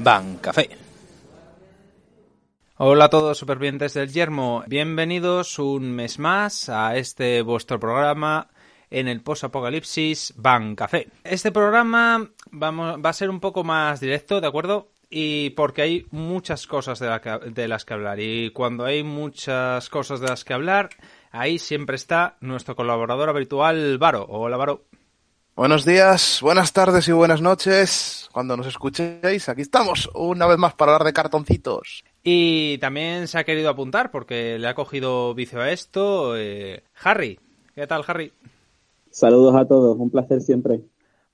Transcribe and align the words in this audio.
Ban 0.00 0.36
Café. 0.38 0.70
Hola 2.76 3.06
a 3.06 3.10
todos 3.10 3.36
supervivientes 3.36 3.94
del 3.94 4.12
Yermo, 4.12 4.62
bienvenidos 4.68 5.58
un 5.58 5.90
mes 5.90 6.20
más 6.20 6.68
a 6.68 6.96
este 6.96 7.42
vuestro 7.42 7.80
programa 7.80 8.48
en 8.90 9.08
el 9.08 9.20
post-apocalipsis 9.20 10.34
Ban 10.36 10.76
Café. 10.76 11.08
Este 11.24 11.50
programa 11.50 12.30
vamos, 12.52 12.98
va 13.04 13.10
a 13.10 13.12
ser 13.12 13.30
un 13.30 13.40
poco 13.40 13.64
más 13.64 13.98
directo, 13.98 14.40
¿de 14.40 14.46
acuerdo? 14.46 14.92
Y 15.10 15.50
porque 15.50 15.82
hay 15.82 16.06
muchas 16.12 16.68
cosas 16.68 17.00
de, 17.00 17.08
de 17.50 17.66
las 17.66 17.84
que 17.84 17.94
hablar. 17.94 18.20
Y 18.20 18.50
cuando 18.50 18.84
hay 18.84 19.02
muchas 19.02 19.88
cosas 19.88 20.20
de 20.20 20.28
las 20.28 20.44
que 20.44 20.54
hablar, 20.54 20.90
ahí 21.32 21.58
siempre 21.58 21.96
está 21.96 22.36
nuestro 22.40 22.76
colaborador 22.76 23.30
habitual, 23.30 23.98
Varo. 23.98 24.26
Hola, 24.28 24.56
Varo. 24.56 24.87
Buenos 25.58 25.84
días, 25.84 26.38
buenas 26.40 26.72
tardes 26.72 27.08
y 27.08 27.12
buenas 27.12 27.42
noches. 27.42 28.28
Cuando 28.30 28.56
nos 28.56 28.68
escuchéis, 28.68 29.48
aquí 29.48 29.62
estamos 29.62 30.08
una 30.14 30.46
vez 30.46 30.56
más 30.56 30.74
para 30.74 30.92
hablar 30.92 31.04
de 31.04 31.12
cartoncitos. 31.12 32.04
Y 32.22 32.78
también 32.78 33.26
se 33.26 33.38
ha 33.38 33.44
querido 33.44 33.68
apuntar 33.68 34.12
porque 34.12 34.56
le 34.60 34.68
ha 34.68 34.74
cogido 34.76 35.34
vicio 35.34 35.60
a 35.60 35.72
esto. 35.72 36.36
Eh, 36.36 36.84
Harry, 37.02 37.40
¿qué 37.74 37.88
tal, 37.88 38.04
Harry? 38.06 38.32
Saludos 39.10 39.56
a 39.56 39.64
todos, 39.66 39.98
un 39.98 40.10
placer 40.10 40.42
siempre. 40.42 40.78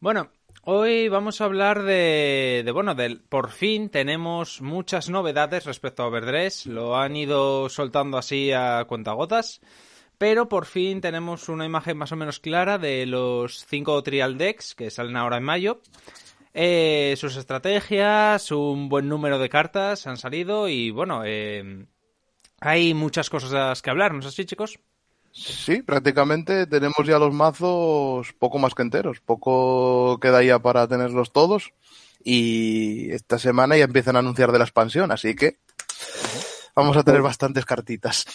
Bueno, 0.01 0.29
hoy 0.63 1.11
vamos 1.11 1.43
a 1.43 1.45
hablar 1.45 1.83
de, 1.83 2.63
de 2.65 2.73
bueno, 2.73 2.95
del 2.95 3.21
por 3.21 3.51
fin 3.51 3.91
tenemos 3.91 4.63
muchas 4.63 5.11
novedades 5.11 5.67
respecto 5.67 6.03
a 6.03 6.07
Overdress. 6.07 6.65
Lo 6.65 6.97
han 6.97 7.15
ido 7.15 7.69
soltando 7.69 8.17
así 8.17 8.53
a 8.53 8.87
cuentagotas 8.87 9.61
pero 10.19 10.49
por 10.49 10.67
fin 10.67 11.01
tenemos 11.01 11.49
una 11.49 11.67
imagen 11.67 11.97
más 11.97 12.13
o 12.13 12.17
menos 12.17 12.41
clara 12.41 12.79
de 12.79 13.07
los 13.07 13.65
cinco 13.67 14.03
trial 14.03 14.39
decks 14.39 14.75
que 14.75 14.91
salen 14.91 15.17
ahora 15.17 15.39
en 15.39 15.45
mayo. 15.45 15.81
Eh, 16.53 17.15
sus 17.17 17.37
estrategias, 17.37 18.53
un 18.53 18.89
buen 18.89 19.09
número 19.09 19.39
de 19.39 19.49
cartas 19.49 20.07
han 20.07 20.17
salido 20.17 20.69
y 20.69 20.91
bueno, 20.91 21.23
eh, 21.25 21.87
hay 22.61 22.95
muchas 22.95 23.29
cosas 23.29 23.83
que 23.83 23.91
hablar, 23.91 24.13
¿no 24.13 24.21
es 24.21 24.27
así, 24.27 24.45
chicos? 24.45 24.79
Sí, 25.33 25.83
prácticamente 25.83 26.69
tenemos 26.69 27.05
ya 27.05 27.19
los 27.19 27.35
mazos 27.35 28.33
poco 28.39 28.59
más 28.61 28.73
que 28.75 28.83
enteros, 28.83 29.21
poco 29.21 30.21
queda 30.21 30.45
ya 30.45 30.61
para 30.61 30.87
tenerlos 30.87 31.33
todos 31.33 31.73
y 32.23 33.11
esta 33.11 33.41
semana 33.41 33.77
ya 33.77 33.85
empiezan 33.85 34.15
a 34.15 34.21
anunciar 34.21 34.53
de 34.53 34.59
la 34.59 34.65
expansión, 34.65 35.11
así 35.11 35.35
que 35.35 35.59
vamos 36.77 36.97
a 36.97 37.03
tener 37.03 37.21
bastantes 37.21 37.65
cartitas 37.65 38.27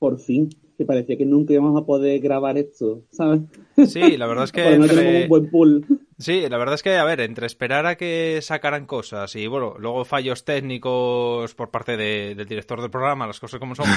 por 0.00 0.18
fin, 0.18 0.48
que 0.80 0.86
parecía 0.86 1.18
que 1.18 1.26
nunca 1.26 1.52
íbamos 1.52 1.78
a 1.78 1.84
poder 1.84 2.18
grabar 2.20 2.56
esto, 2.56 3.02
¿sabes? 3.10 3.42
Sí, 3.86 4.16
la 4.16 4.26
verdad 4.26 4.44
es 4.44 4.52
que... 4.52 4.78
no 4.78 4.86
tenemos 4.86 5.22
un 5.24 5.28
buen 5.28 5.50
pool. 5.50 5.86
Sí, 6.16 6.48
la 6.48 6.56
verdad 6.56 6.76
es 6.76 6.82
que, 6.82 6.96
a 6.96 7.04
ver, 7.04 7.20
entre 7.20 7.46
esperar 7.46 7.84
a 7.84 7.96
que 7.96 8.38
sacaran 8.40 8.86
cosas 8.86 9.36
y, 9.36 9.46
bueno, 9.46 9.74
luego 9.78 10.06
fallos 10.06 10.46
técnicos 10.46 11.54
por 11.54 11.70
parte 11.70 11.98
del 11.98 12.46
director 12.46 12.80
del 12.80 12.90
programa, 12.90 13.26
las 13.26 13.38
cosas 13.38 13.60
como 13.60 13.74
son... 13.74 13.86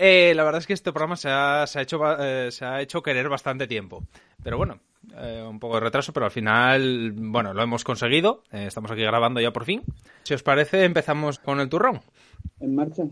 Eh, 0.00 0.32
la 0.36 0.44
verdad 0.44 0.60
es 0.60 0.68
que 0.68 0.74
este 0.74 0.92
programa 0.92 1.16
se 1.16 1.28
ha, 1.28 1.66
se 1.66 1.80
ha 1.80 1.82
hecho, 1.82 1.98
eh, 2.22 2.52
se 2.52 2.64
ha 2.64 2.80
hecho 2.80 3.02
querer 3.02 3.28
bastante 3.28 3.66
tiempo. 3.66 4.04
Pero 4.44 4.56
bueno, 4.56 4.78
eh, 5.16 5.44
un 5.44 5.58
poco 5.58 5.74
de 5.74 5.80
retraso, 5.80 6.12
pero 6.12 6.26
al 6.26 6.30
final, 6.30 7.14
bueno, 7.16 7.52
lo 7.52 7.60
hemos 7.64 7.82
conseguido. 7.82 8.44
estamos 8.52 8.92
aquí 8.92 9.02
grabando 9.02 9.40
ya 9.40 9.52
por 9.52 9.64
fin. 9.64 9.82
Si 10.22 10.34
os 10.34 10.44
parece, 10.44 10.84
empezamos 10.84 11.40
con 11.40 11.58
el 11.58 11.68
turrón. 11.68 12.00
En 12.60 12.76
marcha. 12.76 13.06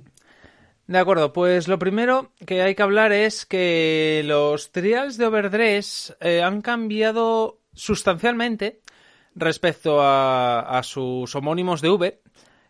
De 0.87 0.99
acuerdo, 0.99 1.33
pues 1.33 1.67
lo 1.67 1.81
primero 1.81 2.31
que 2.47 2.63
hay 2.63 2.77
que 2.77 2.83
hablar 2.83 3.11
es 3.13 3.45
que 3.45 4.23
los 4.25 4.71
trials 4.71 5.17
de 5.17 5.27
Overdress 5.27 6.17
eh, 6.21 6.43
han 6.43 6.63
cambiado 6.63 7.59
sustancialmente 7.75 8.81
respecto 9.35 9.99
a, 10.01 10.81
sus 10.85 11.35
homónimos 11.35 11.83
de 11.83 11.91
V, 11.91 12.21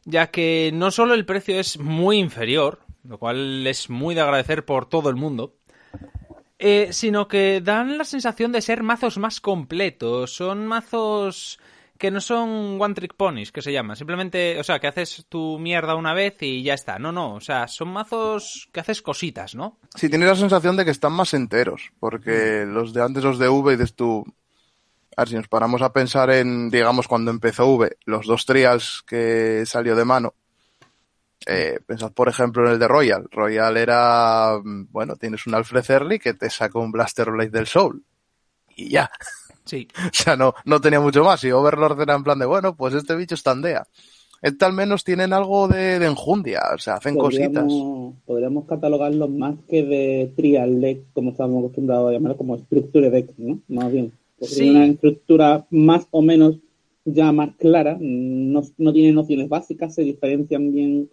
ya 0.04 0.30
que 0.30 0.70
no 0.72 0.90
solo 0.90 1.12
el 1.12 1.26
precio 1.26 1.60
es 1.60 1.78
muy 1.78 2.16
inferior, 2.16 2.80
lo 3.04 3.18
cual 3.18 3.66
es 3.66 3.90
muy 3.90 4.14
de 4.14 4.22
agradecer 4.22 4.64
por 4.64 4.88
todo 4.88 5.10
el 5.10 5.16
mundo, 5.16 5.54
eh, 6.58 6.88
sino 6.92 7.28
que 7.28 7.60
dan 7.62 7.98
la 7.98 8.04
sensación 8.04 8.50
de 8.50 8.62
ser 8.62 8.82
mazos 8.82 9.18
más 9.18 9.40
completos, 9.42 10.34
son 10.34 10.66
mazos 10.66 11.60
que 11.98 12.10
no 12.10 12.20
son 12.20 12.80
one 12.80 12.94
trick 12.94 13.14
ponies, 13.14 13.52
que 13.52 13.62
se 13.62 13.72
llaman. 13.72 13.96
Simplemente, 13.96 14.58
o 14.58 14.64
sea, 14.64 14.78
que 14.78 14.86
haces 14.86 15.26
tu 15.28 15.58
mierda 15.58 15.94
una 15.94 16.14
vez 16.14 16.36
y 16.40 16.62
ya 16.62 16.74
está. 16.74 16.98
No, 16.98 17.12
no, 17.12 17.34
o 17.34 17.40
sea, 17.40 17.68
son 17.68 17.88
mazos 17.88 18.68
que 18.72 18.80
haces 18.80 19.02
cositas, 19.02 19.54
¿no? 19.54 19.78
Sí, 19.94 20.08
tienes 20.08 20.28
la 20.28 20.36
sensación 20.36 20.76
de 20.76 20.84
que 20.84 20.90
están 20.90 21.12
más 21.12 21.34
enteros, 21.34 21.92
porque 21.98 22.64
mm. 22.66 22.72
los 22.72 22.92
de 22.92 23.02
antes, 23.02 23.24
los 23.24 23.38
de 23.38 23.48
V, 23.48 23.72
y 23.72 23.76
dices 23.76 23.94
tú... 23.94 24.24
A 25.18 25.22
ver, 25.22 25.28
si 25.30 25.34
nos 25.34 25.48
paramos 25.48 25.80
a 25.80 25.94
pensar 25.94 26.30
en, 26.30 26.68
digamos, 26.68 27.08
cuando 27.08 27.30
empezó 27.30 27.66
V, 27.68 27.96
los 28.04 28.26
dos 28.26 28.44
trials 28.44 29.02
que 29.06 29.64
salió 29.64 29.96
de 29.96 30.04
mano, 30.04 30.34
eh, 31.46 31.78
pensad, 31.86 32.12
por 32.12 32.28
ejemplo, 32.28 32.66
en 32.66 32.72
el 32.72 32.78
de 32.78 32.88
Royal. 32.88 33.28
Royal 33.30 33.76
era, 33.76 34.58
mm, 34.62 34.88
bueno, 34.90 35.16
tienes 35.16 35.46
un 35.46 35.54
Alfred 35.54 35.88
Early 35.88 36.18
que 36.18 36.34
te 36.34 36.50
saca 36.50 36.78
un 36.78 36.92
Blaster 36.92 37.30
Blade 37.30 37.50
del 37.50 37.66
Soul. 37.66 38.04
Y 38.74 38.90
ya. 38.90 39.10
Sí. 39.66 39.86
o 40.06 40.10
sea, 40.12 40.36
no, 40.36 40.54
no 40.64 40.80
tenía 40.80 41.00
mucho 41.00 41.22
más. 41.22 41.44
Y 41.44 41.52
Overlord 41.52 42.00
era 42.00 42.14
en 42.14 42.24
plan 42.24 42.38
de, 42.38 42.46
bueno, 42.46 42.74
pues 42.74 42.94
este 42.94 43.14
bicho 43.14 43.34
está 43.34 43.50
andea. 43.50 43.86
Este 44.42 44.64
al 44.64 44.72
menos 44.72 45.02
tienen 45.02 45.32
algo 45.32 45.66
de, 45.66 45.96
enjundia, 45.96 46.60
o 46.74 46.78
sea, 46.78 46.94
hacen 46.94 47.16
cositas. 47.16 47.72
Podríamos 48.26 48.66
catalogarlos 48.66 49.30
más 49.30 49.56
que 49.68 49.82
de 49.82 50.32
trial 50.36 50.80
deck, 50.80 51.04
como 51.14 51.30
estamos 51.30 51.58
acostumbrados 51.58 52.10
a 52.10 52.12
llamarlo, 52.12 52.36
como 52.36 52.58
structure 52.58 53.10
deck, 53.10 53.30
¿no? 53.38 53.60
Más 53.68 53.90
bien. 53.90 54.12
Sí. 54.40 54.68
una 54.68 54.84
estructura 54.84 55.66
más 55.70 56.06
o 56.10 56.20
menos 56.20 56.58
ya 57.06 57.32
más 57.32 57.56
clara, 57.56 57.96
no, 57.98 58.62
no 58.76 58.92
tiene 58.92 59.12
nociones 59.12 59.48
básicas, 59.48 59.94
se 59.94 60.02
diferencian 60.02 60.72
bien 60.72 61.08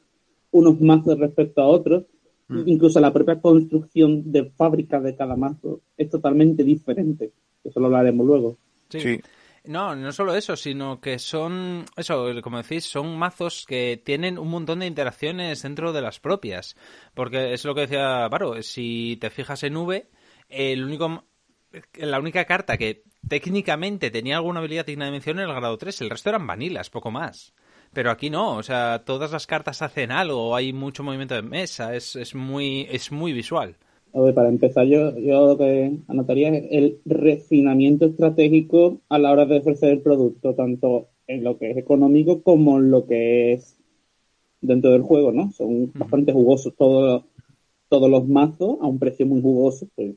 unos 0.52 0.82
mazos 0.82 1.18
respecto 1.18 1.62
a 1.62 1.68
otros. 1.68 2.04
Mm. 2.50 2.64
Incluso 2.66 3.00
la 3.00 3.14
propia 3.14 3.40
construcción 3.40 4.32
de 4.32 4.46
fábrica 4.52 5.00
de 5.00 5.16
cada 5.16 5.36
mazo 5.36 5.82
es 5.98 6.10
totalmente 6.10 6.64
diferente. 6.64 7.32
Eso 7.64 7.80
lo 7.80 7.88
hablaremos 7.88 8.26
luego. 8.26 8.58
Sí. 8.90 9.22
No, 9.66 9.96
no 9.96 10.12
solo 10.12 10.36
eso, 10.36 10.58
sino 10.58 11.00
que 11.00 11.20
son, 11.20 11.86
eso, 11.96 12.26
como 12.42 12.62
decís, 12.62 12.84
son 12.84 13.18
mazos 13.18 13.66
que 13.66 14.02
tienen 14.04 14.38
un 14.38 14.50
montón 14.50 14.80
de 14.80 14.88
interacciones 14.88 15.62
dentro 15.62 15.94
de 15.94 16.02
las 16.02 16.20
propias. 16.20 16.76
Porque 17.14 17.54
es 17.54 17.64
lo 17.64 17.74
que 17.74 17.82
decía 17.82 18.28
Varo, 18.28 18.62
si 18.62 19.18
te 19.22 19.30
fijas 19.30 19.64
en 19.64 19.78
V, 19.78 20.10
el 20.50 20.84
único, 20.84 21.24
la 21.94 22.20
única 22.20 22.44
carta 22.44 22.78
que 22.78 23.04
técnicamente 23.28 24.12
tenía 24.12 24.36
alguna 24.36 24.60
habilidad 24.60 24.86
digna 24.86 25.06
de 25.06 25.12
mención 25.12 25.40
era 25.40 25.48
el 25.48 25.56
grado 25.56 25.78
3, 25.78 26.02
el 26.02 26.10
resto 26.10 26.30
eran 26.30 26.46
vanilas, 26.46 26.90
poco 26.90 27.10
más. 27.10 27.54
Pero 27.94 28.12
aquí 28.12 28.30
no, 28.30 28.58
o 28.58 28.64
sea, 28.64 29.04
todas 29.06 29.32
las 29.32 29.48
cartas 29.48 29.82
hacen 29.82 30.12
algo, 30.12 30.56
hay 30.56 30.74
mucho 30.74 31.04
movimiento 31.04 31.36
de 31.36 31.44
mesa, 31.44 31.96
es, 31.96 32.18
es, 32.18 32.36
muy, 32.36 32.88
es 32.90 33.12
muy 33.12 33.32
visual. 33.32 33.78
A 34.16 34.22
ver, 34.22 34.36
para 34.36 34.50
empezar, 34.50 34.86
yo, 34.86 35.18
yo 35.18 35.48
lo 35.48 35.58
que 35.58 35.98
anotaría 36.08 36.50
es 36.50 36.68
el 36.70 37.00
refinamiento 37.04 38.06
estratégico 38.06 39.02
a 39.10 39.18
la 39.18 39.32
hora 39.32 39.46
de 39.46 39.58
ofrecer 39.58 39.90
el 39.90 40.02
producto, 40.02 40.54
tanto 40.54 41.08
en 41.26 41.44
lo 41.44 41.58
que 41.58 41.72
es 41.72 41.78
económico 41.78 42.44
como 42.44 42.78
en 42.78 42.92
lo 42.92 43.08
que 43.08 43.54
es 43.54 43.76
dentro 44.62 44.92
del 44.92 45.02
juego, 45.02 45.32
¿no? 45.32 45.52
Son 45.52 45.92
bastante 45.96 46.32
jugosos. 46.32 46.76
Todos, 46.78 47.24
todos 47.90 48.10
los 48.10 48.28
mazos 48.28 48.78
a 48.82 48.88
un 48.88 49.00
precio 49.00 49.26
muy 49.26 49.42
jugoso, 49.42 49.88
pues 49.96 50.14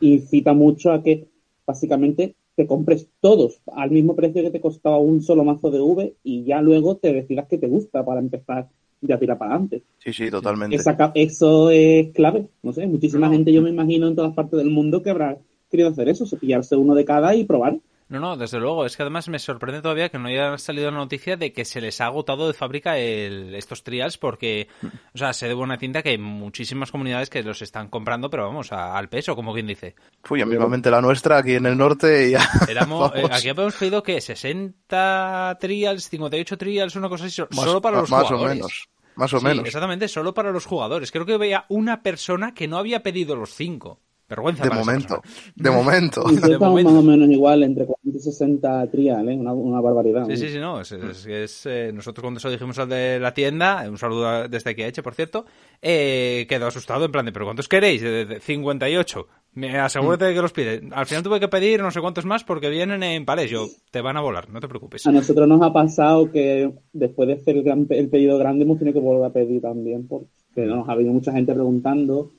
incita 0.00 0.52
mucho 0.52 0.90
a 0.90 1.04
que 1.04 1.28
básicamente 1.64 2.34
te 2.56 2.66
compres 2.66 3.08
todos 3.20 3.60
al 3.72 3.92
mismo 3.92 4.16
precio 4.16 4.42
que 4.42 4.50
te 4.50 4.60
costaba 4.60 4.98
un 4.98 5.22
solo 5.22 5.44
mazo 5.44 5.70
de 5.70 5.80
V 5.80 6.16
y 6.24 6.42
ya 6.42 6.60
luego 6.60 6.96
te 6.96 7.12
decidas 7.12 7.46
que 7.46 7.58
te 7.58 7.68
gusta 7.68 8.04
para 8.04 8.20
empezar 8.20 8.68
ya 9.02 9.18
tira 9.18 9.36
para 9.36 9.52
adelante. 9.52 9.82
Sí, 9.98 10.12
sí, 10.12 10.30
totalmente. 10.30 10.76
eso 11.14 11.70
es 11.70 12.08
clave. 12.12 12.46
No 12.62 12.72
sé, 12.72 12.86
muchísima 12.86 13.28
gente, 13.28 13.52
yo 13.52 13.62
me 13.62 13.70
imagino, 13.70 14.06
en 14.08 14.16
todas 14.16 14.34
partes 14.34 14.58
del 14.58 14.70
mundo 14.70 15.02
que 15.02 15.10
habrá 15.10 15.38
querido 15.70 15.90
hacer 15.90 16.08
eso, 16.08 16.26
pillarse 16.38 16.76
uno 16.76 16.94
de 16.94 17.04
cada 17.04 17.34
y 17.34 17.44
probar. 17.44 17.78
No, 18.12 18.20
no, 18.20 18.36
desde 18.36 18.58
luego. 18.58 18.84
Es 18.84 18.94
que 18.94 19.04
además 19.04 19.30
me 19.30 19.38
sorprende 19.38 19.80
todavía 19.80 20.10
que 20.10 20.18
no 20.18 20.28
haya 20.28 20.58
salido 20.58 20.90
la 20.90 20.98
noticia 20.98 21.38
de 21.38 21.50
que 21.54 21.64
se 21.64 21.80
les 21.80 21.98
ha 22.02 22.06
agotado 22.06 22.46
de 22.46 22.52
fábrica 22.52 22.98
estos 22.98 23.82
trials 23.84 24.18
porque, 24.18 24.68
o 25.14 25.18
sea, 25.18 25.32
se 25.32 25.48
debe 25.48 25.62
una 25.62 25.78
cinta 25.78 26.02
que 26.02 26.10
hay 26.10 26.18
muchísimas 26.18 26.92
comunidades 26.92 27.30
que 27.30 27.42
los 27.42 27.62
están 27.62 27.88
comprando, 27.88 28.28
pero 28.28 28.44
vamos, 28.44 28.70
al 28.70 29.08
peso, 29.08 29.34
como 29.34 29.54
quien 29.54 29.66
dice. 29.66 29.94
Fui, 30.24 30.44
mismamente 30.44 30.90
la 30.90 31.00
nuestra 31.00 31.38
aquí 31.38 31.54
en 31.54 31.64
el 31.64 31.78
norte 31.78 32.28
y 32.28 32.32
ya. 32.32 32.46
Éramos, 32.68 33.12
eh, 33.14 33.24
aquí 33.32 33.48
hemos 33.48 33.74
pedido 33.76 34.02
que 34.02 34.20
60 34.20 35.56
trials, 35.58 36.10
58 36.10 36.58
trials, 36.58 36.96
una 36.96 37.08
cosa 37.08 37.24
así, 37.24 37.42
solo 37.50 37.80
para 37.80 38.00
los 38.00 38.10
más 38.10 38.24
jugadores. 38.24 38.52
o 38.52 38.54
menos. 38.54 38.88
Más 39.14 39.32
o 39.32 39.40
menos. 39.40 39.64
Exactamente, 39.64 40.06
solo 40.08 40.34
para 40.34 40.52
los 40.52 40.66
jugadores. 40.66 41.10
Creo 41.10 41.24
que 41.24 41.38
veía 41.38 41.64
una 41.70 42.02
persona 42.02 42.52
que 42.52 42.68
no 42.68 42.76
había 42.76 43.02
pedido 43.02 43.36
los 43.36 43.54
cinco. 43.54 44.00
Vergüenza. 44.34 44.62
De 44.64 44.68
para 44.70 44.80
momento. 44.80 45.22
De 45.54 45.70
momento. 45.70 46.24
Y 46.30 46.36
De 46.36 46.58
momento. 46.58 46.90
más 46.90 46.98
o 47.00 47.02
menos 47.06 47.28
igual, 47.28 47.62
entre 47.62 47.84
40 47.86 48.18
y 48.18 48.20
60 48.20 48.90
trial, 48.90 49.28
¿eh? 49.28 49.36
Una, 49.36 49.52
una 49.52 49.80
barbaridad. 49.80 50.26
Sí, 50.26 50.32
¿eh? 50.32 50.36
sí, 50.36 50.48
sí, 50.50 50.58
no. 50.58 50.80
Es, 50.80 50.92
es- 50.92 51.26
es, 51.26 51.66
eh, 51.66 51.90
nosotros 51.94 52.22
cuando 52.22 52.38
eso 52.38 52.50
dijimos 52.50 52.78
al 52.78 52.88
de 52.88 53.18
la 53.20 53.34
tienda, 53.34 53.84
un 53.88 53.98
saludo 53.98 54.48
desde 54.48 54.70
aquí 54.70 54.82
a 54.82 54.88
Eche, 54.88 55.02
por 55.02 55.14
cierto, 55.14 55.44
eh, 55.80 56.46
quedó 56.48 56.66
asustado 56.66 57.04
en 57.04 57.12
plan 57.12 57.24
de, 57.26 57.32
¿pero 57.32 57.44
cuántos 57.44 57.68
queréis? 57.68 58.00
De- 58.02 58.24
de 58.24 58.40
58. 58.40 59.26
Me 59.54 59.78
asegúrate 59.78 60.24
de 60.24 60.34
que 60.34 60.40
los 60.40 60.52
pide. 60.52 60.80
Al 60.92 61.04
final 61.04 61.22
tuve 61.22 61.38
que 61.38 61.48
pedir 61.48 61.82
no 61.82 61.90
sé 61.90 62.00
cuántos 62.00 62.24
más 62.24 62.42
porque 62.42 62.70
vienen 62.70 63.02
en 63.02 63.26
palés. 63.26 63.50
Yo, 63.50 63.66
te 63.90 64.00
van 64.00 64.16
a 64.16 64.22
volar, 64.22 64.48
no 64.48 64.60
te 64.60 64.68
preocupes. 64.68 65.06
A 65.06 65.12
nosotros 65.12 65.46
nos 65.46 65.60
ha 65.60 65.70
pasado 65.72 66.30
que 66.32 66.72
después 66.94 67.28
de 67.28 67.34
hacer 67.34 67.56
el, 67.58 67.62
gran- 67.62 67.86
el 67.90 68.08
pedido 68.08 68.38
grande 68.38 68.64
hemos 68.64 68.78
tenido 68.78 68.94
que 68.94 69.04
volver 69.06 69.26
a 69.26 69.30
pedir 69.32 69.60
también, 69.60 70.08
porque 70.08 70.26
nos 70.56 70.88
ha 70.88 70.94
venido 70.94 71.12
mucha 71.12 71.32
gente 71.32 71.52
preguntando 71.52 72.30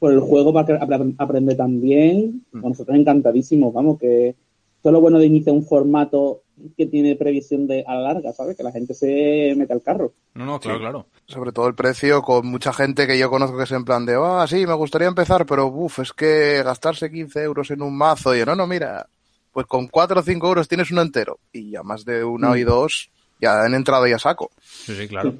por 0.00 0.12
el 0.12 0.18
juego 0.20 0.52
para 0.52 0.66
que 0.66 0.72
apre- 0.72 1.14
aprender 1.18 1.56
también. 1.56 2.44
Mm. 2.50 2.60
Nosotros 2.68 2.96
encantadísimos, 2.96 3.72
vamos, 3.72 3.98
que 4.00 4.30
es 4.30 4.36
lo 4.92 5.00
bueno 5.00 5.18
de 5.20 5.26
iniciar 5.26 5.54
un 5.54 5.64
formato 5.64 6.42
que 6.76 6.86
tiene 6.86 7.16
previsión 7.16 7.66
de 7.66 7.84
a 7.86 7.94
la 7.94 8.00
larga, 8.12 8.32
¿sabes? 8.32 8.56
Que 8.56 8.62
la 8.62 8.72
gente 8.72 8.92
se 8.94 9.54
mete 9.56 9.72
al 9.72 9.82
carro. 9.82 10.12
No, 10.34 10.44
no, 10.44 10.60
claro, 10.60 10.76
Sí. 10.78 10.80
claro. 10.82 11.06
Sobre 11.26 11.52
todo 11.52 11.68
el 11.68 11.74
precio, 11.74 12.20
con 12.22 12.46
mucha 12.46 12.72
gente 12.72 13.06
que 13.06 13.18
yo 13.18 13.30
conozco 13.30 13.56
que 13.56 13.62
es 13.64 13.72
en 13.72 13.84
plan 13.84 14.04
de, 14.04 14.16
ah, 14.18 14.44
sí, 14.48 14.66
me 14.66 14.74
gustaría 14.74 15.08
empezar, 15.08 15.46
pero 15.46 15.68
uff, 15.68 16.00
es 16.00 16.12
que 16.12 16.62
gastarse 16.62 17.10
15 17.10 17.42
euros 17.42 17.70
en 17.70 17.80
un 17.82 17.96
mazo, 17.96 18.34
y 18.34 18.40
yo, 18.40 18.46
no, 18.46 18.56
no, 18.56 18.66
mira, 18.66 19.06
pues 19.52 19.66
con 19.66 19.86
4 19.88 20.20
o 20.20 20.22
5 20.22 20.48
euros 20.48 20.68
tienes 20.68 20.90
uno 20.90 21.02
entero. 21.02 21.38
Y 21.52 21.70
ya 21.70 21.82
más 21.82 22.04
de 22.04 22.24
una 22.24 22.50
Mm. 22.50 22.56
y 22.56 22.62
dos, 22.64 23.10
ya 23.40 23.62
han 23.62 23.74
entrado 23.74 24.06
y 24.06 24.12
a 24.12 24.18
saco. 24.18 24.50
Sí, 24.62 24.94
sí, 24.94 25.08
claro. 25.08 25.34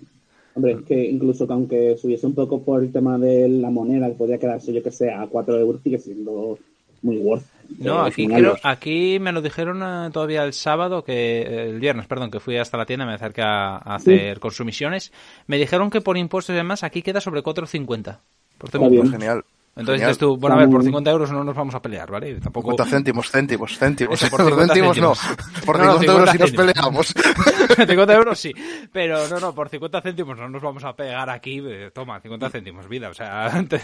Hombre, 0.54 0.72
es 0.72 0.82
que 0.82 1.04
incluso 1.08 1.46
que 1.46 1.52
aunque 1.52 1.96
subiese 1.96 2.26
un 2.26 2.34
poco 2.34 2.62
por 2.62 2.82
el 2.82 2.92
tema 2.92 3.18
de 3.18 3.48
la 3.48 3.70
moneda, 3.70 4.08
que 4.08 4.14
podría 4.14 4.38
quedarse, 4.38 4.72
yo 4.72 4.82
que 4.82 4.90
sé, 4.90 5.10
a 5.10 5.26
4 5.26 5.58
euros, 5.58 5.80
sigue 5.82 5.98
siendo 5.98 6.58
muy 7.02 7.18
worth. 7.18 7.44
No, 7.78 8.04
Eh, 8.04 8.08
aquí 8.08 8.26
creo, 8.26 8.56
aquí 8.64 9.18
me 9.20 9.32
lo 9.32 9.40
dijeron 9.42 9.80
eh, 9.82 10.10
todavía 10.12 10.42
el 10.42 10.52
sábado, 10.52 11.04
que 11.04 11.42
el 11.42 11.78
viernes, 11.78 12.06
perdón, 12.08 12.30
que 12.30 12.40
fui 12.40 12.56
hasta 12.56 12.76
la 12.76 12.84
tienda, 12.84 13.06
me 13.06 13.14
acerqué 13.14 13.42
a, 13.42 13.76
a 13.76 13.94
hacer 13.94 14.40
consumisiones. 14.40 15.12
Me 15.46 15.56
dijeron 15.56 15.88
que 15.88 16.00
por 16.00 16.18
impuestos 16.18 16.52
y 16.52 16.56
demás 16.56 16.82
aquí 16.82 17.02
queda 17.02 17.20
sobre 17.20 17.42
4.50. 17.42 18.18
Por. 18.58 18.70
Pues 18.70 19.10
genial. 19.10 19.44
Entonces 19.76 20.00
Genial. 20.00 20.08
dices 20.10 20.18
tú, 20.18 20.36
bueno, 20.36 20.56
a 20.56 20.58
ver, 20.58 20.68
por 20.68 20.80
Está 20.80 20.90
muy 20.90 20.98
50 20.98 21.10
euros 21.10 21.30
no 21.30 21.44
nos 21.44 21.54
vamos 21.56 21.74
a 21.74 21.80
pelear, 21.80 22.10
¿vale? 22.10 22.34
Tampoco... 22.40 22.72
50 22.72 22.84
céntimos, 22.90 23.30
céntimos, 23.30 23.78
céntimos. 23.78 24.20
Eso, 24.22 24.28
por 24.30 24.40
por 24.44 24.50
50 24.50 24.74
céntimos 24.74 24.98
no. 24.98 25.12
Por 25.64 25.78
No, 25.78 25.84
no, 25.84 25.92
50 26.00 26.12
euros 26.12 26.30
si 26.30 26.38
nos 26.38 26.50
50 26.50 26.72
peleamos. 26.74 27.06
50 27.88 28.14
euros 28.14 28.38
sí, 28.40 28.52
pero 28.92 29.28
no, 29.28 29.38
no, 29.40 29.54
por 29.54 29.68
50 29.68 30.02
céntimos 30.02 30.36
no 30.38 30.48
nos 30.48 30.60
vamos 30.62 30.84
a 30.84 30.94
pegar 30.94 31.30
aquí. 31.30 31.62
Toma, 31.94 32.20
50 32.20 32.50
céntimos, 32.50 32.88
vida. 32.88 33.08
O 33.10 33.14
sea, 33.14 33.64
te, 33.68 33.80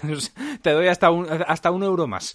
te 0.60 0.70
doy 0.72 0.88
hasta 0.88 1.10
un, 1.10 1.28
hasta 1.46 1.70
un 1.70 1.82
euro 1.84 2.06
más. 2.06 2.34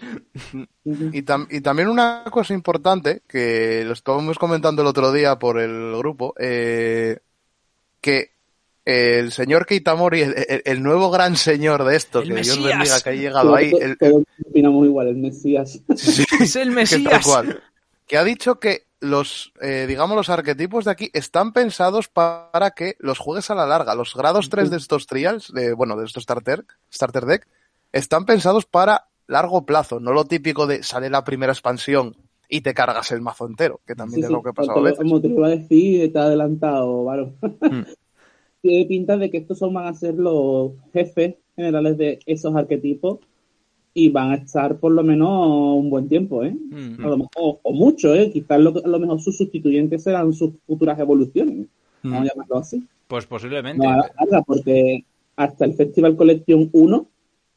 Y, 0.86 1.22
tam- 1.24 1.48
y 1.52 1.62
también 1.62 1.90
una 1.90 2.24
cosa 2.32 2.54
importante, 2.54 3.22
que 3.28 3.84
lo 3.86 3.94
estábamos 3.94 4.40
comentando 4.40 4.82
el 4.82 4.88
otro 4.88 5.12
día 5.12 5.38
por 5.38 5.60
el 5.60 5.96
grupo, 5.98 6.34
eh, 6.40 7.20
que 8.00 8.32
el 9.20 9.32
señor 9.32 9.66
Keitamori, 9.66 10.22
el, 10.22 10.36
el- 10.48 10.62
el 10.66 10.84
nuevo 10.84 11.10
gran 11.12 11.36
señor 11.36 11.84
de 11.84 11.96
esto, 11.96 12.20
El 12.22 12.30
que 12.30 12.34
Dios 12.42 12.58
Mesías. 12.60 12.78
bendiga 12.78 13.02
que 13.02 13.10
ha 13.10 13.14
llegado 13.14 13.56
ahí, 13.56 13.72
el- 13.80 13.98
todos 13.98 14.24
opinamos 14.50 14.86
igual, 14.86 15.08
el 15.08 15.18
Mesías. 15.18 15.80
sí, 15.96 16.24
Es 16.42 16.56
el 16.56 16.70
que 16.70 16.76
Mesías. 16.76 17.04
tal 17.12 17.22
cual, 17.24 17.64
que 18.08 18.18
ha 18.18 18.24
dicho 18.24 18.60
que 18.60 18.84
los, 19.00 19.52
eh, 19.62 19.86
digamos, 19.88 20.16
los 20.16 20.30
arquetipos 20.30 20.86
de 20.86 20.92
aquí 20.92 21.10
están 21.14 21.54
pensados 21.54 22.08
para 22.08 22.72
que 22.76 22.96
los 23.00 23.18
juegues 23.18 23.50
a 23.50 23.56
la 23.56 23.66
larga. 23.66 23.96
Los 23.96 24.14
grados 24.16 24.50
3 24.50 24.70
de 24.70 24.78
estos 24.78 25.08
trials, 25.08 25.52
de, 25.54 25.74
bueno, 25.74 25.98
de 25.98 26.06
estos 26.06 26.24
starter, 26.24 26.66
starter 26.94 27.26
deck, 27.26 27.48
están 27.92 28.26
pensados 28.26 28.66
para 28.66 29.08
largo 29.28 29.66
plazo, 29.66 30.00
no 30.00 30.12
lo 30.14 30.26
típico 30.26 30.68
de 30.68 30.84
sale 30.84 31.10
la 31.10 31.24
primera 31.24 31.52
expansión 31.54 32.16
y 32.48 32.62
te 32.62 32.74
cargas 32.74 33.12
el 33.12 33.22
mazo 33.22 33.48
entero, 33.48 33.80
que 33.88 33.96
también 33.96 34.16
Sí, 34.18 34.22
es 34.22 34.28
sí, 34.28 34.34
lo 34.34 34.44
que 34.44 34.50
ha 34.50 34.54
pasado 34.54 34.80
a 34.80 34.84
veces. 34.84 34.98
Como 35.00 35.22
te 35.22 35.30
lo 35.30 35.36
iba 35.36 35.48
a 35.48 35.52
decir, 35.52 36.02
está 36.04 36.24
adelantado, 36.24 37.04
Varo. 37.06 37.34
Mm. 37.62 37.82
Tiene 38.62 38.86
pinta 38.86 39.18
de 39.18 39.30
que 39.30 39.40
estos 39.40 39.58
son, 39.58 39.74
van 39.74 39.88
a 39.88 39.94
ser 39.94 40.16
los 40.16 40.74
jefes 40.94 41.36
generales 41.56 41.98
de 41.98 42.20
esos 42.26 42.56
arquetipos 42.56 43.20
y 43.94 44.10
van 44.10 44.32
a 44.32 44.36
estar 44.36 44.78
por 44.78 44.92
lo 44.92 45.04
menos 45.04 45.30
un 45.78 45.90
buen 45.90 46.08
tiempo, 46.08 46.44
¿eh? 46.44 46.52
Mm. 46.54 47.04
A 47.04 47.10
lo 47.10 47.18
mejor, 47.18 47.60
o 47.64 47.74
mucho, 47.74 48.16
¿eh? 48.16 48.32
Quizás 48.32 48.60
lo, 48.60 48.74
a 48.84 48.88
lo 48.88 49.00
mejor 49.00 49.20
sus 49.20 49.38
sustituyentes 49.38 50.04
serán 50.04 50.32
sus 50.34 50.52
futuras 50.66 50.98
evoluciones. 51.00 51.68
Vamos 52.04 52.22
a 52.22 52.26
llamarlo 52.26 52.58
así. 52.58 52.88
Pues 53.08 53.26
posiblemente. 53.26 53.86
No, 53.86 53.92
a 53.92 53.98
la 53.98 54.12
larga, 54.20 54.42
porque 54.44 55.04
hasta 55.36 55.66
el 55.66 55.74
Festival 55.74 56.16
Collection 56.16 56.70
1 56.72 57.08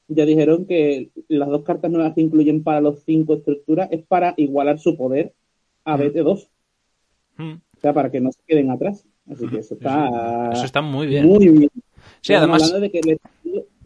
ya 0.09 0.27
dijeron 0.27 0.67
que 0.67 1.11
las 1.29 1.49
dos 1.49 1.63
cartas 1.63 1.91
nuevas 1.91 2.15
que 2.15 2.21
incluyen 2.21 2.63
para 2.63 2.81
los 2.81 3.03
cinco 3.05 3.35
estructuras 3.35 3.89
es 3.91 4.05
para 4.05 4.35
igualar 4.37 4.79
su 4.79 4.97
poder 4.97 5.33
a 5.85 5.97
BT2. 5.97 6.49
Mm. 7.37 7.53
O 7.53 7.81
sea, 7.81 7.93
para 7.93 8.11
que 8.11 8.21
no 8.21 8.33
se 8.33 8.41
queden 8.47 8.71
atrás. 8.71 9.05
Así 9.31 9.49
que 9.49 9.59
eso 9.59 9.75
está, 9.75 10.51
Eso 10.53 10.65
está 10.65 10.83
muy 10.83 11.07
bien. 11.07 11.27
muy 11.27 11.49
bien. 11.49 11.71
Sí, 12.21 12.33
Estamos 12.35 12.43
además, 12.43 12.63
hablando 12.65 12.81
de 12.81 12.91
que 12.91 13.01
le 13.03 13.19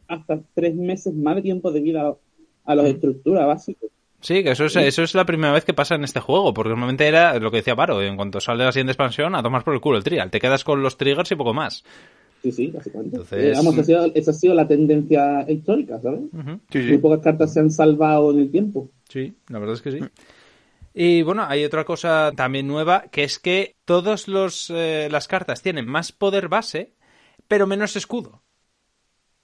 hasta 0.09 0.41
tres 0.55 0.75
meses 0.75 1.15
más 1.15 1.37
de 1.37 1.43
tiempo 1.43 1.71
de 1.71 1.81
vida 1.81 2.09
a, 2.09 2.15
a 2.65 2.75
las 2.75 2.87
estructuras 2.87 3.47
básicas. 3.47 3.91
sí, 4.21 4.43
que 4.43 4.51
eso 4.53 4.65
es, 4.65 4.75
eso 4.77 5.03
es 5.03 5.15
la 5.15 5.27
primera 5.27 5.53
vez 5.53 5.65
que 5.65 5.75
pasa 5.75 5.95
en 5.97 6.05
este 6.05 6.21
juego, 6.21 6.55
porque 6.55 6.71
normalmente 6.71 7.07
era 7.07 7.39
lo 7.39 7.51
que 7.51 7.59
decía 7.59 7.77
Paro, 7.77 8.01
en 8.03 8.17
cuanto 8.17 8.41
sale 8.41 8.65
la 8.65 8.73
siguiente 8.73 8.93
expansión, 8.93 9.35
a 9.35 9.43
tomar 9.43 9.65
por 9.65 9.75
el 9.75 9.81
culo 9.81 9.99
el 9.99 10.05
trial. 10.05 10.31
Te 10.31 10.41
quedas 10.41 10.65
con 10.65 10.83
los 10.83 10.97
triggers 10.97 11.31
y 11.31 11.37
poco 11.37 11.53
más. 11.55 11.85
Sí, 12.43 12.53
sí, 12.53 12.67
básicamente. 12.69 13.17
Entonces- 13.17 13.45
Eh, 13.45 13.53
vamos, 13.57 13.73
esa, 13.75 13.81
ha 13.83 13.85
sido, 13.85 14.13
esa 14.15 14.31
ha 14.31 14.35
sido 14.35 14.55
la 14.55 14.67
tendencia 14.69 15.45
histórica, 15.51 16.01
¿sabes? 16.01 16.21
Sí, 16.71 16.83
sí. 16.83 16.89
Muy 16.89 16.99
pocas 16.99 17.21
cartas 17.21 17.53
se 17.53 17.61
han 17.61 17.71
salvado 17.71 18.31
en 18.33 18.39
el 18.41 18.51
tiempo. 18.51 18.89
Sí, 19.09 19.35
la 19.49 19.59
verdad 19.59 19.75
es 19.75 19.83
que 19.83 19.91
sí. 19.93 19.99
Y 21.01 21.23
bueno, 21.23 21.45
hay 21.47 21.65
otra 21.65 21.85
cosa 21.85 22.33
también 22.35 22.67
nueva, 22.67 23.05
que 23.13 23.23
es 23.23 23.39
que 23.39 23.77
todas 23.85 24.27
las 24.27 25.29
cartas 25.29 25.63
tienen 25.63 25.87
más 25.87 26.11
poder 26.11 26.49
base, 26.49 26.93
pero 27.47 27.69
menos 27.69 27.95
escudo. 27.95 28.43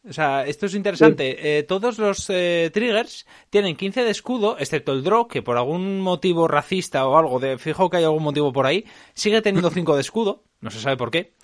O 0.04 0.12
sea, 0.12 0.44
esto 0.46 0.66
es 0.66 0.74
interesante. 0.74 1.58
Eh, 1.58 1.62
todos 1.62 1.98
los 1.98 2.28
eh, 2.28 2.72
triggers 2.74 3.24
tienen 3.50 3.76
15 3.76 4.02
de 4.02 4.10
escudo, 4.10 4.56
excepto 4.58 4.90
el 4.90 5.04
draw, 5.04 5.28
que 5.28 5.42
por 5.42 5.56
algún 5.56 6.00
motivo 6.00 6.48
racista 6.48 7.06
o 7.06 7.16
algo, 7.16 7.38
de 7.38 7.56
fijo 7.56 7.88
que 7.88 7.98
hay 7.98 8.04
algún 8.04 8.24
motivo 8.24 8.52
por 8.52 8.66
ahí, 8.66 8.84
sigue 9.14 9.40
teniendo 9.40 9.70
5 9.70 9.94
de 9.94 10.00
escudo. 10.00 10.42
No 10.60 10.72
se 10.72 10.80
sabe 10.80 10.96
por 10.96 11.12
qué. 11.12 11.34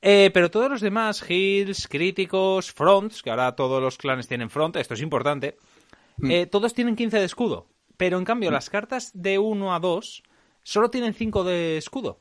Eh, 0.00 0.30
pero 0.32 0.50
todos 0.50 0.70
los 0.70 0.80
demás, 0.80 1.22
heals, 1.28 1.86
críticos, 1.86 2.72
fronts, 2.72 3.22
que 3.22 3.28
ahora 3.28 3.54
todos 3.54 3.82
los 3.82 3.98
clanes 3.98 4.26
tienen 4.26 4.48
front, 4.48 4.76
esto 4.76 4.94
es 4.94 5.02
importante, 5.02 5.58
eh, 6.22 6.46
todos 6.46 6.72
tienen 6.72 6.96
15 6.96 7.18
de 7.18 7.24
escudo. 7.26 7.66
Pero 7.98 8.16
en 8.16 8.24
cambio, 8.24 8.50
las 8.50 8.70
cartas 8.70 9.10
de 9.12 9.38
1 9.38 9.74
a 9.74 9.78
2 9.80 10.22
solo 10.62 10.88
tienen 10.88 11.12
5 11.12 11.44
de 11.44 11.76
escudo. 11.76 12.20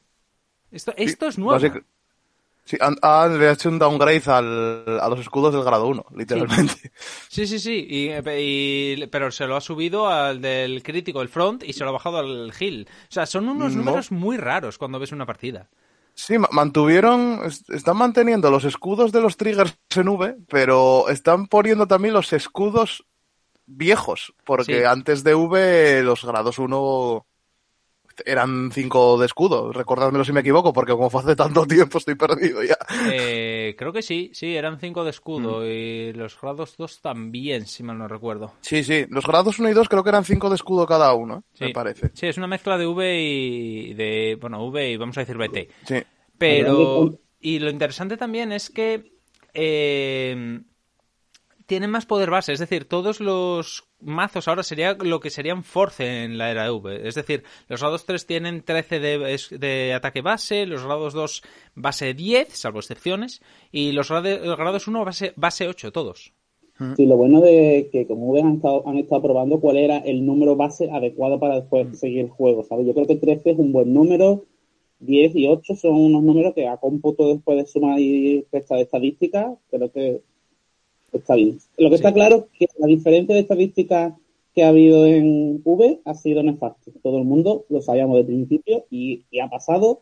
Esto, 0.71 0.93
esto 0.97 1.27
es 1.27 1.37
nuevo. 1.37 1.57
Basic- 1.57 1.85
Sí, 2.65 2.75
han, 2.81 2.97
han- 3.01 3.39
le 3.39 3.47
ha 3.47 3.53
hecho 3.53 3.69
un 3.69 3.79
downgrade 3.79 4.23
al- 4.25 4.99
a 4.99 5.07
los 5.07 5.21
escudos 5.21 5.53
del 5.53 5.63
grado 5.63 5.87
1, 5.87 6.05
literalmente. 6.17 6.91
Sí, 7.29 7.47
sí, 7.47 7.59
sí. 7.59 7.87
Y, 7.89 8.09
y- 8.11 9.07
pero 9.07 9.31
se 9.31 9.47
lo 9.47 9.55
ha 9.55 9.61
subido 9.61 10.09
al 10.09 10.41
del 10.41 10.83
crítico, 10.83 11.21
el 11.21 11.29
front, 11.29 11.63
y 11.63 11.71
se 11.71 11.85
lo 11.85 11.91
ha 11.91 11.93
bajado 11.93 12.17
al 12.17 12.51
heal. 12.59 12.85
O 13.03 13.11
sea, 13.11 13.25
son 13.25 13.47
unos 13.47 13.73
No. 13.73 13.85
números 13.85 14.11
muy 14.11 14.35
raros 14.35 14.77
cuando 14.77 14.99
ves 14.99 15.13
una 15.13 15.25
partida. 15.25 15.69
Sí, 16.13 16.37
ma- 16.37 16.49
mantuvieron, 16.51 17.39
est- 17.45 17.69
están 17.69 17.95
manteniendo 17.95 18.51
los 18.51 18.65
escudos 18.65 19.13
de 19.13 19.21
los 19.21 19.37
triggers 19.37 19.77
en 19.95 20.09
V, 20.09 20.35
pero 20.49 21.07
están 21.07 21.47
poniendo 21.47 21.87
también 21.87 22.13
los 22.15 22.33
escudos 22.33 23.05
viejos, 23.67 24.33
porque 24.43 24.79
Sí. 24.79 24.83
antes 24.85 25.23
de 25.23 25.35
V 25.35 26.01
los 26.03 26.23
grados 26.25 26.57
1 26.57 27.25
eran 28.25 28.71
5 28.71 29.19
de 29.19 29.27
escudo, 29.27 29.71
recordádmelo 29.71 30.25
si 30.25 30.31
me 30.33 30.39
equivoco, 30.39 30.73
porque 30.73 30.93
como 30.93 31.11
fue 31.11 31.21
hace 31.21 31.35
tanto 31.35 31.67
tiempo 31.67 31.99
estoy 31.99 32.15
perdido 32.15 32.63
ya. 32.63 32.75
Eh, 33.11 33.75
creo 33.77 33.93
que 33.93 34.01
sí, 34.01 34.31
sí, 34.33 34.55
eran 34.55 34.79
5 34.79 35.03
de 35.03 35.11
escudo. 35.11 35.59
Mm. 35.59 35.65
Y 35.65 36.13
los 36.13 36.39
grados 36.41 36.75
2 36.77 36.99
también, 37.01 37.67
si 37.67 37.83
mal 37.83 37.97
no 37.99 38.07
recuerdo. 38.07 38.53
Sí, 38.61 38.83
sí, 38.83 39.05
los 39.09 39.23
grados 39.27 39.59
1 39.59 39.69
y 39.69 39.73
2 39.73 39.87
creo 39.87 40.01
que 40.03 40.09
eran 40.09 40.25
5 40.25 40.49
de 40.49 40.55
escudo 40.55 40.87
cada 40.87 41.13
uno, 41.13 41.43
Sí. 41.53 41.65
me 41.65 41.69
parece. 41.73 42.09
Sí, 42.15 42.25
es 42.25 42.37
una 42.37 42.47
mezcla 42.47 42.75
de 42.79 42.87
V 42.87 43.21
y 43.21 43.93
de. 43.93 44.35
Bueno, 44.41 44.65
V 44.65 44.89
y 44.89 44.97
vamos 44.97 45.15
a 45.17 45.21
decir 45.21 45.37
BT. 45.37 45.69
Sí. 45.85 46.01
Pero. 46.39 47.19
Y 47.39 47.59
lo 47.59 47.69
interesante 47.69 48.17
también 48.17 48.51
es 48.51 48.71
que. 48.71 49.11
eh, 49.53 50.59
tienen 51.67 51.91
más 51.91 52.05
poder 52.05 52.31
base, 52.31 52.53
es 52.53 52.59
decir, 52.59 52.85
todos 52.85 53.19
los 53.19 53.87
mazos 53.99 54.47
ahora 54.47 54.63
sería 54.63 54.93
lo 54.93 55.19
que 55.19 55.29
serían 55.29 55.63
Force 55.63 56.23
en 56.23 56.37
la 56.37 56.49
era 56.49 56.71
V. 56.71 57.07
Es 57.07 57.15
decir, 57.15 57.43
los 57.67 57.81
grados 57.81 58.05
3 58.05 58.25
tienen 58.25 58.63
13 58.63 58.99
de, 58.99 59.93
ataque 59.93 60.21
base, 60.21 60.65
los 60.65 60.83
grados 60.83 61.13
2 61.13 61.43
base 61.75 62.13
10, 62.13 62.47
salvo 62.49 62.79
excepciones, 62.79 63.41
y 63.71 63.91
los 63.91 64.09
grados 64.09 64.87
1 64.87 65.05
base, 65.05 65.33
base 65.35 65.67
8, 65.67 65.91
todos. 65.91 66.33
Sí, 66.95 67.05
lo 67.05 67.17
bueno 67.17 67.41
de 67.41 67.89
que 67.91 68.05
como 68.05 68.31
ves 68.33 68.43
han 68.43 68.55
estado, 68.55 68.87
han 68.87 68.97
estado 68.97 69.23
probando 69.23 69.59
cuál 69.59 69.77
era 69.77 69.97
el 69.97 70.25
número 70.25 70.55
base 70.55 70.89
adecuado 70.91 71.39
para 71.39 71.55
después 71.55 71.99
seguir 71.99 72.19
el 72.19 72.29
juego, 72.29 72.63
¿sabes? 72.63 72.85
Yo 72.85 72.93
creo 72.93 73.07
que 73.07 73.15
13 73.15 73.51
es 73.51 73.57
un 73.57 73.73
buen 73.73 73.93
número, 73.93 74.45
10 74.99 75.35
y 75.35 75.47
8 75.47 75.75
son 75.75 75.95
unos 75.95 76.23
números 76.23 76.53
que 76.53 76.67
a 76.67 76.77
cómputo 76.77 77.27
después 77.33 77.57
de 77.57 77.65
sumar 77.65 77.99
y 77.99 78.45
restar 78.51 78.77
de 78.77 78.83
estadísticas, 78.83 79.57
creo 79.71 79.91
que 79.91 80.21
está 81.17 81.35
bien. 81.35 81.59
Lo 81.77 81.89
que 81.89 81.95
está 81.95 82.13
claro 82.13 82.47
es 82.53 82.59
que 82.59 82.79
la 82.79 82.87
diferencia 82.87 83.35
de 83.35 83.41
estadísticas 83.41 84.13
que 84.53 84.63
ha 84.63 84.69
habido 84.69 85.05
en 85.05 85.61
V 85.63 86.01
ha 86.03 86.13
sido 86.15 86.41
nefasto. 86.41 86.91
Todo 87.03 87.19
el 87.19 87.25
mundo 87.25 87.65
lo 87.69 87.81
sabíamos 87.81 88.17
de 88.17 88.23
principio 88.23 88.85
y, 88.89 89.23
ha 89.39 89.49
pasado 89.49 90.01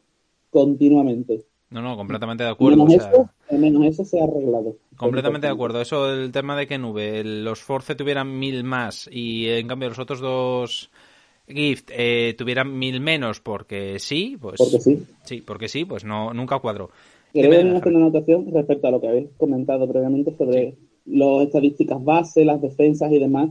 continuamente. 0.49 1.43
No, 1.69 1.81
no, 1.81 1.97
completamente 1.97 2.45
de 2.45 2.51
acuerdo. 2.51 2.85
Menos, 2.85 3.05
eso, 3.05 3.29
menos 3.51 3.85
eso 3.85 4.05
se 4.05 4.21
ha 4.21 4.23
arreglado. 4.23 4.77
Completamente 4.95 5.47
de 5.47 5.53
acuerdo. 5.53 5.81
Eso, 5.81 6.09
el 6.09 6.31
tema 6.31 6.55
de 6.55 6.67
que 6.67 6.75
en 6.75 6.85
V 6.85 7.23
los 7.25 7.61
Force 7.61 7.95
tuvieran 7.95 8.39
mil 8.39 8.63
más 8.63 9.09
y 9.11 9.49
en 9.49 9.67
cambio 9.67 9.89
los 9.89 9.99
otros 9.99 10.21
dos 10.21 10.89
Gift 11.47 11.91
eh, 11.91 12.33
tuvieran 12.37 12.77
mil 12.77 13.01
menos 13.01 13.39
porque 13.39 13.99
sí, 13.99 14.37
pues. 14.39 14.55
Porque 14.57 14.79
sí. 14.79 15.03
Sí, 15.23 15.41
porque 15.41 15.67
sí, 15.67 15.85
pues 15.85 16.03
no, 16.03 16.33
nunca 16.33 16.59
cuadro. 16.59 16.89
Quiero 17.33 17.51
hacer 17.51 17.65
una 17.65 18.05
anotación 18.05 18.49
respecto 18.53 18.87
a 18.87 18.91
lo 18.91 19.01
que 19.01 19.09
habéis 19.09 19.27
comentado 19.37 19.87
previamente 19.89 20.33
sobre 20.37 20.75
las 21.05 21.43
estadísticas 21.43 22.03
base, 22.03 22.45
las 22.45 22.61
defensas 22.61 23.11
y 23.11 23.19
demás. 23.19 23.49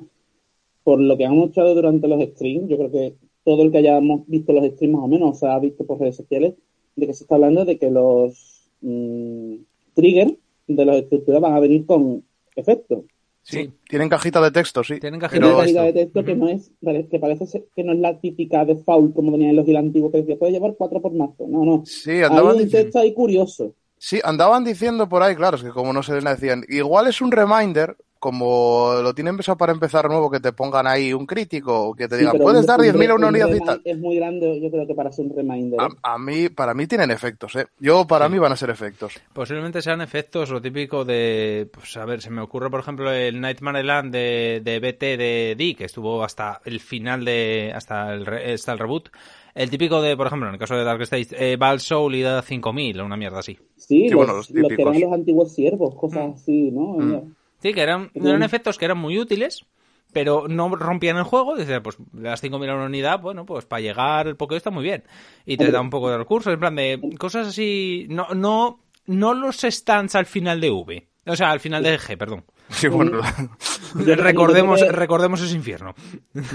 Por 0.83 1.01
lo 1.01 1.17
que 1.17 1.25
han 1.25 1.37
mostrado 1.37 1.75
durante 1.75 2.09
los 2.09 2.23
streams, 2.23 2.69
yo 2.69 2.77
creo 2.77 2.91
que 2.91 3.15
todo 3.45 3.63
el 3.63 3.71
que 3.71 3.79
hayamos 3.79 4.27
visto 4.27 4.53
los 4.53 4.65
streams 4.65 4.95
más 4.95 5.05
o 5.05 5.09
menos, 5.09 5.31
o 5.31 5.35
se 5.35 5.47
ha 5.47 5.59
visto 5.59 5.85
por 5.87 5.99
redes 5.99 6.17
sociales, 6.17 6.55
de 6.97 7.07
que 7.07 7.15
se 7.15 7.25
está 7.25 7.37
hablando 7.37 7.65
de 7.65 7.79
que 7.79 7.91
los 7.91 8.71
mm, 8.81 9.55
triggers 9.95 10.35
de 10.67 10.85
las 10.85 10.97
estructuras 10.97 11.41
van 11.41 11.55
a 11.55 11.61
venir 11.61 11.87
con 11.87 12.25
efectos. 12.57 13.05
Sí, 13.43 13.71
tienen 13.87 14.09
cajita 14.09 14.41
de 14.41 14.51
texto, 14.51 14.83
sí. 14.83 14.99
Tienen 14.99 15.21
cajita, 15.21 15.83
de 15.83 15.93
texto 15.93 16.25
que 16.25 16.35
no 16.35 16.49
es, 16.49 16.73
que 17.11 17.19
parece 17.19 17.65
que 17.77 17.85
no 17.85 17.93
es 17.93 17.99
la 17.99 18.19
típica 18.19 18.65
de 18.65 18.77
foul 18.77 19.13
como 19.13 19.33
venían 19.33 19.55
los 19.55 19.69
antiguos 19.69 20.13
que 20.13 20.19
decía, 20.19 20.39
puede 20.39 20.53
llevar 20.53 20.75
cuatro 20.79 21.03
por 21.03 21.13
mazo. 21.13 21.47
No, 21.47 21.63
no. 21.63 21.83
Sí, 21.85 22.11
Hay 22.11 22.41
un 22.41 22.71
texto 22.71 22.99
ahí 22.99 23.13
curioso. 23.13 23.75
Sí, 24.07 24.21
andaban 24.23 24.65
diciendo 24.65 25.09
por 25.09 25.23
ahí, 25.23 25.35
claro, 25.35 25.57
es 25.57 25.63
que 25.63 25.71
como 25.71 25.91
no 25.95 26.03
se 26.03 26.13
les 26.13 26.25
decían, 26.25 26.63
igual 26.69 27.07
es 27.07 27.23
un 27.23 27.33
reminder, 27.33 27.97
como 28.19 28.97
lo 29.03 29.15
tienen 29.15 29.31
empezado 29.31 29.57
para 29.57 29.73
empezar 29.73 30.11
nuevo, 30.11 30.31
que 30.31 30.41
te 30.41 30.53
pongan 30.53 30.87
ahí 30.87 31.15
un 31.15 31.25
crítico, 31.25 31.95
que 31.95 32.07
te 32.07 32.19
digan, 32.19 32.37
puedes 32.37 32.67
dar 32.67 32.81
10.000 32.81 33.11
a 33.11 33.15
una 33.15 33.29
unidad 33.29 33.49
y 33.49 33.61
tal. 33.61 33.81
Es 33.83 33.97
muy 33.97 34.17
grande, 34.17 34.61
yo 34.61 34.71
creo 34.71 34.87
que 34.87 34.95
para 34.95 35.11
ser 35.11 35.25
un 35.25 35.35
reminder. 35.35 35.81
A, 35.81 35.87
¿eh? 35.87 36.19
mí, 36.19 36.49
para 36.51 36.75
mí 36.75 36.87
tienen 36.87 37.11
efectos, 37.11 37.57
¿eh? 37.57 37.67
Yo, 37.79 38.07
para 38.07 38.29
mí 38.29 38.39
van 38.39 38.53
a 38.53 38.57
ser 38.57 38.69
efectos. 38.69 39.15
Posiblemente 39.33 39.81
sean 39.81 40.03
efectos, 40.03 40.51
lo 40.51 40.61
típico 40.61 41.07
de, 41.07 41.67
pues 41.73 41.97
a 41.97 42.05
ver, 42.05 42.21
se 42.21 42.29
me 42.29 42.43
ocurre, 42.43 42.69
por 42.69 42.81
ejemplo, 42.81 43.11
el 43.11 43.41
Nightmare 43.41 43.85
Land 43.85 44.13
de, 44.13 44.61
de 44.63 44.81
BT 44.81 45.01
de 45.17 45.55
D, 45.57 45.75
que 45.75 45.85
estuvo 45.85 46.23
hasta 46.23 46.61
el 46.67 46.81
final 46.81 47.25
de, 47.25 47.73
hasta 47.75 48.13
el, 48.13 48.29
hasta 48.29 48.73
el 48.73 48.79
reboot. 48.79 49.09
El 49.55 49.71
típico 49.71 50.03
de, 50.03 50.17
por 50.17 50.27
ejemplo, 50.27 50.49
en 50.49 50.55
el 50.55 50.59
caso 50.59 50.75
de 50.75 50.85
Dark 50.85 51.01
State, 51.03 51.29
eh, 51.53 51.57
Val 51.57 51.81
Soul 51.81 52.17
y 52.17 52.23
da 52.23 52.43
5000, 52.43 53.01
una 53.01 53.17
mierda 53.17 53.39
así. 53.39 53.57
Sí, 53.77 54.09
los, 54.09 54.17
bueno, 54.17 54.35
los, 54.35 54.49
que 54.49 54.83
eran 54.83 55.01
los 55.01 55.13
antiguos 55.13 55.55
siervos, 55.55 55.95
cosas 55.95 56.29
mm. 56.29 56.33
así, 56.33 56.71
¿no? 56.73 56.95
Mm. 56.95 57.35
Sí, 57.61 57.73
que 57.73 57.81
eran, 57.81 58.11
eran 58.15 58.43
efectos 58.43 58.77
que 58.77 58.85
eran 58.85 58.99
muy 58.99 59.19
útiles, 59.19 59.65
pero 60.13 60.49
no 60.49 60.75
rompían 60.75 61.17
el 61.17 61.23
juego. 61.23 61.57
Dice, 61.57 61.81
pues 61.81 61.99
le 62.13 62.29
das 62.29 62.43
5.000 62.43 62.71
a 62.71 62.75
una 62.75 62.87
unidad, 62.87 63.21
bueno, 63.21 63.47
pues 63.47 63.65
para 63.65 63.81
llegar 63.81 64.27
el 64.27 64.37
Pokémon 64.37 64.57
está 64.57 64.71
muy 64.71 64.83
bien. 64.85 65.05
Y 65.47 65.57
te 65.57 65.71
da 65.71 65.81
un 65.81 65.91
poco 65.91 66.11
de 66.11 66.19
recursos, 66.19 66.53
en 66.53 66.61
plan 66.61 66.75
de 66.75 67.01
cosas 67.19 67.49
así. 67.49 68.07
No, 68.09 68.29
no, 68.35 68.81
no 69.07 69.35
los 69.35 69.61
stands 69.63 70.15
al 70.15 70.27
final 70.27 70.61
de 70.61 70.71
V. 70.71 71.09
O 71.27 71.37
sea, 71.37 71.51
al 71.51 71.61
final 71.61 71.83
de 71.83 71.99
G, 71.99 72.17
perdón. 72.17 72.45
Sí, 72.71 72.89
bueno. 72.89 73.21
recordemos, 73.95 74.81
recordemos 74.89 75.43
ese 75.43 75.57
infierno. 75.57 75.95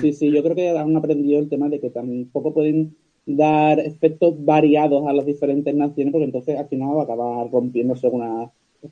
Sí, 0.01 0.13
sí, 0.13 0.31
yo 0.31 0.43
creo 0.43 0.55
que 0.55 0.69
han 0.69 0.95
aprendido 0.95 1.39
el 1.39 1.49
tema 1.49 1.69
de 1.69 1.79
que 1.79 1.89
tampoco 1.89 2.53
pueden 2.53 2.95
dar 3.25 3.79
efectos 3.79 4.33
variados 4.43 5.07
a 5.07 5.13
las 5.13 5.25
diferentes 5.25 5.73
naciones, 5.73 6.11
porque 6.11 6.25
entonces 6.25 6.57
al 6.57 6.67
final 6.67 6.97
va 6.97 7.01
a 7.01 7.03
acabar 7.03 7.51
rompiéndose 7.51 8.07
una 8.07 8.51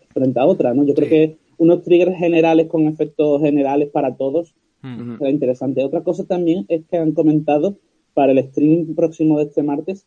frente 0.09 0.39
a 0.39 0.45
otra, 0.45 0.73
¿no? 0.73 0.85
Yo 0.85 0.93
creo 0.93 1.09
que 1.09 1.37
unos 1.57 1.83
triggers 1.83 2.17
generales 2.17 2.67
con 2.67 2.87
efectos 2.87 3.41
generales 3.41 3.89
para 3.89 4.15
todos. 4.15 4.53
Será 5.17 5.29
interesante. 5.29 5.83
Otra 5.83 6.03
cosa 6.03 6.23
también 6.23 6.65
es 6.69 6.85
que 6.85 6.97
han 6.97 7.11
comentado 7.11 7.77
para 8.13 8.31
el 8.31 8.43
stream 8.47 8.95
próximo 8.95 9.37
de 9.37 9.45
este 9.45 9.63
martes 9.63 10.05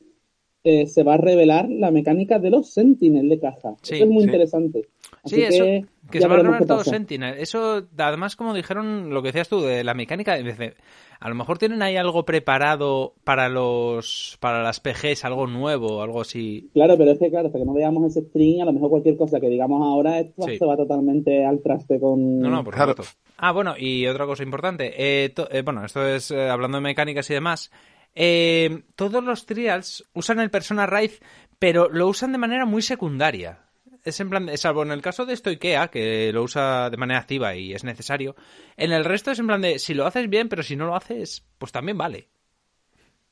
eh, 0.63 0.87
se 0.87 1.03
va 1.03 1.15
a 1.15 1.17
revelar 1.17 1.71
la 1.71 1.91
mecánica 1.91 2.39
de 2.39 2.51
los 2.51 2.71
Sentinel 2.71 3.31
de 3.31 3.41
caja. 3.41 3.77
eso 3.83 3.95
es 3.95 4.07
muy 4.07 4.25
interesante. 4.25 4.89
Sí, 5.25 5.43
eso, 5.43 5.65
que, 6.11 6.21
se 6.21 6.29
va 6.29 6.35
a 6.35 6.39
revelar 6.39 6.67
todo 6.67 6.85
Sentinel. 6.85 7.39
Eso, 7.39 7.87
además, 7.97 8.37
como 8.37 8.55
dijeron, 8.55 9.11
lo 9.11 9.23
que 9.23 9.29
decías 9.29 9.49
tú, 9.49 9.61
de 9.61 9.85
la 9.85 9.95
mecánica, 9.95 10.35
a 10.35 11.29
lo 11.29 11.35
mejor 11.35 11.59
tienen 11.59 11.83
ahí 11.83 11.97
algo 11.97 12.25
preparado 12.25 13.15
para 13.25 13.49
los 13.49 14.39
para 14.41 14.63
las 14.63 14.81
PGs, 14.81 15.25
algo 15.25 15.47
nuevo, 15.47 16.03
algo 16.03 16.23
así. 16.23 16.71
Claro, 16.73 16.97
pero 16.97 17.13
es 17.13 17.19
que, 17.19 17.29
claro, 17.29 17.49
hasta 17.49 17.59
que 17.59 17.65
no 17.65 17.75
veamos 17.75 18.11
ese 18.11 18.27
stream, 18.27 18.63
a 18.63 18.65
lo 18.65 18.73
mejor 18.73 18.89
cualquier 18.91 19.17
cosa 19.17 19.39
que 19.39 19.49
digamos 19.49 19.83
ahora, 19.83 20.19
esto 20.19 20.45
se 20.47 20.65
va 20.65 20.77
totalmente 20.77 21.45
al 21.45 21.61
traste 21.61 22.01
con... 22.01 22.41
No, 22.41 22.49
no, 22.49 22.65
por 22.65 22.75
claro. 22.75 22.95
Ah, 23.37 23.53
bueno, 23.53 23.75
y 23.79 24.07
otra 24.07 24.27
cosa 24.27 24.43
importante. 24.43 24.93
Eh, 24.97 25.33
eh, 25.51 25.63
bueno, 25.63 25.85
esto 25.85 26.07
es 26.07 26.31
eh, 26.31 26.49
hablando 26.49 26.79
de 26.79 26.83
mecánicas 26.83 27.29
y 27.31 27.35
demás. 27.35 27.71
todos 28.97 29.23
los 29.23 29.45
trials 29.45 30.09
usan 30.15 30.41
el 30.41 30.51
Persona 30.51 30.87
Rise, 30.87 31.21
pero 31.59 31.91
lo 31.91 32.09
usan 32.09 32.33
de 32.33 32.39
manera 32.39 32.65
muy 32.65 32.81
secundaria 32.81 33.70
es 34.05 34.21
en 34.21 34.31
plan, 34.31 34.51
salvo 34.57 34.83
en 34.83 34.93
el 34.93 35.03
caso 35.03 35.27
de 35.27 35.35
esto 35.35 35.51
Ikea, 35.51 35.89
que 35.89 36.33
lo 36.33 36.43
usa 36.43 36.91
de 36.91 36.97
manera 36.97 37.21
activa 37.21 37.55
y 37.55 37.75
es 37.75 37.85
necesario, 37.85 38.37
en 38.77 38.93
el 38.93 39.05
resto 39.05 39.31
es 39.31 39.39
en 39.39 39.47
plan 39.47 39.61
de, 39.61 39.79
si 39.79 39.95
lo 39.95 40.07
haces 40.07 40.29
bien, 40.29 40.49
pero 40.49 40.63
si 40.63 40.77
no 40.77 40.87
lo 40.87 40.97
haces, 40.97 41.45
pues 41.59 41.73
también 41.73 41.99
vale. 41.99 42.29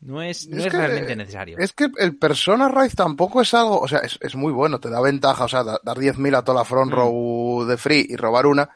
No 0.00 0.22
es, 0.22 0.46
no 0.46 0.64
es, 0.64 0.72
realmente 0.72 1.16
necesario. 1.16 1.58
Es 1.58 1.72
que 1.72 1.88
el 1.98 2.16
Persona 2.16 2.68
Rise 2.68 2.94
tampoco 2.94 3.40
es 3.40 3.52
algo, 3.52 3.80
o 3.80 3.88
sea, 3.88 3.98
es, 3.98 4.37
muy 4.37 4.52
bueno, 4.52 4.78
te 4.78 4.90
da 4.90 5.00
ventaja, 5.00 5.44
o 5.44 5.48
sea, 5.48 5.64
dar 5.64 5.80
10.000 5.82 6.37
a 6.37 6.44
toda 6.44 6.58
la 6.58 6.64
front 6.64 6.92
mm. 6.92 6.94
row 6.94 7.64
de 7.64 7.76
free 7.76 8.06
y 8.08 8.14
robar 8.14 8.46
una, 8.46 8.70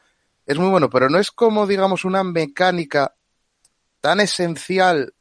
es 0.46 0.58
muy 0.58 0.68
bueno, 0.68 0.90
pero 0.90 1.08
no 1.08 1.18
es 1.18 1.30
como, 1.30 1.66
digamos, 1.68 2.04
una 2.04 2.24
mecánica 2.24 3.14
tan 4.00 4.18
esencial 4.18 5.14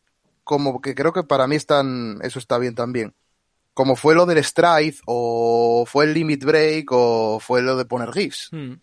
como 0.43 0.81
que 0.81 0.95
creo 0.95 1.13
que 1.13 1.23
para 1.23 1.45
mí 1.45 1.55
están, 1.55 2.17
eso 2.23 2.39
está 2.39 2.57
bien 2.57 2.73
también 2.73 3.13
como 3.73 3.95
fue 3.95 4.15
lo 4.15 4.25
del 4.25 4.43
Stride, 4.43 4.97
o 5.05 5.85
fue 5.87 6.05
el 6.05 6.13
Limit 6.13 6.43
Break, 6.43 6.91
o 6.91 7.39
fue 7.39 7.61
lo 7.61 7.75
de 7.75 7.85
poner 7.85 8.11
GIFs. 8.11 8.49
Hmm. 8.51 8.73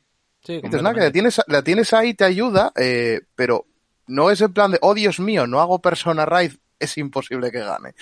Entonces, 0.46 0.82
nada, 0.82 0.94
que 0.94 1.00
la 1.00 1.12
tienes, 1.12 1.40
la 1.46 1.62
tienes 1.62 1.92
ahí, 1.92 2.14
te 2.14 2.24
ayuda, 2.24 2.72
eh, 2.76 3.20
pero 3.34 3.66
no 4.06 4.30
es 4.30 4.40
el 4.40 4.52
plan 4.52 4.70
de, 4.70 4.78
oh 4.80 4.94
Dios 4.94 5.20
mío, 5.20 5.46
no 5.46 5.60
hago 5.60 5.80
Persona 5.80 6.24
Raid, 6.24 6.52
es 6.78 6.96
imposible 6.96 7.50
que 7.50 7.58
gane. 7.58 7.92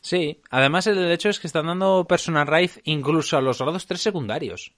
Sí, 0.00 0.40
además 0.50 0.86
el 0.86 1.10
hecho 1.10 1.28
es 1.28 1.38
que 1.38 1.46
están 1.46 1.66
dando 1.66 2.04
Persona 2.08 2.44
Raid 2.44 2.70
incluso 2.84 3.36
a 3.36 3.40
los 3.40 3.58
grados 3.58 3.86
3 3.86 4.00
secundarios. 4.00 4.74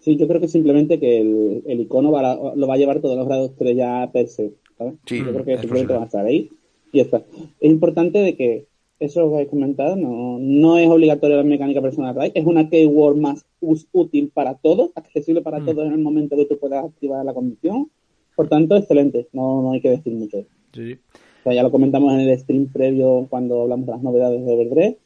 Sí, 0.00 0.16
yo 0.16 0.26
creo 0.28 0.40
que 0.40 0.48
simplemente 0.48 0.98
que 0.98 1.18
el, 1.20 1.80
icono 1.80 2.10
lo 2.10 2.66
va 2.66 2.74
a 2.74 2.78
llevar 2.78 3.00
todos 3.00 3.16
los 3.16 3.26
grados 3.26 3.52
3 3.58 3.76
ya 3.76 4.10
per 4.12 4.28
se, 4.28 4.54
¿sabes? 4.76 4.94
Sí, 5.06 5.18
yo 5.18 5.32
creo 5.32 5.44
que 5.44 5.58
simplemente 5.58 5.92
van 5.92 6.02
a 6.02 6.06
estar 6.06 6.24
ahí 6.24 6.50
y 6.92 6.98
ya 6.98 7.04
está. 7.04 7.18
Es 7.18 7.70
importante 7.70 8.18
de 8.18 8.36
que 8.36 8.67
eso 9.00 9.28
que 9.28 9.34
habéis 9.34 9.50
comentado, 9.50 9.96
no, 9.96 10.38
no 10.40 10.78
es 10.78 10.88
obligatorio 10.88 11.36
la 11.36 11.44
mecánica 11.44 11.80
personal 11.80 12.32
es 12.34 12.44
una 12.44 12.68
keyword 12.68 13.16
más 13.16 13.46
útil 13.60 14.30
para 14.32 14.54
todos, 14.54 14.90
accesible 14.94 15.42
para 15.42 15.60
mm. 15.60 15.66
todos 15.66 15.86
en 15.86 15.92
el 15.92 15.98
momento 15.98 16.36
que 16.36 16.46
tú 16.46 16.58
puedas 16.58 16.84
activar 16.84 17.24
la 17.24 17.34
condición. 17.34 17.90
Por 18.34 18.48
tanto, 18.48 18.76
excelente, 18.76 19.28
no, 19.32 19.62
no 19.62 19.72
hay 19.72 19.80
que 19.80 19.90
decir 19.90 20.12
mucho. 20.12 20.46
Sí. 20.72 20.92
O 20.92 21.42
sea, 21.44 21.54
ya 21.54 21.62
lo 21.62 21.70
comentamos 21.70 22.12
en 22.14 22.20
el 22.20 22.38
stream 22.38 22.68
previo 22.72 23.26
cuando 23.30 23.62
hablamos 23.62 23.86
de 23.86 23.92
las 23.92 24.02
novedades 24.02 24.44
de 24.44 24.52
Overdrive. 24.52 24.98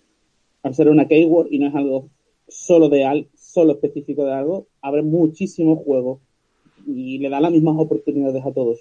Al 0.62 0.74
ser 0.74 0.88
una 0.88 1.08
keyword 1.08 1.48
y 1.50 1.58
no 1.58 1.68
es 1.68 1.74
algo 1.74 2.08
solo 2.48 2.88
de 2.88 3.04
al, 3.04 3.28
solo 3.34 3.72
específico 3.72 4.24
de 4.24 4.32
algo, 4.32 4.66
abre 4.80 5.02
muchísimos 5.02 5.78
juegos 5.84 6.20
y 6.86 7.18
le 7.18 7.28
da 7.28 7.40
las 7.40 7.52
mismas 7.52 7.76
oportunidades 7.78 8.44
a 8.44 8.52
todos. 8.52 8.80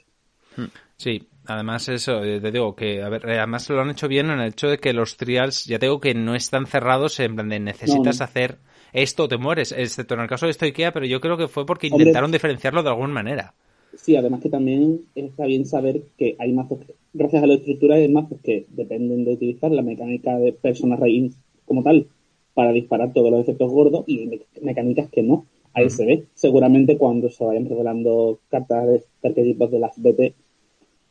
Hmm. 0.56 0.66
Sí, 0.98 1.24
además 1.46 1.88
eso, 1.90 2.24
eh, 2.24 2.40
te 2.40 2.52
digo 2.52 2.76
que, 2.76 3.02
a 3.02 3.10
ver, 3.10 3.28
eh, 3.30 3.38
además 3.38 3.70
lo 3.70 3.82
han 3.82 3.92
hecho 3.92 4.08
bien 4.08 4.30
en 4.30 4.40
el 4.40 4.50
hecho 4.50 4.68
de 4.68 4.78
que 4.78 4.94
los 4.94 5.18
trials, 5.18 5.66
ya 5.66 5.80
tengo 5.80 6.00
que 6.00 6.14
no 6.14 6.36
están 6.36 6.68
cerrados 6.68 7.20
en 7.20 7.36
plan 7.36 7.50
de 7.50 7.60
necesitas 7.60 8.22
hacer 8.22 8.60
esto 8.94 9.28
te 9.28 9.38
mueres, 9.38 9.72
excepto 9.72 10.16
en 10.16 10.22
el 10.22 10.28
caso 10.28 10.46
de 10.46 10.52
esto 10.52 10.66
Ikea, 10.66 10.92
pero 10.92 11.06
yo 11.06 11.22
creo 11.22 11.38
que 11.38 11.48
fue 11.48 11.66
porque 11.66 11.88
intentaron 11.88 12.32
diferenciarlo 12.32 12.84
de 12.84 12.90
alguna 12.90 13.14
manera. 13.14 13.54
Sí, 13.96 14.16
además 14.16 14.42
que 14.42 14.50
también 14.50 15.02
está 15.16 15.46
bien 15.46 15.66
saber 15.66 16.02
que 16.18 16.36
hay 16.40 16.52
mazos, 16.54 16.80
gracias 17.14 17.44
a 17.44 17.48
la 17.48 17.56
estructura 17.56 17.96
hay 17.96 18.08
mazos 18.08 18.40
que 18.44 18.66
dependen 18.70 19.26
de 19.26 19.34
utilizar 19.34 19.72
la 19.72 19.82
mecánica 19.82 20.38
de 20.38 20.54
personas 20.54 21.00
raíz 21.00 21.36
como 21.66 21.84
tal 21.84 22.08
para 22.54 22.74
disparar 22.74 23.14
todos 23.14 23.32
los 23.32 23.42
efectos 23.42 23.70
gordos 23.72 24.04
y 24.08 24.30
mecánicas 24.62 25.10
que 25.10 25.24
no. 25.24 25.46
Ahí 25.74 25.90
se 25.90 26.06
ve. 26.06 26.26
Seguramente 26.34 26.98
cuando 26.98 27.30
se 27.30 27.46
vayan 27.46 27.70
revelando 27.70 28.40
cartas 28.50 28.88
de 28.88 29.04
arquetipos 29.24 29.72
de 29.72 29.80
las 29.80 29.98
BT, 29.98 30.34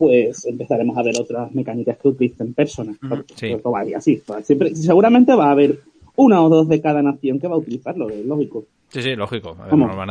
pues 0.01 0.47
empezaremos 0.47 0.97
a 0.97 1.03
ver 1.03 1.13
otras 1.21 1.53
mecánicas 1.53 1.99
que 1.99 2.09
utilicen 2.09 2.55
personas. 2.55 2.97
Sí. 3.35 3.55
así. 3.95 4.23
Siempre, 4.43 4.75
seguramente 4.75 5.35
va 5.35 5.49
a 5.49 5.51
haber 5.51 5.79
una 6.17 6.43
o 6.43 6.49
dos 6.49 6.69
de 6.69 6.81
cada 6.81 7.03
nación 7.03 7.39
que 7.39 7.47
va 7.47 7.57
a 7.57 7.59
utilizarlo, 7.59 8.09
es 8.09 8.25
lógico. 8.25 8.65
Sí, 8.89 9.03
sí, 9.03 9.15
lógico. 9.15 9.55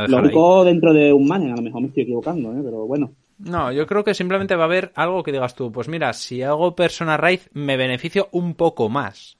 lógico 0.06 0.64
dentro 0.64 0.92
de 0.94 1.12
un 1.12 1.26
man, 1.26 1.50
a 1.50 1.56
lo 1.56 1.62
mejor 1.62 1.82
me 1.82 1.88
estoy 1.88 2.04
equivocando, 2.04 2.52
¿eh? 2.52 2.60
pero 2.62 2.86
bueno. 2.86 3.10
No, 3.38 3.72
yo 3.72 3.84
creo 3.84 4.04
que 4.04 4.14
simplemente 4.14 4.54
va 4.54 4.62
a 4.62 4.66
haber 4.66 4.92
algo 4.94 5.24
que 5.24 5.32
digas 5.32 5.56
tú, 5.56 5.72
pues 5.72 5.88
mira, 5.88 6.12
si 6.12 6.40
hago 6.42 6.76
Persona 6.76 7.16
Raid 7.16 7.40
me 7.52 7.76
beneficio 7.76 8.28
un 8.30 8.54
poco 8.54 8.88
más. 8.88 9.38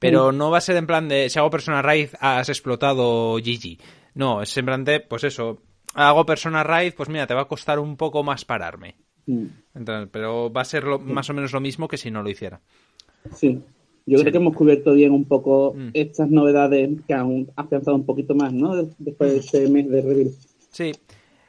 Pero 0.00 0.32
mm. 0.32 0.36
no 0.36 0.50
va 0.50 0.58
a 0.58 0.60
ser 0.60 0.76
en 0.76 0.88
plan 0.88 1.08
de, 1.08 1.30
si 1.30 1.38
hago 1.38 1.50
Persona 1.50 1.82
Raid 1.82 2.08
has 2.18 2.48
explotado 2.48 3.36
Gigi. 3.36 3.78
No, 4.14 4.42
es 4.42 4.56
en 4.56 4.66
plan 4.66 4.84
de, 4.84 4.98
pues 4.98 5.22
eso, 5.22 5.62
hago 5.94 6.26
Persona 6.26 6.64
Raid, 6.64 6.94
pues 6.94 7.08
mira, 7.08 7.28
te 7.28 7.34
va 7.34 7.42
a 7.42 7.48
costar 7.48 7.78
un 7.78 7.96
poco 7.96 8.24
más 8.24 8.44
pararme. 8.44 8.96
Mm. 9.26 9.44
Entonces, 9.74 10.08
pero 10.12 10.52
va 10.52 10.60
a 10.62 10.64
ser 10.64 10.84
lo- 10.84 10.98
más 10.98 11.28
o 11.30 11.34
menos 11.34 11.52
lo 11.52 11.60
mismo 11.60 11.88
que 11.88 11.96
si 11.96 12.10
no 12.10 12.22
lo 12.22 12.30
hiciera. 12.30 12.60
Sí. 13.34 13.60
Yo 14.06 14.18
Sí. 14.18 14.22
creo 14.24 14.32
que 14.32 14.38
hemos 14.38 14.54
cubierto 14.54 14.92
bien 14.92 15.12
un 15.12 15.24
poco 15.24 15.74
Mm. 15.74 15.88
estas 15.94 16.28
novedades 16.30 16.90
que 17.08 17.14
han 17.14 17.48
afianzado 17.56 17.96
un 17.96 18.04
poquito 18.04 18.34
más, 18.34 18.52
¿no? 18.52 18.76
Des- 18.76 18.94
Después 18.98 19.32
de 19.32 19.38
ese 19.38 19.68
mes 19.70 19.88
de 19.90 20.02
reveal. 20.02 20.30
Sí. 20.70 20.92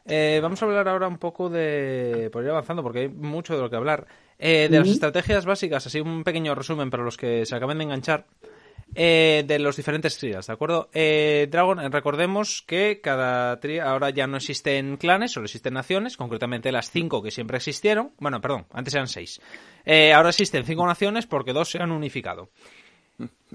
Eh, 0.06 0.40
vamos 0.42 0.62
a 0.62 0.66
hablar 0.66 0.88
ahora 0.88 1.08
un 1.08 1.18
poco 1.18 1.50
de. 1.50 2.30
Por 2.32 2.44
ir 2.44 2.50
avanzando, 2.52 2.84
porque 2.84 3.00
hay 3.00 3.08
mucho 3.10 3.56
de 3.56 3.62
lo 3.62 3.70
que 3.70 3.76
hablar. 3.76 4.06
Eh, 4.38 4.68
de 4.70 4.80
las 4.80 4.88
estrategias 4.90 5.46
básicas, 5.46 5.88
así 5.88 6.00
un 6.00 6.24
pequeño 6.24 6.54
resumen 6.56 6.90
para 6.90 7.04
los 7.04 7.18
que 7.18 7.46
se 7.46 7.56
acaben 7.56 7.78
de 7.80 7.86
enganchar. 7.86 8.26
Eh, 8.96 9.44
de 9.46 9.60
los 9.60 9.76
diferentes 9.76 10.18
trials, 10.18 10.48
¿de 10.48 10.54
acuerdo? 10.54 10.90
Eh, 10.94 11.48
Dragon, 11.52 11.92
recordemos 11.92 12.64
que 12.66 13.02
cada 13.02 13.60
trial 13.60 13.88
ahora 13.88 14.10
ya 14.10 14.26
no 14.26 14.38
existen 14.38 14.98
clanes, 14.98 15.32
solo 15.32 15.46
existen 15.46 15.74
naciones, 15.74 16.18
concretamente 16.18 16.72
las 16.72 16.90
cinco 16.90 17.22
que 17.22 17.32
siempre 17.32 17.58
existieron. 17.58 18.12
Bueno, 18.18 18.40
perdón, 18.42 18.66
antes 18.72 18.94
eran 18.94 19.08
seis. 19.08 19.42
Eh, 19.86 20.14
ahora 20.14 20.30
existen 20.30 20.66
cinco 20.66 20.88
naciones 20.88 21.28
porque 21.28 21.54
dos 21.54 21.70
se 21.70 21.80
han 21.80 21.92
unificado. 21.92 22.50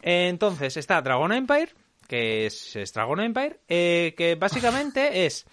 Entonces 0.03 0.77
está 0.77 1.03
Dragon 1.03 1.33
Empire, 1.33 1.71
que 2.07 2.47
es, 2.47 2.77
es 2.77 2.93
Dragon 2.93 3.21
Empire, 3.21 3.61
eh, 3.69 4.15
que 4.17 4.35
básicamente 4.35 5.27
es 5.27 5.47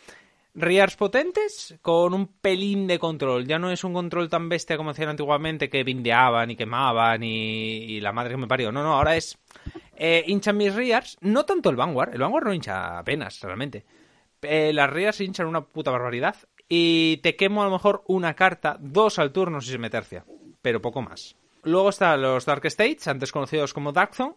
Rears 0.59 0.95
potentes 0.95 1.77
con 1.83 2.15
un 2.15 2.27
pelín 2.27 2.87
de 2.87 2.97
control. 2.97 3.45
Ya 3.45 3.59
no 3.59 3.71
es 3.71 3.83
un 3.83 3.93
control 3.93 4.27
tan 4.27 4.49
bestia 4.49 4.75
como 4.75 4.89
hacían 4.89 5.09
antiguamente 5.09 5.69
que 5.69 5.83
bindeaban 5.83 6.49
y 6.49 6.55
quemaban 6.55 7.23
y, 7.23 7.83
y 7.83 7.99
la 8.01 8.11
madre 8.11 8.31
que 8.31 8.37
me 8.37 8.47
parió. 8.47 8.71
No, 8.71 8.81
no, 8.81 8.95
ahora 8.95 9.15
es 9.15 9.37
eh, 9.95 10.23
hinchan 10.27 10.57
mis 10.57 10.73
Rears, 10.73 11.17
no 11.21 11.45
tanto 11.45 11.69
el 11.69 11.75
Vanguard, 11.75 12.13
el 12.13 12.21
Vanguard 12.21 12.45
no 12.45 12.53
hincha 12.53 12.99
apenas 12.99 13.39
realmente. 13.41 13.85
Eh, 14.41 14.71
las 14.73 14.89
Rears 14.89 15.21
hinchan 15.21 15.47
una 15.47 15.61
puta 15.61 15.91
barbaridad 15.91 16.35
y 16.69 17.17
te 17.17 17.35
quemo 17.35 17.61
a 17.61 17.65
lo 17.65 17.71
mejor 17.71 18.03
una 18.07 18.35
carta, 18.35 18.77
dos 18.79 19.17
al 19.19 19.31
turno 19.31 19.61
si 19.61 19.71
se 19.71 19.77
me 19.77 19.89
tercia, 19.89 20.25
pero 20.61 20.81
poco 20.81 21.01
más. 21.01 21.35
Luego 21.63 21.89
están 21.89 22.21
los 22.21 22.45
Dark 22.45 22.65
States, 22.65 23.07
antes 23.07 23.31
conocidos 23.31 23.73
como 23.73 23.91
Darkzone, 23.91 24.35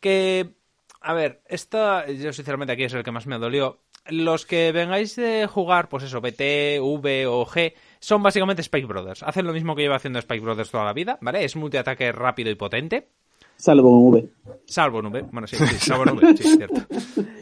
que, 0.00 0.54
a 1.00 1.14
ver, 1.14 1.42
esta, 1.46 2.06
yo 2.10 2.32
sinceramente 2.32 2.72
aquí 2.72 2.84
es 2.84 2.94
el 2.94 3.04
que 3.04 3.12
más 3.12 3.26
me 3.26 3.38
dolió. 3.38 3.80
Los 4.06 4.46
que 4.46 4.72
vengáis 4.72 5.14
de 5.16 5.46
jugar, 5.46 5.88
pues 5.88 6.04
eso, 6.04 6.20
BT, 6.20 6.80
V 6.80 7.26
o 7.26 7.46
G, 7.46 7.74
son 8.00 8.22
básicamente 8.22 8.62
Spike 8.62 8.86
Brothers. 8.86 9.22
Hacen 9.22 9.46
lo 9.46 9.52
mismo 9.52 9.76
que 9.76 9.82
lleva 9.82 9.96
haciendo 9.96 10.18
Spike 10.18 10.44
Brothers 10.44 10.70
toda 10.70 10.84
la 10.84 10.92
vida, 10.92 11.18
¿vale? 11.20 11.44
Es 11.44 11.54
multiataque 11.54 12.10
rápido 12.10 12.50
y 12.50 12.56
potente. 12.56 13.08
Salvo 13.56 13.90
en 13.90 14.08
V. 14.08 14.28
Salvo 14.66 15.02
nube. 15.02 15.22
Bueno, 15.30 15.46
sí, 15.46 15.56
sí, 15.66 15.78
salvo 15.78 16.04
nube, 16.04 16.36
sí, 16.36 16.42
es 16.48 16.56
cierto. 16.56 16.82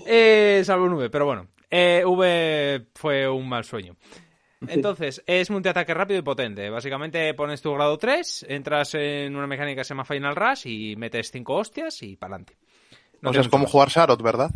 Eh, 0.06 0.62
salvo 0.64 0.88
nube, 0.88 1.08
pero 1.08 1.24
bueno. 1.24 1.48
Eh, 1.70 2.04
v 2.04 2.86
fue 2.94 3.28
un 3.28 3.48
mal 3.48 3.64
sueño. 3.64 3.96
Entonces, 4.66 5.22
es 5.26 5.50
multiataque 5.50 5.94
rápido 5.94 6.20
y 6.20 6.22
potente. 6.22 6.68
Básicamente 6.68 7.32
pones 7.34 7.62
tu 7.62 7.72
grado 7.72 7.96
3, 7.96 8.46
entras 8.48 8.94
en 8.94 9.34
una 9.34 9.46
mecánica 9.46 9.80
que 9.80 9.84
se 9.84 9.90
llama 9.94 10.04
Final 10.04 10.36
Rush 10.36 10.66
y 10.66 10.96
metes 10.96 11.30
5 11.30 11.54
hostias 11.54 12.02
y 12.02 12.16
para 12.16 12.34
adelante. 12.34 12.58
o 13.22 13.32
sea, 13.32 13.40
es 13.40 13.48
como 13.48 13.66
jugar 13.66 13.88
Sharot, 13.88 14.20
¿verdad? 14.20 14.50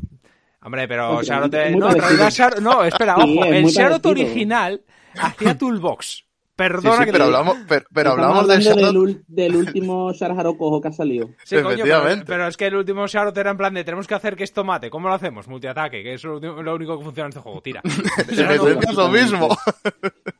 Hombre, 0.64 0.88
pero 0.88 1.20
es 1.20 1.30
muy 1.30 1.78
No, 1.78 1.90
realidad 1.90 2.28
Sharot- 2.30 2.60
No, 2.60 2.82
espera, 2.84 3.16
Sí, 3.16 3.20
ojo. 3.22 3.44
es 3.44 3.76
El 3.76 3.84
parecido. 4.04 4.10
original 4.10 4.82
hacía 5.20 5.58
Toolbox. 5.58 6.06
Sí, 6.06 6.24
Perdona 6.56 6.98
sí, 6.98 7.04
que 7.06 7.10
pero 7.12 7.24
hablamos, 7.24 7.56
pero, 7.68 7.84
pero 7.92 8.10
hablamos 8.12 8.46
del 8.46 8.62
del, 8.62 9.22
del 9.26 9.56
último 9.56 10.12
Sharjaro 10.12 10.56
cojo 10.56 10.80
que 10.80 10.86
ha 10.86 10.92
salido. 10.92 11.30
Sí, 11.42 11.56
coño, 11.60 11.82
pero, 12.24 12.46
es 12.46 12.56
que 12.56 12.66
el 12.66 12.76
último 12.76 13.08
Sharot 13.08 13.36
era 13.36 13.50
en 13.50 13.56
plan 13.56 13.74
de 13.74 13.82
tenemos 13.82 14.06
que 14.06 14.14
hacer 14.14 14.36
que 14.36 14.44
esto 14.44 14.62
mate. 14.62 14.88
¿Cómo 14.88 15.08
lo 15.08 15.14
hacemos? 15.14 15.48
Multiataque, 15.48 16.04
que 16.04 16.14
es 16.14 16.22
lo, 16.22 16.38
lo 16.38 16.74
único 16.76 16.96
que 16.96 17.04
funciona 17.04 17.26
en 17.26 17.30
este 17.30 17.40
juego. 17.40 17.60
Tira. 17.60 17.82
Es 18.30 18.94
lo 18.94 19.08
mismo. 19.08 19.48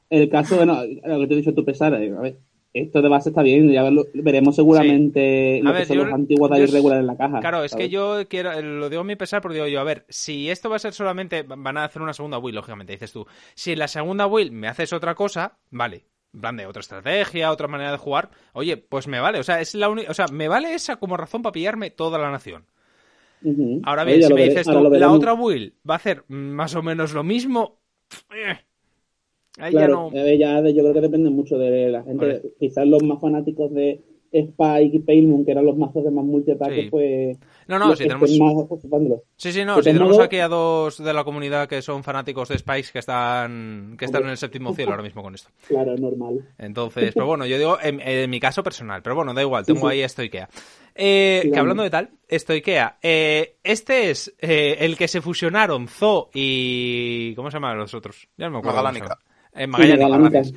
El 0.09 0.29
caso, 0.31 0.55
bueno, 0.57 0.83
lo 1.05 1.19
que 1.19 1.27
te 1.27 1.35
he 1.35 1.37
dicho 1.39 1.53
tú, 1.53 1.65
pesar, 1.65 1.93
eh, 1.95 2.15
a 2.17 2.21
ver, 2.21 2.37
esto 2.75 3.01
de 3.01 3.09
base 3.09 3.29
está 3.31 3.43
bien, 3.43 3.71
ya 3.71 3.89
lo- 3.91 4.07
veremos 4.15 4.57
seguramente 4.57 5.61
A 5.63 5.65
lo 5.65 5.73
ver, 5.73 5.83
que 5.83 5.87
son 5.87 5.97
yo- 5.97 6.05
los 6.05 6.13
antiguos 6.13 6.51
de 6.51 6.99
en 6.99 7.07
la 7.07 7.17
caja. 7.17 7.41
Claro, 7.41 7.63
es 7.65 7.75
que 7.75 7.89
yo 7.89 8.27
quiero, 8.29 8.61
lo 8.61 8.91
digo 8.91 9.03
a 9.03 9.05
mi 9.05 9.17
pesar 9.17 9.41
porque 9.41 9.55
digo 9.55 9.69
yo, 9.69 9.81
a 9.81 9.85
ver, 9.85 10.05
si 10.09 10.51
esto 10.51 10.69
va 10.69 10.77
a 10.77 10.81
ser 10.81 10.93
solamente, 10.93 11.45
van 11.45 11.77
a 11.77 11.85
hacer 11.85 12.03
una 12.03 12.13
segunda 12.13 12.39
will, 12.39 12.55
lógicamente, 12.57 12.93
dices 12.93 13.13
tú. 13.13 13.27
Si 13.55 13.73
en 13.73 13.79
la 13.79 13.89
segunda 13.89 14.27
will 14.27 14.51
me 14.51 14.67
haces 14.69 14.93
otra 14.93 15.15
cosa, 15.15 15.59
vale. 15.71 16.05
En 16.33 16.41
plan 16.41 16.57
de 16.57 16.67
otra 16.67 16.81
estrategia, 16.81 17.53
otra 17.53 17.69
manera 17.69 17.93
de 17.93 17.99
jugar, 17.99 18.31
oye, 18.55 18.77
pues 18.77 19.07
me 19.07 19.21
vale. 19.21 19.39
O 19.39 19.45
sea, 19.45 19.61
es 19.61 19.73
la 19.77 19.89
única, 19.89 20.11
o 20.11 20.15
sea, 20.15 20.27
me 20.27 20.49
vale 20.49 20.75
esa 20.75 20.97
como 20.97 21.17
razón 21.17 21.43
para 21.43 21.53
pillarme 21.53 21.91
toda 21.93 22.19
la 22.19 22.31
nación. 22.33 22.67
Ahora 23.85 24.03
bien, 24.05 24.21
si 24.23 24.35
me 24.35 24.41
dices 24.49 24.67
tú, 24.67 24.83
la 24.99 25.13
otra 25.13 25.35
will 25.35 25.75
va 25.89 25.95
a 25.95 25.97
hacer 25.99 26.25
más 26.29 26.75
o 26.75 26.83
menos 26.83 27.13
lo 27.13 27.23
mismo, 27.23 27.79
eh, 28.35 28.59
ahí 29.59 29.71
Claro, 29.73 30.11
ya 30.13 30.21
no. 30.21 30.27
eh, 30.27 30.39
ya 30.39 30.63
de- 30.63 30.75
yo 30.75 30.83
creo 30.83 30.95
que 30.95 31.01
depende 31.01 31.31
mucho 31.31 31.57
de 31.59 31.89
la 31.91 32.03
gente. 32.03 32.27
Vale. 32.27 32.43
Quizás 32.59 32.87
los 32.87 33.03
más 33.03 33.21
fanáticos 33.21 33.73
de 33.73 34.01
Spike 34.33 34.97
y 34.97 34.99
Paylmoon, 34.99 35.45
que 35.45 35.53
eran 35.53 35.65
los 35.65 35.77
mazos 35.77 36.03
de 36.03 36.11
más 36.11 36.25
multiataque, 36.25 36.83
Sí. 36.83 36.91
pues. 36.91 37.39
No, 37.69 37.79
no, 37.79 37.95
si 37.95 38.03
tenemos, 38.03 38.29
más. 38.37 38.55
Sí, 39.37 39.53
sí, 39.53 39.65
no, 39.65 39.77
si 39.77 39.85
tenemos 39.85 40.19
aquí 40.19 40.39
a 40.41 40.49
dos 40.49 41.03
de 41.03 41.15
la 41.15 41.23
comunidad 41.23 41.69
que 41.69 41.81
son 41.83 42.03
fanáticos 42.03 42.49
de 42.49 42.59
Spice 42.59 42.91
que 42.93 42.99
están 42.99 43.95
que 43.97 44.05
están 44.07 44.25
en 44.25 44.31
el 44.31 44.37
séptimo 44.37 44.75
cielo 44.75 44.91
ahora 44.91 45.05
mismo 45.05 45.23
con 45.23 45.35
esto. 45.37 45.51
Claro, 45.69 45.97
normal. 45.97 46.41
Entonces, 46.59 47.13
pero 47.15 47.27
bueno, 47.27 47.47
yo 47.47 47.57
digo 47.59 47.79
en, 47.81 48.01
en 48.01 48.29
mi 48.29 48.41
caso 48.41 48.65
personal, 48.65 49.03
pero 49.03 49.15
bueno, 49.15 49.33
da 49.35 49.41
igual, 49.41 49.65
tengo 49.65 49.89
sí. 49.89 49.95
ahí 49.97 50.01
esto 50.03 50.23
Ikea. 50.23 50.49
Eh, 50.97 51.51
que 51.53 51.59
hablando 51.59 51.83
de 51.85 51.91
tal, 51.91 52.11
esto 52.29 52.53
Ikea, 52.55 52.99
eh, 53.03 53.55
este 53.63 54.11
es 54.11 54.35
eh, 54.41 54.77
el 54.81 54.97
que 54.97 55.07
se 55.09 55.21
fusionaron 55.21 55.87
Zo 55.89 56.31
y... 56.35 57.35
¿Cómo 57.37 57.51
se 57.51 57.57
llaman 57.57 57.79
los 57.79 57.95
otros? 57.95 58.29
Ya 58.37 58.47
no 58.47 58.53
me 58.55 58.59
acuerdo. 58.59 58.77
Magalánica. 58.77 59.19
Magalánica. 59.67 60.19
gracias. 60.31 60.55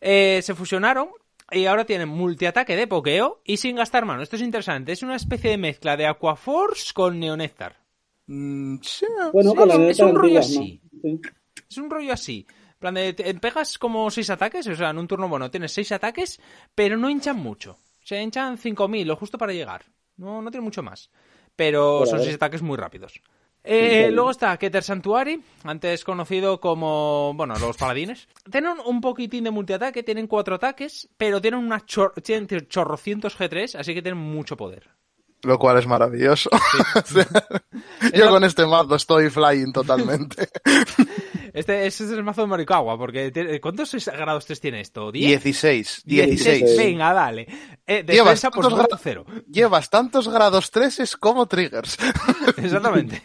Eh, 0.00 0.40
se 0.42 0.54
fusionaron 0.54 1.08
y 1.50 1.66
ahora 1.66 1.84
tienen 1.84 2.08
multiataque 2.08 2.76
de 2.76 2.86
pokeo 2.86 3.40
y 3.44 3.56
sin 3.56 3.76
gastar 3.76 4.04
mano. 4.04 4.22
Esto 4.22 4.36
es 4.36 4.42
interesante, 4.42 4.92
es 4.92 5.02
una 5.02 5.16
especie 5.16 5.50
de 5.50 5.58
mezcla 5.58 5.96
de 5.96 6.06
Aquaforce 6.06 6.92
con 6.92 7.18
Neonectar. 7.18 7.76
Mm, 8.26 8.76
sí. 8.82 9.06
Bueno, 9.32 9.52
Sí, 9.52 9.82
es- 9.88 10.00
un 10.00 10.14
rollo 10.14 10.38
así. 10.40 10.80
Sí. 11.02 11.20
Es 11.70 11.76
un 11.78 11.90
rollo 11.90 12.12
así. 12.12 12.46
En 12.48 12.78
plan 12.78 12.94
de, 12.94 13.12
te 13.14 13.34
pegas 13.34 13.78
como 13.78 14.10
seis 14.10 14.28
ataques, 14.30 14.66
o 14.66 14.74
sea, 14.74 14.90
en 14.90 14.98
un 14.98 15.08
turno 15.08 15.28
bueno 15.28 15.50
tienes 15.50 15.72
seis 15.72 15.90
ataques, 15.92 16.40
pero 16.74 16.96
no 16.96 17.08
hinchan 17.08 17.36
mucho. 17.38 17.76
Se 18.02 18.20
hinchan 18.20 18.58
5.000 18.58 19.10
o 19.10 19.16
justo 19.16 19.38
para 19.38 19.52
llegar. 19.54 19.84
No, 20.18 20.42
no 20.42 20.50
tiene 20.50 20.64
mucho 20.64 20.82
más. 20.82 21.10
Pero 21.56 22.00
Por 22.00 22.08
son 22.08 22.20
seis 22.22 22.34
ataques 22.34 22.60
muy 22.62 22.76
rápidos. 22.76 23.20
Eh, 23.66 23.98
claro. 24.00 24.14
luego 24.14 24.30
está 24.30 24.56
Keter 24.58 24.82
Sanctuary, 24.82 25.42
antes 25.64 26.04
conocido 26.04 26.60
como, 26.60 27.32
bueno, 27.34 27.54
los 27.58 27.76
paladines. 27.78 28.28
Tienen 28.50 28.74
un 28.84 29.00
poquitín 29.00 29.44
de 29.44 29.50
multiataque, 29.50 30.02
tienen 30.02 30.26
cuatro 30.26 30.56
ataques, 30.56 31.08
pero 31.16 31.40
tienen 31.40 31.60
una 31.60 31.84
chor 31.86 32.12
tienen 32.22 32.46
chorrocientos 32.68 33.38
G3, 33.38 33.76
así 33.78 33.94
que 33.94 34.02
tienen 34.02 34.20
mucho 34.20 34.56
poder. 34.56 34.90
Lo 35.44 35.58
cual 35.58 35.78
es 35.78 35.86
maravilloso. 35.86 36.50
Sea, 37.04 37.26
yo 38.14 38.28
con 38.30 38.44
este 38.44 38.66
mazo 38.66 38.94
estoy 38.96 39.30
flying 39.30 39.72
totalmente. 39.72 40.48
Este, 41.54 41.86
este 41.86 42.02
es 42.02 42.10
el 42.10 42.24
mazo 42.24 42.40
de 42.40 42.48
Morikawa, 42.48 42.98
porque 42.98 43.30
tiene- 43.30 43.60
¿cuántos 43.60 43.94
grados 44.06 44.44
3 44.44 44.60
tiene 44.60 44.80
esto? 44.80 45.10
¿10? 45.12 45.12
16. 45.12 46.02
16. 46.04 46.44
16. 46.60 46.76
Venga, 46.76 47.12
dale. 47.12 47.46
Eh, 47.86 48.04
Llevas 48.08 48.42
defensa 48.42 48.50
por 48.50 48.66
tantos 48.76 49.00
cero. 49.00 49.24
Llevas 49.48 49.88
tantos 49.88 50.28
grados 50.28 50.72
3 50.72 51.16
como 51.16 51.46
triggers. 51.46 51.96
Exactamente. 52.56 53.22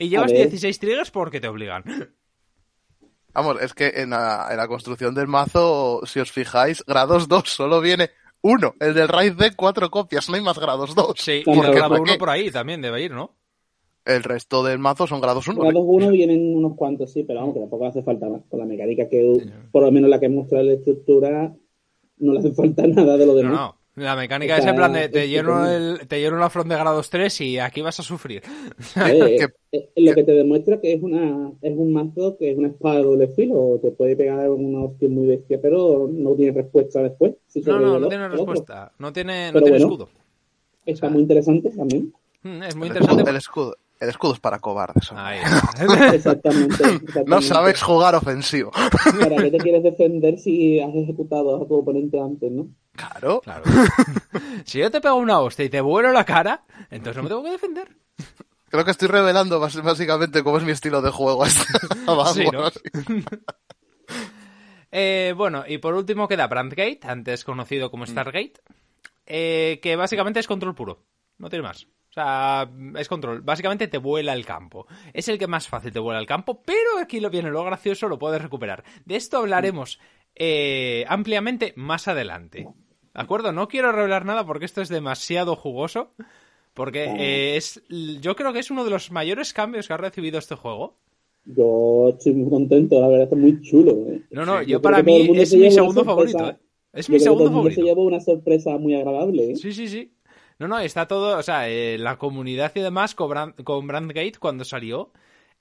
Y 0.00 0.08
llevas 0.08 0.32
A 0.32 0.34
ver. 0.34 0.48
16 0.48 0.78
triggers 0.80 1.10
porque 1.12 1.40
te 1.40 1.46
obligan. 1.48 1.84
Vamos, 3.32 3.62
es 3.62 3.74
que 3.74 3.92
en 3.94 4.10
la, 4.10 4.48
en 4.50 4.56
la 4.56 4.66
construcción 4.66 5.14
del 5.14 5.28
mazo, 5.28 6.00
si 6.04 6.18
os 6.18 6.32
fijáis, 6.32 6.82
grados 6.84 7.28
2 7.28 7.48
solo 7.48 7.80
viene 7.80 8.10
uno. 8.42 8.74
El 8.80 8.94
del 8.94 9.06
raid 9.06 9.34
de 9.34 9.54
cuatro 9.54 9.88
copias, 9.90 10.28
no 10.28 10.34
hay 10.34 10.42
más 10.42 10.58
grados 10.58 10.96
2. 10.96 11.14
Sí, 11.16 11.32
y 11.40 11.44
Porque, 11.44 11.60
el 11.68 11.74
grado 11.74 11.90
¿para 11.90 12.02
1 12.02 12.12
qué? 12.12 12.18
por 12.18 12.28
ahí 12.30 12.50
también 12.50 12.80
debe 12.82 13.02
ir, 13.04 13.12
¿no? 13.12 13.36
El 14.04 14.24
resto 14.24 14.64
del 14.64 14.78
mazo 14.80 15.06
son 15.06 15.20
grados 15.20 15.46
1. 15.46 15.60
Grados 15.60 15.84
1 15.86 16.10
vienen 16.10 16.56
unos 16.56 16.74
cuantos, 16.74 17.12
sí, 17.12 17.22
pero 17.22 17.38
vamos, 17.40 17.54
que 17.54 17.60
tampoco 17.60 17.86
hace 17.86 18.02
falta 18.02 18.28
más. 18.28 18.42
Con 18.48 18.58
la 18.58 18.66
mecánica 18.66 19.08
que, 19.08 19.44
por 19.70 19.82
lo 19.84 19.92
menos 19.92 20.10
la 20.10 20.18
que 20.18 20.28
muestra 20.28 20.62
la 20.64 20.72
estructura, 20.72 21.54
no 22.16 22.32
le 22.32 22.38
hace 22.40 22.52
falta 22.52 22.82
nada 22.88 23.16
de 23.16 23.26
lo 23.26 23.32
No, 23.34 23.38
demás. 23.38 23.52
no. 23.52 23.79
La 24.04 24.16
mecánica 24.16 24.56
es 24.56 24.64
en 24.66 24.76
plan 24.76 24.92
de 24.92 25.08
te 25.08 25.28
lleno, 25.28 25.64
estupendo. 25.64 26.00
el, 26.00 26.08
te 26.08 26.20
lleno 26.20 26.36
una 26.36 26.48
front 26.50 26.68
de 26.70 26.76
grados 26.76 27.10
3 27.10 27.40
y 27.42 27.58
aquí 27.58 27.80
vas 27.82 28.00
a 28.00 28.02
sufrir. 28.02 28.42
Eh, 29.06 29.36
Que- 29.70 29.78
eh, 29.78 29.90
lo 29.96 30.14
que 30.14 30.24
te 30.24 30.32
demuestra 30.32 30.80
que 30.80 30.92
es 30.94 31.02
una 31.02 31.52
es 31.62 31.76
un 31.76 31.92
mazo 31.92 32.36
que 32.38 32.50
es 32.52 32.58
una 32.58 32.68
espada 32.68 32.96
de 32.96 33.02
doble 33.04 33.28
filo, 33.28 33.78
te 33.82 33.90
puede 33.90 34.16
pegar 34.16 34.50
una 34.50 34.84
hostia 34.84 35.08
muy 35.08 35.26
bestia, 35.28 35.60
pero 35.60 36.08
no 36.12 36.34
tiene 36.34 36.52
respuesta 36.52 37.02
después. 37.02 37.34
Si 37.46 37.60
No, 37.60 37.78
no, 37.78 37.98
no 38.00 38.08
tiene 38.08 38.28
respuesta. 38.28 38.92
No 38.98 39.12
tiene, 39.12 39.48
no 39.48 39.52
Pero 39.54 39.64
tiene 39.66 39.78
bueno. 39.84 39.92
escudo. 40.04 40.08
Está 40.86 41.08
muy 41.08 41.22
interesante 41.22 41.70
también. 41.70 42.12
Mm, 42.42 42.62
Es 42.62 42.74
muy 42.76 42.88
interesante. 42.88 43.30
el 43.30 43.36
escudo, 43.36 43.76
el 44.00 44.08
escudo 44.08 44.32
es 44.34 44.40
para 44.40 44.58
cobardes. 44.58 45.10
hombre. 45.12 45.24
Ahí. 45.26 45.38
Exactamente. 46.14 46.74
exactamente. 46.84 47.24
No 47.26 47.42
sabes 47.42 47.82
jugar 47.82 48.14
ofensivo. 48.14 48.70
¿Para 49.20 49.36
qué 49.36 49.50
te 49.50 49.58
quieres 49.58 49.82
defender 49.82 50.38
si 50.38 50.80
has 50.80 50.94
ejecutado 50.94 51.62
a 51.62 51.68
tu 51.68 51.74
oponente 51.74 52.18
antes, 52.18 52.50
no? 52.50 52.66
Claro. 53.00 53.40
Claro. 53.40 53.64
si 54.64 54.78
yo 54.78 54.90
te 54.90 55.00
pego 55.00 55.16
una 55.16 55.40
hostia 55.40 55.64
y 55.64 55.70
te 55.70 55.80
vuelo 55.80 56.12
la 56.12 56.24
cara, 56.24 56.64
entonces 56.90 57.16
no 57.16 57.22
me 57.22 57.28
tengo 57.28 57.44
que 57.44 57.50
defender. 57.50 57.96
Creo 58.68 58.84
que 58.84 58.92
estoy 58.92 59.08
revelando 59.08 59.58
básicamente 59.58 60.44
cómo 60.44 60.58
es 60.58 60.64
mi 60.64 60.70
estilo 60.70 61.02
de 61.02 61.10
juego. 61.10 61.44
Vamos. 62.06 62.34
Sí. 62.34 62.44
Eh, 64.92 65.34
bueno, 65.36 65.62
y 65.68 65.78
por 65.78 65.94
último 65.94 66.26
queda 66.26 66.48
Brandgate, 66.48 66.98
antes 67.04 67.44
conocido 67.44 67.92
como 67.92 68.06
Stargate, 68.06 68.54
eh, 69.24 69.78
que 69.80 69.94
básicamente 69.94 70.40
es 70.40 70.48
control 70.48 70.74
puro, 70.74 71.04
no 71.38 71.48
tiene 71.48 71.62
más. 71.62 71.86
O 72.10 72.12
sea, 72.12 72.68
es 72.96 73.06
control. 73.06 73.40
Básicamente 73.42 73.86
te 73.86 73.98
vuela 73.98 74.32
el 74.32 74.44
campo. 74.44 74.88
Es 75.12 75.28
el 75.28 75.38
que 75.38 75.46
más 75.46 75.68
fácil 75.68 75.92
te 75.92 76.00
vuela 76.00 76.18
el 76.18 76.26
campo, 76.26 76.60
pero 76.64 76.98
aquí 77.00 77.20
lo 77.20 77.30
viene 77.30 77.50
lo 77.50 77.62
gracioso, 77.62 78.08
lo 78.08 78.18
puedes 78.18 78.42
recuperar. 78.42 78.82
De 79.04 79.14
esto 79.14 79.38
hablaremos 79.38 80.00
eh, 80.34 81.04
ampliamente 81.08 81.72
más 81.76 82.08
adelante. 82.08 82.66
¿De 83.14 83.20
acuerdo? 83.20 83.52
No 83.52 83.68
quiero 83.68 83.92
revelar 83.92 84.24
nada 84.24 84.46
porque 84.46 84.64
esto 84.64 84.80
es 84.80 84.88
demasiado 84.88 85.56
jugoso. 85.56 86.12
Porque 86.74 87.04
eh, 87.04 87.56
es, 87.56 87.82
yo 88.20 88.36
creo 88.36 88.52
que 88.52 88.60
es 88.60 88.70
uno 88.70 88.84
de 88.84 88.90
los 88.90 89.10
mayores 89.10 89.52
cambios 89.52 89.88
que 89.88 89.92
ha 89.92 89.96
recibido 89.96 90.38
este 90.38 90.54
juego. 90.54 90.96
Yo 91.44 92.10
estoy 92.10 92.34
muy 92.34 92.50
contento, 92.50 93.00
la 93.00 93.08
verdad, 93.08 93.28
es 93.32 93.38
muy 93.38 93.60
chulo. 93.62 93.92
¿eh? 94.08 94.22
No, 94.30 94.44
no, 94.44 94.62
yo 94.62 94.80
para 94.80 95.02
mí 95.02 95.30
es 95.36 95.54
mi 95.54 95.70
segundo 95.70 96.04
favorito. 96.04 96.48
¿eh? 96.48 96.56
Es 96.92 97.08
mi 97.08 97.18
segundo 97.18 97.50
favorito. 97.50 97.80
se 97.80 97.86
llevó 97.86 98.04
una 98.04 98.20
sorpresa 98.20 98.76
muy 98.78 98.94
agradable. 98.94 99.52
¿eh? 99.52 99.56
Sí, 99.56 99.72
sí, 99.72 99.88
sí. 99.88 100.12
No, 100.58 100.68
no, 100.68 100.78
está 100.78 101.08
todo, 101.08 101.38
o 101.38 101.42
sea, 101.42 101.68
eh, 101.70 101.96
la 101.98 102.18
comunidad 102.18 102.72
y 102.74 102.80
demás 102.80 103.14
con, 103.14 103.30
Brand, 103.30 103.62
con 103.64 103.86
Brandgate 103.86 104.34
cuando 104.38 104.64
salió 104.64 105.10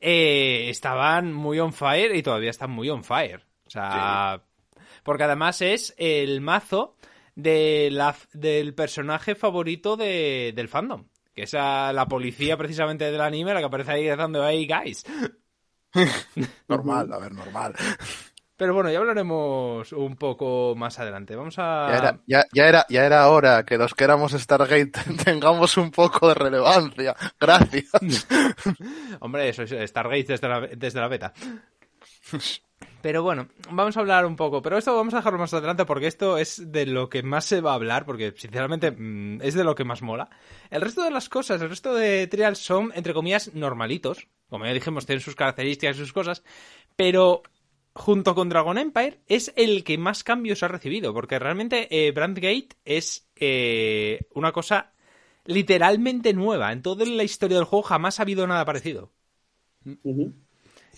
estaban 0.01 1.33
muy 1.33 1.59
on 1.59 1.73
fire 1.73 2.15
y 2.15 2.23
todavía 2.23 2.49
están 2.49 2.71
muy 2.71 2.89
on 2.89 3.03
fire. 3.03 3.41
O 3.65 3.69
sea, 3.69 4.41
sí. 4.73 4.81
porque 5.03 5.23
además 5.23 5.61
es 5.61 5.93
el 5.97 6.41
mazo 6.41 6.95
de 7.41 7.89
la, 7.91 8.15
del 8.33 8.73
personaje 8.73 9.35
favorito 9.35 9.97
de, 9.97 10.53
del 10.55 10.69
fandom. 10.69 11.05
Que 11.33 11.43
es 11.43 11.53
a 11.53 11.93
la 11.93 12.07
policía 12.07 12.57
precisamente 12.57 13.11
del 13.11 13.21
anime, 13.21 13.53
la 13.53 13.59
que 13.59 13.65
aparece 13.65 13.91
ahí 13.91 14.05
gritando, 14.05 14.45
hey 14.47 14.67
guys. 14.67 15.05
normal, 16.67 17.13
a 17.13 17.19
ver, 17.19 17.31
normal. 17.31 17.73
Pero 18.59 18.73
bueno, 18.73 18.91
ya 18.91 18.99
hablaremos 18.99 19.93
un 19.93 20.17
poco 20.17 20.75
más 20.75 20.99
adelante. 20.99 21.33
Vamos 21.33 21.55
a. 21.59 21.87
Ya 21.89 21.97
era, 21.97 22.19
ya, 22.27 22.45
ya 22.51 22.67
era, 22.67 22.85
ya 22.89 23.05
era 23.05 23.29
hora 23.29 23.63
que 23.63 23.77
los 23.77 23.93
que 23.93 24.03
éramos 24.03 24.33
Stargate 24.33 24.91
tengamos 25.23 25.77
un 25.77 25.91
poco 25.91 26.27
de 26.27 26.33
relevancia. 26.33 27.15
Gracias. 27.39 27.89
Hombre, 29.21 29.47
eso 29.47 29.63
es 29.63 29.89
Stargate 29.89 30.33
desde 30.33 30.49
la, 30.49 30.59
desde 30.75 30.99
la 30.99 31.07
beta. 31.07 31.33
Pero 33.01 33.23
bueno, 33.23 33.47
vamos 33.71 33.95
a 33.95 33.99
hablar 34.01 34.25
un 34.25 34.35
poco. 34.35 34.61
Pero 34.61 34.77
esto 34.77 34.95
vamos 34.95 35.13
a 35.13 35.17
dejarlo 35.17 35.39
más 35.39 35.53
adelante 35.53 35.85
porque 35.85 36.07
esto 36.07 36.37
es 36.37 36.71
de 36.71 36.85
lo 36.85 37.09
que 37.09 37.23
más 37.23 37.45
se 37.45 37.61
va 37.61 37.71
a 37.71 37.75
hablar, 37.75 38.05
porque 38.05 38.33
sinceramente 38.35 38.91
mmm, 38.91 39.41
es 39.41 39.53
de 39.53 39.63
lo 39.63 39.75
que 39.75 39.85
más 39.85 40.01
mola. 40.01 40.29
El 40.69 40.81
resto 40.81 41.03
de 41.03 41.11
las 41.11 41.29
cosas, 41.29 41.61
el 41.61 41.69
resto 41.69 41.93
de 41.93 42.27
trials 42.27 42.59
son, 42.59 42.91
entre 42.95 43.13
comillas, 43.13 43.53
normalitos. 43.53 44.27
Como 44.49 44.65
ya 44.65 44.73
dijimos, 44.73 45.05
tienen 45.05 45.21
sus 45.21 45.35
características 45.35 45.95
y 45.95 45.99
sus 45.99 46.13
cosas. 46.13 46.43
Pero 46.95 47.43
junto 47.93 48.35
con 48.35 48.49
Dragon 48.49 48.77
Empire 48.77 49.19
es 49.27 49.53
el 49.55 49.83
que 49.83 49.97
más 49.97 50.23
cambios 50.23 50.63
ha 50.63 50.67
recibido. 50.67 51.13
Porque 51.13 51.39
realmente 51.39 51.87
eh, 51.89 52.11
Brandgate 52.11 52.69
es 52.83 53.29
eh, 53.35 54.27
una 54.33 54.51
cosa 54.51 54.91
literalmente 55.45 56.33
nueva. 56.33 56.71
En 56.73 56.81
toda 56.81 57.05
la 57.05 57.23
historia 57.23 57.57
del 57.57 57.65
juego 57.65 57.83
jamás 57.83 58.19
ha 58.19 58.23
habido 58.23 58.45
nada 58.45 58.65
parecido. 58.65 59.11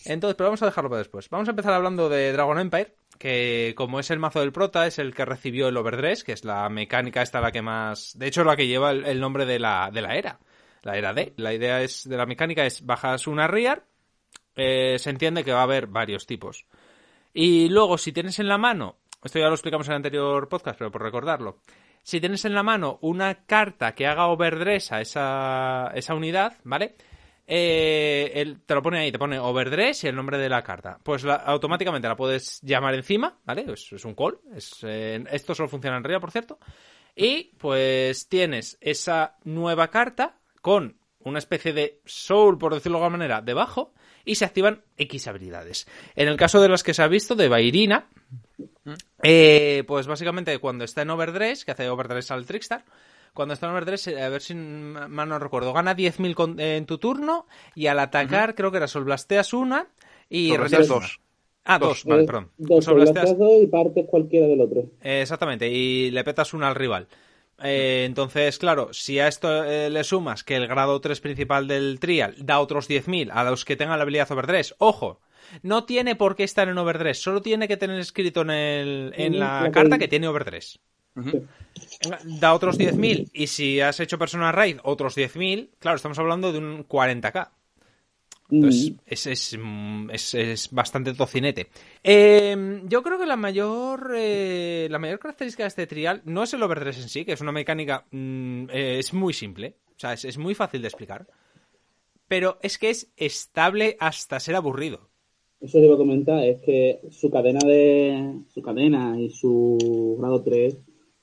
Entonces, 0.06 0.36
pero 0.36 0.50
vamos 0.50 0.62
a 0.62 0.66
dejarlo 0.66 0.90
para 0.90 1.00
después. 1.00 1.30
Vamos 1.30 1.48
a 1.48 1.52
empezar 1.52 1.74
hablando 1.74 2.10
de 2.10 2.32
Dragon 2.32 2.60
Empire, 2.60 2.96
que 3.18 3.74
como 3.76 4.00
es 4.00 4.10
el 4.12 4.20
mazo 4.20 4.40
del 4.40 4.52
prota, 4.52 4.88
es 4.88 5.00
el 5.00 5.14
que 5.14 5.26
recibió 5.26 5.68
el 5.68 5.78
Overdress, 5.78 6.24
que 6.24 6.34
es 6.34 6.44
la 6.44 6.68
mecánica 6.70 7.22
esta 7.22 7.42
la 7.42 7.52
que 7.52 7.62
más... 7.62 8.18
De 8.18 8.28
hecho, 8.28 8.44
la 8.44 8.56
que 8.56 8.68
lleva 8.68 8.92
el, 8.92 9.20
nombre 9.20 9.46
de 9.46 9.60
la, 9.60 9.90
de 9.94 10.02
la 10.02 10.16
era. 10.16 10.40
La 10.84 10.98
era 10.98 11.14
D. 11.14 11.34
La 11.38 11.54
idea 11.54 11.82
es 11.82 12.08
de 12.08 12.18
la 12.18 12.26
mecánica 12.26 12.66
es 12.66 12.86
bajas 12.86 13.28
una 13.28 13.48
Rear, 13.48 13.86
eh, 14.56 14.98
se 15.00 15.10
entiende 15.10 15.44
que 15.44 15.54
va 15.54 15.60
a 15.60 15.64
haber 15.64 15.88
varios 15.88 16.26
tipos. 16.26 16.66
Y 17.34 17.70
luego, 17.70 17.98
si 17.98 18.12
tienes 18.12 18.40
en 18.40 18.48
la 18.48 18.58
mano, 18.58 18.98
esto 19.24 19.40
ya 19.40 19.48
lo 19.48 19.54
explicamos 19.54 19.88
en 19.88 19.94
el 19.94 19.98
anterior 19.98 20.50
podcast, 20.50 20.78
pero 20.78 20.92
por 20.92 21.04
recordarlo, 21.04 21.60
si 22.04 22.20
tienes 22.20 22.46
en 22.46 22.56
la 22.56 22.64
mano 22.64 22.98
una 23.02 23.46
carta 23.46 23.94
que 23.94 24.08
haga 24.08 24.28
overdress 24.28 24.92
a 24.92 25.02
esa, 25.02 25.92
esa 25.94 26.16
unidad, 26.16 26.58
¿vale? 26.64 26.96
Eh, 27.48 28.32
el, 28.36 28.62
te 28.62 28.76
lo 28.76 28.82
pone 28.82 29.00
ahí, 29.00 29.12
te 29.12 29.20
pone 29.20 29.38
overdress 29.40 30.04
y 30.04 30.08
el 30.08 30.16
nombre 30.16 30.38
de 30.38 30.50
la 30.50 30.64
carta. 30.64 31.00
Pues 31.04 31.24
la, 31.24 31.36
automáticamente 31.36 32.08
la 32.08 32.16
puedes 32.16 32.62
llamar 32.62 32.96
encima, 32.96 33.40
¿vale? 33.44 33.66
Es, 33.68 33.92
es 33.92 34.06
un 34.06 34.16
call. 34.16 34.40
Es, 34.56 34.80
eh, 34.84 35.24
esto 35.32 35.54
solo 35.54 35.70
funciona 35.70 35.98
en 35.98 36.04
Real, 36.04 36.22
por 36.22 36.32
cierto. 36.32 36.60
Y 37.16 37.56
pues 37.58 38.30
tienes 38.30 38.78
esa 38.80 39.38
nueva 39.44 39.90
carta 39.90 40.40
con 40.62 40.98
una 41.20 41.40
especie 41.40 41.74
de 41.74 42.02
soul, 42.06 42.58
por 42.58 42.74
decirlo 42.74 42.98
de 42.98 43.06
alguna 43.06 43.18
manera, 43.18 43.42
debajo 43.42 43.94
y 44.26 44.36
se 44.36 44.46
activan 44.46 44.84
X 44.98 45.28
habilidades. 45.28 45.88
En 46.16 46.28
el 46.28 46.38
caso 46.38 46.62
de 46.62 46.70
las 46.70 46.84
que 46.84 46.94
se 46.94 47.04
ha 47.04 47.08
visto, 47.08 47.36
de 47.36 47.50
Bairina, 47.50 48.08
eh, 49.24 49.84
pues 49.88 50.08
básicamente 50.08 50.58
cuando 50.60 50.84
está 50.84 51.02
en 51.02 51.10
overdress, 51.10 51.66
que 51.66 51.72
hace 51.72 51.90
overdress 51.90 52.32
al 52.32 52.46
Trickstar, 52.46 52.86
cuando 53.34 53.54
está 53.54 53.68
en 53.68 53.74
overdress, 53.74 54.08
a 54.08 54.30
ver 54.30 54.42
si 54.42 54.56
mal 54.56 55.30
no 55.30 55.40
recuerdo, 55.40 55.74
gana 55.74 55.96
10.000 55.96 56.60
en 56.60 56.86
tu 56.86 56.98
turno 56.98 57.46
y 57.76 57.88
al 57.88 58.00
atacar, 58.00 58.50
uh 58.50 58.52
-huh. 58.52 58.56
creo 58.56 58.72
que 58.72 58.78
era 58.78 58.88
solblasteas 58.88 59.54
una 59.54 59.88
y 60.30 60.56
recibes 60.58 60.88
dos. 60.88 61.20
Ah, 61.64 61.78
dos, 61.78 61.90
dos 61.90 62.06
vale, 62.06 62.26
perdón. 62.26 62.52
Dos, 62.58 62.86
solblasteas 62.86 63.36
y 63.62 63.68
partes 63.68 64.06
cualquiera 64.08 64.48
del 64.48 64.62
otro. 64.62 64.82
Eh, 65.02 65.22
exactamente, 65.22 65.70
y 65.70 66.12
le 66.12 66.24
petas 66.24 66.54
una 66.54 66.68
al 66.68 66.76
rival. 66.76 67.08
Eh, 67.64 68.06
entonces, 68.06 68.58
claro, 68.58 68.92
si 68.92 69.20
a 69.20 69.28
esto 69.28 69.64
eh, 69.64 69.90
le 69.90 70.04
sumas 70.04 70.44
que 70.44 70.56
el 70.56 70.68
grado 70.68 71.00
3 71.00 71.22
principal 71.22 71.68
del 71.68 72.00
trial 72.00 72.36
da 72.40 72.60
otros 72.60 72.90
10.000 72.90 73.30
a 73.32 73.44
los 73.44 73.66
que 73.66 73.76
tengan 73.76 73.98
la 74.00 74.04
habilidad 74.04 74.32
overdress, 74.32 74.74
ojo, 74.80 75.22
no 75.62 75.86
tiene 75.86 76.16
por 76.16 76.36
qué 76.36 76.44
estar 76.44 76.68
en 76.68 76.78
overdress, 76.78 77.22
solo 77.22 77.42
tiene 77.42 77.68
que 77.68 77.78
tener 77.78 78.00
escrito 78.00 78.42
en, 78.42 78.50
el, 78.50 79.14
en 79.16 79.40
la 79.40 79.70
carta 79.72 80.00
que 80.00 80.08
tiene 80.08 80.28
overdress. 80.28 80.80
Uh 81.16 81.22
-huh. 81.22 81.48
Da 82.40 82.54
otros 82.54 82.80
10.000 82.80 83.30
y 83.34 83.48
si 83.48 83.80
has 83.80 84.00
hecho 84.00 84.18
persona 84.18 84.52
raid 84.52 84.78
otros 84.84 85.18
10.000, 85.18 85.70
claro, 85.80 85.98
estamos 85.98 86.18
hablando 86.20 86.52
de 86.52 86.60
un 86.60 86.88
40k. 86.88 87.50
Entonces, 88.52 88.94
es, 89.06 89.28
es, 89.28 89.58
es, 90.12 90.34
es, 90.34 90.72
bastante 90.72 91.14
tocinete. 91.14 91.68
Eh, 92.04 92.82
yo 92.84 93.02
creo 93.02 93.18
que 93.18 93.26
la 93.26 93.38
mayor 93.38 94.12
eh, 94.14 94.90
la 94.92 95.00
mayor 95.00 95.20
característica 95.20 95.64
de 95.64 95.70
este 95.70 95.88
trial 95.88 96.22
no 96.26 96.44
es 96.44 96.54
el 96.54 96.62
overdress 96.62 96.98
en 96.98 97.08
sí, 97.08 97.24
que 97.24 97.32
es 97.32 97.42
una 97.42 97.54
mecánica. 97.54 98.06
Mm, 98.12 98.70
eh, 98.70 99.00
es 99.00 99.14
muy 99.14 99.32
simple. 99.34 99.76
O 99.96 100.00
sea, 100.02 100.14
es, 100.14 100.38
muy 100.38 100.54
fácil 100.54 100.82
de 100.82 100.90
explicar. 100.90 101.28
Pero 102.28 102.58
es 102.62 102.78
que 102.78 102.90
es 102.90 103.10
estable 103.16 103.96
hasta 104.00 104.40
ser 104.40 104.56
aburrido. 104.56 105.10
Eso 105.62 105.80
debo 105.80 105.96
comentar, 105.96 106.44
es 106.44 106.62
que 106.62 107.00
su 107.10 107.30
cadena 107.30 107.60
de. 107.64 108.42
su 108.54 108.62
cadena 108.62 109.18
y 109.18 109.30
su 109.30 110.18
grado 110.20 110.42
3 110.44 110.76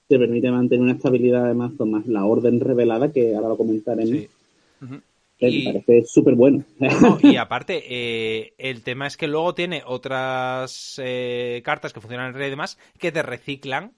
te 0.09 0.19
permite 0.19 0.51
mantener 0.51 0.83
una 0.83 0.93
estabilidad 0.93 1.47
de 1.47 1.55
mazo 1.55 1.87
más 1.87 2.07
la 2.07 2.25
orden 2.25 2.61
revelada, 2.61 3.13
que 3.13 3.35
ahora 3.35 3.49
lo 3.49 3.57
comentaremos. 3.57 4.11
Sí. 4.11 4.29
Uh 4.81 4.85
-huh. 4.87 5.03
Y, 5.41 5.67
me 5.67 5.81
parece 5.81 6.09
súper 6.09 6.35
bueno. 6.35 6.65
No, 6.79 7.19
y 7.23 7.37
aparte, 7.37 7.85
eh, 7.89 8.55
el 8.59 8.83
tema 8.83 9.07
es 9.07 9.17
que 9.17 9.29
luego 9.29 9.55
tiene 9.55 9.83
otras 9.87 11.01
eh, 11.03 11.63
cartas 11.65 11.93
que 11.93 12.01
funcionan 12.01 12.29
en 12.29 12.35
red 12.35 12.49
y 12.49 12.51
demás 12.51 12.77
que 12.99 13.13
te 13.13 13.23
reciclan 13.23 13.93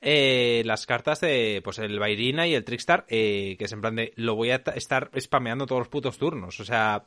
eh, 0.00 0.62
las 0.64 0.86
cartas 0.86 1.20
de 1.20 1.60
pues 1.64 1.80
el 1.80 1.98
Bairina 1.98 2.46
y 2.46 2.54
el 2.54 2.64
Trickstar, 2.64 3.06
que 3.06 3.56
es 3.58 3.72
en 3.72 3.80
plan 3.80 3.96
de 3.96 4.12
lo 4.14 4.36
voy 4.36 4.50
a 4.50 4.62
estar 4.76 5.10
spameando 5.18 5.66
todos 5.66 5.80
los 5.80 5.88
putos 5.88 6.16
turnos. 6.18 6.60
O 6.60 6.64
sea, 6.64 7.06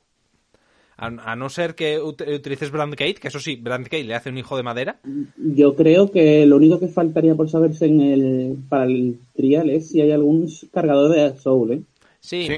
a, 1.00 1.32
a 1.32 1.36
no 1.36 1.50
ser 1.50 1.76
que 1.76 2.00
ut 2.00 2.22
utilices 2.22 2.72
Brandgate, 2.72 3.16
que 3.16 3.30
eso 3.30 3.40
sí, 3.40 3.56
Brandgate 3.56 4.04
le 4.04 4.16
hace 4.16 4.30
un 4.30 4.38
hijo 4.38 4.58
de 4.58 4.64
madera. 4.64 5.00
Yo 5.38 5.76
creo 5.76 6.12
que 6.12 6.46
lo 6.46 6.58
único 6.58 6.80
que 6.80 6.88
faltaría 6.88 7.36
por 7.36 7.50
saberse 7.50 7.86
en 7.86 8.02
el 8.02 8.58
para 8.70 8.86
el 8.86 9.20
trial 9.36 9.70
es 9.70 9.90
si 9.90 10.02
hay 10.02 10.12
algún 10.12 10.50
cargador 10.72 11.12
de 11.12 11.40
Soul, 11.40 11.72
¿eh? 11.72 11.82
sí. 12.20 12.48
sí. 12.48 12.58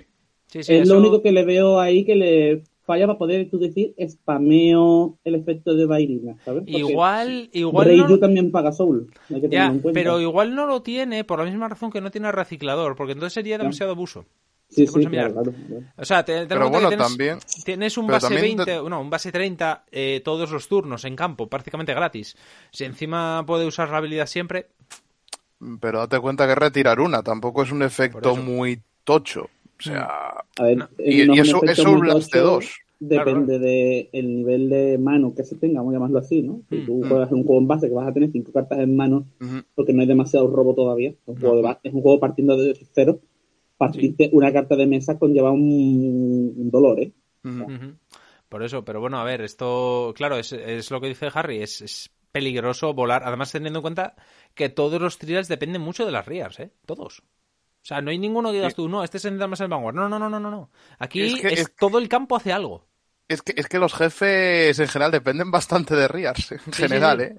Sí, 0.51 0.63
sí, 0.63 0.73
es 0.73 0.81
eso... 0.81 0.93
lo 0.93 0.99
único 0.99 1.21
que 1.21 1.31
le 1.31 1.45
veo 1.45 1.79
ahí 1.79 2.03
que 2.03 2.13
le 2.13 2.63
falla 2.85 3.07
para 3.07 3.17
poder 3.17 3.49
tú 3.49 3.57
decir 3.57 3.95
spameo 4.05 5.17
el 5.23 5.35
efecto 5.35 5.75
de 5.75 5.85
Bairina, 5.85 6.35
¿sabes? 6.43 6.63
Porque 6.63 6.77
igual, 6.77 7.49
igual 7.53 7.97
no... 7.97 8.19
también 8.19 8.51
paga 8.51 8.73
Soul. 8.73 9.07
ya, 9.49 9.73
pero 9.93 10.19
igual 10.19 10.53
no 10.53 10.65
lo 10.65 10.81
tiene 10.81 11.23
por 11.23 11.39
la 11.39 11.45
misma 11.45 11.69
razón 11.69 11.89
que 11.89 12.01
no 12.01 12.11
tiene 12.11 12.33
reciclador, 12.33 12.97
porque 12.97 13.13
entonces 13.13 13.33
sería 13.33 13.57
demasiado 13.57 13.93
abuso. 13.93 14.25
Sí, 14.71 14.87
sí, 14.87 15.05
claro, 15.05 15.33
claro, 15.33 15.53
claro. 15.67 15.83
O 15.97 16.05
sea, 16.05 16.23
te, 16.23 16.41
te 16.41 16.47
pero 16.47 16.69
bueno, 16.69 16.87
tienes, 16.87 17.07
también, 17.07 17.39
tienes 17.65 17.97
un 17.97 18.07
base 18.07 18.33
20, 18.33 18.63
te... 18.63 18.75
no, 18.89 19.01
un 19.01 19.09
base 19.09 19.29
30 19.29 19.83
eh, 19.91 20.21
todos 20.23 20.49
los 20.49 20.69
turnos 20.69 21.03
en 21.03 21.15
campo, 21.17 21.47
prácticamente 21.47 21.93
gratis. 21.93 22.37
Si 22.71 22.85
encima 22.85 23.45
puede 23.45 23.65
usar 23.65 23.89
la 23.89 23.97
habilidad 23.97 24.27
siempre. 24.27 24.67
Pero 25.81 25.99
date 25.99 26.19
cuenta 26.19 26.47
que 26.47 26.55
retirar 26.55 27.01
una 27.01 27.21
tampoco 27.21 27.63
es 27.63 27.71
un 27.71 27.83
efecto 27.83 28.37
muy 28.37 28.81
tocho. 29.03 29.49
O 29.77 29.83
sea, 29.83 30.07
a 30.57 30.63
ver, 30.63 30.77
no. 30.77 30.89
y, 30.97 31.25
no 31.25 31.35
y 31.35 31.39
eso 31.39 31.61
es 31.65 31.79
un 31.79 31.99
blast 31.99 32.33
de 32.33 32.39
dos. 32.39 32.81
Depende 33.01 33.57
claro. 33.57 33.63
del 33.63 34.09
de 34.11 34.21
nivel 34.21 34.69
de 34.69 34.97
mano 34.99 35.33
que 35.35 35.43
se 35.43 35.55
tenga, 35.55 35.79
vamos 35.79 35.91
a 35.91 35.95
llamarlo 35.95 36.19
así, 36.19 36.43
¿no? 36.43 36.61
Si 36.69 36.85
tú 36.85 37.03
mm. 37.03 37.09
juegas 37.09 37.31
un 37.31 37.43
juego 37.43 37.59
en 37.59 37.67
base 37.67 37.87
que 37.89 37.95
vas 37.95 38.07
a 38.07 38.13
tener 38.13 38.31
cinco 38.31 38.51
cartas 38.51 38.77
en 38.77 38.95
mano 38.95 39.25
mm 39.39 39.45
-hmm. 39.45 39.63
porque 39.73 39.91
no 39.91 40.01
hay 40.01 40.07
demasiado 40.07 40.47
robo 40.47 40.75
todavía, 40.75 41.09
es 41.09 41.17
un, 41.25 41.35
juego, 41.39 41.61
de 41.61 41.77
es 41.81 41.93
un 41.93 42.01
juego 42.03 42.19
partiendo 42.19 42.55
de 42.55 42.77
cero, 42.93 43.19
partirte 43.85 44.25
sí. 44.25 44.29
una 44.33 44.51
carta 44.53 44.75
de 44.75 44.85
mesa 44.87 45.17
conlleva 45.17 45.51
un, 45.51 46.53
un 46.55 46.69
dolor, 46.71 46.99
¿eh? 46.99 47.11
Por 48.49 48.63
eso, 48.63 48.83
pero 48.83 48.99
bueno, 48.99 49.19
a 49.19 49.23
ver, 49.23 49.41
esto, 49.41 50.13
claro, 50.15 50.37
es, 50.37 50.51
es 50.53 50.91
lo 50.91 50.99
que 51.01 51.07
dice 51.07 51.29
Harry, 51.33 51.61
es, 51.61 51.81
es 51.81 52.11
peligroso 52.31 52.93
volar. 52.93 53.23
Además, 53.25 53.51
teniendo 53.51 53.79
en 53.79 53.83
cuenta 53.83 54.15
que 54.53 54.69
todos 54.69 55.01
los 55.01 55.17
trials 55.17 55.47
dependen 55.47 55.81
mucho 55.81 56.05
de 56.05 56.11
las 56.11 56.25
Rears, 56.25 56.59
¿eh? 56.59 56.71
Todos. 56.85 57.19
O 57.19 57.83
sea, 57.83 58.01
no 58.01 58.11
hay 58.11 58.19
ninguno 58.19 58.49
que 58.49 58.57
digas 58.57 58.75
tú, 58.75 58.87
no, 58.87 59.03
este 59.03 59.17
se 59.19 59.31
más 59.31 59.59
el 59.61 59.67
Vanguard. 59.69 59.95
No, 59.95 60.07
no, 60.07 60.19
no, 60.19 60.29
no, 60.29 60.39
no, 60.39 60.51
no. 60.51 60.69
Aquí 60.99 61.21
Es 61.21 61.41
que- 61.41 61.47
es 61.47 61.59
es- 61.61 61.75
todo 61.75 61.97
el 61.97 62.07
campo 62.07 62.35
hace 62.35 62.51
algo. 62.51 62.85
Es 63.27 63.41
que, 63.41 63.53
es 63.55 63.67
que 63.67 63.79
los 63.79 63.93
jefes 63.93 64.77
en 64.77 64.87
general 64.89 65.11
dependen 65.11 65.49
bastante 65.51 65.95
de 65.95 66.07
Riars, 66.07 66.51
en 66.51 66.59
Sí, 66.59 66.83
general, 66.83 67.19
sí. 67.19 67.25
¿eh? 67.25 67.35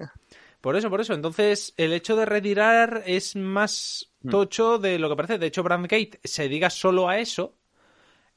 Por 0.59 0.75
eso, 0.75 0.89
por 0.89 0.99
eso. 1.01 1.13
Entonces, 1.13 1.73
el 1.77 1.93
hecho 1.93 2.15
de 2.15 2.25
retirar 2.25 3.03
es 3.05 3.35
más. 3.35 4.09
Tocho 4.29 4.77
de 4.79 4.99
lo 4.99 5.09
que 5.09 5.15
parece. 5.15 5.37
De 5.37 5.47
hecho, 5.47 5.63
Brandgate 5.63 6.19
se 6.23 6.47
diga 6.49 6.69
solo 6.69 7.07
a 7.09 7.19
eso. 7.19 7.53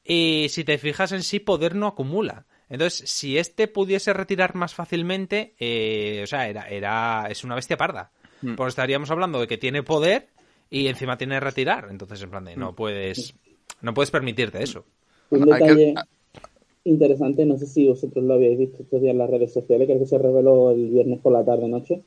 Y 0.05 0.47
si 0.51 0.63
te 0.65 0.79
fijas 0.79 1.13
en 1.13 1.23
sí, 1.23 1.41
poder 1.41 1.75
no 1.75 1.87
acumula. 1.89 2.47
Entonces, 2.69 3.09
si 3.09 3.39
este 3.39 3.69
pudiese 3.69 4.13
retirar 4.13 4.55
más 4.55 4.75
fácilmente, 4.75 5.55
eh, 5.59 6.21
o 6.23 6.27
sea, 6.27 6.49
era, 6.49 6.69
era, 6.69 7.27
es 7.31 7.43
una 7.45 7.55
bestia 7.55 7.77
parda. 7.77 8.11
Mm. 8.43 8.55
Pues 8.55 8.69
estaríamos 8.69 9.11
hablando 9.11 9.41
de 9.41 9.47
que 9.47 9.59
tiene 9.59 9.83
poder 9.83 10.29
y 10.71 10.87
encima 10.89 11.17
tiene 11.17 11.41
retirar. 11.41 11.89
Entonces, 11.91 12.23
en 12.23 12.31
plan 12.31 12.45
de, 12.45 12.57
Mm. 12.57 12.61
no 12.61 12.75
puedes, 12.75 13.35
no 13.83 13.95
puedes 13.95 14.11
permitirte 14.11 14.63
eso. 14.63 14.85
Un 15.31 15.45
que- 15.45 15.53
detalle 15.55 15.95
interesante, 16.85 17.45
no 17.45 17.59
sé 17.59 17.67
si 17.67 17.87
vosotros 17.89 18.25
lo 18.25 18.35
habéis 18.35 18.59
visto 18.59 18.83
estos 18.83 19.01
días 19.01 19.13
en 19.13 19.19
las 19.19 19.31
redes 19.31 19.53
sociales, 19.53 19.87
creo 19.89 19.99
que 19.99 20.07
se 20.07 20.19
reveló 20.19 20.71
el 20.71 20.89
viernes 20.91 21.19
por 21.21 21.33
la 21.33 21.45
tarde-noche. 21.45 22.03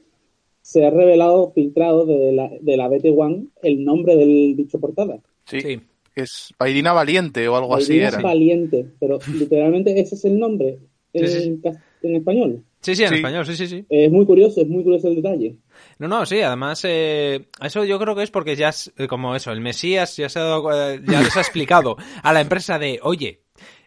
Se 0.71 0.85
ha 0.85 0.91
revelado, 0.91 1.51
filtrado 1.55 2.05
de 2.05 2.31
la, 2.31 2.47
de 2.61 2.77
la 2.77 2.87
BT1 2.87 3.49
el 3.63 3.83
nombre 3.83 4.15
del 4.15 4.53
bicho 4.55 4.79
portada. 4.79 5.19
Sí. 5.45 5.61
Sí. 5.61 5.79
Es 6.15 6.53
Bairina 6.59 6.93
Valiente 6.93 7.47
o 7.47 7.55
algo 7.55 7.75
así 7.75 7.97
era. 7.97 8.19
Valiente, 8.21 8.85
pero 8.99 9.17
literalmente 9.33 9.99
ese 9.99 10.13
es 10.15 10.25
el 10.25 10.37
nombre 10.37 10.77
en, 11.13 11.27
Sí, 11.27 11.39
sí. 11.41 11.59
en 12.03 12.15
español. 12.15 12.63
Sí, 12.81 12.95
sí, 12.95 13.03
en 13.03 13.09
Sí. 13.09 13.15
español, 13.15 13.45
sí, 13.47 13.55
sí, 13.55 13.67
sí. 13.67 13.85
Es 13.89 14.11
muy 14.11 14.25
curioso, 14.27 14.61
es 14.61 14.67
muy 14.67 14.83
curioso 14.83 15.07
el 15.07 15.15
detalle. 15.15 15.55
No, 15.97 16.07
no, 16.07 16.23
sí, 16.27 16.39
además, 16.41 16.81
eh, 16.85 17.47
eso 17.63 17.83
yo 17.85 17.97
creo 17.97 18.15
que 18.15 18.23
es 18.23 18.29
porque 18.31 18.55
ya, 18.55 18.69
es, 18.69 18.93
eh, 18.97 19.07
como 19.07 19.35
eso, 19.35 19.51
el 19.51 19.61
Mesías 19.61 20.17
ya, 20.17 20.29
se 20.29 20.37
ha 20.39 20.43
dado, 20.43 20.71
eh, 20.71 21.01
ya 21.09 21.21
les 21.21 21.35
ha 21.35 21.41
explicado 21.41 21.95
a 22.21 22.31
la 22.31 22.41
empresa 22.41 22.77
de, 22.77 22.99
oye, 23.01 23.41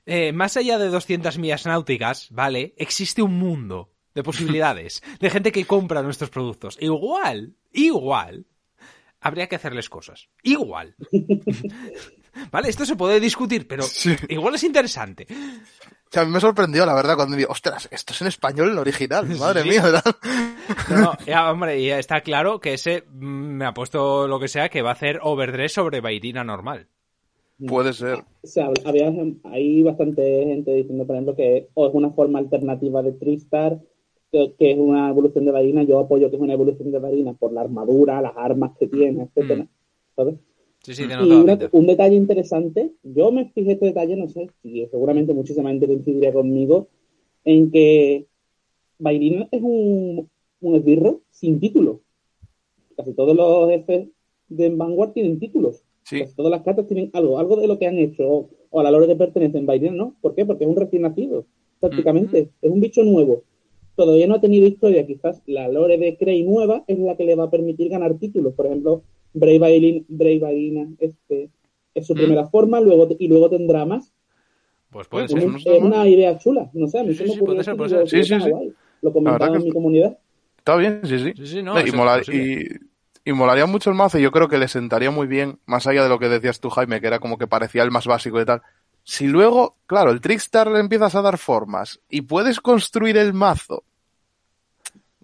eh, 0.04 0.32
más 0.32 0.56
allá 0.56 0.78
de 0.78 0.88
200 0.88 1.38
millas 1.38 1.64
náuticas, 1.64 2.28
¿vale? 2.32 2.74
Existe 2.76 3.22
un 3.22 3.38
mundo 3.38 3.91
de 4.14 4.22
posibilidades, 4.22 5.02
de 5.20 5.30
gente 5.30 5.52
que 5.52 5.64
compra 5.64 6.02
nuestros 6.02 6.30
productos. 6.30 6.76
Igual, 6.80 7.54
igual, 7.72 8.46
habría 9.20 9.46
que 9.48 9.56
hacerles 9.56 9.88
cosas. 9.88 10.28
Igual. 10.42 10.94
¿Vale? 12.50 12.68
Esto 12.68 12.86
se 12.86 12.96
puede 12.96 13.20
discutir, 13.20 13.68
pero 13.68 13.84
igual 14.28 14.54
es 14.54 14.64
interesante. 14.64 15.26
O 15.30 16.08
sea, 16.12 16.22
a 16.22 16.24
mí 16.26 16.30
me 16.32 16.40
sorprendió, 16.40 16.84
la 16.84 16.94
verdad, 16.94 17.14
cuando 17.16 17.32
me 17.32 17.38
digo, 17.38 17.52
ostras, 17.52 17.88
esto 17.90 18.12
es 18.12 18.20
en 18.22 18.28
español 18.28 18.70
el 18.70 18.78
original, 18.78 19.26
madre 19.38 19.62
Sí. 19.62 19.68
mía, 19.70 19.82
¿verdad? 19.82 20.04
No, 20.90 21.00
no, 21.00 21.18
ya, 21.26 21.50
hombre, 21.50 21.82
ya 21.82 21.98
está 21.98 22.20
claro 22.20 22.60
que 22.60 22.74
ese 22.74 23.04
mm, 23.10 23.24
me 23.56 23.64
ha 23.66 23.72
puesto 23.74 24.28
lo 24.28 24.38
que 24.38 24.48
sea 24.48 24.68
que 24.68 24.82
va 24.82 24.90
a 24.90 24.94
hacer 24.94 25.20
overdress 25.22 25.72
sobre 25.74 26.00
Bairina 26.00 26.44
normal. 26.44 26.86
Puede 27.66 27.92
ser. 27.92 28.24
O 28.42 28.46
sea, 28.46 28.70
había, 28.84 29.10
hay 29.44 29.82
bastante 29.82 30.22
gente 30.46 30.72
diciendo, 30.74 31.06
por 31.06 31.16
ejemplo, 31.16 31.36
que 31.36 31.68
o 31.74 31.86
es 31.88 31.94
una 31.94 32.10
forma 32.10 32.38
alternativa 32.40 33.02
de 33.02 33.12
Tristar, 33.12 33.78
que, 34.32 34.54
que 34.58 34.72
es 34.72 34.78
una 34.78 35.10
evolución 35.10 35.44
de 35.44 35.52
Varina. 35.52 35.82
Yo 35.84 36.00
apoyo 36.00 36.30
que 36.30 36.36
es 36.36 36.42
una 36.42 36.54
evolución 36.54 36.90
de 36.90 36.98
Varina 36.98 37.34
por 37.34 37.52
la 37.52 37.60
armadura, 37.60 38.20
las 38.22 38.32
armas 38.36 38.72
que 38.78 38.86
tiene, 38.88 39.24
etcétera. 39.24 39.68
¿Sabes? 40.16 40.34
Sí, 40.82 40.94
sí, 40.94 41.02
Y 41.02 41.32
una- 41.32 41.58
un 41.70 41.86
detalle 41.86 42.16
interesante, 42.16 42.90
yo 43.04 43.30
me 43.30 43.50
fijé 43.50 43.72
este 43.72 43.86
detalle, 43.86 44.16
no 44.16 44.26
sé, 44.28 44.48
y 44.64 44.84
seguramente 44.86 45.32
muchísima 45.32 45.70
gente 45.70 45.86
coincidiría 45.86 46.32
conmigo, 46.32 46.88
en 47.44 47.70
que 47.70 48.26
Bairina 48.98 49.48
es 49.52 49.62
un, 49.62 50.28
un 50.60 50.74
esbirro 50.74 51.20
sin 51.30 51.60
título. 51.60 52.00
Casi 52.96 53.12
todos 53.12 53.36
los 53.36 53.68
jefes 53.70 54.08
de 54.48 54.70
Vanguard 54.70 55.12
tienen 55.12 55.38
títulos. 55.38 55.84
Sí. 56.04 56.18
Casi 56.20 56.34
todas 56.34 56.50
las 56.50 56.62
cartas 56.62 56.86
tienen 56.88 57.10
algo, 57.12 57.38
algo 57.38 57.56
de 57.56 57.68
lo 57.68 57.78
que 57.78 57.86
han 57.86 57.98
hecho 57.98 58.28
o, 58.28 58.50
o 58.70 58.80
a 58.80 58.82
la 58.82 58.90
lore 58.90 59.06
que 59.06 59.14
pertenecen. 59.16 59.66
Bairina 59.66 59.92
no. 59.94 60.16
¿Por 60.20 60.34
qué? 60.34 60.44
Porque 60.44 60.64
es 60.64 60.70
un 60.70 60.76
recién 60.76 61.02
nacido, 61.02 61.46
prácticamente. 61.80 62.50
Es 62.60 62.70
un 62.70 62.80
bicho 62.80 63.04
nuevo. 63.04 63.44
Todavía 63.96 64.26
no 64.26 64.34
ha 64.36 64.40
tenido 64.40 64.66
historia. 64.66 65.06
Quizás 65.06 65.42
la 65.46 65.68
lore 65.68 65.98
de 65.98 66.16
Krei 66.16 66.42
nueva 66.44 66.84
es 66.86 66.98
la 66.98 67.16
que 67.16 67.24
le 67.24 67.34
va 67.36 67.44
a 67.44 67.50
permitir 67.50 67.88
ganar 67.90 68.18
títulos. 68.18 68.54
Por 68.54 68.66
ejemplo, 68.66 69.02
Brave 69.34 69.58
Bailin- 69.60 70.04
Brave 70.08 70.38
Bailina, 70.40 70.88
este, 70.98 71.50
es 71.94 72.06
su 72.06 72.14
Mm. 72.14 72.18
primera 72.18 72.46
forma 72.48 72.80
luego 72.80 73.08
y 73.18 73.28
luego 73.28 73.50
tendrá 73.50 73.84
más. 73.84 74.12
Pues 74.90 75.08
puede 75.08 75.28
es, 75.28 75.30
ser. 75.30 75.48
no 75.48 75.58
es 75.58 75.66
una 75.66 76.08
idea 76.08 76.38
chula. 76.38 76.70
No 76.74 76.86
sé, 76.88 76.98
a 76.98 77.04
mí 77.04 77.10
Sí, 77.10 77.18
se 77.18 77.24
me 77.24 77.34
sí, 77.34 77.40
puede 77.42 77.64
ser, 77.64 77.74
esto 77.74 77.76
y 77.76 77.78
puede 77.78 77.88
digo, 77.90 78.06
ser. 78.06 78.08
Sí, 78.08 78.24
sí, 78.24 78.34
está 78.34 78.44
sí. 78.44 78.50
guay. 78.50 78.74
Lo 79.02 79.12
comentaba 79.12 79.56
en 79.56 79.64
mi 79.64 79.72
comunidad. 79.72 80.18
Está 80.58 80.76
bien, 80.76 81.00
sí, 81.04 81.18
sí. 81.18 81.32
Sí, 81.36 81.46
sí, 81.46 81.62
no, 81.62 81.84
y, 81.84 81.90
y, 82.30 82.66
y 83.24 83.32
molaría 83.32 83.66
mucho 83.66 83.90
el 83.90 83.96
mazo. 83.96 84.18
y 84.18 84.22
Yo 84.22 84.30
creo 84.30 84.48
que 84.48 84.58
le 84.58 84.68
sentaría 84.68 85.10
muy 85.10 85.26
bien, 85.26 85.58
más 85.66 85.86
allá 85.86 86.02
de 86.04 86.08
lo 86.08 86.18
que 86.18 86.28
decías 86.28 86.60
tú, 86.60 86.70
Jaime, 86.70 87.00
que 87.00 87.06
era 87.08 87.18
como 87.20 87.38
que 87.38 87.46
parecía 87.48 87.82
el 87.82 87.90
más 87.90 88.06
básico 88.06 88.40
y 88.40 88.44
tal. 88.44 88.62
Si 89.04 89.26
luego, 89.26 89.76
claro, 89.86 90.10
el 90.10 90.20
Trickstar 90.20 90.70
le 90.70 90.78
empiezas 90.80 91.14
a 91.14 91.22
dar 91.22 91.38
formas 91.38 92.00
y 92.08 92.22
puedes 92.22 92.60
construir 92.60 93.16
el 93.16 93.32
mazo 93.32 93.82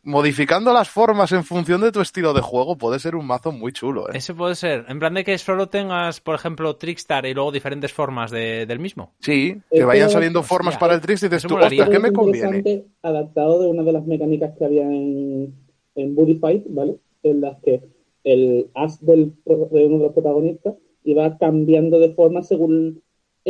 modificando 0.03 0.73
las 0.73 0.89
formas 0.89 1.33
en 1.33 1.45
función 1.45 1.81
de 1.83 1.93
tu 1.93 2.01
estilo 2.01 2.33
de 2.33 2.41
juego, 2.41 2.79
puede 2.79 2.99
ser 2.99 3.15
un 3.15 3.27
mazo 3.27 3.53
muy 3.53 3.73
chulo, 3.73 4.09
¿eh? 4.09 4.13
Ese 4.15 4.33
puede 4.35 4.55
ser. 4.55 4.87
En 4.89 4.99
plan 4.99 5.13
de 5.13 5.23
que 5.23 5.37
solo 5.37 5.69
tengas, 5.69 6.21
por 6.21 6.35
ejemplo, 6.35 6.77
Trickstar 6.77 7.27
y 7.27 7.35
luego 7.35 7.53
diferentes 7.53 7.93
formas 7.93 8.31
de- 8.31 8.65
del 8.65 8.79
mismo. 8.79 9.13
Sí, 9.21 9.55
que 9.71 9.77
Esto- 9.79 9.87
vayan 9.87 10.09
saliendo 10.09 10.41
hostia, 10.41 10.49
formas 10.57 10.79
para 10.79 10.95
el 10.95 11.01
Trix 11.03 11.23
y 11.25 11.27
dices 11.27 11.45
eso 11.45 11.49
tú, 11.49 11.57
ostras, 11.59 11.91
¿qué 11.91 11.99
me 11.99 12.09
Es 12.09 12.15
conviene? 12.15 12.85
adaptado 13.03 13.61
de 13.61 13.69
una 13.69 13.83
de 13.83 13.93
las 13.93 14.07
mecánicas 14.07 14.53
que 14.59 14.65
había 14.65 14.83
en, 14.85 15.55
en 15.95 16.15
Buddy 16.15 16.37
Fight, 16.37 16.65
¿vale? 16.71 16.97
En 17.23 17.41
las 17.43 17.59
que 17.63 17.83
el 18.25 18.71
as 18.75 19.05
del, 19.05 19.35
de 19.45 19.55
uno 19.87 19.99
de 19.99 20.05
los 20.05 20.13
protagonistas 20.15 20.75
iba 21.05 21.37
cambiando 21.37 21.99
de 21.99 22.15
forma 22.15 22.43
según 22.43 23.03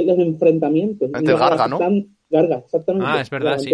los 0.06 0.18
enfrentamientos. 0.18 1.11
Este 1.14 1.30
Iba 1.30 1.38
Garga, 1.50 1.68
¿no? 1.68 1.78
Garga, 2.30 2.58
exactamente. 2.58 3.06
Ah, 3.08 3.20
es 3.20 3.30
verdad, 3.30 3.58
sí. 3.58 3.70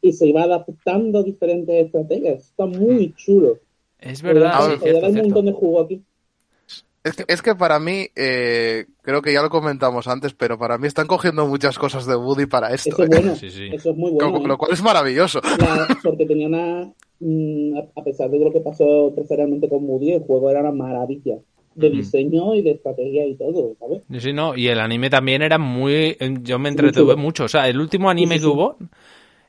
Y 0.00 0.12
se 0.12 0.26
iba 0.26 0.42
adaptando 0.42 1.22
diferentes 1.22 1.86
estrategias. 1.86 2.44
Está 2.50 2.66
muy 2.66 3.14
chulo. 3.16 3.58
Es 3.98 4.20
verdad, 4.22 4.58
Podría- 4.58 4.78
sí, 4.94 5.00
dar 5.00 5.10
un 5.10 5.16
montón 5.16 5.46
de 5.46 5.52
juego 5.52 5.80
aquí. 5.80 6.02
Es 7.02 7.16
que, 7.16 7.24
es 7.28 7.42
que 7.42 7.54
para 7.54 7.78
mí, 7.78 8.06
eh, 8.16 8.86
creo 9.02 9.20
que 9.20 9.32
ya 9.32 9.42
lo 9.42 9.50
comentamos 9.50 10.08
antes, 10.08 10.32
pero 10.32 10.58
para 10.58 10.78
mí 10.78 10.86
están 10.86 11.06
cogiendo 11.06 11.46
muchas 11.46 11.78
cosas 11.78 12.06
de 12.06 12.16
Woody 12.16 12.46
para 12.46 12.72
esto. 12.72 12.90
Eso 12.90 13.02
es 13.04 13.10
¿eh? 13.10 13.20
bueno. 13.20 13.36
Sí, 13.36 13.50
sí. 13.50 13.68
Eso 13.72 13.90
es 13.90 13.96
muy 13.96 14.10
bueno. 14.12 14.30
Lo- 14.30 14.38
¿eh? 14.38 14.48
Lo 14.48 14.58
cual 14.58 14.72
es 14.72 14.82
maravilloso. 14.82 15.40
La- 15.58 15.86
porque 16.02 16.24
tenía 16.26 16.48
una. 16.48 16.92
mm, 17.20 17.76
a- 17.76 18.00
a 18.00 18.04
pesar 18.04 18.30
de 18.30 18.38
lo 18.38 18.50
que 18.52 18.60
pasó 18.60 19.12
precisamente 19.14 19.68
con 19.68 19.84
Moody, 19.86 20.12
el 20.12 20.22
juego 20.22 20.50
era 20.50 20.60
una 20.60 20.72
maravilla 20.72 21.36
de 21.74 21.90
diseño 21.90 22.54
y 22.54 22.62
de 22.62 22.72
estrategia 22.72 23.26
y 23.26 23.34
todo, 23.36 23.74
¿sabes? 23.78 24.02
Sí, 24.10 24.20
sí, 24.20 24.32
no. 24.32 24.56
Y 24.56 24.68
el 24.68 24.80
anime 24.80 25.10
también 25.10 25.42
era 25.42 25.58
muy... 25.58 26.16
Yo 26.42 26.58
me 26.58 26.68
entretuve 26.68 27.16
mucho. 27.16 27.44
O 27.44 27.48
sea, 27.48 27.68
el 27.68 27.80
último 27.80 28.10
anime 28.10 28.34
Sí, 28.36 28.40
sí, 28.40 28.44
que 28.44 28.50
hubo, 28.52 28.76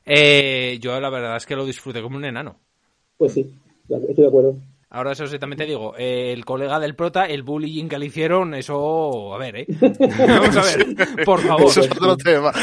eh, 0.04 0.78
yo 0.80 1.00
la 1.00 1.10
verdad 1.10 1.36
es 1.36 1.46
que 1.46 1.56
lo 1.56 1.64
disfruté 1.66 2.02
como 2.02 2.16
un 2.16 2.24
enano. 2.24 2.56
Pues 3.16 3.32
sí, 3.32 3.54
estoy 3.88 4.14
de 4.24 4.26
acuerdo. 4.26 4.56
Ahora 4.88 5.12
eso 5.12 5.26
sí, 5.26 5.38
también 5.38 5.58
te 5.58 5.66
digo, 5.66 5.94
eh, 5.98 6.32
el 6.32 6.44
colega 6.44 6.78
del 6.78 6.94
prota, 6.94 7.26
el 7.26 7.42
bullying 7.42 7.88
que 7.88 7.98
le 7.98 8.06
hicieron, 8.06 8.54
eso... 8.54 9.34
A 9.34 9.38
ver, 9.38 9.56
¿eh? 9.56 9.66
Vamos 9.80 10.56
a 10.56 10.62
ver, 10.62 10.96
por 11.24 11.40
favor. 11.40 11.66
Eso 11.66 11.80
es 11.80 11.90
otro 11.90 12.16
tema. 12.16 12.52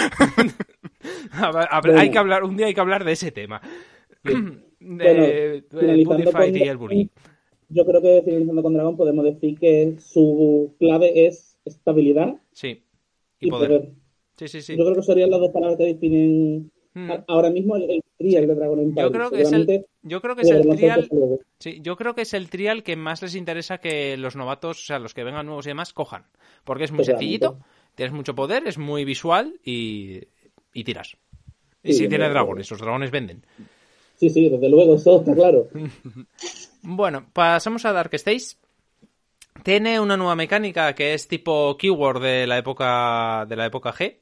A 1.33 1.51
ver, 1.51 1.67
a 1.69 1.81
ver, 1.81 1.91
Bueno. 1.91 1.99
hay 1.99 2.11
que 2.11 2.17
hablar, 2.17 2.43
un 2.43 2.55
día 2.55 2.67
hay 2.67 2.73
que 2.73 2.79
hablar 2.79 3.03
de 3.03 3.11
ese 3.11 3.31
tema. 3.31 3.61
Bueno, 4.85 5.23
de, 5.23 5.63
Fight 6.29 6.53
con- 6.53 6.57
y 6.57 6.67
el 6.67 6.75
bullying. 6.77 7.07
Yo 7.73 7.85
creo 7.85 8.01
que 8.01 8.21
finalizando 8.23 8.61
con 8.63 8.73
Dragon 8.73 8.95
podemos 8.97 9.25
decir 9.25 9.57
que 9.59 9.95
su 9.99 10.73
clave 10.79 11.25
es 11.27 11.57
estabilidad 11.65 12.35
Sí. 12.51 12.83
y, 13.39 13.47
Y 13.47 13.49
poder. 13.49 13.69
poder. 13.69 13.89
Sí, 14.37 14.47
sí, 14.47 14.61
sí. 14.61 14.77
Yo 14.77 14.83
creo 14.83 14.95
que 14.95 15.01
serían 15.03 15.29
las 15.31 15.39
dos 15.39 15.51
palabras 15.51 15.77
que 15.77 15.85
definen 15.85 16.71
Mm. 16.95 17.09
a- 17.11 17.23
ahora 17.27 17.49
mismo 17.49 17.75
el, 17.75 17.89
el 17.89 18.03
trial 18.19 18.45
de 18.47 18.53
Dragon 18.55 18.79
Empire. 18.79 19.01
Yo 19.07 19.11
creo 19.11 19.31
que 19.31 19.41
es 19.41 19.51
el, 19.51 19.85
yo 20.03 20.21
creo 20.21 20.35
que 20.35 20.41
es 20.43 20.49
el 20.51 20.69
trial, 20.69 21.09
sí, 21.57 21.79
yo 21.81 21.95
creo 21.95 22.13
que 22.13 22.21
es 22.21 22.33
el 22.35 22.49
trial 22.51 22.83
que 22.83 22.95
más 22.95 23.21
les 23.23 23.33
interesa 23.35 23.79
que 23.79 24.15
los 24.17 24.35
novatos, 24.35 24.79
o 24.79 24.85
sea, 24.85 24.99
los 24.99 25.15
que 25.15 25.23
vengan 25.23 25.47
nuevos 25.47 25.65
y 25.65 25.69
demás, 25.69 25.91
cojan. 25.93 26.25
Porque 26.63 26.83
es 26.83 26.91
muy 26.91 27.03
sencillito, 27.03 27.57
tienes 27.95 28.13
mucho 28.13 28.35
poder, 28.35 28.67
es 28.67 28.77
muy 28.77 29.05
visual 29.05 29.59
y, 29.65 30.19
y 30.73 30.83
tiras. 30.83 31.17
Y 31.83 31.93
si 31.93 32.07
tiene 32.07 32.29
dragones, 32.29 32.69
los 32.69 32.79
dragones 32.79 33.09
venden. 33.09 33.43
Sí, 34.17 34.29
sí, 34.29 34.47
desde 34.47 34.69
luego, 34.69 34.93
eso 34.95 35.19
está 35.19 35.33
claro. 35.33 35.67
Bueno, 36.85 37.25
pasamos 37.31 37.85
a 37.85 37.93
Dark 37.93 38.13
Stage. 38.13 38.57
Tiene 39.63 40.01
una 40.01 40.17
nueva 40.17 40.35
mecánica 40.35 40.93
que 40.93 41.13
es 41.13 41.29
tipo 41.29 41.77
keyword 41.77 42.21
de 42.21 42.45
la 42.45 42.57
época 42.57 43.45
de 43.47 43.55
la 43.55 43.65
época 43.65 43.93
G. 43.93 44.19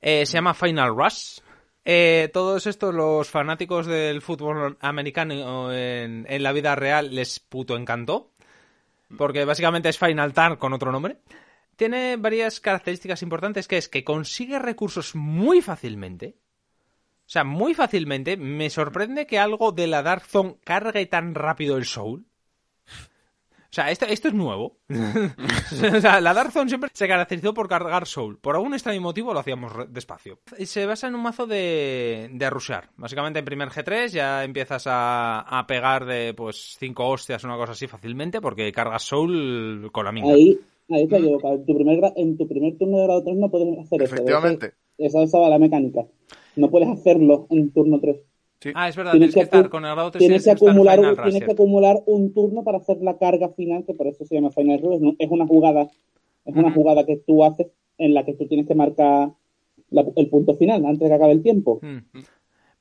Eh, 0.00 0.24
se 0.24 0.34
llama 0.34 0.54
Final 0.54 0.94
Rush. 0.96 1.40
Eh, 1.84 2.30
todos 2.32 2.68
estos, 2.68 2.94
los 2.94 3.28
fanáticos 3.28 3.86
del 3.86 4.22
fútbol 4.22 4.78
americano 4.80 5.72
en, 5.72 6.24
la 6.42 6.52
vida 6.52 6.76
real, 6.76 7.12
les 7.12 7.40
puto 7.40 7.76
encantó. 7.76 8.30
Porque 9.16 9.44
básicamente 9.44 9.88
es 9.88 9.98
Final 9.98 10.32
Turn 10.32 10.56
con 10.56 10.72
otro 10.74 10.92
nombre. 10.92 11.16
Tiene 11.74 12.16
varias 12.16 12.60
características 12.60 13.22
importantes, 13.22 13.66
que 13.66 13.78
es 13.78 13.88
que 13.88 14.04
consigue 14.04 14.60
recursos 14.60 15.16
muy 15.16 15.62
fácilmente. 15.62 16.36
O 17.28 17.30
sea, 17.30 17.44
muy 17.44 17.74
fácilmente 17.74 18.38
me 18.38 18.70
sorprende 18.70 19.26
que 19.26 19.38
algo 19.38 19.70
de 19.70 19.86
la 19.86 20.02
Dark 20.02 20.24
Zone 20.24 20.56
cargue 20.64 21.04
tan 21.04 21.34
rápido 21.34 21.76
el 21.76 21.84
Soul. 21.84 22.24
O 22.80 23.70
sea, 23.70 23.90
esto, 23.90 24.06
esto 24.06 24.28
es 24.28 24.34
nuevo. 24.34 24.78
o 24.88 26.00
sea, 26.00 26.22
la 26.22 26.32
Dark 26.32 26.52
Zone 26.52 26.70
siempre 26.70 26.88
se 26.90 27.06
caracterizó 27.06 27.52
por 27.52 27.68
cargar 27.68 28.06
Soul. 28.06 28.38
Por 28.38 28.56
algún 28.56 28.72
extraño 28.72 29.02
motivo 29.02 29.34
lo 29.34 29.40
hacíamos 29.40 29.72
despacio. 29.90 30.38
Y 30.56 30.64
Se 30.64 30.86
basa 30.86 31.08
en 31.08 31.16
un 31.16 31.22
mazo 31.22 31.46
de, 31.46 32.30
de 32.32 32.48
rushear. 32.48 32.88
Básicamente 32.96 33.40
en 33.40 33.44
primer 33.44 33.68
G3 33.68 34.08
ya 34.08 34.42
empiezas 34.42 34.86
a, 34.86 35.40
a 35.40 35.66
pegar 35.66 36.06
de 36.06 36.32
pues 36.32 36.76
cinco 36.78 37.10
hostias 37.10 37.44
o 37.44 37.46
una 37.46 37.58
cosa 37.58 37.72
así 37.72 37.86
fácilmente 37.86 38.40
porque 38.40 38.72
cargas 38.72 39.02
Soul 39.02 39.90
con 39.92 40.06
la 40.06 40.12
minga. 40.12 40.32
Ahí, 40.32 40.58
ahí 40.88 41.06
te 41.06 41.18
equivocado. 41.18 41.56
En 41.56 41.66
tu 41.66 41.74
primer, 41.74 42.12
en 42.16 42.38
tu 42.38 42.48
primer 42.48 42.78
turno 42.78 42.96
de 42.96 43.04
grado 43.04 43.22
3 43.22 43.36
no 43.36 43.50
puedes 43.50 43.78
hacer 43.80 44.02
eso. 44.02 44.14
Efectivamente. 44.14 44.72
Esa, 44.96 45.22
esa 45.22 45.38
va 45.38 45.50
la 45.50 45.58
mecánica. 45.58 46.06
No 46.58 46.70
puedes 46.70 46.88
hacerlo 46.88 47.46
en 47.50 47.70
turno 47.72 48.00
3. 48.00 48.16
Sí. 48.60 48.70
Ah, 48.74 48.88
es 48.88 48.96
verdad, 48.96 49.12
tienes, 49.12 49.34
que, 49.34 49.40
estar 49.42 49.68
con 49.68 49.84
el 49.84 49.92
grado 49.94 50.10
3 50.10 50.18
tienes 50.20 50.44
que 50.44 50.50
acumular, 50.50 50.96
Final 50.98 51.12
un- 51.12 51.16
Rush, 51.16 51.24
tienes 51.24 51.40
que 51.40 51.46
cierto. 51.46 51.62
acumular 51.62 51.96
un 52.06 52.34
turno 52.34 52.64
para 52.64 52.78
hacer 52.78 52.98
la 53.02 53.16
carga 53.16 53.50
final, 53.50 53.84
que 53.84 53.94
por 53.94 54.08
eso 54.08 54.24
se 54.24 54.34
llama 54.34 54.50
Final 54.50 54.80
Rush. 54.82 55.00
¿no? 55.00 55.14
Es 55.18 55.30
una 55.30 55.46
jugada, 55.46 55.82
es 56.44 56.54
una 56.56 56.72
jugada 56.72 57.06
que 57.06 57.16
tú 57.18 57.44
haces 57.44 57.68
en 57.98 58.14
la 58.14 58.24
que 58.24 58.34
tú 58.34 58.46
tienes 58.48 58.66
que 58.66 58.74
marcar 58.74 59.30
la- 59.90 60.04
el 60.16 60.28
punto 60.28 60.56
final 60.56 60.84
antes 60.84 61.00
de 61.00 61.08
que 61.08 61.14
acabe 61.14 61.32
el 61.32 61.42
tiempo. 61.42 61.80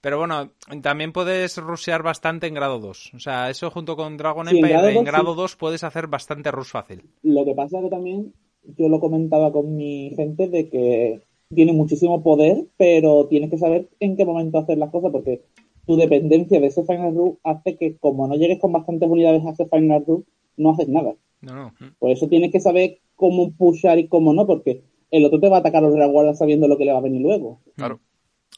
Pero 0.01 0.17
bueno, 0.19 0.51
también 0.81 1.11
puedes 1.11 1.57
rushear 1.57 2.01
bastante 2.03 2.47
en 2.47 2.53
grado 2.53 2.79
2. 2.79 3.11
O 3.15 3.19
sea, 3.19 3.49
eso 3.49 3.69
junto 3.71 3.95
con 3.95 4.15
Dragon 4.17 4.47
Sí, 4.47 4.57
en 4.57 4.65
Empire, 4.65 4.73
grado 4.73 4.89
en 4.89 4.95
2 4.95 5.05
grado 5.05 5.31
sí. 5.33 5.37
2 5.41 5.55
puedes 5.57 5.83
hacer 5.83 6.07
bastante 6.07 6.51
rush 6.51 6.67
fácil. 6.69 7.03
Lo 7.23 7.45
que 7.45 7.53
pasa 7.55 7.81
que 7.81 7.89
también 7.89 8.33
yo 8.77 8.89
lo 8.89 8.99
comentaba 8.99 9.51
con 9.51 9.75
mi 9.75 10.11
gente 10.15 10.47
de 10.49 10.69
que 10.69 11.21
tiene 11.53 11.73
muchísimo 11.73 12.23
poder, 12.23 12.65
pero 12.77 13.27
tienes 13.27 13.49
que 13.49 13.57
saber 13.57 13.89
en 13.99 14.17
qué 14.17 14.25
momento 14.25 14.57
hacer 14.57 14.77
las 14.77 14.89
cosas 14.91 15.11
porque 15.11 15.43
tu 15.85 15.95
dependencia 15.95 16.59
de 16.59 16.67
ese 16.67 16.83
Final 16.83 17.15
Rush 17.15 17.35
hace 17.43 17.77
que 17.77 17.95
como 17.97 18.27
no 18.27 18.35
llegues 18.35 18.59
con 18.59 18.73
bastantes 18.73 19.09
unidades 19.09 19.45
a 19.45 19.51
ese 19.51 19.65
Final 19.65 20.03
Rush, 20.05 20.23
no 20.57 20.71
haces 20.71 20.89
nada. 20.89 21.15
No, 21.41 21.55
no. 21.55 21.73
Por 21.99 22.11
eso 22.11 22.27
tienes 22.27 22.51
que 22.51 22.59
saber 22.59 22.99
cómo 23.15 23.51
pushar 23.51 23.97
y 23.99 24.07
cómo 24.07 24.33
no, 24.33 24.45
porque 24.45 24.83
el 25.11 25.23
otro 25.25 25.39
te 25.39 25.49
va 25.49 25.57
a 25.57 25.59
atacar 25.59 25.83
a 25.83 25.87
los 25.87 25.97
reguardas 25.97 26.37
sabiendo 26.37 26.67
lo 26.67 26.77
que 26.77 26.85
le 26.85 26.91
va 26.91 26.97
a 26.99 27.01
venir 27.03 27.21
luego. 27.21 27.59
Claro. 27.75 27.99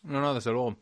No, 0.04 0.22
no, 0.22 0.34
desde 0.34 0.52
luego. 0.52 0.76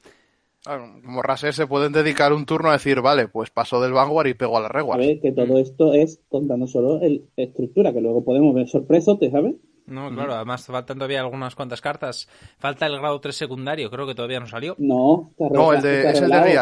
Claro, 0.63 1.00
Como 1.04 1.22
Raser 1.22 1.54
se 1.54 1.67
pueden 1.67 1.91
dedicar 1.91 2.34
un 2.34 2.46
turno 2.46 2.70
a 2.70 2.74
decir, 2.74 3.02
vale, 3.02 3.28
pues 3.28 3.50
paso 3.50 3.82
del 3.82 3.93
Vanguard 3.93 4.28
y 4.28 4.34
pego 4.34 4.58
a 4.58 4.62
la 4.62 4.67
A 4.67 4.72
Reguard. 4.72 5.00
ver, 5.00 5.20
que 5.20 5.32
todo 5.32 5.58
esto 5.60 5.93
es 5.93 6.22
contando 6.30 6.67
solo 6.67 7.02
el 7.02 7.26
estructura, 7.36 7.93
que 7.93 8.02
luego 8.02 8.24
podemos 8.24 8.54
ver 8.54 8.67
sorpresotes, 8.67 9.32
¿sabes? 9.32 9.56
No, 9.88 10.10
claro, 10.13 10.34
además 10.36 10.65
faltan 10.65 10.97
todavía 10.97 11.21
algunas 11.21 11.56
cuantas 11.56 11.82
cartas. 11.82 12.28
Falta 12.60 12.86
el 12.86 13.00
grado 13.00 13.19
3 13.21 13.36
secundario, 13.36 13.89
creo 13.89 14.06
que 14.06 14.13
todavía 14.15 14.39
no 14.39 14.47
salió. 14.47 14.76
No, 14.78 15.32
No, 15.39 15.73
el 15.73 15.82
de, 15.82 16.10
es 16.12 16.21
el 16.21 16.30
de 16.30 16.38
de- 16.41 16.54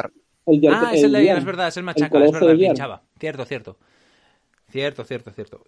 Ah, 0.71 0.91
es 0.93 1.03
el 1.03 1.11
de 1.11 1.25
Yar, 1.25 1.37
es 1.39 1.45
verdad, 1.45 1.67
es 1.69 1.77
el 1.77 1.83
machaca, 1.83 2.23
es 2.23 2.31
verdad, 2.31 2.55
pinchaba. 2.55 3.01
Cierto, 3.19 3.45
cierto. 3.45 3.77
Cierto, 4.69 5.03
cierto, 5.03 5.31
cierto. 5.31 5.61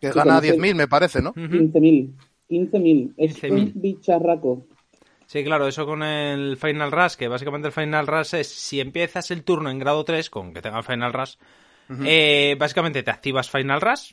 Que 0.00 0.10
gana 0.10 0.34
con 0.36 0.44
ese- 0.44 0.56
10.000, 0.56 0.74
me 0.74 0.88
parece, 0.88 1.22
¿no? 1.22 1.30
Ujú. 1.30 1.40
15.000. 1.40 2.12
15.000. 2.48 3.14
Es 3.16 3.34
15.000. 3.40 3.52
un 3.52 3.72
bicharraco. 3.80 4.66
Sí, 5.26 5.42
claro, 5.44 5.66
eso 5.66 5.86
con 5.86 6.02
el 6.02 6.56
Final 6.56 6.92
Rush, 6.92 7.14
que 7.14 7.28
básicamente 7.28 7.68
el 7.68 7.72
Final 7.72 8.06
Rush 8.06 8.34
es 8.36 8.48
si 8.48 8.80
empiezas 8.80 9.30
el 9.30 9.42
turno 9.44 9.70
en 9.70 9.78
grado 9.78 10.04
3, 10.04 10.30
con 10.30 10.52
que 10.54 10.62
tenga 10.62 10.78
el 10.78 10.84
Final 10.84 11.12
Rush, 11.12 11.34
eh, 12.04 12.56
básicamente 12.58 13.02
te 13.02 13.10
activas 13.10 13.50
Final 13.50 13.80
Rush, 13.80 14.12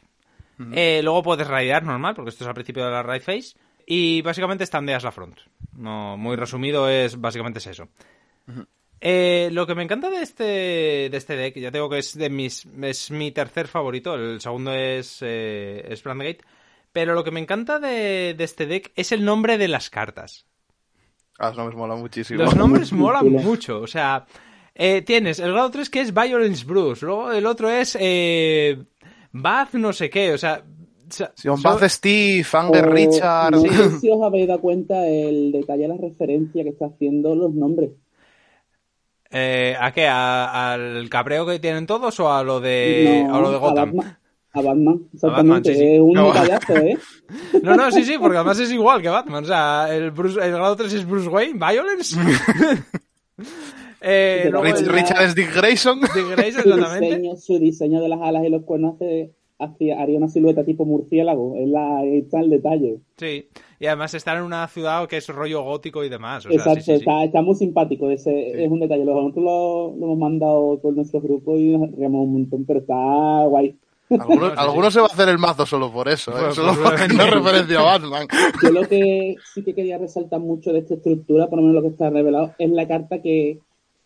eh, 0.74 1.02
luego 1.04 1.24
puedes 1.24 1.48
raidear 1.48 1.84
normal, 1.84 2.16
porque 2.16 2.30
esto 2.30 2.44
es 2.44 2.48
al 2.48 2.54
principio 2.54 2.86
de 2.86 2.92
la 2.92 3.04
raid 3.04 3.22
phase, 3.22 3.56
y 3.86 4.22
básicamente 4.22 4.66
standeas 4.66 5.04
la 5.04 5.12
front. 5.12 5.40
No, 5.76 6.18
muy 6.18 6.36
resumido 6.36 6.90
es 6.90 7.20
básicamente 7.20 7.60
es 7.60 7.68
eso. 7.68 7.90
Eh, 9.02 9.50
lo 9.52 9.68
que 9.68 9.76
me 9.76 9.84
encanta 9.84 10.10
de 10.10 10.22
este, 10.22 10.44
de 10.44 11.18
este 11.18 11.36
deck, 11.36 11.58
ya 11.58 11.72
tengo 11.72 11.90
que 11.90 11.98
es 11.98 12.18
de 12.18 12.30
mis, 12.30 12.66
es 12.82 13.12
mi 13.12 13.32
tercer 13.32 13.68
favorito, 13.68 14.16
el 14.16 14.40
segundo 14.40 14.74
es, 14.74 15.18
eh, 15.22 15.86
es 15.90 16.04
Brandgate, 16.04 16.40
pero 16.92 17.14
lo 17.14 17.24
que 17.24 17.32
me 17.32 17.40
encanta 17.40 17.80
de, 17.80 18.34
de 18.38 18.44
este 18.44 18.66
deck 18.66 18.92
es 18.96 19.12
el 19.12 19.26
nombre 19.26 19.58
de 19.58 19.68
las 19.68 19.90
cartas. 19.90 20.46
Ah, 21.40 21.50
eso 21.50 21.66
me 21.66 21.76
mola 21.76 21.96
muchísimo. 21.96 22.42
Los 22.42 22.56
nombres 22.56 22.94
molan 22.94 23.30
mucho. 23.30 23.82
O 23.82 23.88
sea, 23.88 24.26
eh, 24.76 25.02
tienes 25.02 25.40
el 25.40 25.52
grado 25.52 25.72
3 25.72 25.90
que 25.90 26.02
es 26.02 26.14
Violence 26.14 26.66
Bruce. 26.66 27.06
Luego 27.06 27.32
el 27.32 27.46
otro 27.46 27.70
es 27.70 27.98
eh, 28.00 28.84
Bath 29.34 29.74
no 29.74 29.92
sé 29.92 30.10
qué. 30.10 30.32
O 30.34 30.38
sea, 30.38 30.64
Sion 31.36 31.58
so- 31.58 31.70
Bath 31.70 31.84
Steve, 31.90 32.46
Anger 32.54 32.88
O- 32.88 32.92
Richard. 32.92 33.52
No 33.52 33.62
Sí. 33.62 33.70
sé 33.70 33.90
si 34.00 34.10
os 34.10 34.22
habéis 34.24 34.48
dado 34.48 34.62
cuenta 34.62 35.06
el 35.08 35.52
detalle 35.52 35.84
de 35.84 35.88
la 35.90 35.98
referencia 35.98 36.64
que 36.64 36.70
está 36.70 36.86
haciendo 36.86 37.36
los 37.36 37.54
nombres. 37.54 37.92
eh, 39.32 39.76
¿A 39.80 39.92
qué? 39.92 40.08
¿A- 40.08 40.74
¿Al 40.74 41.10
cabreo 41.10 41.46
que 41.46 41.60
tienen 41.60 41.86
todos 41.88 42.20
o 42.20 42.32
a 42.32 42.44
lo 42.44 42.60
de, 42.62 43.26
No, 43.28 43.36
a 43.36 43.42
lo 43.42 43.52
de 43.52 43.58
Gotham? 43.58 43.76
Batman. 43.98 44.18
A 44.56 44.62
Batman, 44.62 45.02
exactamente. 45.12 45.50
Batman, 45.50 45.66
sí, 45.66 45.74
sí. 45.76 45.94
Es 45.96 46.00
un 46.00 46.14
No. 46.14 46.28
detallazo, 46.32 46.76
¿eh? 46.78 46.98
No, 47.64 47.76
no, 47.76 47.92
sí, 47.92 48.04
sí, 48.06 48.18
porque 48.20 48.38
además 48.38 48.60
es 48.60 48.72
igual 48.72 49.02
que 49.02 49.10
Batman. 49.10 49.44
O 49.44 49.48
sea, 49.48 49.88
el, 49.92 50.12
Bruce- 50.12 50.40
el 50.46 50.52
grado 50.52 50.76
3 50.76 50.94
es 50.94 51.08
Bruce 51.08 51.28
Wayne, 51.28 51.54
Violence. 51.60 52.16
eh, 54.04 54.48
luego 54.52 54.66
Rich- 54.66 54.80
el- 54.82 54.90
Richard 54.90 55.24
es 55.24 55.36
Dick 55.36 55.56
Grayson. 55.56 56.02
Dick 56.16 56.30
Grayson, 56.36 56.64
Su 56.64 56.76
diseño, 57.00 57.36
su 57.38 57.60
diseño 57.60 58.02
de 58.02 58.10
las 58.10 58.22
alas 58.22 58.44
y 58.46 58.50
los 58.50 58.64
cuernos 58.64 58.96
hace, 58.96 59.32
hacía- 59.60 60.02
haría 60.02 60.18
una 60.18 60.28
silueta 60.28 60.64
tipo 60.64 60.86
murciélago. 60.86 61.56
Es 61.56 61.68
la, 61.70 62.00
ahí 62.00 62.18
está 62.20 62.40
el 62.42 62.50
detalle. 62.50 62.98
Sí, 63.18 63.48
y 63.80 63.86
además 63.86 64.14
estar 64.14 64.38
en 64.38 64.44
una 64.44 64.68
ciudad 64.68 65.08
que 65.08 65.18
es 65.18 65.28
rollo 65.30 65.64
gótico 65.64 66.04
y 66.04 66.10
demás. 66.10 66.46
O 66.46 66.50
sea, 66.50 66.58
Exacto, 66.58 66.82
sí, 66.82 66.92
sí, 67.00 67.04
sí. 67.06 67.24
Está, 67.24 67.42
muy 67.42 67.56
simpático. 67.56 68.10
Ese, 68.10 68.64
Es 68.64 68.70
un 68.72 68.80
detalle. 68.80 69.06
Nosotros 69.06 69.44
lo, 69.44 69.96
lo 69.98 70.06
hemos 70.06 70.18
mandado 70.18 70.80
por 70.82 70.94
nuestro 70.96 71.22
grupo 71.22 71.58
y 71.58 71.78
nos 71.78 71.92
reíamos 71.92 72.22
un 72.26 72.34
montón, 72.34 72.66
pero 72.66 72.80
está 72.80 73.46
guay. 73.48 73.76
Algunos, 74.10 74.42
No, 74.42 74.50
sí, 74.50 74.56
alguno 74.58 74.92
se 74.92 75.00
va 75.00 75.08
a 75.08 75.14
hacer 75.14 75.30
el 75.30 75.40
mazo 75.40 75.66
solo 75.66 75.92
por 75.92 76.08
eso, 76.08 76.32
¿eh? 76.32 76.42
Pues, 76.44 76.56
solo 76.56 76.74
porque 76.84 77.08
no 77.16 77.26
referencia 77.26 77.80
a 77.80 77.84
Batman. 77.84 78.28
Yo 78.62 78.70
lo 78.70 78.88
que 78.88 79.36
sí 79.54 79.64
que 79.64 79.74
quería 79.74 79.98
resaltar 79.98 80.40
mucho 80.40 80.72
de 80.72 80.80
esta 80.80 80.94
estructura, 80.96 81.48
por 81.48 81.58
lo 81.60 81.64
menos 81.66 81.76
lo 81.76 81.82
que 81.82 81.88
está 81.94 82.10
revelado, 82.12 82.54
es 82.60 82.70
la 82.70 82.88
carta 82.88 83.22
que 83.24 83.60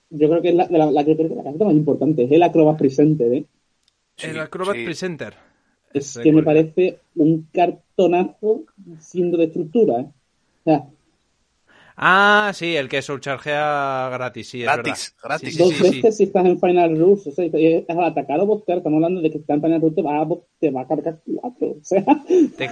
yo 0.09 0.29
creo 0.29 0.41
que 0.41 0.49
es 0.49 0.55
la, 0.55 0.67
de 0.67 0.77
la, 0.77 0.91
la 0.91 1.03
la 1.35 1.43
carta 1.43 1.65
más 1.65 1.73
importante, 1.73 2.23
es 2.23 2.31
el 2.31 2.43
Acrobat 2.43 2.77
Presenter, 2.77 3.33
¿eh? 3.33 3.45
el 4.21 4.33
Sí, 4.33 4.39
Acrobat 4.39 4.75
sí. 4.75 4.83
Presenter. 4.83 5.33
Es 5.93 6.17
que 6.17 6.31
me 6.31 6.43
parece 6.43 6.99
un 7.15 7.47
cartonazo 7.51 8.63
siendo 8.99 9.37
de 9.37 9.45
estructura, 9.45 10.01
¿eh? 10.01 10.05
O 10.61 10.63
sea, 10.63 10.89
Ah, 11.99 12.51
sí, 12.53 12.75
el 12.75 12.89
que 12.89 13.01
soulchargea 13.01 14.09
gratis, 14.11 14.49
sí, 14.49 14.63
es 14.63 14.71
Gratis, 14.71 15.15
verdad. 15.15 15.15
gratis. 15.23 15.55
Sí, 15.55 15.57
dos 15.57 15.69
sí, 15.73 15.83
sí, 15.83 16.03
veces 16.03 16.15
sí. 16.15 16.17
si 16.17 16.23
estás 16.25 16.45
en 16.45 16.59
Final 16.59 16.97
Rush, 16.99 17.27
o 17.27 17.31
sea, 17.31 17.45
al 17.45 18.03
atacar 18.03 18.39
o 18.41 18.45
bostear, 18.45 18.79
estamos 18.79 18.97
hablando 18.97 19.21
de 19.21 19.31
que 19.31 19.37
está 19.39 19.53
en 19.55 19.61
Final 19.61 19.81
Rush, 19.81 19.95
te 19.95 20.01
va 20.03 20.21
a, 20.21 20.27
te 20.59 20.71
va 20.71 20.81
a 20.81 20.87
cargar 20.87 21.21
cuatro, 21.25 21.67
o 21.71 21.83
sea, 21.83 22.03
Te 22.55 22.69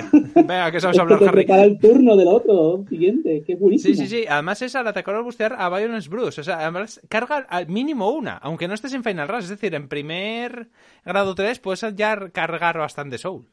Venga, 0.48 0.72
que 0.72 0.82
sabes 0.82 1.00
hablar, 1.00 1.20
te 1.20 1.28
Harry. 1.28 1.46
prepara 1.46 1.64
el 1.64 1.80
turno 1.80 2.16
del 2.16 2.28
otro 2.28 2.86
siguiente, 2.90 3.44
que 3.46 3.54
es 3.54 3.60
Sí, 3.78 3.94
buenísimo. 3.94 3.96
sí, 3.96 4.08
sí. 4.08 4.26
Además 4.28 4.62
es 4.62 4.76
al 4.76 4.88
atacar 4.88 5.16
o 5.16 5.24
bustear 5.24 5.54
a 5.60 5.70
Violence 5.70 6.10
Bruce. 6.10 6.42
O 6.42 6.44
sea, 6.44 6.60
además 6.60 7.02
carga 7.10 7.38
al 7.50 7.68
mínimo 7.68 8.10
una, 8.12 8.38
aunque 8.38 8.68
no 8.68 8.74
estés 8.74 8.94
en 8.94 9.04
Final 9.04 9.28
Rush. 9.28 9.44
Es 9.44 9.50
decir, 9.50 9.76
en 9.76 9.88
primer 9.90 10.70
grado 11.04 11.36
3 11.36 11.60
puedes 11.60 11.86
ya 11.96 12.30
cargar 12.32 12.78
bastante 12.78 13.18
Soul. 13.18 13.48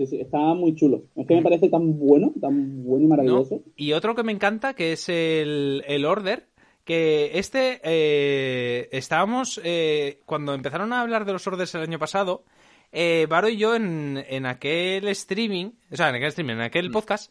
Sí, 0.00 0.06
sí, 0.06 0.18
está 0.18 0.38
muy 0.54 0.74
chulo. 0.74 1.02
Es 1.14 1.26
que 1.26 1.34
me 1.34 1.42
parece 1.42 1.68
tan 1.68 1.98
bueno, 1.98 2.32
tan 2.40 2.82
bueno 2.82 3.02
y 3.02 3.04
¿no? 3.04 3.10
maravilloso. 3.10 3.60
Y 3.76 3.92
otro 3.92 4.14
que 4.14 4.22
me 4.22 4.32
encanta, 4.32 4.72
que 4.72 4.92
es 4.92 5.10
el, 5.10 5.84
el 5.86 6.06
Order, 6.06 6.48
que 6.84 7.32
este 7.34 7.82
eh, 7.84 8.88
estábamos, 8.92 9.60
eh, 9.62 10.22
cuando 10.24 10.54
empezaron 10.54 10.94
a 10.94 11.02
hablar 11.02 11.26
de 11.26 11.34
los 11.34 11.46
Orders 11.46 11.74
el 11.74 11.82
año 11.82 11.98
pasado, 11.98 12.44
eh, 12.92 13.26
Varo 13.28 13.50
y 13.50 13.58
yo 13.58 13.74
en, 13.74 14.24
en 14.26 14.46
aquel 14.46 15.06
streaming, 15.08 15.72
o 15.92 15.96
sea, 15.96 16.08
en 16.08 16.14
aquel 16.14 16.28
streaming, 16.28 16.54
en 16.54 16.60
aquel 16.62 16.90
podcast, 16.90 17.30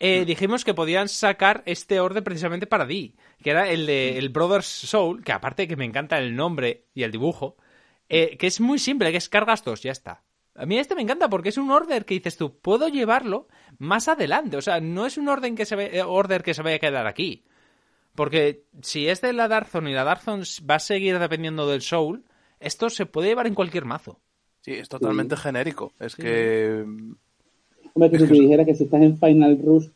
eh, 0.00 0.24
dijimos 0.24 0.64
que 0.64 0.72
podían 0.72 1.10
sacar 1.10 1.62
este 1.66 2.00
Order 2.00 2.24
precisamente 2.24 2.66
para 2.66 2.86
Di, 2.86 3.14
que 3.42 3.50
era 3.50 3.68
el 3.68 3.84
de 3.84 4.16
el 4.16 4.30
Brothers 4.30 4.64
Soul, 4.64 5.22
que 5.22 5.32
aparte 5.32 5.68
que 5.68 5.76
me 5.76 5.84
encanta 5.84 6.16
el 6.16 6.34
nombre 6.34 6.86
y 6.94 7.02
el 7.02 7.12
dibujo, 7.12 7.56
eh, 8.08 8.38
que 8.38 8.46
es 8.46 8.58
muy 8.58 8.78
simple, 8.78 9.10
que 9.10 9.18
es 9.18 9.28
cargas 9.28 9.62
dos, 9.64 9.82
ya 9.82 9.92
está. 9.92 10.22
A 10.58 10.66
mí 10.66 10.78
este 10.78 10.94
me 10.94 11.02
encanta 11.02 11.28
porque 11.28 11.50
es 11.50 11.58
un 11.58 11.70
order 11.70 12.04
que 12.04 12.14
dices 12.14 12.36
tú, 12.36 12.54
puedo 12.60 12.88
llevarlo 12.88 13.46
más 13.78 14.08
adelante. 14.08 14.56
O 14.56 14.62
sea, 14.62 14.80
no 14.80 15.04
es 15.06 15.18
un 15.18 15.28
orden 15.28 15.54
que 15.54 15.64
se 15.66 15.76
ve- 15.76 15.90
eh, 15.98 16.02
order 16.02 16.42
que 16.42 16.54
se 16.54 16.62
vaya 16.62 16.76
a 16.76 16.80
quedar 16.80 17.06
aquí. 17.06 17.42
Porque 18.14 18.64
si 18.80 19.08
es 19.08 19.20
de 19.20 19.32
la 19.34 19.48
Darzon 19.48 19.88
y 19.88 19.92
la 19.92 20.04
Darzon 20.04 20.42
va 20.68 20.76
a 20.76 20.80
seguir 20.80 21.18
dependiendo 21.18 21.68
del 21.68 21.82
Soul, 21.82 22.24
esto 22.60 22.88
se 22.88 23.04
puede 23.06 23.28
llevar 23.28 23.46
en 23.46 23.54
cualquier 23.54 23.84
mazo. 23.84 24.18
Sí, 24.62 24.72
es 24.72 24.88
totalmente 24.88 25.36
genérico. 25.36 25.92
Es 26.00 26.16
que. 26.16 26.84
Hombre, 27.94 28.10
que 28.10 28.18
si 28.18 28.26
te 28.26 28.34
dijera 28.34 28.64
que 28.64 28.74
si 28.74 28.84
estás 28.84 29.02
en 29.02 29.18
Final 29.18 29.58
Rush, 29.64 29.86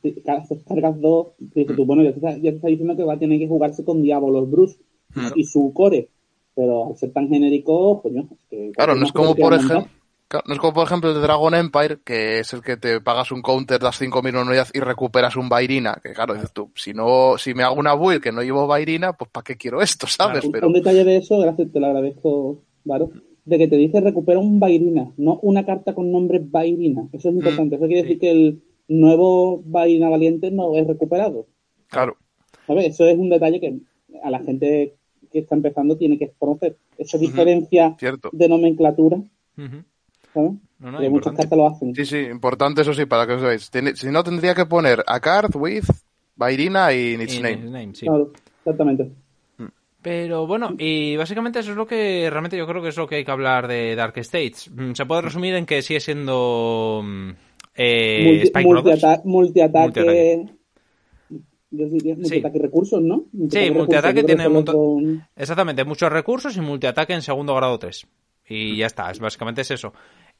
cargas 0.66 1.01
dos, 1.01 1.28
te 1.53 1.61
dices 1.61 1.76
tú, 1.76 1.84
bueno, 1.84 2.03
ya 2.03 2.11
te, 2.12 2.16
está, 2.16 2.32
ya 2.37 2.51
te 2.51 2.57
está 2.57 2.68
diciendo 2.68 2.97
que 2.97 3.05
va 3.05 3.14
a 3.14 3.18
tener 3.18 3.39
que 3.39 3.49
jugarse 3.49 3.84
con 3.84 4.03
Diabolos 4.03 4.51
Bruce 4.51 4.78
Claro. 5.12 5.34
y 5.37 5.45
su 5.45 5.72
core. 5.74 6.09
Pero 6.55 6.89
al 6.89 6.97
ser 6.97 7.12
tan 7.12 7.28
genérico, 7.28 8.01
coño, 8.03 8.28
es 8.32 8.45
que 8.49 8.70
Claro, 8.72 8.95
no 8.95 9.05
es 9.07 9.12
como, 9.12 9.34
por 9.34 9.55
ejemplo. 9.55 9.87
No 10.33 10.55
es 10.55 10.61
como, 10.61 10.72
por 10.72 10.87
ejemplo, 10.87 11.11
el 11.11 11.16
de 11.16 11.22
Dragon 11.22 11.55
Empire, 11.55 11.99
que 12.05 12.39
es 12.39 12.53
el 12.53 12.62
que 12.62 12.76
te 12.76 13.01
pagas 13.01 13.33
un 13.33 13.43
counter, 13.43 13.81
das 13.81 14.01
5.000 14.01 14.41
unidades 14.41 14.70
y 14.72 14.78
recuperas 14.78 15.35
un 15.35 15.49
Vairina. 15.49 15.99
Que 16.01 16.12
claro, 16.12 16.35
dices 16.35 16.53
tú, 16.53 16.70
si 16.76 16.93
no, 16.93 17.37
si 17.37 17.53
me 17.53 17.64
hago 17.64 17.74
una 17.74 17.95
build 17.95 18.22
que 18.22 18.31
no 18.31 18.43
llevo 18.43 18.66
Vairina, 18.66 19.12
pues 19.14 19.28
¿para 19.31 19.43
qué 19.43 19.57
quiero 19.57 19.83
esto, 19.83 20.07
sabes? 20.07 20.45
Un, 20.45 20.53
Pero, 20.53 20.68
un 20.68 20.72
detalle 20.72 21.05
de 21.05 21.16
eso, 21.16 21.39
gracias, 21.39 21.72
te 21.72 21.81
lo 21.81 21.87
agradezco, 21.87 22.62
Varo, 22.85 23.11
de 23.45 23.59
que 23.59 23.66
te 23.66 23.76
dice 23.76 24.01
recupera 24.01 24.39
un 24.39 24.61
Bairina, 24.61 25.12
no 25.16 25.41
una 25.43 25.66
carta 25.66 25.95
con 25.95 26.12
nombre 26.12 26.41
Bairina. 26.41 27.09
Eso 27.12 27.28
es 27.31 27.35
importante. 27.35 27.74
Eso 27.74 27.87
quiere 27.87 28.03
decir 28.03 28.20
que 28.20 28.31
el 28.31 28.62
nuevo 28.87 29.62
Bairina 29.64 30.09
Valiente 30.09 30.53
no 30.53 30.76
es 30.76 30.87
recuperado. 30.87 31.47
claro, 31.89 32.16
¿Sabes? 32.68 32.87
Eso 32.87 33.05
es 33.07 33.18
un 33.18 33.31
detalle 33.31 33.59
que 33.59 33.81
a 34.22 34.31
la 34.31 34.39
gente 34.39 34.95
que 35.33 35.41
está 35.41 35.57
empezando 35.57 35.97
tiene 35.97 36.18
que 36.18 36.31
conocer. 36.39 36.76
Esa 36.99 37.18
diferencia 37.18 37.97
de 38.33 38.49
nomenclatura, 38.49 39.16
Ujú. 39.16 39.85
¿Sabes? 40.35 40.53
No, 40.78 40.93
cartas 41.37 41.59
lo 41.59 41.66
hacen. 41.68 41.95
Sí, 41.95 42.05
sí, 42.07 42.16
importante 42.18 42.83
eso 42.83 42.95
sí, 42.95 43.05
para 43.07 43.26
que 43.26 43.35
os 43.35 43.43
veáis. 43.43 43.70
Tiene- 43.70 43.95
Si 43.97 44.09
no, 44.11 44.22
tendría 44.24 44.55
que 44.55 44.66
poner 44.66 45.03
a 45.07 45.20
card 45.20 45.55
with 45.57 45.85
Vairina 46.37 46.93
y 46.93 47.16
its 47.20 47.41
name. 47.41 47.57
name, 47.70 47.95
sí. 47.95 48.07
Claro, 48.07 48.31
exactamente. 48.64 49.11
Pero 50.03 50.47
bueno, 50.47 50.74
y 50.78 51.14
básicamente 51.16 51.59
eso 51.59 51.72
es 51.72 51.76
lo 51.76 51.87
que 51.87 52.28
realmente 52.31 52.57
yo 52.57 52.66
creo 52.66 52.81
que 52.81 52.89
es 52.89 52.97
lo 52.97 53.07
que 53.07 53.16
hay 53.16 53.24
que 53.26 53.31
hablar 53.31 53.68
de 53.68 53.95
Dark 53.95 54.16
States. 54.16 54.70
Mm, 54.74 54.93
Se 54.95 55.05
puede 55.05 55.20
resumir 55.20 55.55
en 55.55 55.66
que 55.66 55.83
sigue 55.83 56.01
siendo 56.01 57.03
mm, 57.05 57.31
eh, 57.74 58.51
Multi- 58.51 58.64
multiataque. 58.66 59.22
Multiataque. 59.28 60.47
Yo 61.72 61.87
diría 61.89 62.14
multiataque 62.16 62.59
recursos, 62.59 63.01
¿no? 63.03 63.24
multiataque 63.33 63.68
recursos, 63.68 63.95
yo 63.95 64.01
creo 64.01 64.26
tiene 64.26 64.45
con- 64.72 65.24
Exactamente, 65.37 65.85
muchos 65.85 66.11
recursos 66.11 66.57
y 66.57 66.61
multiataque 66.62 67.12
en 67.12 67.22
segundo 67.22 67.55
grado 67.55 67.78
3. 67.78 68.07
Y 68.51 68.76
ya 68.76 68.86
está, 68.86 69.11
es, 69.11 69.20
básicamente 69.20 69.61
es 69.61 69.70
eso. 69.70 69.92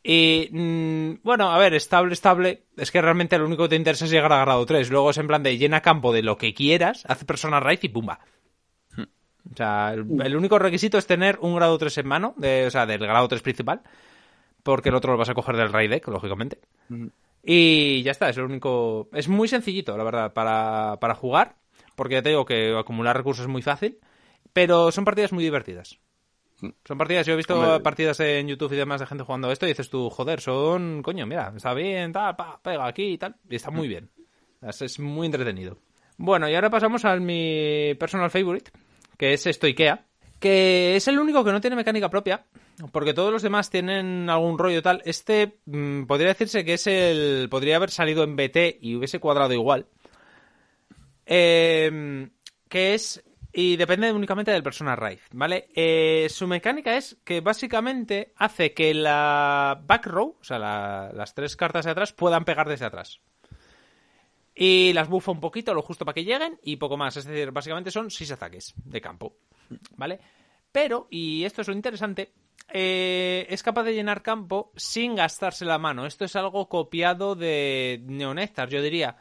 Y 0.03 0.49
mm, 0.51 1.23
bueno, 1.23 1.51
a 1.51 1.59
ver, 1.59 1.75
estable, 1.75 2.13
estable. 2.13 2.65
Es 2.77 2.91
que 2.91 3.01
realmente 3.01 3.39
lo 3.39 3.47
único 3.47 3.65
que 3.65 3.71
te 3.71 3.77
interesa 3.77 4.05
es 4.05 4.11
llegar 4.11 4.33
a 4.33 4.41
grado 4.41 4.67
3. 4.67 4.91
Luego 4.91 5.11
es 5.11 5.19
en 5.19 5.29
plan 5.29 5.43
de 5.43 5.57
llena 5.59 5.81
campo 5.81 6.13
de 6.13 6.23
lo 6.23 6.37
que 6.37 6.53
quieras, 6.53 7.05
hace 7.07 7.25
persona 7.25 7.61
raíz 7.61 7.85
y 7.85 7.89
pumba. 7.89 8.19
O 8.99 9.57
sea, 9.57 9.93
el, 9.95 10.07
el 10.23 10.37
único 10.37 10.59
requisito 10.59 10.99
es 10.99 11.07
tener 11.07 11.39
un 11.41 11.55
grado 11.55 11.79
3 11.79 11.99
en 11.99 12.09
mano, 12.09 12.35
de, 12.37 12.67
o 12.67 12.71
sea, 12.71 12.85
del 12.87 12.99
grado 12.99 13.29
3 13.29 13.43
principal, 13.43 13.83
porque 14.63 14.89
el 14.89 14.95
otro 14.95 15.13
lo 15.13 15.19
vas 15.19 15.29
a 15.29 15.35
coger 15.35 15.57
del 15.57 15.73
raid 15.73 15.91
deck, 15.91 16.09
lógicamente. 16.09 16.59
Y 17.45 18.03
ya 18.03 18.11
está, 18.11 18.29
es 18.29 18.37
lo 18.37 18.45
único. 18.45 19.09
Es 19.13 19.29
muy 19.29 19.49
sencillito, 19.49 19.97
la 19.97 20.05
verdad, 20.05 20.33
para, 20.33 20.99
para 21.01 21.15
jugar, 21.15 21.57
porque 21.95 22.15
ya 22.15 22.23
te 22.23 22.31
digo 22.31 22.45
que 22.45 22.77
acumular 22.77 23.17
recursos 23.17 23.45
es 23.45 23.51
muy 23.51 23.63
fácil, 23.63 23.99
pero 24.53 24.91
son 24.91 25.05
partidas 25.05 25.33
muy 25.33 25.45
divertidas. 25.45 25.99
Son 26.61 26.99
partidas, 26.99 27.27
yo 27.27 27.35
he 27.35 27.37
visto 27.37 27.59
Hombre. 27.59 27.81
partidas 27.81 28.21
en 28.21 28.49
YouTube 28.49 28.73
y 28.73 28.77
demás 28.77 29.01
de 29.01 29.07
gente 29.07 29.25
jugando 29.25 29.51
esto 29.51 29.67
y 29.67 29.71
dices 29.71 29.91
tú, 29.91 30.11
joder, 30.11 30.41
son, 30.41 31.03
coño, 31.03 31.27
mira, 31.27 31.53
está 31.57 31.75
bien, 31.75 32.13
tal, 32.13 32.37
pa, 32.37 32.61
pega 32.63 32.87
aquí 32.87 33.13
y 33.13 33.19
tal, 33.19 33.37
y 33.49 33.57
está 33.57 33.71
muy 33.71 33.89
bien. 33.89 34.11
Es, 34.63 34.83
es 34.83 34.99
muy 34.99 35.27
entretenido. 35.27 35.79
Bueno, 36.17 36.49
y 36.49 36.55
ahora 36.55 36.69
pasamos 36.69 37.05
al 37.05 37.21
mi 37.21 37.95
personal 37.99 38.31
favorite, 38.31 38.71
que 39.17 39.33
es 39.33 39.47
esto 39.47 39.67
Ikea, 39.67 40.05
que 40.39 40.97
es 40.97 41.09
el 41.09 41.19
único 41.19 41.45
que 41.45 41.53
no 41.53 41.61
tiene 41.61 41.77
mecánica 41.77 42.11
propia, 42.11 42.45
porque 42.93 43.15
todos 43.15 43.33
los 43.33 43.43
demás 43.43 43.71
tienen 43.71 44.29
algún 44.29 44.59
rollo 44.59 44.83
tal. 44.83 45.03
Este 45.05 45.61
mm, 45.67 46.05
podría 46.05 46.29
decirse 46.29 46.65
que 46.65 46.75
es 46.75 46.87
el. 46.87 47.49
Podría 47.51 47.77
haber 47.77 47.91
salido 47.91 48.25
en 48.25 48.37
BT 48.37 48.79
y 48.81 48.97
hubiese 48.97 49.21
cuadrado 49.21 49.53
igual. 49.53 49.87
Eh, 51.27 52.29
que 52.69 52.95
es. 52.95 53.23
Y 53.53 53.77
depende 53.77 54.13
únicamente 54.13 54.53
del 54.53 54.63
personal 54.63 54.97
raid, 54.97 55.19
¿vale? 55.33 55.69
Eh, 55.75 56.29
su 56.31 56.47
mecánica 56.47 56.97
es 56.97 57.17
que 57.25 57.41
básicamente 57.41 58.33
hace 58.37 58.73
que 58.75 58.95
la 58.95 59.81
back 59.87 60.07
row, 60.07 60.37
o 60.41 60.45
sea, 60.45 60.59
la- 60.59 61.11
las 61.13 61.35
tres 61.35 61.57
cartas 61.57 61.85
de 61.85 61.91
atrás, 61.91 62.13
puedan 62.13 62.45
pegar 62.45 62.69
desde 62.69 62.85
atrás. 62.87 63.21
Y 64.55 64.93
las 64.93 65.09
buffa 65.09 65.33
un 65.33 65.41
poquito, 65.41 65.75
lo 65.75 65.83
justo 65.83 66.05
para 66.05 66.15
que 66.15 66.25
lleguen, 66.25 66.59
y 66.63 66.77
poco 66.77 66.97
más. 66.97 67.17
Es 67.17 67.25
decir, 67.25 67.51
básicamente 67.51 67.91
son 67.91 68.11
seis 68.11 68.31
ataques 68.31 68.75
de 68.85 69.01
campo, 69.01 69.37
¿vale? 69.97 70.21
Pero, 70.71 71.07
y 71.11 71.45
esto 71.45 71.63
es 71.63 71.69
lo 71.69 71.75
interesante, 71.75 72.33
eh, 72.73 73.47
es 73.49 73.63
capaz 73.63 73.85
de 73.85 73.95
llenar 73.95 74.23
campo 74.23 74.71
sin 74.77 75.17
gastarse 75.17 75.65
la 75.65 75.79
mano. 75.79 76.07
Esto 76.07 76.25
es 76.25 76.37
algo 76.37 76.69
copiado 76.69 77.35
de 77.35 78.01
Neonectar, 78.07 78.69
yo 78.69 78.83
diría. 78.83 79.17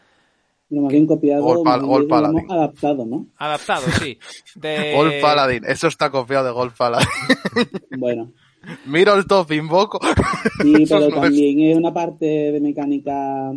No, 0.70 0.82
más 0.84 0.91
bien 0.91 1.07
copiado, 1.07 1.63
más 1.63 1.80
pal- 1.80 2.07
paladín. 2.07 2.51
adaptado, 2.51 3.05
¿no? 3.05 3.28
Adaptado, 3.38 3.88
sí. 3.99 4.20
De... 4.55 4.91
Gol 4.95 5.13
Paladin, 5.22 5.63
eso 5.65 5.88
está 5.88 6.09
copiado 6.11 6.45
de 6.45 6.51
Gol 6.51 6.72
Paladin. 6.78 7.07
Bueno, 7.97 8.32
Miro 8.86 9.15
el 9.15 9.26
top, 9.26 9.51
invoco. 9.53 9.99
sí, 10.61 10.74
Eso 10.84 10.95
pero 10.99 11.09
no 11.09 11.15
es- 11.15 11.22
también 11.22 11.59
es 11.61 11.78
una 11.78 11.93
parte 11.93 12.26
de 12.26 12.59
mecánica 12.59 13.51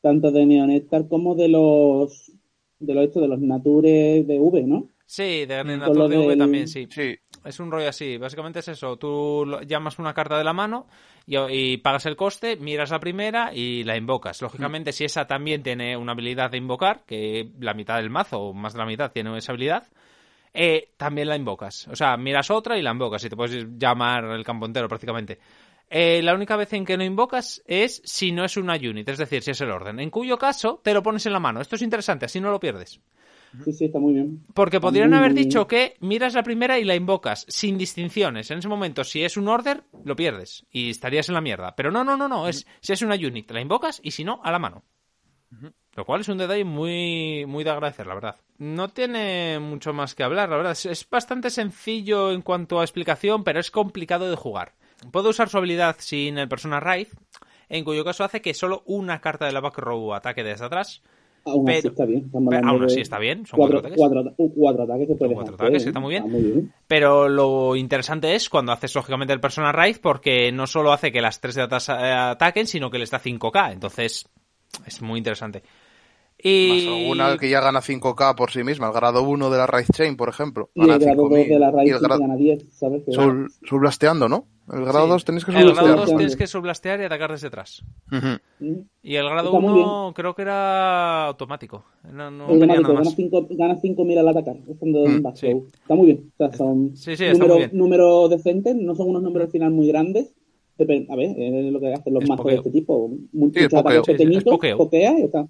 tanto 0.00 0.30
de 0.30 0.46
Neonectar 0.46 1.08
como 1.08 1.34
de 1.34 1.48
los 1.48 2.32
de 2.80 2.94
los 2.94 3.04
estos, 3.04 3.22
de 3.22 3.28
los 3.28 3.40
Natures 3.40 4.26
de 4.26 4.38
V, 4.38 4.62
¿no? 4.62 4.88
Sí, 5.04 5.46
de 5.46 5.58
Con 5.62 5.78
Natur 5.78 5.96
lo 5.96 6.08
de 6.08 6.18
V 6.18 6.36
también, 6.36 6.68
sí. 6.68 6.86
Sí, 6.90 7.14
Es 7.44 7.58
un 7.60 7.70
rollo 7.70 7.88
así, 7.88 8.16
básicamente 8.18 8.58
es 8.60 8.68
eso. 8.68 8.96
Tú 8.96 9.46
llamas 9.66 9.98
una 9.98 10.12
carta 10.14 10.36
de 10.38 10.44
la 10.44 10.52
mano 10.52 10.86
y, 11.28 11.76
pagas 11.78 12.06
el 12.06 12.16
coste, 12.16 12.56
miras 12.56 12.90
la 12.90 13.00
primera 13.00 13.52
y 13.54 13.84
la 13.84 13.96
invocas. 13.96 14.40
Lógicamente, 14.40 14.92
si 14.92 15.04
esa 15.04 15.26
también 15.26 15.62
tiene 15.62 15.96
una 15.96 16.12
habilidad 16.12 16.50
de 16.50 16.58
invocar, 16.58 17.04
que 17.06 17.50
la 17.60 17.74
mitad 17.74 17.96
del 17.96 18.10
mazo, 18.10 18.40
o 18.40 18.54
más 18.54 18.72
de 18.72 18.78
la 18.78 18.86
mitad, 18.86 19.12
tiene 19.12 19.36
esa 19.36 19.52
habilidad, 19.52 19.88
eh, 20.54 20.90
también 20.96 21.28
la 21.28 21.36
invocas. 21.36 21.86
O 21.88 21.96
sea, 21.96 22.16
miras 22.16 22.50
otra 22.50 22.78
y 22.78 22.82
la 22.82 22.92
invocas 22.92 23.22
y 23.24 23.28
te 23.28 23.36
puedes 23.36 23.66
llamar 23.78 24.24
el 24.24 24.44
campo 24.44 24.66
entero 24.66 24.88
prácticamente. 24.88 25.38
Eh, 25.90 26.20
la 26.22 26.34
única 26.34 26.56
vez 26.56 26.72
en 26.72 26.84
que 26.84 26.96
no 26.96 27.04
invocas 27.04 27.62
es 27.66 28.02
si 28.04 28.32
no 28.32 28.44
es 28.44 28.56
una 28.56 28.74
unit, 28.76 29.08
es 29.08 29.18
decir, 29.18 29.42
si 29.42 29.50
es 29.50 29.60
el 29.60 29.70
orden. 29.70 30.00
En 30.00 30.10
cuyo 30.10 30.38
caso, 30.38 30.80
te 30.82 30.92
lo 30.92 31.02
pones 31.02 31.24
en 31.26 31.32
la 31.32 31.40
mano. 31.40 31.60
Esto 31.60 31.76
es 31.76 31.82
interesante, 31.82 32.26
así 32.26 32.40
no 32.40 32.50
lo 32.50 32.60
pierdes. 32.60 33.00
Sí, 33.64 33.72
sí, 33.72 33.84
está 33.86 33.98
muy 33.98 34.14
bien. 34.14 34.44
Porque 34.54 34.80
podrían 34.80 35.10
muy, 35.10 35.18
haber 35.18 35.32
muy 35.32 35.44
dicho 35.44 35.66
que 35.66 35.96
miras 36.00 36.34
la 36.34 36.42
primera 36.42 36.78
y 36.78 36.84
la 36.84 36.94
invocas 36.94 37.46
sin 37.48 37.78
distinciones. 37.78 38.50
En 38.50 38.58
ese 38.58 38.68
momento, 38.68 39.04
si 39.04 39.22
es 39.22 39.36
un 39.36 39.48
order, 39.48 39.84
lo 40.04 40.16
pierdes 40.16 40.66
y 40.70 40.90
estarías 40.90 41.28
en 41.28 41.34
la 41.34 41.40
mierda. 41.40 41.74
Pero 41.74 41.90
no, 41.90 42.04
no, 42.04 42.16
no, 42.16 42.28
no. 42.28 42.48
Es, 42.48 42.66
si 42.80 42.92
es 42.92 43.02
una 43.02 43.14
unit, 43.14 43.50
la 43.50 43.60
invocas 43.60 44.00
y 44.02 44.10
si 44.10 44.24
no, 44.24 44.40
a 44.42 44.52
la 44.52 44.58
mano. 44.58 44.84
Lo 45.94 46.04
cual 46.04 46.20
es 46.20 46.28
un 46.28 46.38
detalle 46.38 46.64
muy, 46.64 47.46
muy 47.46 47.64
de 47.64 47.70
agradecer, 47.70 48.06
la 48.06 48.14
verdad. 48.14 48.36
No 48.58 48.88
tiene 48.88 49.58
mucho 49.58 49.92
más 49.92 50.14
que 50.14 50.22
hablar, 50.22 50.50
la 50.50 50.56
verdad. 50.56 50.72
Es, 50.72 50.86
es 50.86 51.08
bastante 51.08 51.50
sencillo 51.50 52.30
en 52.32 52.42
cuanto 52.42 52.80
a 52.80 52.84
explicación, 52.84 53.44
pero 53.44 53.58
es 53.58 53.70
complicado 53.70 54.28
de 54.28 54.36
jugar. 54.36 54.74
Puede 55.10 55.28
usar 55.28 55.48
su 55.48 55.58
habilidad 55.58 55.96
sin 55.98 56.38
el 56.38 56.48
persona 56.48 56.80
raid, 56.80 57.08
en 57.68 57.84
cuyo 57.84 58.04
caso 58.04 58.24
hace 58.24 58.42
que 58.42 58.54
solo 58.54 58.82
una 58.86 59.20
carta 59.20 59.46
de 59.46 59.52
la 59.52 59.60
back 59.60 59.78
row 59.78 60.14
ataque 60.14 60.44
desde 60.44 60.66
atrás. 60.66 61.02
Aún 61.44 61.70
así 61.70 61.88
está 61.88 62.04
bien. 62.04 62.30
Pero 62.30 62.68
aún 62.68 62.84
así 62.84 63.00
está 63.00 63.18
bien, 63.18 63.46
son 63.46 63.58
cuatro, 63.58 63.80
cuatro 63.96 64.20
ataques. 64.20 64.36
cuatro, 64.36 64.52
cuatro 64.54 64.82
ataques 64.84 65.08
que 65.08 65.14
puedes 65.14 65.34
cuatro 65.34 65.54
hacer, 65.54 65.66
ataques, 65.66 65.84
¿eh? 65.84 65.88
está 65.88 66.00
muy 66.00 66.10
bien. 66.10 66.30
muy 66.30 66.42
bien. 66.42 66.72
Pero 66.86 67.28
lo 67.28 67.76
interesante 67.76 68.34
es 68.34 68.48
cuando 68.48 68.72
haces 68.72 68.94
lógicamente 68.94 69.32
el 69.32 69.40
persona 69.40 69.72
raid, 69.72 69.96
porque 70.02 70.52
no 70.52 70.66
solo 70.66 70.92
hace 70.92 71.12
que 71.12 71.20
las 71.20 71.40
tres 71.40 71.54
de 71.54 71.62
atrás 71.62 71.88
eh, 71.88 71.92
ataquen, 71.92 72.66
sino 72.66 72.90
que 72.90 72.98
les 72.98 73.10
da 73.10 73.20
5k. 73.20 73.72
Entonces, 73.72 74.28
es 74.86 75.02
muy 75.02 75.18
interesante. 75.18 75.62
Más 76.44 76.82
Y. 76.82 76.88
alguna 77.02 77.36
que 77.36 77.50
ya 77.50 77.60
gana 77.60 77.80
5k 77.80 78.34
por 78.36 78.50
sí 78.50 78.62
misma. 78.62 78.86
El 78.88 78.92
grado 78.92 79.22
1 79.22 79.50
de 79.50 79.58
la 79.58 79.66
Raid 79.66 79.86
Chain, 79.92 80.16
por 80.16 80.28
ejemplo. 80.28 80.70
Y 80.74 80.82
el 80.82 80.86
Gana 80.86 80.98
grado 81.04 81.22
2 81.28 81.32
5.000. 81.32 81.48
de 81.48 81.58
la 81.58 81.70
raíz 81.70 81.92
el 81.92 81.98
grado... 82.00 82.20
gana 82.20 82.36
10, 82.36 82.64
¿sabes? 82.72 83.02
Que- 83.04 83.12
Soul, 83.12 83.50
soul 83.68 83.80
blasteando, 83.80 84.28
¿no? 84.28 84.46
El 84.72 84.84
grado 84.84 85.04
Sí. 85.06 85.10
2 85.10 85.24
tenéis 85.24 85.44
que 85.46 85.50
El 85.52 85.56
grado 85.56 85.70
subblastear. 85.70 85.96
2 85.96 86.06
Soul 86.08 86.18
tienes 86.18 86.36
que 86.36 86.46
subblastear 86.46 87.00
y 87.00 87.04
atacar 87.04 87.30
desde 87.32 87.46
atrás. 87.48 87.82
Ujú. 88.12 88.26
Mm. 88.60 88.80
Y 89.02 89.14
el 89.16 89.24
grado 89.28 89.48
Está 89.48 89.60
muy 89.60 89.80
1 89.80 90.12
creo 90.14 90.34
que 90.34 90.42
era 90.42 91.26
automático. 91.26 91.84
No, 92.12 92.30
no 92.30 92.44
Es 92.44 92.50
automático, 92.50 92.66
nada 92.82 92.88
gana 92.94 93.04
más. 93.04 93.14
5 93.16 93.46
gana 93.50 93.74
5.000 93.80 94.18
al 94.18 94.28
atacar. 94.28 94.56
En 94.80 95.22
Mm, 95.22 95.34
sí. 95.34 95.46
Está 95.80 95.94
muy 95.94 96.06
bien. 96.06 96.30
O 96.34 96.36
sea, 96.36 96.52
son 96.56 96.96
Sí, 96.96 97.16
sí, 97.16 97.24
está 97.24 97.46
muy 97.46 97.56
bien. 97.58 97.70
números 97.72 98.30
decentes, 98.30 98.76
no 98.76 98.94
son 98.94 99.08
unos 99.08 99.22
números 99.22 99.46
al 99.46 99.52
final 99.52 99.70
muy 99.72 99.88
grandes. 99.88 100.32
A 100.80 100.84
ver, 101.16 101.34
es 101.36 101.72
lo 101.72 101.80
que 101.80 101.92
hacen 101.92 102.14
los 102.14 102.22
Es 102.22 102.28
mazos 102.28 102.46
de 102.46 102.54
este 102.54 102.70
tipo. 102.70 103.10
Es 103.12 103.34
Muchos 103.34 103.64
ataques 103.64 103.80
pokeo. 103.82 104.04
Sí, 104.04 104.04
sí, 104.04 104.12
es 104.12 104.18
pequeñitos, 104.44 104.76
pokea 104.76 105.18
y 105.18 105.22
está. 105.22 105.48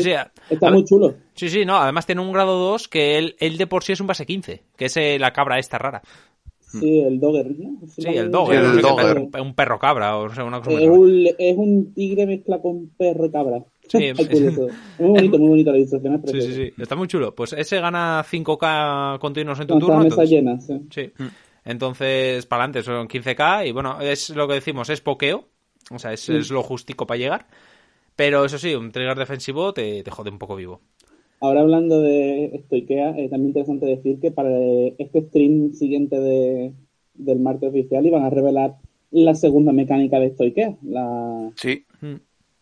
Sí, 0.00 0.10
sí. 0.10 0.12
Está 0.50 0.68
a- 0.68 0.70
muy 0.72 0.84
chulo. 0.84 1.14
Sí, 1.34 1.48
sí, 1.48 1.64
no. 1.64 1.76
Además 1.76 2.06
tiene 2.06 2.20
un 2.20 2.32
grado 2.32 2.58
2 2.58 2.88
que 2.88 3.18
él, 3.18 3.36
él 3.38 3.56
de 3.58 3.66
por 3.66 3.82
sí 3.84 3.92
es 3.92 4.00
un 4.00 4.06
base 4.06 4.26
15, 4.26 4.62
que 4.76 4.84
es 4.86 4.96
eh, 4.96 5.18
la 5.18 5.32
cabra 5.32 5.58
esta 5.58 5.78
rara. 5.78 6.02
Sí, 6.58 7.00
el 7.00 7.20
Dogger, 7.20 7.46
¿no? 7.56 7.86
Sí, 7.86 8.02
el 8.06 8.30
Dogger, 8.32 8.64
Sí, 8.64 8.70
el 8.76 8.82
Dogger. 8.82 9.18
un, 9.18 9.40
un 9.40 9.54
perro 9.54 9.78
cabra 9.78 10.16
o 10.16 10.26
no 10.28 10.34
sé, 10.34 10.42
una 10.42 10.58
cosa 10.60 10.72
Es 10.80 10.88
un, 10.88 11.28
es 11.38 11.56
un 11.56 11.94
tigre 11.94 12.26
mezcla 12.26 12.60
con 12.60 12.88
perro 12.96 13.30
cabra. 13.30 13.64
Sí. 13.88 13.98
Es 14.18 14.18
muy 14.98 15.08
bonito, 15.10 15.38
muy 15.38 15.48
bonito 15.50 15.70
la 15.70 15.78
ilustración. 15.78 16.20
es 16.24 16.30
Sí, 16.32 16.40
sí, 16.42 16.52
sí. 16.52 16.72
Está 16.82 16.96
muy 16.96 17.06
chulo. 17.06 17.32
Pues 17.34 17.52
ese 17.52 17.78
gana 17.80 18.24
5k 18.28 19.18
continuos 19.20 19.60
en 19.60 19.66
tu 19.68 19.78
turno. 19.78 20.02
Entonces, 20.02 20.30
llenas. 20.30 20.66
sí. 20.66 20.80
sí. 20.90 21.12
Entonces, 21.64 22.44
para 22.46 22.64
adelante, 22.64 22.82
son 22.82 23.08
15k. 23.08 23.68
Y 23.68 23.72
bueno, 23.72 24.00
es 24.00 24.30
lo 24.30 24.46
que 24.48 24.54
decimos, 24.54 24.90
es 24.90 25.00
pokeo. 25.00 25.48
O 25.90 25.98
sea, 25.98 26.12
es, 26.12 26.28
es 26.28 26.50
lo 26.50 26.62
justico 26.62 27.06
para 27.06 27.18
llegar. 27.18 27.46
Pero 28.16 28.44
eso 28.44 28.58
sí, 28.58 28.74
un 28.74 28.92
trigger 28.92 29.18
defensivo 29.18 29.72
te, 29.72 30.02
te 30.02 30.10
jode 30.10 30.30
un 30.30 30.38
poco 30.38 30.56
vivo. 30.56 30.80
Ahora 31.40 31.60
hablando 31.60 32.00
de 32.00 32.46
esto 32.54 32.76
IKEA, 32.76 33.10
eh, 33.18 33.28
también 33.28 33.48
interesante 33.48 33.86
decir 33.86 34.18
que 34.20 34.30
para 34.30 34.50
este 34.98 35.22
stream 35.22 35.72
siguiente 35.72 36.18
de, 36.18 36.72
del 37.14 37.40
martes 37.40 37.68
oficial 37.68 38.06
iban 38.06 38.22
a 38.22 38.30
revelar 38.30 38.76
la 39.10 39.34
segunda 39.34 39.72
mecánica 39.72 40.18
de 40.18 40.30
Stoikea, 40.30 40.76
la, 40.82 41.50
Sí. 41.56 41.84
Mm. 42.00 42.14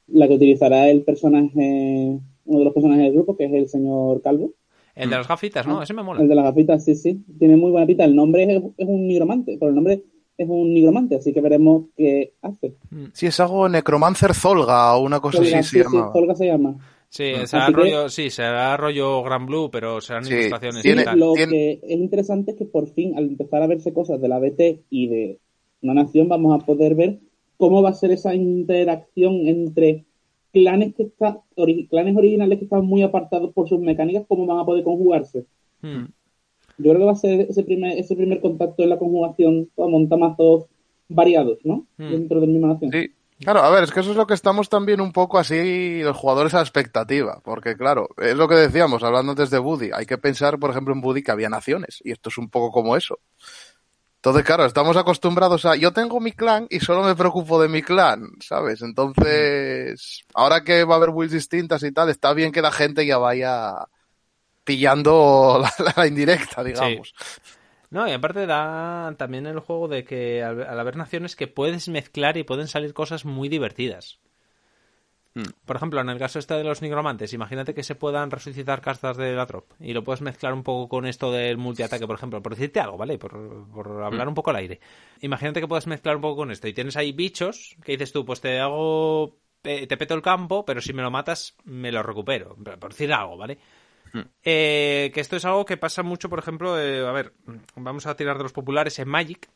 la 0.08 0.28
que 0.28 0.34
utilizará 0.34 0.90
el 0.90 1.02
personaje, 1.02 2.18
uno 2.44 2.58
de 2.58 2.64
los 2.64 2.74
personajes 2.74 3.04
del 3.04 3.14
grupo, 3.14 3.36
que 3.36 3.44
es 3.46 3.52
el 3.52 3.68
señor 3.68 4.20
Calvo. 4.20 4.52
El 4.94 5.08
de 5.08 5.16
las 5.16 5.28
gafitas, 5.28 5.66
¿no? 5.66 5.82
Ese 5.82 5.94
me 5.94 6.02
mola. 6.02 6.20
El 6.20 6.28
de 6.28 6.34
las 6.34 6.44
gafitas, 6.44 6.84
sí, 6.84 6.94
sí. 6.94 7.24
Tiene 7.38 7.56
muy 7.56 7.70
buena 7.70 7.86
pinta. 7.86 8.04
El 8.04 8.14
nombre 8.14 8.42
es, 8.42 8.62
es 8.76 8.86
un 8.86 9.06
nigromante, 9.06 9.56
pero 9.58 9.70
el 9.70 9.74
nombre 9.74 10.02
es 10.38 10.48
un 10.48 10.72
nigromante, 10.74 11.16
así 11.16 11.32
que 11.32 11.40
veremos 11.40 11.84
qué 11.96 12.32
hace. 12.42 12.74
Sí, 13.12 13.26
es 13.26 13.38
algo 13.40 13.68
Necromancer 13.68 14.34
Zolga 14.34 14.94
o 14.96 15.02
una 15.04 15.20
cosa 15.20 15.38
Zolga, 15.38 15.58
así 15.58 15.68
sí, 15.68 15.78
se 15.78 15.84
sí, 15.88 15.96
llama. 15.96 16.12
Zolga 16.12 16.34
se 16.34 16.46
llama. 16.46 16.76
Sí, 17.08 17.24
será 17.44 17.64
Así 17.64 17.74
que- 17.74 17.80
rollo, 17.80 18.08
sí, 18.08 18.30
será 18.30 18.76
rollo 18.78 19.22
Gran 19.22 19.44
Blue, 19.44 19.68
pero 19.70 20.00
serán 20.00 20.24
Sí, 20.24 20.32
ilustraciones 20.32 20.82
tiene- 20.82 21.02
y 21.02 21.04
tal. 21.04 21.18
Lo 21.18 21.34
tiene- 21.34 21.50
que 21.52 21.80
es 21.82 21.90
interesante 22.00 22.52
es 22.52 22.56
que 22.56 22.64
por 22.64 22.88
fin, 22.88 23.14
al 23.16 23.24
empezar 23.24 23.62
a 23.62 23.66
verse 23.66 23.92
cosas 23.92 24.18
de 24.20 24.28
la 24.28 24.38
BT 24.38 24.80
y 24.88 25.08
de 25.08 25.38
una 25.82 25.92
nación, 25.94 26.28
vamos 26.28 26.58
a 26.60 26.64
poder 26.64 26.94
ver 26.94 27.18
cómo 27.58 27.82
va 27.82 27.90
a 27.90 27.94
ser 27.94 28.12
esa 28.12 28.34
interacción 28.34 29.46
entre 29.46 30.04
clanes 30.54 30.94
que 30.94 31.02
está, 31.04 31.40
ori- 31.56 31.86
clanes 31.88 32.16
originales 32.16 32.58
que 32.58 32.64
están 32.64 32.86
muy 32.86 33.02
apartados 33.02 33.52
por 33.52 33.68
sus 33.68 33.80
mecánicas, 33.80 34.24
cómo 34.26 34.46
van 34.46 34.58
a 34.60 34.64
poder 34.64 34.82
conjugarse. 34.84 35.44
Mm. 35.82 36.04
Yo 36.78 36.90
creo 36.90 36.98
que 36.98 37.04
va 37.04 37.12
a 37.12 37.16
ser 37.16 37.40
ese 37.42 37.62
primer, 37.62 37.98
ese 37.98 38.16
primer 38.16 38.40
contacto 38.40 38.82
en 38.82 38.90
la 38.90 38.98
conjugación 38.98 39.68
con 39.74 39.92
montamazos 39.92 40.64
variados, 41.08 41.58
¿no? 41.64 41.86
Mm. 41.98 42.10
Dentro 42.10 42.40
de 42.40 42.46
la 42.46 42.52
misma 42.52 42.68
nación. 42.68 42.90
Sí. 42.92 43.12
Claro, 43.42 43.60
a 43.60 43.70
ver, 43.70 43.82
es 43.82 43.90
que 43.90 44.00
eso 44.00 44.12
es 44.12 44.16
lo 44.16 44.26
que 44.26 44.34
estamos 44.34 44.68
también 44.68 45.00
un 45.00 45.12
poco 45.12 45.36
así 45.36 46.00
los 46.02 46.16
jugadores 46.16 46.54
a 46.54 46.58
la 46.58 46.62
expectativa, 46.62 47.40
porque 47.42 47.76
claro, 47.76 48.08
es 48.18 48.36
lo 48.36 48.46
que 48.46 48.54
decíamos 48.54 49.02
hablando 49.02 49.32
antes 49.32 49.50
de 49.50 49.58
Buddy, 49.58 49.90
hay 49.92 50.06
que 50.06 50.16
pensar, 50.16 50.60
por 50.60 50.70
ejemplo, 50.70 50.94
en 50.94 51.00
Buddy 51.00 51.24
que 51.24 51.32
había 51.32 51.48
naciones, 51.48 52.00
y 52.04 52.12
esto 52.12 52.28
es 52.28 52.38
un 52.38 52.48
poco 52.48 52.70
como 52.70 52.96
eso. 52.96 53.18
Entonces, 54.16 54.44
claro, 54.44 54.64
estamos 54.64 54.96
acostumbrados 54.96 55.66
a, 55.66 55.74
yo 55.74 55.92
tengo 55.92 56.20
mi 56.20 56.30
clan 56.30 56.68
y 56.70 56.78
solo 56.78 57.02
me 57.02 57.16
preocupo 57.16 57.60
de 57.60 57.68
mi 57.68 57.82
clan, 57.82 58.28
¿sabes? 58.38 58.80
Entonces, 58.82 60.22
ahora 60.34 60.62
que 60.62 60.84
va 60.84 60.94
a 60.94 60.98
haber 60.98 61.10
builds 61.10 61.32
distintas 61.32 61.82
y 61.82 61.90
tal, 61.90 62.10
está 62.10 62.32
bien 62.32 62.52
que 62.52 62.62
la 62.62 62.70
gente 62.70 63.04
ya 63.04 63.18
vaya 63.18 63.88
pillando 64.64 65.62
la, 65.78 65.94
la 65.96 66.06
indirecta, 66.06 66.62
digamos. 66.62 67.14
No, 67.90 68.08
y 68.08 68.12
aparte 68.12 68.46
da 68.46 69.14
también 69.18 69.46
el 69.46 69.60
juego 69.60 69.86
de 69.86 70.04
que 70.04 70.42
al, 70.42 70.62
al 70.62 70.80
haber 70.80 70.96
naciones 70.96 71.36
que 71.36 71.46
puedes 71.46 71.88
mezclar 71.88 72.36
y 72.38 72.42
pueden 72.42 72.68
salir 72.68 72.94
cosas 72.94 73.24
muy 73.24 73.48
divertidas. 73.50 74.18
Mm. 75.34 75.44
Por 75.64 75.76
ejemplo, 75.76 76.00
en 76.00 76.08
el 76.10 76.18
caso 76.18 76.38
este 76.38 76.54
de 76.54 76.64
los 76.64 76.82
nigromantes, 76.82 77.32
imagínate 77.32 77.74
que 77.74 77.82
se 77.82 77.94
puedan 77.94 78.30
resucitar 78.30 78.82
cartas 78.82 79.16
de 79.16 79.32
la 79.32 79.46
trop 79.46 79.72
y 79.80 79.92
lo 79.94 80.04
puedes 80.04 80.20
mezclar 80.20 80.52
un 80.52 80.62
poco 80.62 80.88
con 80.88 81.06
esto 81.06 81.32
del 81.32 81.56
multiataque, 81.56 82.06
por 82.06 82.16
ejemplo, 82.16 82.42
por 82.42 82.54
decirte 82.54 82.80
algo, 82.80 82.98
¿vale? 82.98 83.18
Por, 83.18 83.68
por 83.70 84.02
hablar 84.02 84.28
un 84.28 84.34
poco 84.34 84.50
al 84.50 84.56
aire. 84.56 84.80
Imagínate 85.20 85.60
que 85.60 85.68
puedes 85.68 85.86
mezclar 85.86 86.16
un 86.16 86.22
poco 86.22 86.36
con 86.36 86.50
esto 86.50 86.68
y 86.68 86.74
tienes 86.74 86.96
ahí 86.96 87.12
bichos 87.12 87.76
que 87.82 87.92
dices 87.92 88.12
tú, 88.12 88.26
pues 88.26 88.40
te 88.42 88.60
hago, 88.60 89.38
te, 89.62 89.86
te 89.86 89.96
peto 89.96 90.14
el 90.14 90.22
campo, 90.22 90.64
pero 90.66 90.82
si 90.82 90.92
me 90.92 91.02
lo 91.02 91.10
matas, 91.10 91.56
me 91.64 91.92
lo 91.92 92.02
recupero, 92.02 92.56
por 92.78 92.90
decir 92.90 93.12
algo, 93.12 93.38
¿vale? 93.38 93.58
Eh, 94.44 95.10
que 95.14 95.20
esto 95.20 95.36
es 95.36 95.44
algo 95.44 95.64
que 95.64 95.76
pasa 95.76 96.02
mucho, 96.02 96.28
por 96.28 96.38
ejemplo, 96.38 96.78
eh, 96.78 97.06
a 97.06 97.12
ver, 97.12 97.32
vamos 97.76 98.06
a 98.06 98.16
tirar 98.16 98.36
de 98.36 98.42
los 98.42 98.52
populares 98.52 98.98
en 98.98 99.08
Magic. 99.08 99.48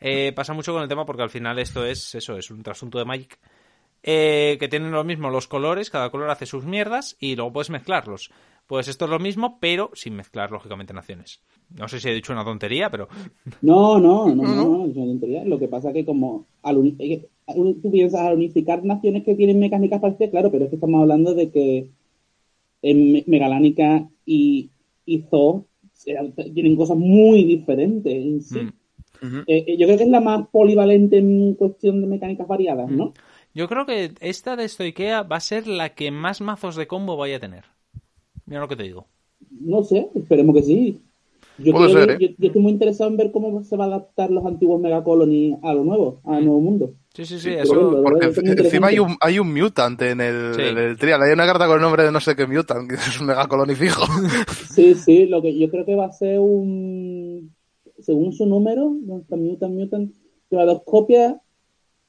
Eh, 0.00 0.32
pasa 0.32 0.54
mucho 0.54 0.72
con 0.72 0.82
el 0.82 0.88
tema 0.88 1.04
porque 1.04 1.22
al 1.22 1.30
final 1.30 1.58
esto 1.58 1.84
es 1.84 2.14
eso, 2.14 2.36
es 2.36 2.50
un 2.50 2.62
trasunto 2.62 2.98
de 2.98 3.04
Magic. 3.04 3.38
Eh, 4.02 4.56
que 4.60 4.68
tienen 4.68 4.92
lo 4.92 5.02
mismo 5.02 5.28
los 5.28 5.48
colores, 5.48 5.90
cada 5.90 6.10
color 6.10 6.30
hace 6.30 6.46
sus 6.46 6.64
mierdas 6.64 7.16
y 7.18 7.34
luego 7.34 7.52
puedes 7.52 7.70
mezclarlos. 7.70 8.30
Pues 8.68 8.86
esto 8.86 9.06
es 9.06 9.10
lo 9.10 9.18
mismo, 9.18 9.58
pero 9.60 9.90
sin 9.94 10.14
mezclar, 10.14 10.50
lógicamente, 10.50 10.92
naciones. 10.92 11.40
No 11.74 11.88
sé 11.88 11.98
si 12.00 12.08
he 12.08 12.14
dicho 12.14 12.32
una 12.32 12.44
tontería, 12.44 12.90
pero. 12.90 13.08
No, 13.62 13.98
no, 13.98 14.28
no, 14.28 14.42
no, 14.42 14.54
no, 14.54 14.86
es 14.86 14.96
una 14.96 15.06
tontería. 15.06 15.44
Lo 15.44 15.58
que 15.58 15.68
pasa 15.68 15.92
que 15.92 16.04
como 16.04 16.46
al 16.62 16.94
eh, 16.98 17.26
tú 17.46 17.90
piensas 17.90 18.20
al 18.20 18.36
unificar 18.36 18.84
naciones 18.84 19.24
que 19.24 19.34
tienen 19.34 19.58
mecánicas 19.58 20.00
parecidas, 20.00 20.30
claro, 20.30 20.50
pero 20.50 20.64
es 20.64 20.70
que 20.70 20.76
estamos 20.76 21.00
hablando 21.00 21.34
de 21.34 21.50
que 21.50 21.90
en 22.82 23.12
Me- 23.12 23.24
Megalánica 23.26 24.08
y, 24.24 24.70
y 25.04 25.22
Zoo 25.30 25.66
eh, 26.06 26.32
tienen 26.54 26.76
cosas 26.76 26.96
muy 26.96 27.44
diferentes 27.44 28.12
en 28.14 28.42
sí. 28.42 28.70
Mm. 29.22 29.46
Eh, 29.46 29.64
eh, 29.68 29.76
yo 29.78 29.86
creo 29.86 29.98
que 29.98 30.04
es 30.04 30.10
la 30.10 30.20
más 30.20 30.48
polivalente 30.50 31.18
en 31.18 31.54
cuestión 31.56 32.00
de 32.02 32.06
mecánicas 32.08 32.48
variadas, 32.48 32.90
¿no? 32.90 33.16
Yo 33.54 33.68
creo 33.68 33.86
que 33.86 34.14
esta 34.20 34.56
de 34.56 34.68
Stoikea 34.68 35.22
va 35.22 35.36
a 35.36 35.40
ser 35.40 35.66
la 35.66 35.94
que 35.94 36.10
más 36.10 36.40
mazos 36.40 36.76
de 36.76 36.86
combo 36.86 37.16
vaya 37.16 37.36
a 37.36 37.40
tener. 37.40 37.64
Mira 38.46 38.60
lo 38.62 38.68
que 38.68 38.76
te 38.76 38.84
digo. 38.84 39.08
No 39.72 39.82
sé, 39.84 40.08
esperemos 40.14 40.54
que 40.56 40.62
sí. 40.62 41.02
Yo, 41.58 41.72
Puede 41.72 41.92
creo- 41.92 42.00
ser, 42.04 42.10
¿eh? 42.12 42.16
yo, 42.20 42.28
yo 42.38 42.46
estoy 42.46 42.62
muy 42.62 42.72
interesado 42.72 43.10
en 43.10 43.16
ver 43.16 43.32
cómo 43.32 43.62
se 43.64 43.76
va 43.76 43.84
a 43.84 43.88
adaptar 43.88 44.30
los 44.30 44.46
antiguos 44.46 44.80
Megacolony 44.80 45.58
a 45.62 45.74
lo 45.74 45.82
nuevo, 45.84 46.20
al 46.24 46.44
nuevo 46.44 46.60
mundo. 46.60 46.92
Sí, 47.14 47.24
sí, 47.24 47.38
sí, 47.40 47.50
eso. 47.50 48.00
Porque 48.02 48.26
es 48.28 48.38
encima 48.38 48.86
hay 48.88 49.00
un, 49.00 49.16
hay 49.20 49.40
un 49.40 49.52
mutant 49.52 50.00
en 50.02 50.20
el, 50.20 50.54
Sí. 50.54 50.62
en 50.62 50.78
el 50.78 50.96
trial. 50.96 51.20
Hay 51.22 51.32
una 51.32 51.46
carta 51.46 51.66
con 51.66 51.74
el 51.76 51.82
nombre 51.82 52.04
de 52.04 52.12
no 52.12 52.20
sé 52.20 52.36
qué 52.36 52.46
mutant, 52.46 52.88
que 52.88 52.94
es 52.94 53.20
un 53.20 53.26
megacoloni 53.26 53.74
fijo. 53.74 54.02
Sí, 54.70 54.94
sí, 54.94 55.26
lo 55.26 55.42
que 55.42 55.58
yo 55.58 55.68
creo 55.68 55.84
que 55.84 55.96
va 55.96 56.04
a 56.06 56.12
ser 56.12 56.38
un. 56.38 57.52
Según 58.00 58.32
su 58.32 58.46
número, 58.46 58.84
¿dónde 59.02 59.22
está 59.22 59.36
Mutant, 59.36 59.74
Mutant, 59.74 60.12
lleva 60.50 60.64
dos 60.64 60.82
copias, 60.84 61.34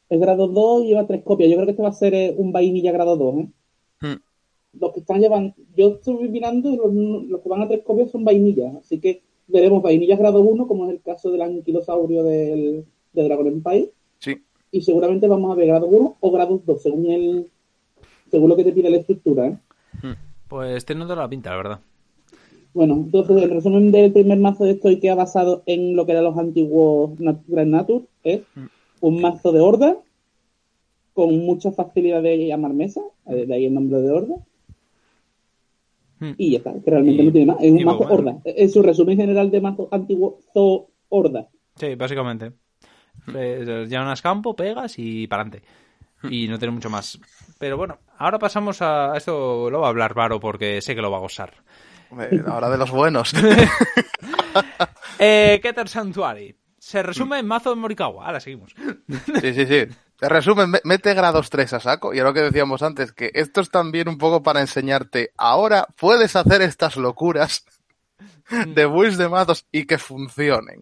es 0.09 0.19
grado 0.19 0.47
2 0.47 0.83
y 0.83 0.87
lleva 0.89 1.07
tres 1.07 1.23
copias. 1.23 1.49
Yo 1.49 1.55
creo 1.55 1.65
que 1.65 1.71
este 1.71 1.81
va 1.83 1.89
a 1.89 1.93
ser 1.93 2.13
eh, 2.13 2.35
un 2.37 2.51
vainilla 2.51 2.91
grado 2.91 3.17
2, 3.17 3.35
¿eh? 3.39 3.47
Hmm. 4.01 4.79
Los 4.79 4.93
que 4.93 4.99
están 4.99 5.19
llevando, 5.19 5.55
yo 5.75 5.87
estoy 5.95 6.29
mirando 6.29 6.69
y 6.69 6.77
los, 6.77 6.93
los 7.27 7.41
que 7.41 7.49
van 7.49 7.63
a 7.63 7.67
tres 7.67 7.81
copias 7.83 8.11
son 8.11 8.23
vainillas, 8.23 8.75
así 8.75 8.99
que 8.99 9.23
veremos 9.49 9.81
vainillas 9.83 10.17
grado 10.19 10.39
1, 10.41 10.67
como 10.67 10.85
es 10.85 10.91
el 10.91 11.01
caso 11.01 11.31
del 11.31 11.41
anquilosaurio 11.41 12.23
del, 12.23 12.85
de 13.13 13.23
Dragon 13.23 13.47
Empire, 13.47 13.91
Sí. 14.19 14.37
y 14.71 14.81
seguramente 14.81 15.27
vamos 15.27 15.51
a 15.51 15.55
ver 15.55 15.67
grado 15.67 15.87
1 15.87 16.17
o 16.19 16.31
grado 16.31 16.61
2, 16.65 16.81
según 16.81 17.05
el 17.07 17.51
según 18.31 18.49
lo 18.49 18.55
que 18.55 18.63
te 18.63 18.71
pide 18.71 18.89
la 18.91 18.97
estructura, 18.97 19.47
¿eh? 19.47 19.57
Pues 20.47 20.85
tiene 20.85 21.01
toda 21.03 21.15
la 21.15 21.27
pinta, 21.29 21.49
la 21.49 21.57
verdad. 21.57 21.79
Bueno, 22.75 22.93
entonces 22.93 23.41
el 23.41 23.49
resumen 23.49 23.91
del 23.91 24.11
primer 24.13 24.37
mazo 24.37 24.65
de 24.65 24.71
esto 24.71 24.91
y 24.91 24.99
que 24.99 25.09
ha 25.09 25.15
basado 25.15 25.63
en 25.65 25.95
lo 25.95 26.05
que 26.05 26.11
eran 26.11 26.23
los 26.25 26.37
antiguos 26.37 27.19
Nat- 27.19 27.41
Grand 27.47 27.71
Nature 27.71 28.05
es 28.23 28.41
un 29.01 29.19
mazo 29.21 29.51
de 29.51 29.59
horda 29.61 29.97
con 31.13 31.35
mucha 31.39 31.71
facilidad 31.71 32.21
de 32.21 32.45
llamar 32.47 32.73
mesa, 32.73 33.01
eh, 33.27 33.45
de 33.47 33.53
ahí 33.53 33.65
el 33.65 33.73
nombre 33.73 33.99
de 34.01 34.11
horda. 34.11 34.35
Hmm. 36.19 36.31
Y 36.37 36.51
ya 36.51 36.57
está, 36.57 36.73
que 36.83 36.91
realmente 36.91 37.21
Y- 37.23 37.25
no 37.25 37.31
tiene 37.31 37.45
más. 37.53 37.57
Es 37.61 37.71
un 37.71 37.79
y 37.79 37.85
mazo 37.85 37.97
bueno. 37.99 38.13
horda. 38.13 38.37
Es 38.45 38.73
su 38.73 38.81
resumen 38.81 39.17
general 39.17 39.49
de 39.51 39.61
mazo 39.61 39.87
antiguo 39.91 40.39
Zo 40.53 40.89
Horda. 41.09 41.47
Sí, 41.75 41.95
básicamente. 41.95 42.51
Eh, 43.33 43.85
Llamas 43.87 44.21
campo, 44.21 44.55
pegas 44.55 44.95
y 44.97 45.27
para 45.27 45.43
adelante. 45.43 45.67
Y 46.29 46.47
no 46.49 46.59
tiene 46.59 46.73
mucho 46.73 46.89
más. 46.89 47.19
Pero 47.57 47.77
bueno, 47.77 47.99
ahora 48.17 48.37
pasamos 48.39 48.81
a 48.81 49.13
esto. 49.15 49.69
Lo 49.69 49.79
va 49.79 49.87
a 49.87 49.89
hablar 49.89 50.13
Varo 50.13 50.39
porque 50.39 50.81
sé 50.81 50.93
que 50.95 51.01
lo 51.01 51.09
va 51.11 51.17
a 51.17 51.21
gozar. 51.21 51.53
Hombre, 52.11 52.41
Ahora 52.47 52.69
de 52.69 52.77
los 52.77 52.91
buenos. 52.91 53.33
Eh, 55.19 55.59
Keter 55.61 55.87
Sanctuary. 55.87 56.55
Se 56.77 57.03
resume 57.03 57.39
en 57.39 57.45
mazo 57.45 57.69
de 57.71 57.75
Morikawa. 57.75 58.25
Ahora 58.25 58.39
seguimos. 58.39 58.73
Sí, 59.41 59.53
sí, 59.53 59.65
sí. 59.65 59.83
En 60.21 60.29
resumen, 60.29 60.69
me- 60.69 60.81
mete 60.83 61.13
grados 61.13 61.49
3 61.49 61.71
a 61.73 61.79
saco. 61.79 62.13
Y 62.13 62.19
lo 62.19 62.33
que 62.33 62.41
decíamos 62.41 62.81
antes, 62.83 63.13
que 63.13 63.31
esto 63.33 63.61
es 63.61 63.69
también 63.69 64.09
un 64.09 64.17
poco 64.17 64.43
para 64.43 64.59
enseñarte. 64.61 65.31
Ahora 65.37 65.87
puedes 65.97 66.35
hacer 66.35 66.61
estas 66.61 66.97
locuras 66.97 67.63
de 68.67 68.85
builds 68.85 69.17
de 69.17 69.29
mazos 69.29 69.65
y 69.71 69.85
que 69.85 69.97
funcionen. 69.97 70.81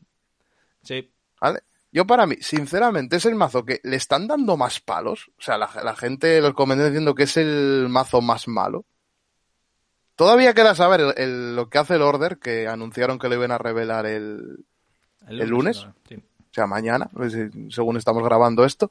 Sí. 0.83 1.11
¿Vale? 1.39 1.59
Yo 1.91 2.05
para 2.05 2.25
mí, 2.25 2.35
sinceramente, 2.41 3.15
es 3.17 3.25
el 3.25 3.35
mazo 3.35 3.63
que 3.63 3.79
le 3.83 3.95
están 3.95 4.27
dando 4.27 4.57
más 4.57 4.79
palos. 4.79 5.29
O 5.37 5.41
sea, 5.41 5.57
la, 5.57 5.69
la 5.83 5.95
gente, 5.95 6.41
los 6.41 6.53
comentarios 6.53 6.91
diciendo 6.93 7.13
que 7.15 7.23
es 7.23 7.37
el 7.37 7.87
mazo 7.89 8.21
más 8.21 8.47
malo. 8.47 8.85
Todavía 10.15 10.53
queda 10.53 10.73
saber 10.73 11.01
el- 11.01 11.13
el- 11.17 11.55
lo 11.55 11.69
que 11.69 11.77
hace 11.77 11.95
el 11.95 12.01
Order, 12.01 12.39
que 12.39 12.67
anunciaron 12.67 13.19
que 13.19 13.29
lo 13.29 13.35
iban 13.35 13.51
a 13.51 13.57
revelar 13.59 14.05
el, 14.07 14.65
¿El 15.27 15.47
lunes? 15.47 15.85
Sí. 16.09 16.15
o 16.15 16.53
sea, 16.53 16.65
mañana, 16.65 17.07
pues, 17.13 17.35
eh, 17.35 17.51
según 17.69 17.97
estamos 17.97 18.23
grabando 18.23 18.65
esto. 18.65 18.89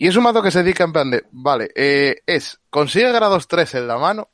Y 0.00 0.06
es 0.06 0.16
un 0.16 0.22
mazo 0.22 0.40
que 0.40 0.52
se 0.52 0.62
dedica 0.62 0.84
en 0.84 0.92
plan 0.92 1.10
de, 1.10 1.24
vale, 1.32 1.72
eh, 1.74 2.22
es, 2.24 2.60
consigue 2.70 3.10
grados 3.10 3.48
3 3.48 3.74
en 3.74 3.88
la 3.88 3.98
mano, 3.98 4.28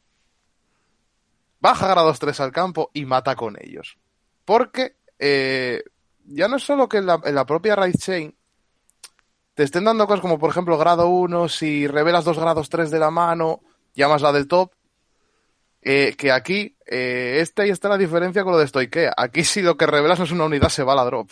baja 1.58 1.88
grados 1.88 2.18
3 2.18 2.38
al 2.40 2.52
campo 2.52 2.90
y 2.92 3.06
mata 3.06 3.34
con 3.34 3.56
ellos. 3.58 3.96
Porque 4.44 4.96
eh, 5.18 5.82
ya 6.26 6.48
no 6.48 6.56
es 6.56 6.62
solo 6.62 6.86
que 6.86 6.98
en 6.98 7.06
la, 7.06 7.46
propia 7.46 7.76
Raid 7.76 7.96
Chain 7.96 8.36
te 9.54 9.62
estén 9.62 9.84
dando 9.84 10.06
cosas 10.06 10.20
como, 10.20 10.38
por 10.38 10.50
ejemplo, 10.50 10.76
grado 10.76 11.08
1, 11.08 11.48
si 11.48 11.86
revelas 11.86 12.26
dos 12.26 12.38
grados 12.38 12.68
3 12.68 12.90
de 12.90 12.98
la 12.98 13.10
mano, 13.10 13.62
llamas 13.94 14.20
la 14.20 14.32
del 14.32 14.46
top, 14.46 14.70
eh, 15.80 16.14
que 16.18 16.30
aquí, 16.30 16.76
esta 16.84 17.64
y 17.66 17.70
esta 17.70 17.88
es 17.88 17.90
la 17.90 17.98
diferencia 17.98 18.44
con 18.44 18.52
lo 18.52 18.58
de 18.58 18.68
Stoikea. 18.68 19.14
Aquí 19.16 19.44
si 19.44 19.62
lo 19.62 19.78
que 19.78 19.86
revelas 19.86 20.18
no 20.18 20.26
es 20.26 20.30
una 20.30 20.44
unidad, 20.44 20.68
se 20.68 20.82
va 20.82 20.92
a 20.92 20.96
la 20.96 21.04
drop. 21.04 21.30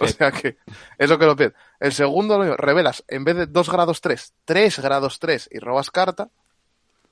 O 0.00 0.08
sea 0.08 0.32
que, 0.32 0.58
eso 0.98 1.18
que 1.18 1.26
lo 1.26 1.36
pierdes. 1.36 1.56
El 1.78 1.92
segundo, 1.92 2.36
lo 2.36 2.44
mismo, 2.44 2.56
revelas, 2.56 3.04
en 3.08 3.24
vez 3.24 3.36
de 3.36 3.46
2 3.46 3.70
grados 3.70 4.00
3, 4.00 4.34
3 4.44 4.78
grados 4.80 5.18
3 5.18 5.48
y 5.52 5.58
robas 5.58 5.90
carta. 5.90 6.30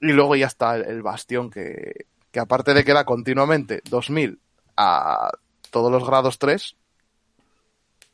Y 0.01 0.09
luego 0.13 0.35
ya 0.35 0.47
está 0.47 0.75
el, 0.75 0.85
el 0.87 1.03
bastión 1.03 1.49
que, 1.49 2.07
que 2.33 2.41
aparte 2.41 2.75
de 2.75 2.85
que 2.85 2.93
da 2.93 3.05
continuamente 3.05 3.83
2000 3.89 4.41
a 4.77 5.31
todos 5.71 5.93
los 5.93 6.05
grados 6.05 6.39
3, 6.39 6.77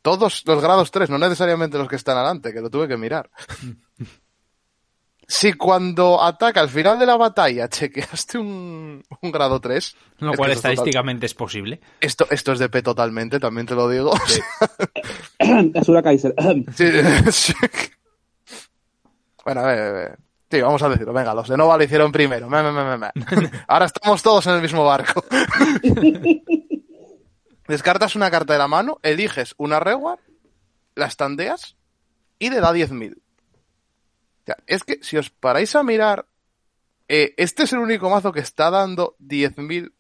todos 0.03 0.45
los 0.47 0.63
grados 0.63 0.91
3, 0.91 1.11
no 1.11 1.19
necesariamente 1.19 1.79
los 1.79 1.89
que 1.89 1.97
están 1.97 2.17
adelante, 2.17 2.53
que 2.53 2.61
lo 2.61 2.69
tuve 2.69 2.89
que 2.89 2.97
mirar. 2.97 3.31
si 5.31 5.53
cuando 5.53 6.23
ataca 6.23 6.61
al 6.61 6.71
final 6.71 6.99
de 6.99 7.05
la 7.05 7.19
batalla 7.19 7.69
chequeaste 7.69 8.39
un, 8.39 9.05
un 9.21 9.31
grado 9.31 9.61
3. 9.61 9.97
Lo 10.21 10.33
cual 10.33 10.53
estadísticamente 10.53 11.27
es 11.27 11.35
posible. 11.35 11.81
Esto, 12.01 12.27
esto 12.31 12.53
es 12.53 12.59
de 12.59 12.71
P 12.71 12.81
totalmente, 12.81 13.39
también 13.39 13.67
te 13.67 13.75
lo 13.75 13.91
digo. 13.91 14.13
Sí. 14.27 14.41
Asura 15.79 16.03
Kaiser. 16.03 16.35
sí, 17.31 17.53
Bueno, 19.45 19.61
a 19.61 19.67
ver, 19.67 19.81
a 19.81 19.93
ver. 19.93 20.19
Sí, 20.51 20.63
vamos 20.63 20.83
a 20.83 20.89
decirlo. 20.89 21.13
Venga, 21.13 21.35
los 21.35 21.47
de 21.47 21.59
Nova 21.59 21.77
lo 21.77 21.85
hicieron 21.85 22.11
primero. 22.11 22.49
Ahora 23.69 23.85
estamos 23.85 24.23
todos 24.23 24.47
en 24.47 24.55
el 24.55 24.63
mismo 24.63 24.83
barco. 24.83 25.23
Descartas 27.69 28.17
una 28.17 28.31
carta 28.31 28.55
de 28.55 28.59
la 28.59 28.67
mano, 28.67 28.99
eliges 29.03 29.55
una 29.59 29.79
reward, 29.79 30.21
la 30.95 31.05
estandeas 31.05 31.77
y 32.39 32.49
le 32.49 32.61
da 32.61 32.73
10.000. 32.73 33.19
es 34.67 34.85
que 34.85 34.99
si 35.03 35.17
os 35.17 35.31
paráis 35.31 35.75
a 35.77 35.83
mirar, 35.83 36.27
eh, 37.09 37.33
este 37.37 37.65
es 37.65 37.73
el 37.73 37.79
único 37.79 38.11
mazo 38.11 38.33
que 38.33 38.41
está 38.41 38.71
dando 38.71 39.17
10.000 39.21 39.91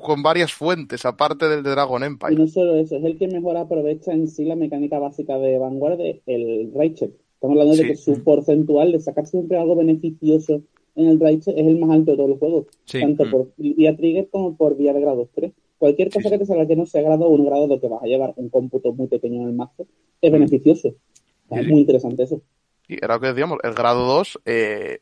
con 0.00 0.22
varias 0.22 0.52
fuentes, 0.52 1.04
aparte 1.06 1.48
del 1.48 1.62
de 1.62 1.70
Dragon 1.70 2.02
Empire. 2.02 2.34
Y 2.34 2.36
no 2.36 2.46
solo 2.46 2.76
eso, 2.76 2.96
es 2.96 3.04
el 3.04 3.18
que 3.18 3.28
mejor 3.28 3.56
aprovecha 3.56 4.12
en 4.12 4.28
sí 4.28 4.44
la 4.44 4.56
mecánica 4.56 4.98
básica 4.98 5.38
de 5.38 5.58
Vanguard, 5.58 6.00
el 6.26 6.72
Raichu. 6.74 7.12
Estamos 7.34 7.58
hablando 7.58 7.76
de 7.76 7.88
que 7.88 7.96
su 7.96 8.22
porcentual 8.22 8.92
de 8.92 9.00
sacar 9.00 9.26
siempre 9.26 9.58
algo 9.58 9.76
beneficioso 9.76 10.62
en 10.96 11.08
el 11.08 11.20
Raichu 11.20 11.50
es 11.50 11.66
el 11.66 11.78
más 11.78 11.90
alto 11.90 12.10
de 12.12 12.16
todos 12.16 12.30
los 12.30 12.38
juegos. 12.38 12.66
Tanto 12.90 13.24
mm. 13.24 13.30
por 13.30 13.52
vía 13.56 13.96
trigger 13.96 14.28
como 14.30 14.56
por 14.56 14.76
vía 14.76 14.92
de 14.92 15.00
grado 15.00 15.28
3. 15.34 15.52
Cualquier 15.78 16.10
cosa 16.10 16.30
que 16.30 16.38
te 16.38 16.46
salga 16.46 16.66
que 16.66 16.76
no 16.76 16.86
sea 16.86 17.02
grado 17.02 17.28
1, 17.28 17.44
grado 17.44 17.68
2, 17.68 17.80
que 17.80 17.88
vas 17.88 18.02
a 18.02 18.06
llevar 18.06 18.32
un 18.36 18.48
cómputo 18.48 18.92
muy 18.94 19.06
pequeño 19.08 19.42
en 19.42 19.48
el 19.48 19.54
mazo, 19.54 19.86
es 20.20 20.32
beneficioso. 20.32 20.94
Es 21.50 21.68
muy 21.68 21.80
interesante 21.80 22.22
eso. 22.22 22.40
Y 22.88 23.02
era 23.02 23.14
lo 23.14 23.20
que 23.20 23.28
decíamos, 23.28 23.58
el 23.62 23.74
grado 23.74 24.06
2, 24.06 24.40
eh, 24.44 25.00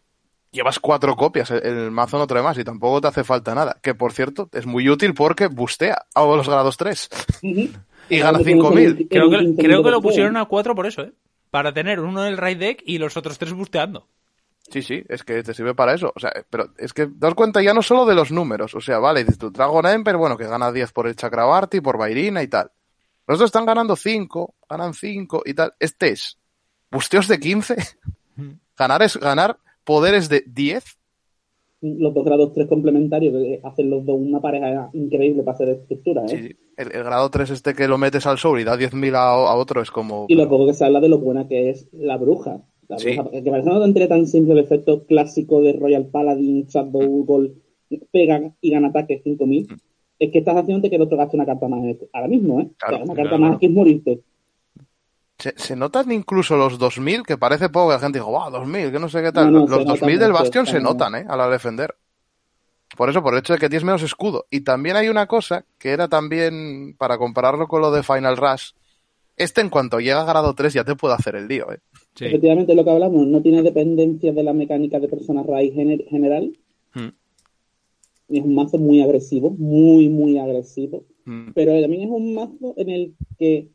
llevas 0.50 0.78
cuatro 0.78 1.16
copias, 1.16 1.50
el, 1.50 1.90
mazo 1.90 2.16
no 2.16 2.26
trae 2.26 2.42
más 2.42 2.56
y 2.56 2.64
tampoco 2.64 3.00
te 3.00 3.08
hace 3.08 3.24
falta 3.24 3.54
nada. 3.54 3.78
Que 3.82 3.94
por 3.94 4.12
cierto, 4.12 4.48
es 4.52 4.66
muy 4.66 4.88
útil 4.88 5.12
porque 5.12 5.48
bustea 5.48 6.06
a 6.14 6.24
los 6.24 6.48
grados 6.48 6.76
3. 6.76 7.10
y 7.42 8.18
gana 8.18 8.38
5000. 8.38 9.08
Creo 9.08 9.30
que, 9.30 9.54
creo 9.56 9.82
que 9.82 9.90
lo 9.90 10.00
pusieron 10.00 10.36
a 10.36 10.46
4 10.46 10.74
por 10.74 10.86
eso, 10.86 11.02
¿eh? 11.02 11.12
Para 11.50 11.72
tener 11.72 12.00
uno 12.00 12.24
en 12.26 12.32
el 12.32 12.38
raid 12.38 12.58
deck 12.58 12.82
y 12.84 12.98
los 12.98 13.16
otros 13.16 13.38
tres 13.38 13.52
busteando. 13.52 14.08
Sí, 14.70 14.82
sí, 14.82 15.04
es 15.08 15.22
que 15.22 15.42
te 15.42 15.54
sirve 15.54 15.74
para 15.74 15.94
eso. 15.94 16.12
O 16.16 16.18
sea, 16.18 16.32
pero 16.50 16.70
es 16.78 16.92
que 16.92 17.06
das 17.08 17.34
cuenta 17.34 17.62
ya 17.62 17.74
no 17.74 17.82
solo 17.82 18.06
de 18.06 18.14
los 18.14 18.32
números. 18.32 18.74
O 18.74 18.80
sea, 18.80 18.98
vale, 18.98 19.20
dices 19.20 19.38
tu 19.38 19.50
Dragon 19.50 19.86
Emperor, 19.86 20.18
bueno, 20.18 20.36
que 20.36 20.48
gana 20.48 20.72
10 20.72 20.92
por 20.92 21.06
el 21.06 21.14
Chakrabarti, 21.14 21.80
por 21.80 21.98
Bairina 21.98 22.42
y 22.42 22.48
tal. 22.48 22.72
Los 23.26 23.36
otros 23.36 23.48
están 23.48 23.66
ganando 23.66 23.94
5, 23.94 24.54
ganan 24.68 24.94
5 24.94 25.42
y 25.44 25.54
tal. 25.54 25.74
Este 25.78 26.10
es 26.10 26.38
busteos 26.94 27.28
de 27.28 27.38
15. 27.38 27.76
ganar 28.78 29.02
es 29.02 29.18
ganar 29.18 29.58
poderes 29.84 30.28
de 30.28 30.44
10. 30.46 30.84
Los 31.82 32.14
dos 32.14 32.24
grados 32.24 32.54
3 32.54 32.66
complementarios 32.66 33.34
hacen 33.62 33.90
los 33.90 34.06
dos 34.06 34.16
una 34.18 34.40
pareja 34.40 34.88
increíble 34.94 35.42
para 35.42 35.54
hacer 35.54 35.68
estructura, 35.68 36.24
¿eh? 36.24 36.28
Sí, 36.28 36.56
el, 36.78 36.88
grado 36.88 37.28
3 37.28 37.50
este 37.50 37.74
que 37.74 37.88
lo 37.88 37.98
metes 37.98 38.26
al 38.26 38.38
soul 38.38 38.60
y 38.60 38.64
da 38.64 38.78
10.000 38.78 39.14
a, 39.14 39.32
a 39.50 39.54
otro 39.54 39.82
es 39.82 39.90
como... 39.90 40.24
Y 40.28 40.34
lo 40.34 40.48
poco 40.48 40.66
que 40.66 40.72
se 40.72 40.86
habla 40.86 41.00
de 41.00 41.10
lo 41.10 41.18
buena 41.18 41.46
que 41.46 41.68
es 41.68 41.86
la 41.92 42.16
bruja. 42.16 42.62
La 42.88 42.96
que 42.96 43.50
parece 43.50 43.68
una 43.68 43.80
tontería 43.80 44.08
tan 44.08 44.26
simple 44.26 44.54
el 44.54 44.60
efecto 44.60 45.04
clásico 45.06 45.60
de 45.60 45.72
Royal 45.74 46.06
Paladin, 46.06 46.66
Shadow 46.66 47.24
Gol, 47.24 47.54
pega 48.10 48.54
y 48.60 48.70
gana 48.70 48.88
ataque 48.88 49.20
5000. 49.22 49.68
Mm. 49.68 49.76
Es 50.18 50.30
que 50.30 50.38
estás 50.38 50.56
haciendo 50.56 50.88
que 50.88 50.96
el 50.96 51.02
otro 51.02 51.16
gaste 51.16 51.36
una 51.36 51.46
carta 51.46 51.68
más 51.68 51.82
ahora 52.12 52.28
mismo, 52.28 52.60
¿eh? 52.60 52.70
una 53.02 53.14
carta 53.14 53.36
más 53.36 53.58
que 53.58 53.66
es 53.66 53.72
morirte. 53.72 54.20
Se, 55.56 55.76
notan 55.76 56.10
incluso 56.10 56.56
los 56.56 56.78
2000, 56.78 57.22
que 57.22 57.36
parece 57.36 57.68
poco, 57.68 57.92
la 57.92 57.98
gente 57.98 58.18
dice, 58.18 58.30
wow, 58.30 58.50
2000, 58.50 58.92
que 58.92 58.98
no 58.98 59.08
sé 59.08 59.22
qué 59.22 59.32
tal. 59.32 59.52
los 59.52 59.84
2000 59.84 60.18
del 60.18 60.32
Bastion 60.32 60.66
se 60.66 60.80
notan, 60.80 61.14
¿eh? 61.16 61.26
A 61.28 61.36
la 61.36 61.48
defender. 61.48 61.94
Por 62.96 63.10
eso, 63.10 63.22
por 63.22 63.34
el 63.34 63.40
hecho 63.40 63.52
de 63.52 63.58
que 63.58 63.68
tienes 63.68 63.84
menos 63.84 64.02
escudo. 64.02 64.46
Y 64.50 64.60
también 64.60 64.96
hay 64.96 65.08
una 65.08 65.26
cosa 65.26 65.66
que 65.78 65.90
era 65.90 66.08
también, 66.08 66.94
para 66.96 67.18
compararlo 67.18 67.66
con 67.66 67.82
lo 67.82 67.90
de 67.90 68.02
Final 68.02 68.36
Rush, 68.36 68.70
este 69.36 69.60
en 69.60 69.68
cuanto 69.68 69.98
llega 69.98 70.22
a 70.22 70.24
grado 70.24 70.54
3 70.54 70.72
ya 70.72 70.84
te 70.84 70.94
puede 70.94 71.14
hacer 71.14 71.34
el 71.34 71.48
lío, 71.48 71.70
¿eh? 71.72 71.80
Efectivamente, 72.18 72.74
lo 72.74 72.84
que 72.84 72.90
hablamos, 72.90 73.26
no 73.26 73.42
tiene 73.42 73.62
dependencia 73.62 74.32
de 74.32 74.42
la 74.44 74.52
mecánica 74.52 75.00
de 75.00 75.08
personas 75.08 75.44
raíz 75.46 75.74
general. 75.74 76.56
Hmm. 76.94 77.08
Es 78.28 78.42
un 78.42 78.54
mazo 78.54 78.78
muy 78.78 79.02
agresivo, 79.02 79.50
muy, 79.50 80.08
muy 80.08 80.38
agresivo. 80.38 81.04
Hmm. 81.24 81.48
Pero 81.54 81.80
también 81.80 82.04
es 82.04 82.10
un 82.10 82.34
mazo 82.34 82.74
en 82.76 82.88
el 82.88 83.14
que 83.38 83.73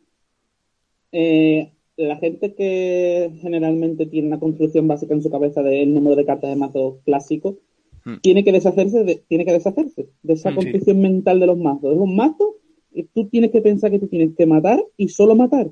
eh, 1.11 1.71
la 1.97 2.17
gente 2.17 2.53
que 2.53 3.31
generalmente 3.41 4.05
tiene 4.05 4.27
una 4.27 4.39
construcción 4.39 4.87
básica 4.87 5.13
en 5.13 5.21
su 5.21 5.29
cabeza 5.29 5.61
del 5.61 5.93
número 5.93 6.15
de 6.15 6.25
cartas 6.25 6.49
de 6.49 6.55
mazo 6.55 6.99
clásico, 7.05 7.57
hmm. 8.05 8.17
tiene 8.21 8.43
que 8.43 8.51
deshacerse 8.51 9.03
de, 9.03 9.23
tiene 9.27 9.45
que 9.45 9.53
deshacerse 9.53 10.09
de 10.23 10.33
esa 10.33 10.53
construcción 10.53 11.01
mental 11.01 11.39
de 11.39 11.47
los 11.47 11.57
mazos. 11.57 11.93
Es 11.93 11.99
un 11.99 12.15
mazo 12.15 12.55
y 12.91 13.03
tú 13.03 13.27
tienes 13.27 13.51
que 13.51 13.61
pensar 13.61 13.91
que 13.91 13.99
tú 13.99 14.07
tienes 14.07 14.35
que 14.35 14.45
matar 14.45 14.83
y 14.97 15.09
solo 15.09 15.35
matar. 15.35 15.69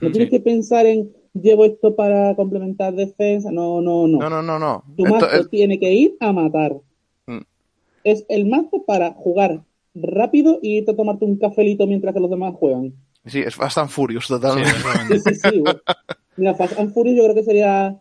No 0.00 0.10
tienes 0.10 0.30
que 0.30 0.40
pensar 0.40 0.86
en 0.86 1.12
llevo 1.34 1.64
esto 1.64 1.94
para 1.94 2.34
complementar 2.36 2.94
defensa. 2.94 3.50
No, 3.50 3.80
no, 3.80 4.06
no. 4.06 4.18
No, 4.18 4.30
no, 4.30 4.42
no, 4.42 4.58
no. 4.58 4.84
Tu 4.96 5.04
mazo 5.04 5.48
tiene 5.50 5.78
que 5.78 5.92
ir 5.92 6.16
a 6.20 6.32
matar. 6.32 6.80
Es 8.04 8.26
el 8.28 8.46
mazo 8.46 8.84
para 8.86 9.12
jugar 9.12 9.64
rápido 9.94 10.58
y 10.60 10.78
irte 10.78 10.90
a 10.90 10.96
tomarte 10.96 11.24
un 11.24 11.38
cafelito 11.38 11.86
mientras 11.86 12.12
que 12.12 12.20
los 12.20 12.30
demás 12.30 12.54
juegan. 12.54 12.92
Sí, 13.26 13.40
es 13.40 13.54
Fast 13.54 13.78
and 13.78 13.90
Furious 13.90 14.26
totalmente. 14.26 14.72
Sí, 15.08 15.20
sí, 15.20 15.34
sí. 15.34 15.64
Mira, 16.36 16.54
Fast 16.54 16.78
and 16.78 16.92
Furious 16.92 17.16
yo 17.16 17.24
creo 17.24 17.34
que 17.34 17.42
sería 17.42 17.96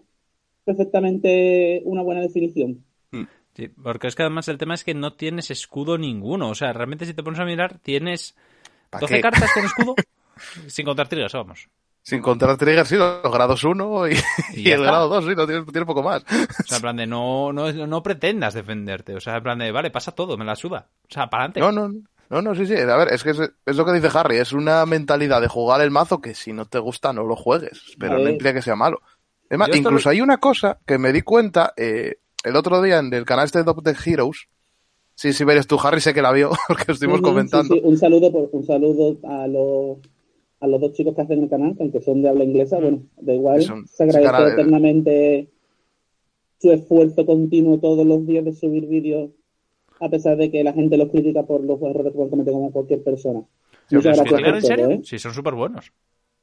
perfectamente 0.65 1.81
una 1.85 2.01
buena 2.01 2.21
definición. 2.21 2.83
Mm. 3.11 3.23
Sí, 3.55 3.67
porque 3.69 4.07
es 4.07 4.15
que 4.15 4.23
además 4.23 4.47
el 4.47 4.57
tema 4.57 4.73
es 4.73 4.83
que 4.83 4.93
no 4.93 5.13
tienes 5.13 5.51
escudo 5.51 5.97
ninguno. 5.97 6.49
O 6.49 6.55
sea, 6.55 6.73
realmente 6.73 7.05
si 7.05 7.13
te 7.13 7.23
pones 7.23 7.39
a 7.39 7.45
mirar, 7.45 7.79
tienes 7.79 8.35
12 8.99 9.21
cartas 9.21 9.51
con 9.53 9.65
escudo 9.65 9.95
sin 10.67 10.85
contar 10.85 11.07
triggers, 11.07 11.33
vamos. 11.33 11.69
Sin 12.01 12.21
contar 12.21 12.57
triggers, 12.57 12.89
sí, 12.89 12.97
los 12.97 13.21
grados 13.31 13.63
1 13.63 14.07
y, 14.09 14.17
el 14.71 14.81
grado 14.81 15.07
2, 15.07 15.25
sí, 15.25 15.31
no 15.35 15.47
tiene, 15.47 15.85
poco 15.85 16.03
más. 16.03 16.23
O 16.23 16.67
sea, 16.67 16.77
en 16.77 16.81
plan 16.81 16.97
de 16.97 17.07
no, 17.07 17.53
no, 17.53 17.71
no 17.71 18.03
pretendas 18.03 18.53
defenderte. 18.55 19.15
O 19.15 19.21
sea, 19.21 19.37
en 19.37 19.43
plan 19.43 19.59
de, 19.59 19.71
vale, 19.71 19.89
pasa 19.89 20.11
todo, 20.11 20.35
me 20.35 20.43
la 20.43 20.57
suda. 20.57 20.89
O 21.03 21.13
sea, 21.13 21.29
para 21.29 21.45
adelante. 21.45 21.61
No, 21.61 21.71
no, 21.71 22.03
no, 22.33 22.41
no, 22.41 22.55
sí, 22.55 22.65
sí. 22.65 22.73
A 22.73 22.97
ver, 22.97 23.13
es 23.13 23.23
que 23.23 23.29
es, 23.29 23.75
lo 23.77 23.85
que 23.85 23.93
dice 23.93 24.09
Harry, 24.11 24.37
es 24.37 24.53
una 24.53 24.85
mentalidad 24.85 25.39
de 25.39 25.47
jugar 25.47 25.81
el 25.81 25.91
mazo 25.91 26.19
que 26.19 26.33
si 26.33 26.51
no 26.51 26.65
te 26.65 26.79
gusta 26.79 27.13
no 27.13 27.23
lo 27.23 27.35
juegues, 27.35 27.95
pero 27.99 28.17
no 28.17 28.27
implica 28.27 28.53
que 28.53 28.61
sea 28.61 28.75
malo. 28.75 29.01
Es 29.49 29.57
más, 29.57 29.69
incluso 29.75 30.09
hay 30.09 30.19
una 30.19 30.37
cosa 30.37 30.79
que 30.85 30.97
me 30.97 31.13
di 31.13 31.21
cuenta 31.21 31.73
eh, 31.77 32.15
el 32.43 32.55
otro 32.55 32.81
día 32.81 32.97
en 32.97 33.13
el 33.13 33.25
canal 33.25 33.45
este 33.45 33.59
de 33.59 33.65
Top 33.65 33.87
Heroes. 34.05 34.47
Sí, 35.15 35.31
sí, 35.31 35.43
veres 35.43 35.67
tú, 35.67 35.77
Harry, 35.83 36.01
sé 36.01 36.11
que 36.11 36.23
la 36.23 36.31
vio, 36.31 36.51
porque 36.67 36.91
estuvimos 36.91 37.21
comentando. 37.21 37.75
Un 37.83 37.97
saludo 37.97 38.31
por, 38.31 38.49
un 38.51 38.65
saludo 38.65 39.17
a 39.23 39.47
los 39.47 39.99
a 40.59 40.67
los 40.67 40.79
dos 40.79 40.93
chicos 40.93 41.13
que 41.13 41.21
hacen 41.21 41.43
el 41.43 41.49
canal, 41.49 41.75
aunque 41.77 42.01
son 42.01 42.21
de 42.21 42.29
habla 42.29 42.45
inglesa, 42.45 42.79
bueno, 42.79 43.03
da 43.19 43.33
igual, 43.33 43.61
se 43.85 44.03
agradece 44.03 44.53
eternamente 44.53 45.49
su 46.57 46.71
esfuerzo 46.71 47.25
continuo 47.25 47.79
todos 47.79 48.07
los 48.07 48.25
días 48.25 48.45
de 48.45 48.53
subir 48.53 48.87
vídeos, 48.87 49.31
a 50.03 50.09
pesar 50.09 50.37
de 50.37 50.51
que 50.51 50.63
la 50.63 50.73
gente 50.73 50.97
los 50.97 51.09
critica 51.09 51.43
por 51.43 51.63
los 51.63 51.81
errores 51.81 52.11
que 52.13 52.29
cometen 52.29 52.53
como 52.53 52.71
cualquier 52.71 53.03
persona. 53.03 53.43
Muchas 53.91 54.17
gracias 54.17 54.55
¿En 54.55 54.61
serio? 54.61 54.89
¿eh? 54.91 55.01
Sí, 55.03 55.19
son 55.19 55.33
súper 55.33 55.53
buenos. 55.53 55.91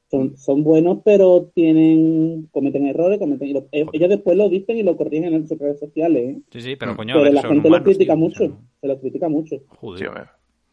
Son, 0.09 0.35
son 0.37 0.63
buenos, 0.63 0.99
pero 1.05 1.51
tienen 1.53 2.49
cometen 2.51 2.87
errores, 2.87 3.17
cometen, 3.17 3.47
ellos 3.71 4.09
después 4.09 4.35
lo 4.35 4.49
dicen 4.49 4.77
y 4.77 4.83
lo 4.83 4.97
corrigen 4.97 5.33
en 5.33 5.47
sus 5.47 5.57
redes 5.57 5.79
sociales. 5.79 6.35
¿eh? 6.35 6.41
Sí, 6.51 6.61
sí, 6.61 6.75
pero 6.75 6.97
coño, 6.97 7.15
pero 7.21 7.31
la 7.31 7.43
gente 7.43 7.69
lo 7.69 7.81
critica 7.83 8.15
mucho, 8.15 8.57
se 8.81 8.87
lo 8.87 8.99
critica 8.99 9.29
mucho. 9.29 9.57
Joder. 9.67 10.27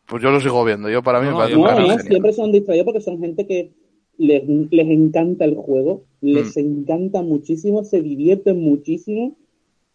Pues 0.06 0.22
yo 0.22 0.30
lo 0.30 0.40
sigo 0.40 0.64
viendo. 0.64 0.88
Yo 0.88 1.02
para 1.02 1.20
mí 1.20 1.28
no, 1.28 1.78
no, 1.78 1.98
siempre 1.98 2.32
son 2.32 2.50
distraídos 2.50 2.86
porque 2.86 3.00
son 3.00 3.20
gente 3.20 3.46
que 3.46 3.70
les, 4.16 4.42
encanta 4.72 5.44
el 5.44 5.54
juego, 5.54 6.04
les 6.20 6.56
mm. 6.56 6.60
encanta 6.60 7.22
muchísimo, 7.22 7.84
se 7.84 8.02
divierten 8.02 8.60
muchísimo 8.60 9.36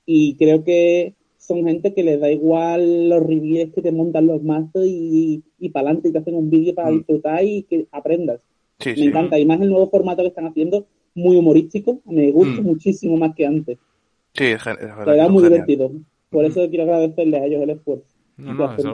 y 0.06 0.38
creo 0.38 0.64
que 0.64 1.16
son 1.46 1.66
gente 1.66 1.94
que 1.94 2.04
les 2.04 2.20
da 2.20 2.32
igual 2.32 3.10
los 3.10 3.22
reviews 3.22 3.74
que 3.74 3.82
te 3.82 3.92
montan 3.92 4.28
los 4.28 4.42
mazos 4.44 4.86
y, 4.86 5.44
y 5.60 5.70
para 5.70 5.88
adelante 5.88 6.10
y 6.10 6.12
te 6.12 6.20
hacen 6.20 6.36
un 6.36 6.50
vídeo 6.50 6.74
para 6.74 6.92
mm. 6.92 6.98
disfrutar 6.98 7.44
y 7.44 7.64
que 7.64 7.88
aprendas. 7.92 8.40
me 8.86 9.06
encanta. 9.06 9.38
Y 9.38 9.46
más 9.46 9.60
el 9.62 9.70
nuevo 9.70 9.90
formato 9.90 10.22
que 10.22 10.30
están 10.30 10.48
haciendo, 10.48 10.88
muy 11.16 11.36
humorístico, 11.36 12.02
me 12.06 12.32
gusta 12.32 12.62
mm. 12.62 12.66
muchísimo 12.66 13.18
más 13.18 13.36
que 13.36 13.46
antes. 13.46 13.78
Sí, 14.34 14.46
es, 14.46 14.64
verdad. 14.64 15.30
muy 15.30 15.44
divertido. 15.44 15.92
Por 16.30 16.46
eso 16.46 16.68
quiero 16.70 16.84
agradecerles 16.86 17.42
a 17.42 17.46
ellos 17.46 17.62
el 17.62 17.70
esfuerzo. 17.72 18.08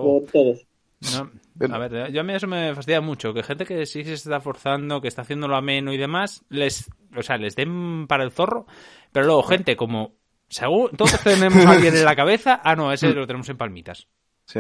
por 0.01 0.25
todos. 0.25 0.65
No, 1.13 1.75
a 1.75 1.77
ver, 1.77 2.11
yo 2.11 2.21
a 2.21 2.23
mí 2.23 2.33
eso 2.33 2.47
me 2.47 2.73
fastidia 2.75 2.99
mucho, 2.99 3.33
que 3.33 3.43
gente 3.43 3.65
que 3.65 3.85
sí 3.85 4.03
se 4.03 4.13
está 4.13 4.41
forzando, 4.41 4.99
que 4.99 5.07
está 5.07 5.21
haciéndolo 5.21 5.55
ameno 5.55 5.93
y 5.93 5.97
demás, 5.97 6.43
les, 6.49 6.89
o 7.15 7.21
sea, 7.21 7.37
les 7.37 7.55
den 7.55 8.05
para 8.07 8.25
el 8.25 8.31
zorro, 8.31 8.65
pero 9.13 9.25
luego 9.25 9.43
gente 9.43 9.77
como, 9.77 10.18
según 10.49 10.89
todos 10.97 11.19
tenemos 11.23 11.65
a 11.65 11.71
alguien 11.71 11.95
en 11.95 12.05
la 12.05 12.15
cabeza, 12.15 12.61
ah, 12.63 12.75
no, 12.75 12.91
ese 12.91 13.07
mm. 13.07 13.15
lo 13.15 13.27
tenemos 13.27 13.49
en 13.49 13.57
palmitas. 13.57 14.07
Sí. 14.45 14.59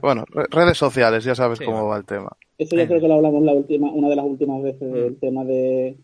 Bueno, 0.00 0.24
redes 0.50 0.78
sociales, 0.78 1.22
ya 1.24 1.34
sabes 1.34 1.60
cómo 1.60 1.86
va 1.86 1.98
el 1.98 2.04
tema. 2.04 2.30
Eso 2.58 2.76
yo 2.76 2.86
creo 2.86 3.00
que 3.00 3.08
lo 3.08 3.14
hablamos 3.14 3.42
la 3.42 3.52
última, 3.52 3.90
una 3.90 4.08
de 4.08 4.16
las 4.16 4.24
últimas 4.24 4.62
veces, 4.62 4.94
el 4.94 5.16
tema 5.18 5.44
de 5.44 5.96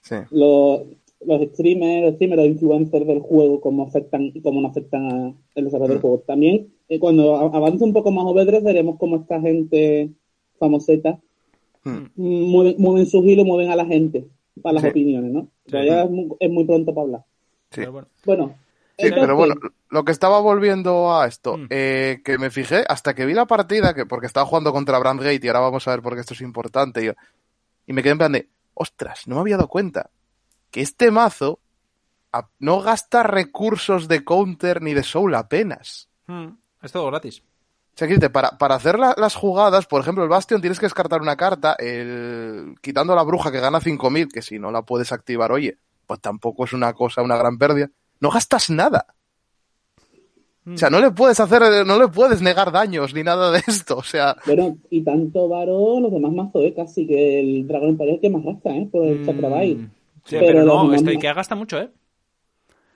Sí. 0.00 0.16
los, 0.30 0.82
los 1.26 1.42
streamers, 1.52 2.02
los 2.04 2.14
streamers, 2.14 2.42
los 2.42 2.46
influencers 2.50 3.06
del 3.06 3.20
juego, 3.20 3.60
cómo 3.60 3.84
afectan 3.84 4.30
y 4.34 4.40
cómo 4.42 4.60
no 4.60 4.68
afectan 4.68 5.10
a 5.10 5.34
el 5.54 5.64
desarrollo 5.64 5.92
del 5.92 6.00
juego. 6.00 6.18
También, 6.26 6.68
eh, 6.88 6.98
cuando 6.98 7.34
avance 7.36 7.82
un 7.82 7.94
poco 7.94 8.10
más 8.10 8.26
Obedres, 8.26 8.62
veremos 8.62 8.96
cómo 8.98 9.16
esta 9.16 9.40
gente 9.40 10.10
famoseta 10.58 11.18
Hmm. 11.84 12.06
mueven, 12.16 12.76
mueven 12.78 13.06
sus 13.06 13.24
hilos, 13.26 13.44
mueven 13.44 13.70
a 13.70 13.76
la 13.76 13.84
gente 13.84 14.26
para 14.62 14.74
las 14.74 14.82
Sí. 14.84 14.88
opiniones, 14.88 15.32
¿no? 15.32 15.48
Es, 15.66 16.10
muy, 16.10 16.28
es 16.40 16.50
muy 16.50 16.64
pronto 16.64 16.94
para 16.94 17.04
hablar. 17.04 17.24
Sí. 17.74 17.80
Pero 17.80 17.92
bueno. 17.92 18.08
Bueno, 18.24 18.58
Sí, 18.96 19.06
entonces, 19.06 19.24
pero 19.24 19.36
bueno, 19.36 19.54
lo 19.90 20.04
que 20.04 20.12
estaba 20.12 20.38
volviendo 20.40 21.16
a 21.18 21.26
esto, 21.26 21.56
Mm. 21.56 21.66
eh, 21.70 22.22
que 22.24 22.38
me 22.38 22.50
fijé 22.50 22.84
hasta 22.88 23.12
que 23.14 23.26
vi 23.26 23.34
la 23.34 23.44
partida, 23.46 23.92
que 23.92 24.06
porque 24.06 24.26
estaba 24.28 24.46
jugando 24.46 24.72
contra 24.72 25.00
Brandgate 25.00 25.40
y 25.42 25.48
ahora 25.48 25.58
vamos 25.60 25.88
a 25.88 25.90
ver 25.90 26.00
por 26.02 26.14
qué 26.14 26.20
esto 26.20 26.34
es 26.34 26.40
importante, 26.42 27.02
y, 27.02 27.06
yo- 27.06 27.12
y 27.86 27.92
me 27.92 28.02
quedé 28.04 28.12
en 28.12 28.18
plan 28.18 28.30
de, 28.32 28.48
ostras, 28.74 29.26
no 29.26 29.34
me 29.34 29.40
había 29.40 29.56
dado 29.56 29.68
cuenta 29.68 30.10
que 30.70 30.80
este 30.80 31.10
mazo 31.10 31.58
a- 32.32 32.48
no 32.60 32.82
gasta 32.82 33.24
recursos 33.24 34.06
de 34.06 34.22
counter 34.24 34.80
ni 34.80 34.94
de 34.94 35.02
soul 35.02 35.34
apenas. 35.34 36.08
Mm, 36.28 36.48
Es 36.82 36.92
todo 36.92 37.06
gratis. 37.10 37.40
O 37.40 37.96
sea, 37.98 38.06
quítate, 38.06 38.30
para, 38.30 38.58
para 38.58 38.76
hacer 38.76 38.98
la- 38.98 39.14
las 39.16 39.34
jugadas, 39.34 39.86
por 39.86 40.00
ejemplo, 40.02 40.22
el 40.22 40.28
Bastion 40.30 40.60
tienes 40.60 40.78
que 40.78 40.86
descartar 40.86 41.20
una 41.20 41.36
carta, 41.36 41.74
el, 41.80 42.74
quitando 42.80 43.14
la 43.16 43.22
bruja 43.24 43.50
que 43.50 43.58
gana 43.60 43.80
5000, 43.80 44.28
que 44.28 44.42
si 44.42 44.58
no 44.60 44.70
la 44.70 44.82
puedes 44.82 45.10
activar, 45.12 45.50
oye, 45.52 45.78
pues 46.06 46.20
tampoco 46.20 46.64
es 46.64 46.72
una 46.72 46.92
cosa, 46.92 47.22
una 47.22 47.36
gran 47.36 47.58
pérdida. 47.58 47.90
No 48.20 48.30
gastas 48.30 48.70
nada. 48.70 49.06
O 50.66 50.78
sea, 50.78 50.88
no 50.88 50.98
le 50.98 51.10
puedes 51.10 51.38
hacer, 51.40 51.60
no 51.86 51.98
le 51.98 52.08
puedes 52.08 52.40
negar 52.40 52.72
daños 52.72 53.12
ni 53.12 53.22
nada 53.22 53.50
de 53.50 53.58
esto. 53.66 53.98
O 53.98 54.02
sea, 54.02 54.34
bueno, 54.46 54.78
y 54.88 55.02
tanto 55.02 55.46
Varo, 55.46 56.00
los 56.00 56.10
demás 56.10 56.32
mazos, 56.32 56.64
¿eh? 56.64 56.72
casi 56.74 57.06
que 57.06 57.40
el 57.40 57.66
Dragón 57.68 57.90
Imperial 57.90 58.18
que 58.18 58.30
más 58.30 58.42
gasta, 58.44 58.74
¿eh? 58.74 58.88
Por 58.90 59.06
el 59.06 59.18
Mm, 59.20 59.26
Chakrabai. 59.26 59.74
Sí, 60.24 60.36
Pero 60.40 60.46
pero, 60.46 60.64
no, 60.64 60.84
no. 60.90 61.20
que 61.20 61.32
gasta 61.34 61.54
mucho, 61.54 61.78
¿eh? 61.78 61.90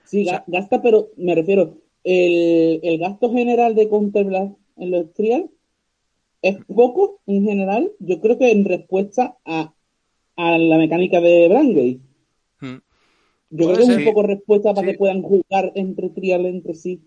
Sí, 0.03 0.25
ga- 0.25 0.43
gasta, 0.47 0.81
pero 0.81 1.09
me 1.17 1.35
refiero, 1.35 1.75
el, 2.03 2.79
el 2.81 2.97
gasto 2.97 3.31
general 3.31 3.75
de 3.75 3.87
Counter 3.87 4.25
Blast 4.25 4.53
en 4.77 4.89
los 4.91 5.13
trial 5.13 5.51
es 6.41 6.57
poco 6.65 7.19
en 7.27 7.43
general, 7.45 7.91
yo 7.99 8.19
creo 8.19 8.39
que 8.39 8.49
en 8.51 8.65
respuesta 8.65 9.37
a, 9.45 9.71
a 10.37 10.57
la 10.57 10.77
mecánica 10.77 11.21
de 11.21 11.47
Brandgate. 11.49 11.99
Mm, 13.49 13.57
Yo 13.57 13.65
creo 13.67 13.77
que 13.77 13.83
es 13.83 13.97
un 13.97 14.03
poco 14.05 14.23
respuesta 14.23 14.73
para 14.73 14.85
Sí. 14.87 14.91
que 14.93 14.97
puedan 14.97 15.21
jugar 15.21 15.71
entre 15.75 16.09
trial 16.09 16.45
entre 16.45 16.73
sí 16.73 17.01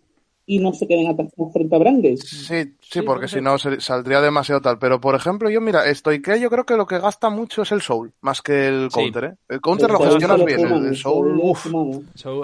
y 0.44 0.58
no 0.58 0.72
se 0.72 0.88
queden 0.88 1.06
atacados 1.06 1.52
frente 1.52 1.76
a 1.76 1.78
Brandgate. 1.78 2.16
sí, 2.16 2.46
sí, 2.46 2.74
Sí, 2.80 3.02
porque 3.02 3.28
si 3.28 3.40
no 3.40 3.56
saldría 3.58 4.20
demasiado 4.20 4.60
tal. 4.60 4.78
Pero, 4.78 5.00
por 5.00 5.14
ejemplo, 5.14 5.48
yo, 5.48 5.60
mira, 5.60 5.86
estoy 5.88 6.20
que 6.20 6.40
yo 6.40 6.50
creo 6.50 6.66
que 6.66 6.76
lo 6.76 6.84
que 6.86 6.98
gasta 6.98 7.30
mucho 7.30 7.62
es 7.62 7.70
el 7.72 7.80
soul, 7.80 8.12
más 8.20 8.42
que 8.42 8.66
el 8.66 8.90
Sí. 8.90 8.94
counter, 9.00 9.24
¿eh? 9.24 9.34
El 9.48 9.60
counter 9.60 9.86
El 9.86 9.92
lo 9.92 9.98
Soul 9.98 10.10
gestionas 10.10 10.44
bien, 10.44 10.60
el, 10.66 10.86
el 10.86 10.96
soul, 10.96 11.38
uff. 11.40 11.66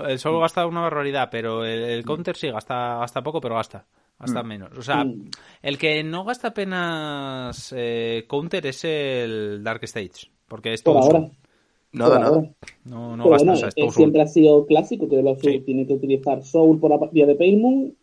el 0.06 0.18
solo 0.18 0.40
gasta 0.40 0.64
una 0.66 0.80
barbaridad, 0.82 1.28
pero 1.30 1.64
el, 1.64 1.80
el 1.82 2.04
counter 2.04 2.36
sí, 2.36 2.48
gasta, 2.50 2.98
gasta 2.98 3.22
poco, 3.22 3.40
pero 3.40 3.56
gasta. 3.56 3.84
Gasta 4.20 4.42
menos. 4.42 4.70
O 4.76 4.82
sea, 4.82 5.04
Mm. 5.04 5.30
el 5.62 5.78
que 5.78 6.02
no 6.02 6.24
gasta 6.24 6.48
apenas 6.48 7.72
eh, 7.76 8.24
counter 8.28 8.66
es 8.66 8.84
el 8.84 9.62
Dark 9.62 9.82
Stage. 9.84 10.30
Porque 10.48 10.72
es 10.72 10.82
Por 10.82 10.94
todo 10.94 11.04
ahora. 11.04 11.30
Nada, 11.92 12.18
nada. 12.18 12.50
No, 12.84 13.16
no 13.16 13.24
bueno, 13.28 13.54
es 13.54 13.62
eh, 13.76 13.90
siempre 13.90 14.20
ha 14.20 14.26
sido 14.26 14.66
clásico 14.66 15.08
que 15.08 15.22
los 15.22 15.38
Sí. 15.40 15.60
Tiene 15.60 15.86
que 15.86 15.94
utilizar 15.94 16.42
Soul 16.44 16.78
por 16.78 16.90
la 16.90 16.98
partida 16.98 17.26
de 17.26 17.34
Pale 17.34 17.56
Moon, 17.56 17.94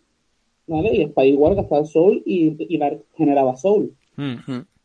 ¿vale? 0.67 0.95
Y 0.95 1.05
Spy 1.05 1.27
igual 1.29 1.55
gastaba 1.55 1.85
Soul 1.85 2.23
y, 2.25 2.55
y 2.73 2.77
Dark 2.77 3.03
generaba 3.15 3.55
Soul. 3.55 3.91
Mm. 4.17 4.35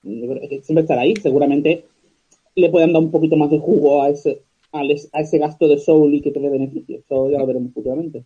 Yo 0.03 0.29
creo 0.35 0.49
que 0.49 0.61
siempre 0.63 0.83
estará 0.83 1.03
ahí. 1.03 1.15
Seguramente 1.17 1.85
le 2.57 2.69
puedan 2.69 2.93
dar 2.93 3.03
un 3.03 3.11
poquito 3.11 3.37
más 3.37 3.51
de 3.51 3.59
jugo 3.59 4.03
a 4.03 4.11
ese, 4.11 4.43
a 4.73 4.83
ese 5.21 5.39
gasto 5.39 5.67
de 5.69 5.79
Soul 5.79 6.15
y 6.15 6.21
que 6.21 6.31
te 6.31 6.41
dé 6.41 6.49
beneficio. 6.51 6.99
Eso 6.99 7.31
ya 7.31 7.39
lo 7.39 7.47
veremos 7.47 7.73
futuramente. 7.73 8.25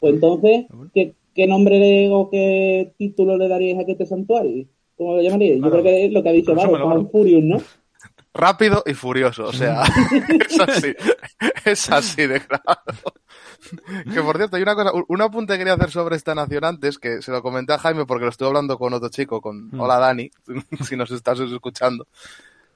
Pues 0.00 0.14
entonces, 0.14 0.66
¿qué, 0.92 1.12
qué 1.34 1.46
nombre 1.46 1.78
le- 1.78 2.10
o 2.10 2.28
qué 2.30 2.92
título 2.98 3.36
le 3.36 3.48
daríais 3.48 3.78
a 3.78 3.82
este 3.82 4.06
santuario? 4.06 4.66
¿Cómo 4.96 5.16
lo 5.16 5.22
llamaríais? 5.22 5.60
Yo 5.60 5.70
creo 5.70 5.82
que 5.82 6.04
es 6.06 6.12
lo 6.12 6.22
que 6.22 6.28
ha 6.28 6.32
dicho 6.32 6.54
Varo. 6.54 7.08
Furious, 7.12 7.44
¿no? 7.44 7.58
rápido 8.36 8.82
y 8.86 8.94
furioso, 8.94 9.46
o 9.46 9.52
sea, 9.52 9.82
es 10.48 10.60
así, 10.60 10.94
es 11.64 11.90
así 11.90 12.26
de 12.26 12.40
claro. 12.40 12.80
Que 14.12 14.22
por 14.22 14.36
cierto, 14.36 14.56
hay 14.56 14.62
una 14.62 14.74
cosa, 14.74 14.92
un 15.08 15.22
apunte 15.22 15.54
que 15.54 15.58
quería 15.58 15.74
hacer 15.74 15.90
sobre 15.90 16.16
esta 16.16 16.34
nación 16.34 16.64
antes, 16.64 16.98
que 16.98 17.22
se 17.22 17.32
lo 17.32 17.42
comenté 17.42 17.72
a 17.72 17.78
Jaime 17.78 18.06
porque 18.06 18.24
lo 18.24 18.30
estuve 18.30 18.48
hablando 18.48 18.78
con 18.78 18.92
otro 18.92 19.08
chico, 19.08 19.40
con 19.40 19.68
Mm. 19.70 19.80
Hola 19.80 19.98
Dani, 19.98 20.30
si 20.86 20.96
nos 20.96 21.10
estás 21.10 21.40
escuchando. 21.40 22.06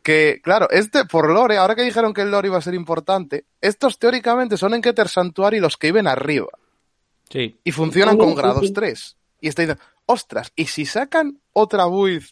Que, 0.03 0.41
claro, 0.43 0.69
este, 0.71 1.05
por 1.05 1.31
lore, 1.31 1.59
ahora 1.59 1.75
que 1.75 1.83
dijeron 1.83 2.15
que 2.15 2.23
el 2.23 2.31
lore 2.31 2.49
iba 2.49 2.57
a 2.57 2.63
ser 2.63 2.75
importante, 2.75 3.45
estos 3.61 3.99
teóricamente 3.99 4.57
son 4.57 4.73
en 4.75 4.81
Keter 4.81 5.09
Santuari 5.09 5.61
los 5.61 5.77
que 5.77 5.89
viven 5.89 6.07
arriba 6.09 6.49
Sí. 7.31 7.59
y 7.63 7.71
funcionan 7.73 8.17
con 8.17 8.35
grados 8.35 8.67
sí. 8.67 8.73
3. 8.73 9.17
Y 9.43 9.49
está 9.49 9.63
diciendo, 9.63 9.83
ostras, 10.07 10.53
¿y 10.57 10.67
si 10.67 10.87
sacan 10.87 11.41
otra 11.53 11.85
build 11.85 12.25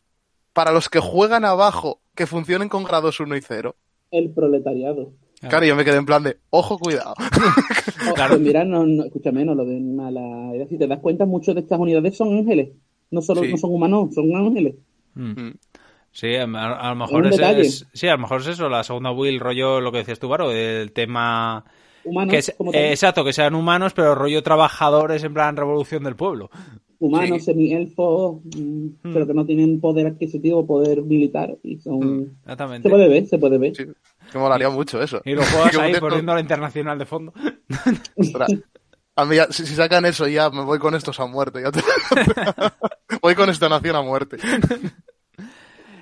para 0.55 0.72
los 0.72 0.89
que 0.89 0.99
juegan 0.99 1.45
abajo 1.45 2.01
que 2.19 2.27
funcionen 2.27 2.69
con 2.69 2.83
grados 2.85 3.21
1 3.21 3.37
y 3.37 3.41
0? 3.41 3.77
El 4.11 4.31
proletariado. 4.31 5.12
Claro, 5.49 5.64
yo 5.66 5.77
me 5.77 5.85
quedé 5.85 5.99
en 5.99 6.05
plan 6.07 6.25
de, 6.25 6.37
ojo, 6.51 6.77
cuidado. 6.79 7.14
O- 8.11 8.14
Claro. 8.14 8.31
pues 8.35 8.41
mira, 8.41 8.64
no, 8.64 8.85
no, 8.85 9.05
escúchame, 9.05 9.45
no 9.45 9.55
lo 9.55 9.64
ven 9.64 9.95
mala 9.95 10.55
idea. 10.55 10.66
Si 10.66 10.77
te 10.77 10.89
das 10.89 10.99
cuenta, 10.99 11.27
muchas 11.27 11.55
de 11.55 11.61
estas 11.61 11.79
unidades 11.79 12.16
son 12.16 12.37
ángeles. 12.37 12.71
No 13.12 13.23
solo 13.23 13.43
Sí. 13.45 13.53
no 13.53 13.57
son 13.57 13.71
humanos, 13.73 14.12
son 14.14 14.35
ángeles. 14.35 14.75
Mm. 15.14 15.31
Mm. 15.41 15.55
Sí, 16.11 16.35
a, 16.35 16.47
lo 16.47 16.95
mejor 16.97 17.27
es, 17.29 17.39
es- 17.39 17.87
sí, 17.93 18.09
a 18.09 18.12
lo 18.14 18.19
mejor 18.19 18.41
es 18.41 18.49
eso, 18.49 18.69
la 18.69 18.83
segunda 18.83 19.12
will, 19.12 19.39
rollo 19.39 19.81
lo 19.81 19.93
que 19.93 19.99
decías 19.99 20.19
tú, 20.19 20.29
Varo, 20.29 20.51
el 20.51 20.91
tema 20.91 21.64
Humanos, 22.03 22.33
que 22.33 22.39
es- 22.39 22.55
como 22.59 22.73
tal. 22.73 22.81
eh, 22.81 22.91
exacto, 22.91 23.25
que 23.25 23.33
sean 23.33 23.55
humanos, 23.55 23.93
pero 23.95 24.16
rollo 24.16 24.43
trabajadores 24.43 25.23
en 25.23 25.35
plan 25.35 25.57
revolución 25.57 26.03
del 26.03 26.16
pueblo. 26.16 26.51
Humanos, 27.01 27.38
sí. 27.38 27.44
semi-elfos, 27.46 28.40
mm, 28.57 28.86
pero 29.12 29.26
que 29.26 29.34
no 29.34 29.46
tienen 29.46 29.80
poder 29.80 30.07
adquisitivo, 30.09 30.66
poder 30.66 31.03
militar. 31.03 31.57
Y 31.62 31.78
son... 31.78 31.99
Mm. 32.22 32.36
Exactamente. 32.42 32.88
Se 32.88 32.90
puede 32.90 33.09
ver, 33.09 33.26
se 33.26 33.38
puede 33.38 33.59
ver. 33.59 33.76
Sí, 33.76 33.84
que 34.32 34.38
molaría 34.38 34.70
mucho 34.70 35.01
eso. 35.03 35.20
Y 35.24 35.32
lo 35.34 35.42
juegas 35.42 35.70
Que 35.76 35.80
ahí 35.80 35.92
por 35.94 36.11
poniendo 36.11 36.34
la 36.34 36.40
internacional 36.40 36.99
de 36.99 37.07
fondo. 37.07 37.32
Ostras. 38.16 38.51
A 39.16 39.24
mí 39.24 39.34
ya- 39.36 39.51
si, 39.51 39.66
si 39.66 39.74
sacan 39.74 40.05
eso 40.07 40.28
ya 40.28 40.49
me 40.51 40.62
voy 40.64 40.78
con 40.78 40.94
estos 40.94 41.18
a 41.20 41.26
muerte. 41.26 41.61
ya 41.62 41.72
te- 41.72 41.80
voy 43.22 43.34
con 43.34 43.49
esta 43.51 43.68
nación 43.68 43.96
a 43.96 44.03
muerte. 44.03 44.36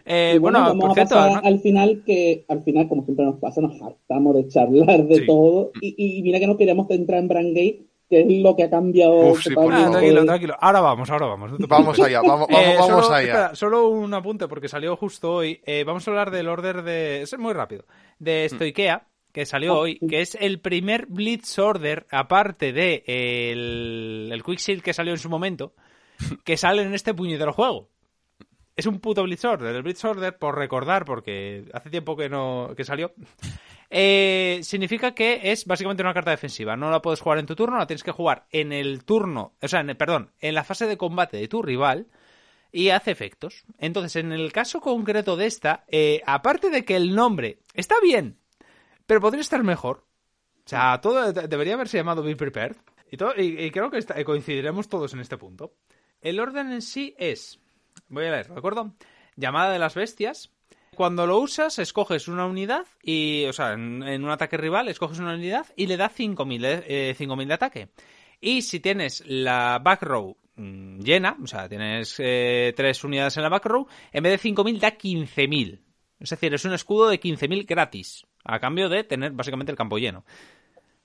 Eh, 0.08 0.34
Y 0.36 0.38
bueno, 0.38 0.60
vamos 0.60 0.78
por 0.82 0.90
a 0.90 0.94
cierto, 0.94 1.14
pasar 1.16 1.42
¿no? 1.42 1.48
al 1.48 1.58
final, 1.58 2.02
que 2.06 2.44
al 2.48 2.62
final, 2.62 2.88
como 2.88 3.04
siempre 3.04 3.24
nos 3.24 3.40
pasa, 3.40 3.60
nos 3.60 3.80
hartamos 3.82 4.36
de 4.36 4.46
charlar 4.46 5.04
de 5.04 5.16
Sí. 5.16 5.26
todo. 5.26 5.72
Y, 5.80 6.18
y 6.18 6.22
mira 6.22 6.38
que 6.38 6.46
no 6.46 6.56
queríamos 6.56 6.88
entrar 6.90 7.18
en 7.20 7.26
Brandgate, 7.26 7.86
que 8.08 8.20
es 8.20 8.26
lo 8.42 8.54
que 8.54 8.64
ha 8.64 8.70
cambiado. 8.70 9.14
Uf, 9.14 9.42
sí, 9.42 9.50
por 9.54 9.72
Ah, 9.72 9.90
tranquilo, 9.90 10.24
tranquilo. 10.24 10.56
Ahora 10.60 10.80
vamos, 10.80 11.10
ahora 11.10 11.26
vamos. 11.26 11.58
no 11.58 11.66
Vamos 11.66 11.98
allá, 12.00 12.20
vamos, 12.22 12.46
vamos, 12.50 12.66
Eh, 12.66 12.74
vamos 12.78 13.04
solo, 13.04 13.14
allá. 13.16 13.26
espera, 13.26 13.54
solo 13.54 13.88
un 13.88 14.14
apunte 14.14 14.46
porque 14.48 14.68
salió 14.68 14.96
justo 14.96 15.32
hoy. 15.32 15.60
Eh, 15.64 15.84
vamos 15.84 16.06
a 16.06 16.10
hablar 16.10 16.30
del 16.30 16.48
order 16.48 16.82
de. 16.82 17.22
Es 17.22 17.38
muy 17.38 17.52
rápido. 17.52 17.84
De 18.18 18.48
Stoikea, 18.48 19.06
que 19.32 19.44
salió 19.46 19.74
Ah, 19.74 19.78
hoy, 19.80 19.98
sí. 20.00 20.06
que 20.06 20.20
es 20.20 20.36
el 20.40 20.60
primer 20.60 21.06
Blitz 21.06 21.58
Order, 21.58 22.06
aparte 22.10 22.72
de 22.72 23.02
el, 23.06 24.30
el 24.32 24.42
Quicksilver 24.44 24.82
que 24.82 24.92
salió 24.94 25.12
en 25.12 25.18
su 25.18 25.28
momento, 25.28 25.72
que 26.44 26.56
sale 26.56 26.82
en 26.82 26.94
este 26.94 27.12
puñetero 27.14 27.52
juego. 27.52 27.88
Es 28.76 28.84
un 28.86 29.00
puto 29.00 29.22
Blitz 29.22 29.44
Order. 29.46 29.74
El 29.74 29.82
Blitz 29.82 30.04
Order, 30.04 30.36
por 30.36 30.56
recordar, 30.56 31.04
porque 31.06 31.64
hace 31.72 31.88
tiempo 31.90 32.14
que 32.14 32.28
no 32.28 32.70
que 32.76 32.84
salió, 32.84 33.12
eh, 33.90 34.60
significa 34.62 35.14
que 35.14 35.40
es 35.52 35.64
básicamente 35.66 36.02
una 36.02 36.14
carta 36.14 36.30
defensiva. 36.30 36.76
No 36.76 36.90
la 36.90 37.02
puedes 37.02 37.20
jugar 37.20 37.38
en 37.38 37.46
tu 37.46 37.54
turno, 37.56 37.78
la 37.78 37.86
tienes 37.86 38.02
que 38.02 38.12
jugar 38.12 38.46
en 38.50 38.72
el 38.72 39.04
turno, 39.04 39.54
o 39.60 39.68
sea, 39.68 39.80
en 39.80 39.90
el- 39.90 39.96
perdón, 39.96 40.32
en 40.40 40.54
la 40.54 40.64
fase 40.64 40.86
de 40.86 40.96
combate 40.96 41.36
de 41.36 41.48
tu 41.48 41.62
rival 41.62 42.06
y 42.72 42.90
hace 42.90 43.10
efectos. 43.10 43.64
Entonces, 43.78 44.16
en 44.16 44.32
el 44.32 44.52
caso 44.52 44.80
concreto 44.80 45.36
de 45.36 45.46
esta, 45.46 45.84
eh, 45.88 46.20
aparte 46.26 46.70
de 46.70 46.84
que 46.84 46.96
el 46.96 47.14
nombre 47.14 47.60
está 47.74 47.94
bien, 48.02 48.38
pero 49.06 49.20
podría 49.20 49.40
estar 49.40 49.62
mejor. 49.62 50.04
O 50.64 50.68
sea, 50.68 51.00
todo 51.00 51.32
de- 51.32 51.46
debería 51.48 51.74
haberse 51.74 51.96
llamado 51.96 52.22
Be 52.22 52.34
Prepared. 52.36 52.76
Y, 53.08 53.70
creo 53.70 53.88
que 53.90 53.98
está- 53.98 54.22
coincidiremos 54.24 54.88
todos 54.88 55.14
en 55.14 55.20
este 55.20 55.38
punto. 55.38 55.74
El 56.20 56.40
orden 56.40 56.72
en 56.72 56.82
sí 56.82 57.14
es, 57.18 57.60
voy 58.08 58.26
a 58.26 58.32
leer, 58.32 58.48
¿de 58.48 58.58
acuerdo? 58.58 58.94
Llamada 59.36 59.70
de 59.70 59.78
las 59.78 59.94
bestias. 59.94 60.50
Cuando 60.96 61.26
lo 61.26 61.38
usas, 61.38 61.78
escoges 61.78 62.26
una 62.26 62.46
unidad 62.46 62.86
y, 63.02 63.44
o 63.44 63.52
sea, 63.52 63.74
en, 63.74 64.02
en 64.02 64.24
un 64.24 64.30
ataque 64.30 64.56
rival, 64.56 64.88
escoges 64.88 65.18
una 65.20 65.34
unidad 65.34 65.66
y 65.76 65.86
le 65.86 65.96
da 65.96 66.10
5.000 66.10 66.60
de, 66.60 66.84
eh, 67.10 67.14
5.000 67.16 67.46
de 67.46 67.54
ataque. 67.54 67.88
Y 68.40 68.62
si 68.62 68.80
tienes 68.80 69.22
la 69.26 69.78
back 69.82 70.02
row 70.02 70.36
mm, 70.56 71.00
llena, 71.00 71.36
o 71.42 71.46
sea, 71.46 71.68
tienes 71.68 72.16
eh, 72.18 72.72
tres 72.76 73.04
unidades 73.04 73.36
en 73.36 73.42
la 73.44 73.48
back 73.50 73.66
row, 73.66 73.86
en 74.12 74.22
vez 74.22 74.32
de 74.42 74.48
5.000 74.50 74.80
da 74.80 74.96
15.000. 74.96 75.80
Es 76.18 76.30
decir, 76.30 76.52
es 76.54 76.64
un 76.64 76.72
escudo 76.72 77.08
de 77.08 77.20
15.000 77.20 77.66
gratis, 77.66 78.24
a 78.44 78.58
cambio 78.58 78.88
de 78.88 79.04
tener 79.04 79.32
básicamente 79.32 79.70
el 79.70 79.76
campo 79.78 79.98
lleno. 79.98 80.24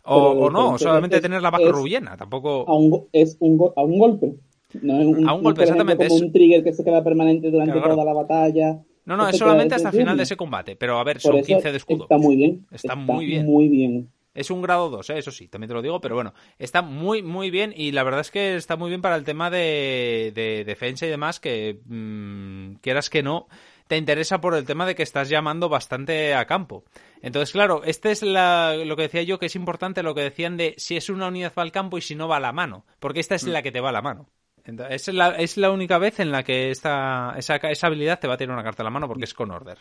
O, 0.04 0.50
no, 0.50 0.78
solamente 0.80 1.18
es- 1.18 1.22
tener 1.22 1.42
la 1.42 1.52
back 1.52 1.68
row 1.70 1.86
llena, 1.86 2.18
tampoco... 2.18 2.66
a 2.68 2.74
un, 2.76 3.08
es 3.12 3.38
un 3.40 3.60
a 3.76 3.84
un 3.84 4.00
golpe. 4.00 4.34
No 4.82 5.00
es 5.02 5.06
un, 5.06 5.28
A 5.28 5.34
un 5.34 5.44
golpe, 5.44 5.64
exactamente, 5.64 6.08
como 6.08 6.16
es- 6.18 6.22
un 6.24 6.32
trigger 6.32 6.64
que 6.64 6.74
se 6.74 6.84
queda 6.84 7.04
permanente 7.04 7.52
durante 7.52 7.74
claro. 7.74 7.90
toda 7.96 8.06
la 8.06 8.14
batalla 8.14 8.80
No, 9.06 9.18
no, 9.18 9.24
es 9.30 9.38
solamente 9.38 9.70
te- 9.70 9.76
hasta 9.76 9.92
final 9.92 10.18
de 10.18 10.24
ese 10.24 10.36
combate. 10.38 10.76
Pero 10.76 11.00
a 11.00 11.04
ver, 11.04 11.20
son 11.20 11.32
eso 11.40 11.48
15 11.48 11.72
de 11.72 11.78
escudo. 11.78 12.04
Está 12.04 12.18
muy 12.18 12.36
bien. 12.36 12.66
Está 12.72 12.96
muy 12.96 13.26
bien. 13.26 13.46
Muy 13.46 13.70
bien. 13.70 14.10
Es 14.34 14.50
un 14.50 14.62
grado 14.62 14.90
2, 14.90 15.10
¿eh? 15.10 15.18
eso 15.18 15.30
sí, 15.30 15.50
también 15.50 15.68
te 15.68 15.74
lo 15.74 15.82
digo, 15.82 16.00
pero 16.00 16.16
bueno, 16.16 16.34
está 16.58 16.82
muy, 16.82 17.22
muy 17.22 17.52
bien 17.52 17.74
y 17.76 17.92
la 17.92 18.04
verdad 18.04 18.22
es 18.22 18.32
que 18.32 18.56
está 18.56 18.78
muy 18.78 18.88
bien 18.88 19.02
para 19.02 19.18
el 19.18 19.26
tema 19.26 19.50
de, 19.50 20.32
de 20.34 20.64
defensa 20.64 21.06
y 21.06 21.10
demás, 21.10 21.42
que 21.42 21.82
mm, 21.86 22.76
quieras 22.76 23.10
que 23.10 23.24
no, 23.24 23.50
te 23.88 23.98
interesa 23.98 24.40
por 24.40 24.56
el 24.56 24.64
tema 24.64 24.86
de 24.86 24.96
que 24.96 25.04
estás 25.04 25.28
llamando 25.28 25.68
bastante 25.68 26.34
a 26.34 26.46
campo. 26.46 26.86
Entonces, 27.22 27.52
claro, 27.52 27.82
este 27.84 28.12
es 28.12 28.24
la- 28.24 28.74
lo 28.78 28.96
que 28.96 29.02
decía 29.02 29.24
yo, 29.24 29.38
que 29.38 29.48
es 29.48 29.56
importante 29.58 30.02
lo 30.02 30.16
que 30.16 30.22
decían 30.22 30.56
de 30.56 30.76
si 30.78 30.96
es 30.96 31.10
una 31.10 31.28
unidad 31.28 31.52
va 31.58 31.64
al 31.64 31.74
campo 31.74 31.98
y 31.98 32.02
si 32.02 32.16
no 32.16 32.30
va 32.30 32.38
a 32.38 32.40
la 32.40 32.54
mano, 32.54 32.86
porque 33.02 33.20
esta 33.20 33.36
es 33.36 33.44
la 33.44 33.62
que 33.62 33.74
te 33.74 33.82
va 33.82 33.90
a 33.90 33.92
la 33.92 34.02
mano. 34.02 34.30
Es, 34.66 35.08
la, 35.58 35.72
única 35.72 35.98
vez 35.98 36.20
en 36.20 36.32
la 36.32 36.44
que 36.44 36.70
esa, 36.70 37.34
habilidad 37.82 38.20
te 38.20 38.28
va 38.28 38.36
a 38.36 38.38
tener 38.38 38.54
una 38.54 38.64
carta 38.64 38.84
a 38.84 38.86
la 38.86 38.90
mano 38.90 39.08
porque 39.08 39.26
es 39.26 39.34
con 39.34 39.52
order. 39.52 39.80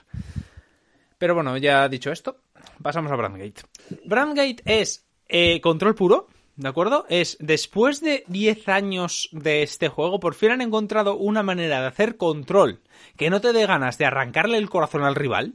Pero 1.19 1.35
bueno, 1.35 1.57
ya 1.59 1.89
dicho 1.89 2.11
esto, 2.11 2.39
pasamos 2.83 3.13
a 3.13 3.17
Brandgate. 3.17 3.63
Brandgate 4.05 4.63
es 4.65 5.07
eh, 5.29 5.61
control 5.61 5.95
puro, 5.95 6.29
¿de 6.57 6.69
acuerdo? 6.69 7.05
Es 7.11 7.37
después 7.41 8.01
de 8.01 8.25
10 8.29 8.69
años 8.69 9.29
de 9.33 9.63
este 9.63 9.89
juego, 9.89 10.19
por 10.19 10.35
fin 10.35 10.53
han 10.53 10.63
encontrado 10.63 11.17
una 11.17 11.43
manera 11.43 11.81
de 11.81 11.87
hacer 11.89 12.17
control 12.17 12.81
que 13.17 13.29
no 13.29 13.41
te 13.41 13.53
dé 13.53 13.67
ganas 13.67 13.99
de 13.99 14.07
arrancarle 14.07 14.57
el 14.57 14.71
corazón 14.71 15.05
al 15.05 15.15
rival, 15.15 15.55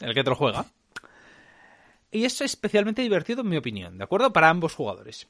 el 0.00 0.14
que 0.14 0.22
te 0.22 0.30
lo 0.30 0.36
juega. 0.36 0.66
Y 2.12 2.24
es 2.24 2.40
especialmente 2.40 3.02
divertido, 3.02 3.40
en 3.40 3.48
mi 3.48 3.56
opinión, 3.56 3.96
¿de 3.96 4.04
acuerdo? 4.04 4.32
Para 4.32 4.50
ambos 4.50 4.74
jugadores. 4.74 5.28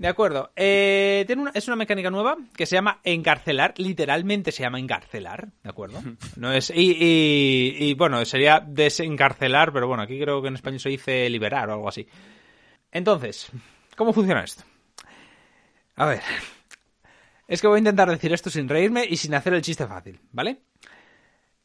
De 0.00 0.08
acuerdo. 0.08 0.50
Eh, 0.56 1.24
tiene 1.26 1.42
una- 1.42 1.50
es 1.54 1.66
una 1.68 1.76
mecánica 1.76 2.10
nueva 2.10 2.34
que 2.56 2.64
se 2.64 2.74
llama 2.74 3.00
encarcelar. 3.04 3.74
Literalmente 3.76 4.50
se 4.50 4.62
llama 4.62 4.78
encarcelar, 4.78 5.48
¿de 5.62 5.68
acuerdo? 5.68 6.00
No 6.36 6.50
es, 6.52 6.70
y, 6.70 6.92
y- 6.98 7.76
y, 7.90 7.94
bueno, 7.94 8.24
sería 8.24 8.60
desencarcelar, 8.66 9.74
pero 9.74 9.88
bueno, 9.88 10.02
aquí 10.02 10.18
creo 10.18 10.40
que 10.40 10.48
en 10.48 10.54
español 10.54 10.80
se 10.80 10.88
dice 10.88 11.28
liberar 11.28 11.68
o 11.68 11.74
algo 11.74 11.88
así. 11.90 12.06
Entonces, 12.90 13.50
¿cómo 13.94 14.14
funciona 14.14 14.42
esto? 14.42 14.64
A 15.96 16.06
ver. 16.06 16.22
Es 17.46 17.60
que 17.60 17.66
voy 17.66 17.76
a 17.76 17.80
intentar 17.80 18.08
decir 18.08 18.32
esto 18.32 18.48
sin 18.48 18.70
reírme 18.70 19.04
y 19.06 19.18
sin 19.18 19.34
hacer 19.34 19.52
el 19.52 19.60
chiste 19.60 19.86
fácil, 19.86 20.18
¿vale? 20.32 20.62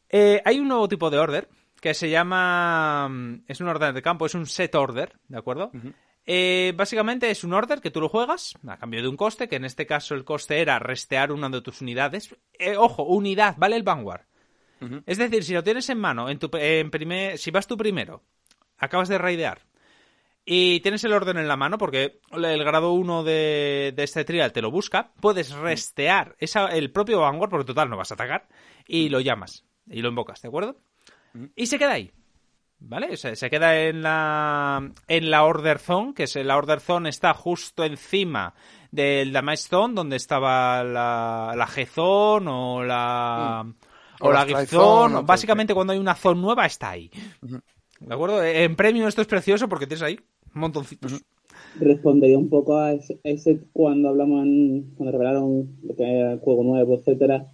Eh, 0.09 0.41
hay 0.43 0.59
un 0.59 0.67
nuevo 0.67 0.89
tipo 0.89 1.09
de 1.09 1.19
order 1.19 1.47
que 1.79 1.93
se 1.93 2.09
llama. 2.09 3.07
mm, 3.09 3.43
Es 3.47 3.61
un 3.61 3.69
order 3.69 3.93
de 3.93 4.01
campo, 4.01 4.25
es 4.25 4.33
un 4.35 4.45
set 4.45 4.75
order, 4.75 5.13
¿de 5.29 5.37
acuerdo? 5.37 5.71
Eh, 6.27 6.73
básicamente 6.75 7.29
es 7.29 7.43
un 7.43 7.53
order 7.53 7.81
que 7.81 7.91
tú 7.91 8.01
lo 8.01 8.09
juegas 8.09 8.55
a 8.67 8.77
cambio 8.77 9.01
de 9.01 9.07
un 9.07 9.17
coste, 9.17 9.47
que 9.47 9.57
en 9.57 9.65
este 9.65 9.85
caso 9.85 10.15
el 10.15 10.23
coste 10.23 10.59
era 10.59 10.79
restear 10.79 11.31
una 11.31 11.49
de 11.49 11.61
tus 11.61 11.81
unidades. 11.81 12.35
Eh, 12.53 12.75
ojo, 12.77 13.03
unidad, 13.03 13.55
vale 13.57 13.75
el 13.75 13.83
Vanguard. 13.83 14.25
Es 15.07 15.17
decir, 15.17 15.43
si 15.43 15.53
lo 15.53 15.63
tienes 15.63 15.89
en 15.89 15.97
mano, 15.97 16.29
en 16.29 16.37
tu, 16.37 16.49
en 16.53 16.91
primer, 16.91 17.39
si 17.39 17.49
vas 17.49 17.65
tú 17.65 17.75
primero, 17.75 18.21
acabas 18.77 19.09
de 19.09 19.17
raidear 19.17 19.61
y 20.45 20.79
tienes 20.81 21.03
el 21.03 21.13
orden 21.13 21.37
en 21.37 21.47
la 21.47 21.57
mano, 21.57 21.79
porque 21.79 22.19
el 22.31 22.63
grado 22.63 22.91
1 22.91 23.23
de, 23.23 23.93
de 23.95 24.03
este 24.03 24.23
trial 24.23 24.51
te 24.51 24.61
lo 24.61 24.69
busca, 24.69 25.11
puedes 25.19 25.51
restear 25.51 26.35
esa, 26.39 26.67
el 26.67 26.91
propio 26.91 27.21
Vanguard, 27.21 27.49
porque 27.49 27.65
total 27.65 27.89
no 27.89 27.97
vas 27.97 28.11
a 28.11 28.13
atacar, 28.13 28.47
y 28.87 29.09
lo 29.09 29.21
llamas 29.21 29.65
y 29.87 30.01
lo 30.01 30.09
invocas, 30.09 30.41
¿de 30.41 30.47
acuerdo? 30.47 30.79
Y 31.55 31.65
se 31.65 31.79
queda 31.79 31.93
ahí. 31.93 32.11
¿Vale? 32.87 33.17
Se, 33.17 33.35
se 33.35 33.49
queda 33.49 33.81
en 33.81 34.03
la, 34.03 34.91
en 35.07 35.31
la 35.31 35.43
Order 35.43 35.79
Zone, 35.79 36.13
que 36.13 36.23
es 36.23 36.35
la 36.35 36.55
Order 36.55 36.79
Zone 36.79 37.09
está 37.09 37.33
justo 37.33 37.83
encima 37.83 38.53
del 38.91 39.31
Damage 39.31 39.63
Zone, 39.63 39.95
donde 39.95 40.17
estaba 40.17 40.83
la, 40.83 41.53
la 41.57 41.67
G-Zone 41.67 42.47
o 42.47 42.83
la, 42.83 43.65
o 44.21 44.27
O 44.27 44.31
la 44.31 44.45
Gift 44.45 44.49
Strike 44.51 44.69
Zone. 44.69 45.21
Básicamente 45.25 45.73
cuando 45.73 45.93
hay 45.93 45.99
una 45.99 46.13
zone 46.15 46.39
nueva 46.41 46.65
está 46.67 46.91
ahí. 46.91 47.09
¿De 47.99 48.13
acuerdo? 48.13 48.43
En 48.43 48.75
premio 48.75 49.07
esto 49.07 49.21
es 49.21 49.27
precioso 49.27 49.67
porque 49.67 49.87
tienes 49.87 50.03
ahí 50.03 50.19
montoncitos. 50.53 51.23
respondería 51.79 52.37
un 52.37 52.49
poco 52.49 52.77
a 52.77 52.91
ese, 52.93 53.19
ese 53.23 53.61
cuando 53.73 54.09
hablamos 54.09 54.43
en- 54.45 54.93
cuando 54.95 55.11
revelaron 55.11 55.75
lo 55.83 55.95
que 55.95 56.03
era 56.03 56.33
el 56.33 56.39
juego 56.39 56.63
nuevo, 56.63 56.95
etcétera, 56.95 57.47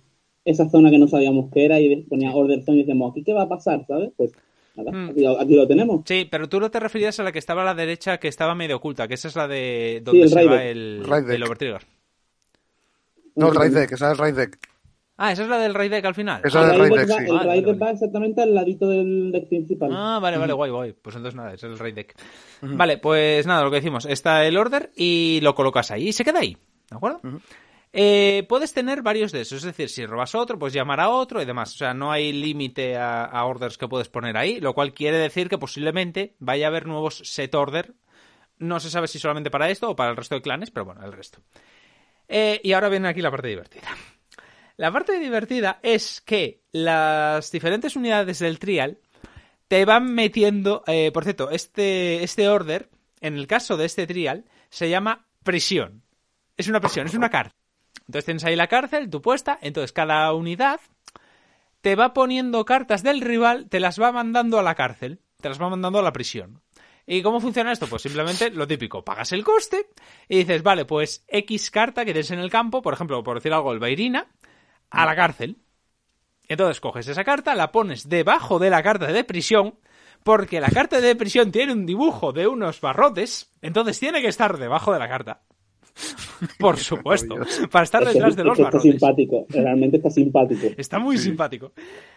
esa 0.43 0.69
zona 0.69 0.89
que 0.91 0.99
no 0.99 1.07
sabíamos 1.07 1.49
qué 1.53 1.65
era 1.65 1.79
y 1.79 2.03
ponía 2.03 2.33
Order 2.33 2.63
Zone 2.63 2.79
y 2.79 2.81
decíamos, 2.81 3.11
¿aquí 3.11 3.23
qué 3.23 3.33
va 3.33 3.43
a 3.43 3.49
pasar? 3.49 3.85
¿Sabes? 3.87 4.11
Pues 4.17 4.31
nada, 4.75 4.91
Mm. 4.91 5.09
aquí, 5.09 5.21
lo- 5.21 5.39
aquí 5.39 5.55
lo 5.55 5.67
tenemos. 5.67 6.01
Sí, 6.05 6.27
pero 6.29 6.47
tú 6.49 6.59
no 6.59 6.69
te 6.71 6.79
referías 6.79 7.19
a 7.19 7.23
la 7.23 7.31
que 7.31 7.39
estaba 7.39 7.61
a 7.61 7.65
la 7.65 7.73
derecha, 7.73 8.17
que 8.17 8.27
estaba 8.27 8.55
medio 8.55 8.77
oculta, 8.77 9.07
que 9.07 9.13
esa 9.15 9.27
es 9.27 9.35
la 9.35 9.47
de 9.47 10.01
donde 10.03 10.21
el 10.23 10.29
se 10.29 10.45
va 10.45 10.63
el, 10.63 11.03
el 11.29 11.43
Overtrigger. 11.43 11.81
No, 13.35 13.49
el 13.49 13.55
Raid 13.55 13.73
Deck, 13.73 13.91
esa 13.93 14.07
es 14.07 14.11
el 14.13 14.17
Raid 14.17 14.35
Deck. 14.35 14.59
Ah, 15.17 15.31
esa 15.31 15.43
es 15.43 15.49
la 15.49 15.59
del 15.59 15.73
Raid 15.75 15.91
Deck 15.91 16.03
al 16.05 16.15
final. 16.15 16.41
Esa 16.43 16.61
El 16.61 16.65
es 16.65 16.73
el 16.73 16.79
Raid 16.79 16.89
Raid 16.91 16.99
Deck 17.01 17.09
va- 17.11 17.17
sí. 17.19 17.23
el 17.25 17.31
Vale, 17.31 17.47
Raid 17.47 17.61
vale, 17.61 17.73
Deck 17.73 17.81
va 17.81 17.91
exactamente 17.91 18.41
al 18.41 18.55
ladito 18.55 18.89
del 18.89 19.31
deck 19.31 19.47
principal. 19.49 19.89
Ah, 19.93 20.19
vale, 20.21 20.37
vale, 20.37 20.53
guay, 20.53 20.71
guay. 20.71 20.93
Pues 20.93 21.15
entonces 21.15 21.35
nada, 21.35 21.53
es 21.53 21.63
el 21.63 21.77
Raid 21.77 21.93
Deck. 21.95 22.15
Vale, 22.61 22.97
pues 22.97 23.45
nada, 23.45 23.63
lo 23.63 23.69
que 23.69 23.75
decimos. 23.77 24.05
Está 24.05 24.45
el 24.45 24.57
order 24.57 24.89
y 24.95 25.39
lo 25.43 25.53
colocas 25.53 25.91
ahí 25.91 26.07
y 26.09 26.13
se 26.13 26.23
queda 26.25 26.39
ahí. 26.39 26.57
¿De 26.89 26.97
acuerdo? 26.97 27.21
Eh, 27.93 28.45
puedes 28.47 28.73
tener 28.73 29.01
varios 29.01 29.33
de 29.33 29.41
esos, 29.41 29.59
es 29.59 29.63
decir, 29.65 29.89
si 29.89 30.05
robas 30.05 30.33
otro, 30.33 30.57
pues 30.57 30.71
llamar 30.71 31.01
a 31.01 31.09
otro 31.09 31.41
y 31.41 31.45
demás. 31.45 31.73
O 31.73 31.77
sea, 31.77 31.93
no 31.93 32.11
hay 32.11 32.31
límite 32.31 32.97
a, 32.97 33.43
orders 33.45 33.77
que 33.77 33.87
puedes 33.87 34.07
poner 34.07 34.37
ahí, 34.37 34.59
lo 34.59 34.73
cual 34.73 34.93
quiere 34.93 35.17
decir 35.17 35.49
que 35.49 35.57
posiblemente 35.57 36.35
vaya 36.39 36.67
a 36.67 36.69
haber 36.69 36.87
nuevos 36.87 37.21
set 37.25 37.53
order. 37.53 37.93
No 38.57 38.79
se 38.79 38.89
sabe 38.89 39.07
si 39.07 39.19
solamente 39.19 39.51
para 39.51 39.69
esto 39.69 39.89
o 39.89 39.95
para 39.95 40.11
el 40.11 40.17
resto 40.17 40.35
de 40.35 40.41
clanes, 40.41 40.71
pero 40.71 40.85
bueno, 40.85 41.03
el 41.03 41.11
resto. 41.11 41.39
Eh, 42.27 42.61
y 42.63 42.71
ahora 42.73 42.89
viene 42.89 43.09
aquí 43.09 43.21
la 43.21 43.31
parte 43.31 43.47
divertida. 43.47 43.89
La 44.77 44.91
parte 44.91 45.19
divertida 45.19 45.79
es 45.83 46.21
que 46.21 46.61
las 46.71 47.51
diferentes 47.51 47.95
unidades 47.95 48.39
del 48.39 48.59
trial 48.59 48.99
te 49.67 49.83
van 49.85 50.13
metiendo. 50.13 50.83
eh, 50.87 51.11
por 51.13 51.23
cierto, 51.23 51.49
este, 51.49 52.23
este 52.23 52.47
order, 52.47 52.89
en 53.19 53.35
el 53.35 53.47
caso 53.47 53.75
de 53.75 53.85
este 53.85 54.07
trial, 54.07 54.45
se 54.69 54.89
llama 54.89 55.27
prisión. 55.43 56.03
Es 56.55 56.67
una 56.67 56.79
prisión, 56.79 57.07
es 57.07 57.13
una 57.15 57.29
cárcel. 57.29 57.60
Entonces 58.11 58.25
tienes 58.25 58.43
ahí 58.43 58.57
la 58.57 58.67
cárcel, 58.67 59.09
tu 59.09 59.21
puesta, 59.21 59.57
entonces 59.61 59.93
cada 59.93 60.33
unidad 60.33 60.81
te 61.79 61.95
va 61.95 62.13
poniendo 62.13 62.65
cartas 62.65 63.03
del 63.03 63.21
rival, 63.21 63.69
te 63.69 63.79
las 63.79 64.01
va 64.01 64.11
mandando 64.11 64.59
a 64.59 64.63
la 64.63 64.75
cárcel, 64.75 65.21
te 65.39 65.47
las 65.47 65.61
va 65.61 65.69
mandando 65.69 65.99
a 65.99 66.01
la 66.01 66.11
prisión. 66.11 66.61
¿Y 67.07 67.21
cómo 67.21 67.39
funciona 67.39 67.71
esto? 67.71 67.87
Pues 67.87 68.01
simplemente 68.01 68.49
lo 68.49 68.67
típico, 68.67 69.05
pagas 69.05 69.31
el 69.31 69.45
coste 69.45 69.87
y 70.27 70.39
dices, 70.39 70.61
vale, 70.61 70.83
pues 70.83 71.23
X 71.29 71.71
carta 71.71 72.03
que 72.03 72.11
tienes 72.11 72.31
en 72.31 72.39
el 72.39 72.51
campo, 72.51 72.81
por 72.81 72.93
ejemplo, 72.93 73.23
por 73.23 73.37
decir 73.37 73.53
algo, 73.53 73.71
el 73.71 73.79
Bairina, 73.79 74.27
a 74.89 75.05
la 75.05 75.15
cárcel. 75.15 75.55
Entonces 76.49 76.81
coges 76.81 77.07
esa 77.07 77.23
carta, 77.23 77.55
la 77.55 77.71
pones 77.71 78.09
debajo 78.09 78.59
de 78.59 78.71
la 78.71 78.83
carta 78.83 79.07
de 79.07 79.23
prisión, 79.23 79.79
porque 80.21 80.59
la 80.59 80.67
carta 80.69 80.99
de 80.99 81.15
prisión 81.15 81.49
tiene 81.49 81.71
un 81.71 81.85
dibujo 81.85 82.33
de 82.33 82.45
unos 82.45 82.81
barrotes, 82.81 83.49
entonces 83.61 83.97
tiene 84.01 84.21
que 84.21 84.27
estar 84.27 84.57
debajo 84.57 84.91
de 84.91 84.99
la 84.99 85.07
carta. 85.07 85.43
Por 86.59 86.77
supuesto, 86.77 87.35
para 87.71 87.83
estar 87.83 88.01
Es 88.03 88.09
que- 88.09 88.13
detrás 88.15 88.35
de 88.35 88.41
es 88.41 88.45
los 88.45 88.57
que 88.57 88.63
está 88.63 88.77
barrotes. 88.77 88.91
simpático, 88.91 89.45
realmente 89.49 89.97
está 89.97 90.09
simpático. 90.09 90.67
Está 90.77 90.99
muy 90.99 91.17
simpático. 91.17 91.71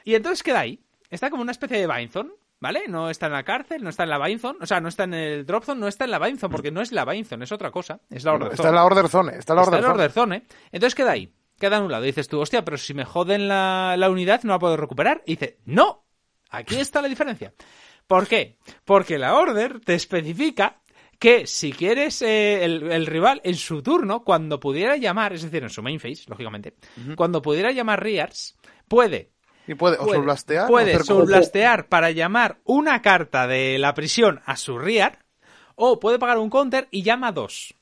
Y 0.04 0.14
entonces 0.14 0.42
queda 0.42 0.60
ahí. 0.60 0.80
Está 1.10 1.30
como 1.30 1.42
una 1.42 1.52
especie 1.52 1.78
de 1.78 1.86
Bainzone, 1.86 2.30
¿vale? 2.60 2.84
No 2.88 3.10
está 3.10 3.26
en 3.26 3.32
la 3.32 3.42
cárcel, 3.44 3.82
no 3.84 3.90
está 3.90 4.04
en 4.04 4.10
la 4.10 4.18
Bainzone, 4.18 4.58
o 4.60 4.66
sea, 4.66 4.80
no 4.80 4.88
está 4.88 5.04
en 5.04 5.14
el 5.14 5.46
Drop 5.46 5.64
Zone, 5.64 5.80
no 5.80 5.88
está 5.88 6.04
en 6.04 6.10
la 6.10 6.18
Bainzone, 6.18 6.50
porque 6.50 6.70
no 6.70 6.80
es 6.80 6.92
la 6.92 7.04
Bainzone, 7.04 7.44
es 7.44 7.52
otra 7.52 7.70
cosa, 7.70 8.00
es 8.10 8.24
la 8.24 8.32
Order 8.32 8.48
Está 8.52 8.56
Zone. 8.64 8.68
en 8.70 8.74
la 8.74 8.84
Order 8.84 9.08
Zone, 9.08 9.32
está 9.38 9.52
en 9.52 9.56
la 9.56 9.62
Está 9.64 9.90
Order 9.92 10.06
en 10.06 10.12
Zone. 10.12 10.36
¿eh? 10.36 10.42
Entonces 10.72 10.94
queda 10.94 11.12
ahí, 11.12 11.32
queda 11.58 11.76
anulado. 11.76 12.02
Y 12.04 12.06
dices 12.08 12.26
tú, 12.28 12.40
hostia, 12.40 12.64
pero 12.64 12.76
si 12.78 12.94
me 12.94 13.04
joden 13.04 13.46
la, 13.48 13.94
la 13.98 14.10
unidad 14.10 14.42
no 14.44 14.52
la 14.54 14.58
puedo 14.58 14.76
recuperar. 14.76 15.22
Y 15.26 15.32
dice, 15.36 15.58
no, 15.66 16.04
aquí 16.50 16.76
está 16.76 17.00
la 17.02 17.08
diferencia. 17.08 17.52
¿Por 18.06 18.26
qué? 18.26 18.56
Porque 18.84 19.18
la 19.18 19.34
Order 19.36 19.80
te 19.80 19.94
especifica 19.94 20.80
que 21.18 21.46
si 21.46 21.72
quieres 21.72 22.22
eh, 22.22 22.64
el, 22.64 22.90
el 22.90 23.06
rival 23.06 23.40
en 23.44 23.54
su 23.54 23.82
turno, 23.82 24.24
cuando 24.24 24.60
pudiera 24.60 24.96
llamar, 24.96 25.32
es 25.32 25.42
decir, 25.42 25.62
en 25.62 25.70
su 25.70 25.82
main 25.82 26.00
phase, 26.00 26.24
lógicamente, 26.28 26.74
cuando 27.16 27.42
pudiera 27.42 27.72
llamar 27.72 28.02
Riars, 28.02 28.56
puede 28.88 29.30
Y 29.66 29.74
puede, 29.74 29.96
o 29.96 30.04
puede, 30.04 30.16
soulblastear 30.16 30.64
o 30.64 30.68
puede 30.68 31.02
soulblastear 31.02 31.88
para 31.88 32.10
llamar 32.10 32.60
una 32.64 33.02
carta 33.02 33.46
de 33.46 33.78
la 33.78 33.94
prisión 33.94 34.40
a 34.44 34.56
su 34.56 34.78
Rear, 34.78 35.24
o 35.76 35.98
puede 35.98 36.18
pagar 36.18 36.38
un 36.38 36.50
counter 36.50 36.88
y 36.90 37.02
llama 37.02 37.32
dos. 37.32 37.74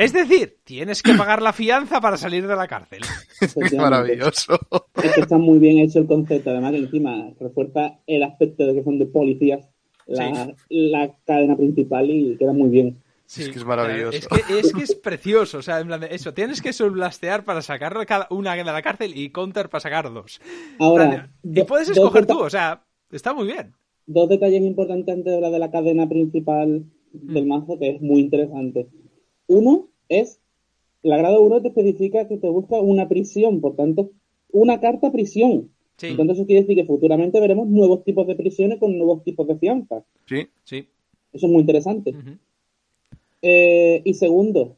Es 0.00 0.14
decir, 0.14 0.56
tienes 0.64 1.02
que 1.02 1.12
pagar 1.12 1.42
la 1.42 1.52
fianza 1.52 2.00
para 2.00 2.16
salir 2.16 2.46
de 2.46 2.56
la 2.56 2.66
cárcel. 2.66 3.02
Qué 3.70 3.76
maravilloso. 3.76 4.58
Es 4.94 5.12
que 5.12 5.20
está 5.20 5.36
muy 5.36 5.58
bien 5.58 5.78
hecho 5.78 5.98
el 5.98 6.06
concepto, 6.06 6.48
además 6.48 6.72
que 6.72 6.78
encima 6.78 7.30
refuerza 7.38 7.98
el 8.06 8.22
aspecto 8.22 8.64
de 8.64 8.76
que 8.76 8.82
son 8.82 8.98
de 8.98 9.04
policías 9.04 9.68
la, 10.10 10.54
la 10.68 11.16
cadena 11.24 11.56
principal 11.56 12.10
y 12.10 12.36
queda 12.36 12.52
muy 12.52 12.68
bien. 12.68 12.96
Es 13.26 13.48
que 13.48 13.58
es 13.58 13.64
maravilloso. 13.64 14.18
Es 14.18 14.26
que, 14.26 14.58
es 14.58 14.72
que 14.72 14.82
es 14.82 14.94
precioso, 14.94 15.58
o 15.58 15.62
sea, 15.62 15.78
en 15.78 15.86
plan 15.86 16.00
de 16.00 16.08
eso, 16.10 16.34
tienes 16.34 16.60
que 16.60 16.72
soulblastear 16.72 17.44
para 17.44 17.62
sacar 17.62 17.94
una 18.30 18.56
de 18.56 18.64
la 18.64 18.82
cárcel 18.82 19.12
y 19.16 19.30
counter 19.30 19.68
para 19.68 19.80
sacar 19.80 20.12
dos. 20.12 20.40
Ahora, 20.80 21.30
y 21.44 21.62
puedes 21.62 21.88
dos 21.88 21.96
escoger 21.96 22.26
tú, 22.26 22.40
o 22.40 22.50
sea, 22.50 22.82
está 23.12 23.32
muy 23.32 23.46
bien. 23.46 23.72
Dos 24.06 24.28
detalles 24.28 24.62
importantes 24.62 25.14
antes 25.14 25.26
de 25.26 25.36
hablar 25.36 25.52
de 25.52 25.58
la 25.60 25.70
cadena 25.70 26.08
principal 26.08 26.84
Mm. 27.12 27.34
del 27.34 27.46
mazo 27.46 27.78
que 27.78 27.90
es 27.90 28.00
muy 28.00 28.20
interesante. 28.20 28.88
Uno 29.46 29.88
es, 30.08 30.40
la 31.02 31.16
grado 31.16 31.42
1 31.42 31.62
te 31.62 31.68
especifica 31.68 32.28
que 32.28 32.36
te 32.36 32.48
busca 32.48 32.80
una 32.80 33.08
prisión, 33.08 33.60
por 33.60 33.76
tanto, 33.76 34.10
una 34.52 34.80
carta 34.80 35.10
prisión. 35.10 35.70
Sí, 36.00 36.06
Entonces 36.06 36.38
eso 36.38 36.46
quiere 36.46 36.62
decir 36.62 36.76
que 36.76 36.86
futuramente 36.86 37.40
veremos 37.40 37.68
nuevos 37.68 38.04
tipos 38.04 38.26
de 38.26 38.34
prisiones 38.34 38.78
con 38.78 38.96
nuevos 38.96 39.22
tipos 39.22 39.46
de 39.46 39.56
fianza. 39.58 40.02
Sí. 40.24 40.48
sí. 40.64 40.86
Eso 41.32 41.46
es 41.46 41.52
muy 41.52 41.60
interesante. 41.60 42.14
Eh, 43.42 44.02
y 44.04 44.14
segundo, 44.14 44.76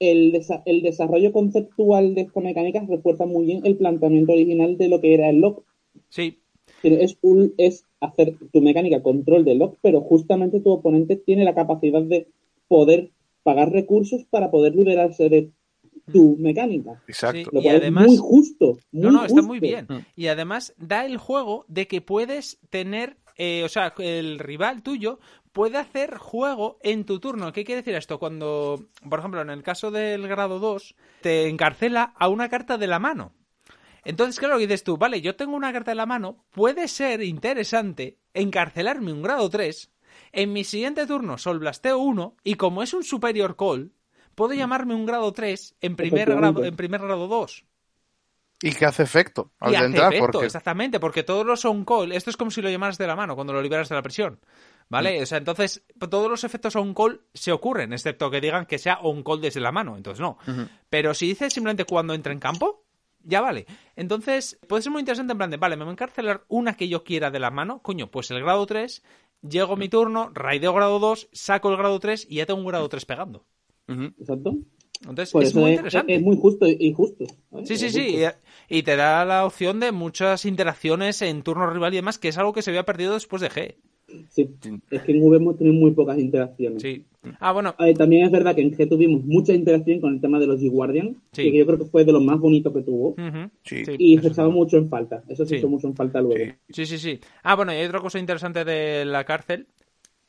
el, 0.00 0.32
desa- 0.32 0.62
el 0.66 0.82
desarrollo 0.82 1.32
conceptual 1.32 2.14
de 2.14 2.22
esta 2.22 2.40
mecánica 2.40 2.84
refuerza 2.88 3.26
muy 3.26 3.46
bien 3.46 3.60
el 3.64 3.76
planteamiento 3.76 4.32
original 4.32 4.78
de 4.78 4.88
lo 4.88 5.00
que 5.00 5.14
era 5.14 5.28
el 5.30 5.40
lock. 5.40 5.62
Sí, 6.08 6.38
Es, 6.82 7.18
un, 7.22 7.52
es 7.58 7.84
hacer 8.00 8.34
tu 8.52 8.60
mecánica 8.60 9.02
control 9.02 9.44
de 9.44 9.54
lock, 9.56 9.76
pero 9.82 10.00
justamente 10.00 10.60
tu 10.60 10.70
oponente 10.70 11.16
tiene 11.16 11.44
la 11.44 11.54
capacidad 11.54 12.02
de 12.02 12.28
poder 12.68 13.10
pagar 13.42 13.72
recursos 13.72 14.24
para 14.24 14.50
poder 14.50 14.74
liberarse 14.74 15.28
de 15.28 15.50
tu 16.12 16.36
mecánica. 16.38 17.02
Exacto. 17.08 17.50
Sí. 17.50 17.56
Lo 17.56 17.60
Y 17.60 17.68
además- 17.68 18.04
es 18.04 18.10
muy 18.10 18.16
justo. 18.18 18.78
Muy 18.92 19.02
No, 19.02 19.10
no, 19.10 19.24
está 19.24 19.42
muy 19.42 19.60
bien. 19.60 19.86
Y 20.14 20.28
además 20.28 20.74
da 20.76 21.04
el 21.04 21.16
juego 21.18 21.64
de 21.68 21.86
que 21.88 22.00
puedes 22.00 22.58
tener, 22.70 23.16
eh, 23.36 23.62
o 23.64 23.68
sea, 23.68 23.92
el 23.98 24.38
rival 24.38 24.82
tuyo 24.82 25.18
puede 25.52 25.78
hacer 25.78 26.18
juego 26.18 26.78
en 26.82 27.04
tu 27.04 27.18
turno. 27.18 27.52
¿Qué 27.52 27.64
quiere 27.64 27.80
decir 27.80 27.94
esto? 27.94 28.18
Cuando, 28.18 28.88
por 29.08 29.18
ejemplo, 29.20 29.40
en 29.40 29.50
el 29.50 29.62
caso 29.62 29.90
del 29.90 30.28
grado 30.28 30.58
2, 30.58 30.94
te 31.22 31.48
encarcela 31.48 32.12
a 32.18 32.28
una 32.28 32.48
carta 32.48 32.76
de 32.78 32.86
la 32.86 32.98
mano. 32.98 33.32
Entonces, 34.04 34.38
claro, 34.38 34.58
dices 34.58 34.84
tú, 34.84 34.96
vale, 34.98 35.20
yo 35.20 35.34
tengo 35.34 35.56
una 35.56 35.72
carta 35.72 35.90
de 35.90 35.96
la 35.96 36.06
mano, 36.06 36.44
puede 36.50 36.86
ser 36.86 37.22
interesante 37.22 38.18
encarcelarme 38.34 39.12
un 39.12 39.22
grado 39.22 39.50
3, 39.50 39.90
en 40.32 40.52
mi 40.52 40.62
siguiente 40.62 41.06
turno 41.06 41.38
solblasteo 41.38 41.98
1, 41.98 42.36
y 42.44 42.54
como 42.54 42.82
es 42.84 42.94
un 42.94 43.02
superior 43.02 43.56
call, 43.56 43.92
puedo 44.36 44.54
llamarme 44.54 44.94
un 44.94 45.06
grado 45.06 45.32
3 45.32 45.76
en 45.80 45.96
primer 45.96 46.32
grado, 46.32 46.64
en 46.64 46.76
primer 46.76 47.00
grado 47.00 47.26
2. 47.26 47.64
Y 48.62 48.72
que 48.72 48.86
hace 48.86 49.02
efecto 49.02 49.52
al 49.58 49.72
Y 49.72 49.74
hace 49.74 49.86
entrar, 49.86 50.14
efecto, 50.14 50.32
porque 50.32 50.46
exactamente, 50.46 51.00
porque 51.00 51.24
todos 51.24 51.44
los 51.44 51.64
on 51.64 51.84
call, 51.84 52.12
esto 52.12 52.30
es 52.30 52.36
como 52.36 52.50
si 52.50 52.62
lo 52.62 52.70
llamaras 52.70 52.96
de 52.96 53.06
la 53.06 53.16
mano 53.16 53.34
cuando 53.34 53.52
lo 53.52 53.60
liberas 53.60 53.88
de 53.88 53.96
la 53.96 54.02
prisión, 54.02 54.40
¿vale? 54.88 55.20
O 55.20 55.26
sea, 55.26 55.38
entonces 55.38 55.84
todos 56.08 56.30
los 56.30 56.44
efectos 56.44 56.76
on 56.76 56.94
call 56.94 57.20
se 57.34 57.52
ocurren, 57.52 57.92
excepto 57.92 58.30
que 58.30 58.40
digan 58.40 58.64
que 58.64 58.78
sea 58.78 58.98
on 59.02 59.22
call 59.22 59.40
desde 59.40 59.60
la 59.60 59.72
mano, 59.72 59.96
entonces 59.96 60.20
no. 60.20 60.38
Pero 60.88 61.12
si 61.12 61.26
dices 61.26 61.52
simplemente 61.52 61.84
cuando 61.84 62.14
entra 62.14 62.32
en 62.32 62.38
campo, 62.38 62.86
ya 63.26 63.40
vale. 63.40 63.66
Entonces, 63.96 64.58
puede 64.68 64.82
ser 64.82 64.92
muy 64.92 65.00
interesante 65.00 65.32
en 65.32 65.38
plan 65.38 65.50
de, 65.50 65.56
vale, 65.56 65.76
me 65.76 65.84
voy 65.84 65.90
a 65.90 65.92
encarcelar 65.92 66.44
una 66.48 66.74
que 66.74 66.88
yo 66.88 67.04
quiera 67.04 67.30
de 67.30 67.40
la 67.40 67.50
mano, 67.50 67.82
coño, 67.82 68.10
pues 68.10 68.30
el 68.30 68.40
grado 68.40 68.64
3, 68.64 69.02
llego 69.42 69.74
a 69.74 69.76
mi 69.76 69.88
turno, 69.88 70.30
raideo 70.32 70.72
grado 70.72 70.98
2, 70.98 71.28
saco 71.32 71.70
el 71.70 71.76
grado 71.76 71.98
3 71.98 72.26
y 72.30 72.36
ya 72.36 72.46
tengo 72.46 72.60
un 72.60 72.66
grado 72.66 72.88
3 72.88 73.04
pegando. 73.04 73.44
Exacto. 73.88 74.56
Entonces, 75.00 75.30
Por 75.30 75.42
es 75.44 75.54
muy 75.54 75.70
es, 75.72 75.76
interesante. 75.76 76.14
es 76.14 76.22
muy 76.22 76.36
justo 76.36 76.66
y 76.66 76.92
justo. 76.92 77.26
Sí, 77.64 77.76
sí, 77.76 77.90
sí. 77.90 78.16
Y, 78.70 78.78
y 78.78 78.82
te 78.82 78.96
da 78.96 79.24
la 79.26 79.44
opción 79.44 79.78
de 79.78 79.92
muchas 79.92 80.46
interacciones 80.46 81.20
en 81.22 81.42
turno 81.42 81.68
rival 81.70 81.92
y 81.92 81.96
demás, 81.96 82.18
que 82.18 82.28
es 82.28 82.38
algo 82.38 82.52
que 82.54 82.62
se 82.62 82.70
había 82.70 82.84
perdido 82.84 83.14
después 83.14 83.42
de 83.42 83.50
G. 83.50 83.74
Sí. 84.30 84.48
Es 84.90 85.02
que 85.02 85.12
en 85.12 85.22
V 85.22 85.36
hemos 85.36 85.58
tenido 85.58 85.74
muy 85.74 85.90
pocas 85.90 86.18
interacciones. 86.18 86.80
Sí. 86.80 87.04
Ah, 87.40 87.52
bueno, 87.52 87.74
Eh, 87.80 87.92
también 87.92 88.24
es 88.24 88.30
verdad 88.30 88.54
que 88.54 88.62
en 88.62 88.70
G 88.72 88.88
tuvimos 88.88 89.24
mucha 89.24 89.52
interacción 89.52 90.00
con 90.00 90.14
el 90.14 90.20
tema 90.20 90.38
de 90.38 90.46
los 90.46 90.60
G-Guardian, 90.60 91.16
Sí. 91.32 91.50
que 91.50 91.58
yo 91.58 91.66
creo 91.66 91.78
que 91.78 91.84
fue 91.86 92.04
de 92.04 92.12
los 92.12 92.22
más 92.22 92.38
bonitos 92.38 92.72
que 92.72 92.82
tuvo. 92.82 93.16
Sí. 93.64 93.82
Y 93.98 94.16
se 94.18 94.28
echaba 94.28 94.48
mucho 94.48 94.76
en 94.78 94.88
falta. 94.88 95.24
Eso 95.28 95.44
se 95.44 95.50
Sí. 95.50 95.56
echó 95.56 95.68
mucho 95.68 95.88
en 95.88 95.94
falta 95.96 96.20
luego. 96.22 96.52
Sí, 96.70 96.86
sí, 96.86 96.98
sí. 96.98 97.18
Ah, 97.42 97.54
bueno, 97.56 97.72
y 97.72 97.76
hay 97.76 97.86
otra 97.86 98.00
cosa 98.00 98.18
interesante 98.20 98.64
de 98.64 99.04
la 99.04 99.24
cárcel, 99.24 99.66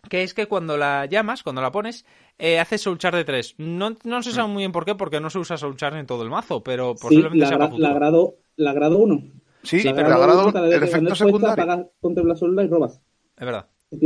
que 0.09 0.23
es 0.23 0.33
que 0.33 0.45
cuando 0.47 0.77
la 0.77 1.05
llamas, 1.05 1.43
cuando 1.43 1.61
la 1.61 1.71
pones, 1.71 2.05
eh, 2.37 2.59
hace 2.59 2.77
Soul 2.77 2.97
Charge 2.97 3.17
de 3.19 3.25
3. 3.25 3.55
No, 3.57 3.95
no 4.03 4.23
se 4.23 4.31
sabe 4.31 4.47
muy 4.47 4.61
bien 4.61 4.71
por 4.71 4.85
qué, 4.85 4.95
porque 4.95 5.19
no 5.19 5.29
se 5.29 5.39
usa 5.39 5.57
Soul 5.57 5.75
Charge 5.77 5.99
en 5.99 6.05
todo 6.07 6.23
el 6.23 6.29
mazo, 6.29 6.63
pero 6.63 6.93
Sí, 6.95 7.01
posiblemente 7.01 7.39
la, 7.39 7.47
sea 7.47 7.57
gra- 7.57 7.59
para 7.59 7.71
futuro. 7.71 7.87
la 7.89 7.93
grado, 7.95 8.35
la 8.55 8.73
grado 8.73 8.97
1. 8.99 9.23
Sí, 9.63 9.83
la 9.83 9.93
pero 9.95 10.07
agrado 10.13 10.43
uno, 10.43 10.53
cada 10.53 10.67
vez 10.67 10.75
el 10.75 10.79
que 10.81 10.85
efecto 10.87 11.15
secundario. 11.15 11.65
pagas 11.65 11.85
contra 11.99 12.23
la 12.23 12.35
sola 12.35 12.63
y 12.63 12.67
robas. 12.67 13.01
Es 13.37 13.45
verdad. 13.45 13.67
Si 13.89 13.97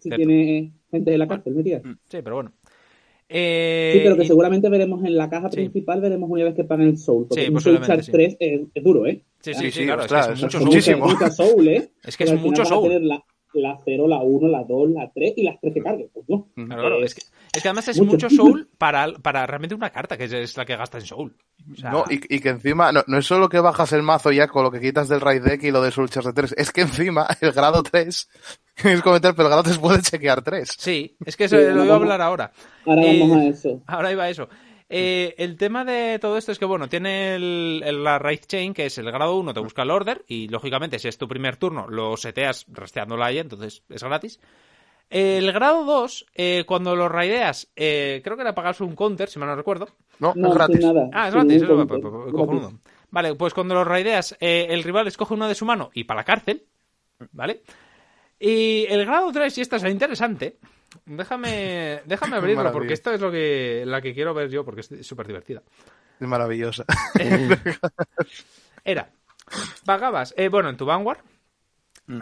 si 0.00 0.10
tiene 0.10 0.72
gente 0.90 1.12
en 1.12 1.18
la 1.18 1.26
cárcel 1.28 1.54
metida. 1.54 1.80
Sí, 2.08 2.18
pero 2.22 2.36
bueno. 2.36 2.52
Eh, 3.28 3.90
Sí, 3.94 4.00
pero 4.04 4.16
que 4.16 4.22
y- 4.24 4.26
seguramente 4.26 4.68
veremos 4.68 5.04
en 5.04 5.16
la 5.16 5.28
caja 5.28 5.48
Sí. 5.50 5.56
principal, 5.56 6.00
veremos 6.00 6.30
una 6.30 6.44
vez 6.44 6.54
que 6.54 6.62
paguen 6.64 6.88
el 6.88 6.98
Soul. 6.98 7.26
Porque 7.28 7.46
Sí, 7.46 7.50
un 7.52 7.60
Soul 7.60 7.80
Charge 7.82 8.04
sí. 8.04 8.12
3 8.12 8.36
es, 8.38 8.60
es 8.72 8.84
duro, 8.84 9.06
¿eh? 9.06 9.24
Sí, 9.40 9.52
Sí, 9.54 9.60
sí, 9.60 9.70
sí, 9.72 9.78
sí, 9.80 9.84
claro, 9.86 10.02
ostras, 10.02 10.28
es 10.28 10.28
que 10.28 10.34
es 10.34 10.42
mucho 10.42 10.58
es 10.58 10.62
Soul. 10.62 10.64
muchísimo. 10.74 11.04
Mucha, 11.06 11.14
mucha 11.14 11.30
Soul, 11.30 11.68
¿eh? 11.68 11.90
Es 12.04 12.16
que 12.16 12.24
es 12.24 12.40
mucho 12.40 12.64
Soul. 12.64 13.22
La, 13.60 13.70
la 13.70 13.80
0, 13.84 14.06
la 14.08 14.18
1, 14.22 14.48
la 14.48 14.64
2, 14.64 14.90
la 14.90 15.10
3 15.12 15.34
y 15.36 15.42
las 15.42 15.60
3 15.60 15.74
que 15.74 15.82
cargue. 15.82 16.08
Pues 16.12 16.26
no. 16.28 16.48
Claro, 16.54 16.80
claro, 16.82 17.04
es 17.04 17.14
que, 17.14 17.22
es 17.52 17.62
que 17.62 17.68
además 17.68 17.88
es 17.88 17.98
Mucho. 18.00 18.12
mucho 18.12 18.30
Soul 18.30 18.68
para, 18.78 19.12
para 19.22 19.46
realmente 19.46 19.74
una 19.74 19.90
carta, 19.90 20.16
que 20.16 20.24
es, 20.24 20.32
es 20.32 20.56
la 20.56 20.64
que 20.64 20.76
gasta 20.76 20.98
en 20.98 21.06
Soul. 21.06 21.36
O 21.72 21.74
sea, 21.76 21.90
No, 21.90 22.04
y, 22.08 22.36
y 22.36 22.40
que 22.40 22.50
encima, 22.50 22.92
no, 22.92 23.02
no 23.06 23.18
es 23.18 23.26
solo 23.26 23.48
que 23.48 23.58
bajas 23.58 23.92
el 23.92 24.02
mazo 24.02 24.30
ya 24.30 24.46
con 24.46 24.62
lo 24.62 24.70
que 24.70 24.80
quitas 24.80 25.08
del 25.08 25.20
raid 25.20 25.42
deck 25.42 25.62
y 25.64 25.70
lo 25.70 25.82
de 25.82 25.90
Soul 25.90 26.08
Charge 26.10 26.28
de 26.28 26.34
3, 26.34 26.54
es 26.58 26.70
que 26.70 26.82
encima 26.82 27.26
el 27.40 27.52
grado 27.52 27.82
3, 27.82 28.28
es 28.84 29.02
comentar, 29.02 29.34
pero 29.34 29.48
el 29.48 29.50
grado 29.50 29.62
3 29.64 29.78
puede 29.78 30.02
chequear 30.02 30.42
3. 30.42 30.68
Sí, 30.78 31.16
es 31.24 31.36
que 31.36 31.44
eso 31.44 31.56
Sí, 31.56 31.64
lo 31.74 31.84
iba 31.84 31.94
a 31.94 31.96
hablar 31.96 32.20
ahora. 32.20 32.52
Ahora 32.84 33.02
Eh, 33.02 33.18
vamos 33.20 33.36
a 33.38 33.44
eso. 33.46 33.82
Ahora 33.86 34.12
iba 34.12 34.24
a 34.24 34.30
eso. 34.30 34.48
Eh, 34.88 35.34
el 35.38 35.56
tema 35.56 35.84
de 35.84 36.18
todo 36.20 36.38
esto 36.38 36.52
es 36.52 36.58
que, 36.58 36.64
bueno, 36.64 36.88
tiene 36.88 37.34
el, 37.34 37.82
el- 37.84 38.04
la 38.04 38.18
raid 38.18 38.40
chain, 38.46 38.72
que 38.72 38.86
es 38.86 38.98
el 38.98 39.10
grado 39.10 39.36
1, 39.36 39.52
te 39.52 39.60
busca 39.60 39.82
el 39.82 39.90
order, 39.90 40.24
y 40.28 40.48
lógicamente, 40.48 40.98
si 40.98 41.08
es 41.08 41.18
tu 41.18 41.26
primer 41.26 41.56
turno, 41.56 41.88
lo 41.88 42.16
seteas 42.16 42.66
rastreándola 42.68 43.26
ahí, 43.26 43.38
entonces 43.38 43.82
es 43.88 44.02
gratis. 44.04 44.38
El 45.10 45.52
grado 45.52 45.84
2, 45.84 46.26
eh, 46.34 46.64
cuando 46.66 46.94
lo 46.96 47.08
raideas, 47.08 47.68
eh, 47.76 48.20
creo 48.24 48.36
que 48.36 48.44
le 48.44 48.52
pagas 48.52 48.80
un 48.80 48.94
counter, 48.96 49.28
si 49.28 49.38
mal 49.38 49.48
no 49.48 49.56
recuerdo. 49.56 49.88
No, 50.18 50.32
No, 50.36 50.48
es 50.48 50.54
gratis. 50.54 50.80
nada. 50.84 51.08
Ah, 51.12 51.28
es 51.28 51.34
gratis, 51.34 51.62
eso, 51.62 51.66
counter. 51.76 52.00
pues, 52.00 52.12
pues, 52.12 52.26
Es 52.28 52.32
cojonudo. 52.32 52.72
Vale, 53.10 53.34
pues 53.36 53.54
cuando 53.54 53.74
lo 53.74 53.84
raideas, 53.84 54.36
eh, 54.40 54.66
el 54.70 54.82
rival 54.82 55.06
escoge 55.06 55.34
uno 55.34 55.46
de 55.48 55.54
su 55.54 55.64
mano 55.64 55.90
y 55.94 56.04
para 56.04 56.20
la 56.20 56.24
cárcel, 56.24 56.64
¿vale? 57.32 57.62
Y 58.38 58.84
el 58.88 59.06
grado 59.06 59.30
3, 59.32 59.56
y 59.58 59.60
esta 59.62 59.76
es 59.76 59.82
la 59.84 59.90
interesante, 59.90 60.58
déjame, 61.04 62.02
déjame 62.06 62.36
abrirlo, 62.36 62.72
porque 62.72 62.94
esta 62.94 63.14
es 63.14 63.20
lo 63.20 63.30
que, 63.30 63.84
la 63.86 64.00
que 64.00 64.14
quiero 64.14 64.34
ver 64.34 64.50
yo, 64.50 64.64
porque 64.64 64.80
es 64.80 65.06
súper 65.06 65.26
divertida. 65.26 65.62
Es 66.18 66.26
maravillosa. 66.26 66.84
Era, 68.84 69.10
pagabas, 69.84 70.34
eh, 70.36 70.48
bueno, 70.48 70.70
en 70.70 70.76
tu 70.76 70.86
Vanguard, 70.86 71.18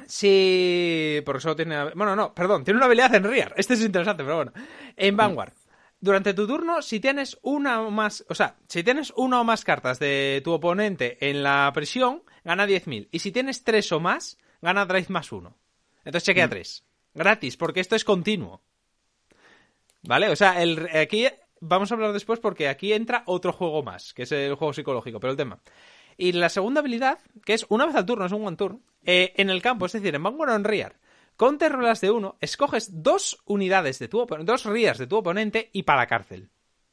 si... 0.07 1.21
Porque 1.25 1.41
solo 1.41 1.57
tiene... 1.57 1.91
Bueno, 1.95 2.17
no, 2.17 2.35
perdón, 2.35 2.65
tiene 2.65 2.79
una 2.79 2.87
habilidad 2.87 3.15
en 3.15 3.25
Rear. 3.25 3.55
Este 3.57 3.75
es 3.75 3.83
interesante, 3.83 4.25
pero 4.25 4.37
bueno. 4.37 4.53
En 4.97 5.17
Vanguard, 5.17 5.53
durante 6.01 6.35
tu 6.35 6.47
turno, 6.47 6.83
si 6.83 7.01
tienes 7.01 7.39
una 7.43 7.83
o 7.83 7.91
más... 7.91 8.25
O 8.29 8.35
sea, 8.35 8.57
si 8.69 8.83
tienes 8.83 9.13
una 9.17 9.41
o 9.41 9.45
más 9.45 9.65
cartas 9.65 9.99
de 9.99 10.41
tu 10.45 10.53
oponente 10.53 11.19
en 11.29 11.43
la 11.43 11.71
prisión, 11.75 12.23
gana 12.45 12.67
10.000. 12.67 13.09
Y 13.11 13.19
si 13.19 13.31
tienes 13.31 13.65
tres 13.65 13.93
o 13.93 14.01
más, 14.01 14.39
gana 14.63 14.87
Drive 14.87 15.07
más 15.09 15.33
uno. 15.33 15.57
Entonces 16.05 16.25
chequea 16.25 16.49
tres. 16.49 16.85
Gratis, 17.15 17.57
porque 17.57 17.81
esto 17.81 17.97
es 17.97 18.05
continuo. 18.05 18.63
¿Vale? 20.03 20.29
O 20.29 20.37
sea, 20.37 20.63
el, 20.63 20.89
aquí 20.95 21.27
vamos 21.61 21.91
a 21.91 21.95
hablar 21.95 22.13
después 22.13 22.41
porque 22.41 22.69
aquí 22.69 22.93
entra 22.93 23.23
otro 23.27 23.53
juego 23.53 23.83
más, 23.83 24.13
que 24.13 24.25
es 24.25 24.33
el 24.33 24.55
juego 24.55 24.73
psicológico, 24.73 25.21
pero 25.21 25.31
el 25.31 25.37
tema. 25.37 25.61
Y 26.17 26.33
la 26.33 26.49
segunda 26.49 26.81
habilidad, 26.81 27.19
que 27.45 27.55
es 27.55 27.67
una 27.69 27.87
vez 27.87 27.97
al 27.97 28.07
turno, 28.07 28.27
es 28.27 28.33
un 28.33 28.47
one 28.47 28.57
turn, 28.57 28.83
eh, 29.05 29.33
en 29.37 29.51
el 29.51 29.63
campo, 29.63 29.87
es 29.87 29.93
decir, 29.93 30.15
en 30.15 30.23
Vanguard 30.23 30.51
o 30.51 30.57
en 30.57 30.65
Rear, 30.65 30.97
con 31.37 31.59
rolas 31.59 32.01
de 32.01 32.11
uno, 32.11 32.37
escoges 32.41 33.03
dos 33.03 33.39
unidades 33.45 33.99
de 33.99 34.09
tu 34.09 34.21
oponente, 34.21 34.53
dos 34.53 34.65
Rears 34.65 34.99
de 34.99 35.07
tu 35.07 35.17
oponente 35.17 35.71
y 35.73 35.83
para 35.83 36.01
la 36.01 36.07
cárcel. 36.07 36.51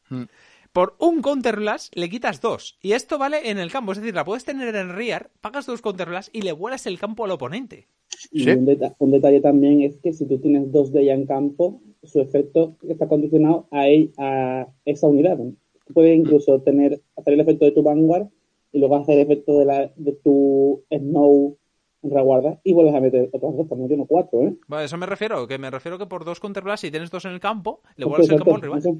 Mm. 0.10 0.24
Por 0.72 0.96
un 1.00 1.22
counterlas 1.22 1.92
le 1.94 2.10
quitas 2.10 2.42
dos. 2.42 2.78
Y 2.82 2.94
esto 2.94 3.18
vale 3.18 3.50
en 3.50 3.60
el 3.60 3.72
campo. 3.72 3.92
Es 3.92 4.00
decir, 4.00 4.16
la 4.16 4.24
puedes 4.24 4.46
tener 4.46 4.74
en 4.76 4.96
Rear, 4.96 5.30
pagas 5.42 5.66
dos 5.66 5.82
counterlas 5.82 6.30
y 6.34 6.42
le 6.42 6.54
vuelas 6.54 6.86
el 6.86 6.98
campo 6.98 7.26
al 7.26 7.32
oponente. 7.32 7.88
Y 8.32 8.44
Sí. 8.44 8.52
un, 8.52 8.66
deta- 8.66 8.96
un 9.00 9.12
detalle 9.12 9.42
también 9.42 9.82
es 9.82 9.98
que 9.98 10.14
si 10.14 10.26
tú 10.26 10.38
tienes 10.40 10.72
dos 10.72 10.92
de 10.92 11.02
ella 11.02 11.14
en 11.14 11.26
campo, 11.26 11.82
su 12.04 12.20
efecto 12.22 12.76
está 12.88 13.08
condicionado 13.08 13.68
a, 13.72 14.68
esa 14.86 15.08
unidad. 15.08 15.38
¿no? 15.38 15.54
Puedes 15.94 16.18
incluso 16.18 16.60
tener, 16.62 17.02
hacer 17.16 17.34
el 17.34 17.40
efecto 17.42 17.66
de 17.66 17.72
tu 17.72 17.84
Vanguard 17.84 18.28
y 18.72 18.80
luego 18.80 18.96
hacer 18.96 19.16
el 19.16 19.22
efecto 19.26 19.60
de, 19.60 19.66
la, 19.66 19.92
de 19.96 20.14
tu 20.14 20.84
Snow 20.90 21.58
reguarda 22.04 22.60
y 22.64 22.74
vuelves 22.74 22.96
a 22.96 23.00
meter 23.00 23.30
otras 23.32 23.56
dos, 23.56 23.68
también 23.70 23.88
tiene 23.90 24.06
cuatro, 24.08 24.42
¿eh? 24.42 24.56
A 24.70 24.84
eso 24.84 24.98
me 24.98 25.06
refiero, 25.06 25.48
que 25.48 25.58
me 25.60 25.70
refiero 25.70 26.00
que 26.00 26.08
por 26.08 26.26
dos 26.26 26.40
counterblast, 26.40 26.82
si 26.82 26.90
tienes 26.92 27.12
dos 27.12 27.26
en 27.26 27.32
el 27.34 27.40
campo, 27.40 27.82
le 27.96 28.06
vuelves 28.06 28.30
el 28.30 28.38
campo 28.38 28.56
al 28.56 28.62
rival. 28.62 28.80
eso. 28.80 28.96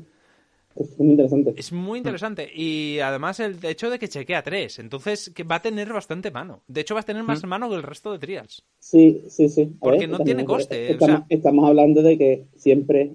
Es 0.76 0.98
muy 1.00 1.10
interesante. 1.12 1.54
Es 1.58 1.72
muy 1.72 1.98
interesante. 2.00 2.50
Y 2.54 3.00
además 3.00 3.40
el 3.40 3.58
hecho 3.64 3.90
de 3.90 4.00
que 4.00 4.08
chequea 4.08 4.42
tres. 4.42 4.80
Entonces 4.80 5.30
que 5.36 5.44
va 5.44 5.56
a 5.56 5.62
tener 5.62 5.92
bastante 5.92 6.32
mano. 6.32 6.62
De 6.68 6.82
hecho, 6.82 6.94
va 6.94 7.02
a 7.02 7.04
tener 7.04 7.24
más 7.24 7.44
mano 7.46 7.70
que 7.70 7.76
el 7.76 7.84
resto 7.84 8.12
de 8.12 8.20
trials. 8.20 8.64
Sí, 8.80 9.24
sí, 9.30 9.50
sí. 9.50 9.64
A 9.78 9.80
Porque 9.82 10.00
ver, 10.00 10.10
no 10.10 10.20
tiene 10.20 10.46
coste, 10.46 10.90
o 10.90 10.92
Estamos, 10.94 11.18
sea- 11.20 11.26
estamos 11.30 11.68
hablando 11.68 12.02
de 12.02 12.18
que 12.18 12.46
siempre 12.56 13.12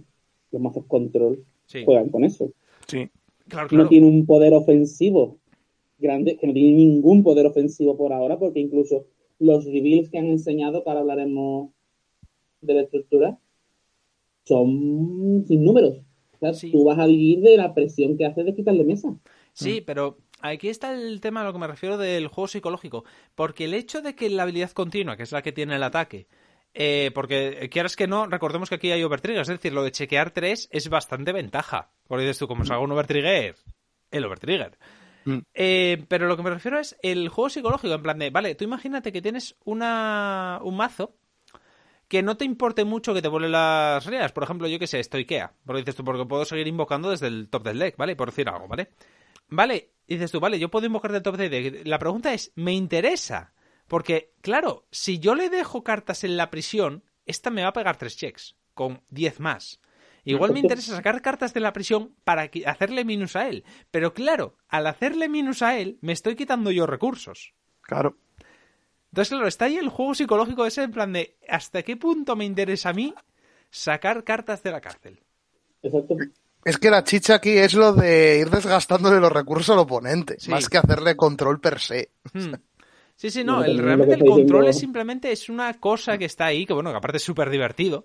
los 0.53 0.61
mazos 0.63 0.85
control 0.87 1.45
Sí, 1.67 1.85
juegan 1.85 2.11
con 2.11 2.25
eso. 2.25 2.51
Sí. 2.87 3.09
claro, 3.49 3.69
claro. 3.69 3.85
no 3.85 3.89
tiene 3.89 4.07
un 4.07 4.27
poder 4.27 4.55
ofensivo 4.55 5.39
grande, 5.99 6.37
que 6.37 6.47
no 6.47 6.53
tiene 6.53 6.73
ningún 6.77 7.23
poder 7.25 7.47
ofensivo 7.47 7.97
por 7.97 8.13
ahora, 8.13 8.39
porque 8.39 8.61
incluso 8.61 9.07
los 9.39 9.65
reveals 9.65 10.11
que 10.11 10.19
han 10.19 10.27
enseñado, 10.27 10.85
que 10.85 10.91
ahora 10.91 11.01
hablaremos 11.01 11.71
de 12.61 12.75
la 12.75 12.83
estructura, 12.83 13.39
son 14.45 15.45
sin 15.49 15.65
números. 15.65 15.99
O 16.37 16.39
sea, 16.39 16.55
Sí. 16.55 16.71
tú 16.71 16.85
vas 16.85 16.99
a 16.99 17.07
vivir 17.07 17.41
de 17.41 17.57
la 17.57 17.75
presión 17.75 18.17
que 18.17 18.27
hace 18.27 18.45
de 18.45 18.55
quitarle 18.55 18.85
mesa. 18.85 19.15
Sí, 19.53 19.81
pero 19.81 20.19
aquí 20.41 20.69
está 20.69 20.93
el 20.93 21.21
tema 21.21 21.41
a 21.41 21.45
lo 21.45 21.53
que 21.53 21.59
me 21.59 21.67
refiero 21.67 21.97
del 21.97 22.29
juego 22.29 22.49
psicológico. 22.49 23.05
Porque 23.35 23.65
el 23.65 23.75
hecho 23.75 24.03
de 24.03 24.15
que 24.15 24.29
la 24.29 24.43
habilidad 24.43 24.71
continua, 24.73 25.17
que 25.17 25.23
es 25.23 25.33
la 25.33 25.43
que 25.43 25.53
tiene 25.53 25.77
el 25.77 25.83
ataque, 25.83 26.27
eh, 26.75 27.11
porque 27.15 27.69
quieras 27.71 27.97
que 27.97 28.07
no, 28.07 28.27
recordemos 28.27 28.69
que 28.69 28.75
aquí 28.75 28.91
hay 28.93 29.03
overtrigger, 29.03 29.41
es 29.43 29.49
decir, 29.49 29.73
lo 29.73 29.83
de 29.83 29.93
chequear 29.93 30.31
3 30.33 30.69
es 30.71 30.89
bastante 30.91 31.33
ventaja. 31.33 31.91
Porque 32.07 32.25
dices 32.25 32.39
tú, 32.39 32.47
como 32.47 32.67
salga 32.67 32.83
un 32.83 32.93
overtrigger, 32.93 33.57
el 34.11 34.25
overtrigger. 34.25 34.79
Mm. 35.25 35.39
Eh, 35.55 36.05
pero 36.07 36.29
lo 36.29 36.37
que 36.37 36.43
me 36.43 36.51
refiero 36.51 36.79
es 36.79 36.97
el 37.03 37.31
juego 37.31 37.49
psicológico, 37.49 37.95
en 37.95 38.03
plan 38.03 38.19
de, 38.19 38.31
vale, 38.31 38.55
tú 38.55 38.65
imagínate 38.65 39.11
que 39.11 39.23
tienes 39.23 39.57
una, 39.65 40.61
un 40.63 40.77
mazo 40.77 41.17
que 42.09 42.23
no 42.23 42.37
te 42.37 42.45
importe 42.45 42.85
mucho 42.85 43.15
que 43.15 43.23
te 43.23 43.29
vuele 43.29 43.49
las 43.49 44.05
reas. 44.07 44.33
Por 44.33 44.45
ejemplo, 44.45 44.69
yo 44.69 44.79
que 44.79 44.87
sé, 44.87 45.01
estoiquea. 45.01 45.53
Porque 45.65 45.83
dices 45.83 45.97
tú, 45.97 46.05
porque 46.05 46.25
puedo 46.25 46.45
seguir 46.45 46.67
invocando 46.67 47.11
desde 47.11 47.27
el 47.27 47.49
top 47.49 47.65
del 47.65 47.79
deck, 47.79 47.97
¿vale? 47.97 48.17
Por 48.17 48.31
decir 48.31 48.49
algo, 48.49 48.69
¿vale? 48.69 48.91
Vale, 49.49 49.93
dices 50.07 50.31
tú, 50.31 50.41
vale, 50.41 50.59
yo 50.59 50.71
puedo 50.71 50.87
invocar 50.87 51.13
del 51.13 51.23
top 51.23 51.37
del 51.37 51.51
deck. 51.51 51.87
La 51.87 51.99
pregunta 51.99 52.33
es, 52.33 52.53
¿me 52.55 52.73
interesa? 52.73 53.53
Porque, 53.89 54.33
claro, 54.41 54.87
si 54.91 55.19
yo 55.19 55.35
le 55.35 55.51
dejo 55.51 55.83
cartas 55.85 56.25
en 56.25 56.37
la 56.37 56.51
prisión, 56.51 57.05
esta 57.25 57.51
me 57.51 57.63
va 57.63 57.69
a 57.69 57.73
pegar 57.73 57.97
tres 57.97 58.17
checks, 58.17 58.57
con 58.75 59.03
10 59.11 59.41
más. 59.41 59.81
Igual 60.25 60.53
me 60.53 60.59
interesa 60.59 60.97
sacar 60.97 61.23
cartas 61.23 61.55
de 61.55 61.61
la 61.61 61.73
prisión 61.73 62.17
para 62.25 62.51
hacerle 62.67 63.05
minus 63.05 63.37
a 63.37 63.49
él. 63.49 63.65
Pero 63.93 64.13
claro, 64.13 64.57
al 64.69 64.89
hacerle 64.89 65.29
minus 65.29 65.63
a 65.63 65.79
él, 65.79 65.99
me 66.01 66.13
estoy 66.13 66.35
quitando 66.35 66.73
yo 66.73 66.85
recursos. 66.85 67.55
Claro. 67.81 68.17
Entonces, 69.17 69.31
claro, 69.31 69.49
está 69.49 69.65
ahí 69.65 69.79
el 69.79 69.89
juego 69.89 70.15
psicológico 70.15 70.67
ese 70.67 70.83
en 70.83 70.91
plan 70.93 71.11
de 71.11 71.37
¿hasta 71.49 71.83
qué 71.83 71.97
punto 71.97 72.37
me 72.37 72.45
interesa 72.45 72.91
a 72.91 72.93
mí 72.93 73.15
sacar 73.71 74.25
cartas 74.25 74.63
de 74.63 74.71
la 74.71 74.83
cárcel? 74.83 75.19
Exacto. 75.83 76.17
Es 76.63 76.77
que 76.77 76.91
la 76.91 77.03
chicha 77.03 77.37
aquí 77.37 77.53
es 77.57 77.73
lo 77.73 77.95
de 77.95 78.41
ir 78.41 78.51
desgastándole 78.51 79.19
los 79.19 79.33
recursos 79.33 79.71
al 79.71 79.79
oponente, 79.79 80.37
Sí. 80.39 80.51
más 80.51 80.69
que 80.69 80.77
hacerle 80.77 81.17
control 81.17 81.59
per 81.61 81.81
se. 81.81 82.11
Hmm. 82.35 82.53
Sí, 83.19 83.31
sí, 83.31 83.43
no, 83.43 83.65
el, 83.65 83.79
realmente 83.79 84.17
el 84.17 84.27
control 84.27 84.69
es 84.69 84.79
simplemente 84.79 85.33
es 85.33 85.49
una 85.49 85.73
cosa 85.81 86.19
que 86.19 86.27
está 86.27 86.45
ahí, 86.45 86.67
que 86.67 86.75
bueno, 86.75 86.91
que 86.91 86.99
aparte 86.99 87.17
es 87.17 87.23
súper 87.23 87.49
divertido, 87.49 88.05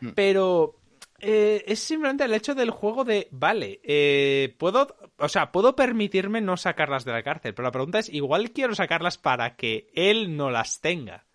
Mm. 0.00 0.08
pero 0.16 0.74
eh, 1.20 1.64
es 1.66 1.80
simplemente 1.80 2.24
el 2.24 2.34
hecho 2.34 2.54
del 2.54 2.70
juego 2.70 3.04
de, 3.04 3.26
vale, 3.32 3.80
eh, 3.82 4.54
puedo, 4.56 4.96
o 5.18 5.28
sea, 5.28 5.50
puedo 5.50 5.74
permitirme 5.74 6.40
no 6.40 6.56
sacarlas 6.56 7.04
de 7.04 7.12
la 7.12 7.24
cárcel, 7.24 7.54
pero 7.54 7.66
la 7.66 7.72
pregunta 7.72 7.98
es, 7.98 8.08
igual 8.08 8.52
quiero 8.52 8.74
sacarlas 8.74 9.18
para 9.18 9.56
que 9.56 9.90
él 9.94 10.36
no 10.36 10.50
las 10.50 10.80
tenga, 10.80 11.26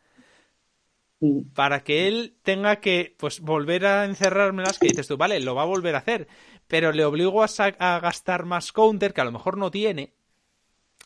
para 1.53 1.83
que 1.83 2.07
él 2.07 2.37
tenga 2.43 2.77
que, 2.77 3.15
pues, 3.17 3.41
volver 3.41 3.85
a 3.85 4.05
encerrármelas, 4.05 4.79
que 4.79 4.87
dices 4.87 5.07
tú, 5.07 5.17
vale, 5.17 5.39
lo 5.41 5.53
va 5.53 5.63
a 5.63 5.65
volver 5.65 5.95
a 5.95 5.99
hacer, 5.99 6.27
pero 6.67 6.93
le 6.93 7.03
obligo 7.03 7.43
a, 7.43 7.99
gastar 7.99 8.45
más 8.45 8.71
counter 8.71 9.13
que 9.13 9.21
a 9.21 9.25
lo 9.25 9.31
mejor 9.33 9.57
no 9.57 9.69
tiene. 9.69 10.13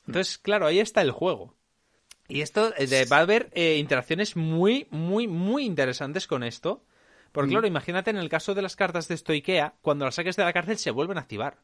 Entonces, 0.06 0.38
claro, 0.38 0.68
ahí 0.68 0.80
está 0.80 1.02
el 1.02 1.12
juego. 1.12 1.56
Y 2.28 2.42
esto, 2.42 2.74
eh, 2.78 3.06
va 3.12 3.18
a 3.18 3.22
haber 3.22 3.50
eh, 3.54 3.78
interacciones 3.78 4.36
muy, 4.36 4.88
muy, 4.92 5.28
muy 5.28 5.66
interesantes 5.66 6.28
con 6.28 6.44
esto. 6.44 6.84
Porque, 7.38 7.52
claro, 7.52 7.68
imagínate 7.68 8.10
en 8.10 8.18
el 8.18 8.30
caso 8.30 8.56
de 8.56 8.64
las 8.64 8.76
cartas 8.76 9.08
de 9.08 9.16
Stoikea, 9.16 9.76
cuando 9.84 10.06
las 10.06 10.16
saques 10.16 10.36
de 10.36 10.44
la 10.44 10.52
cárcel 10.52 10.80
se 10.80 10.90
vuelven 10.90 11.20
a 11.20 11.22
activar. 11.22 11.60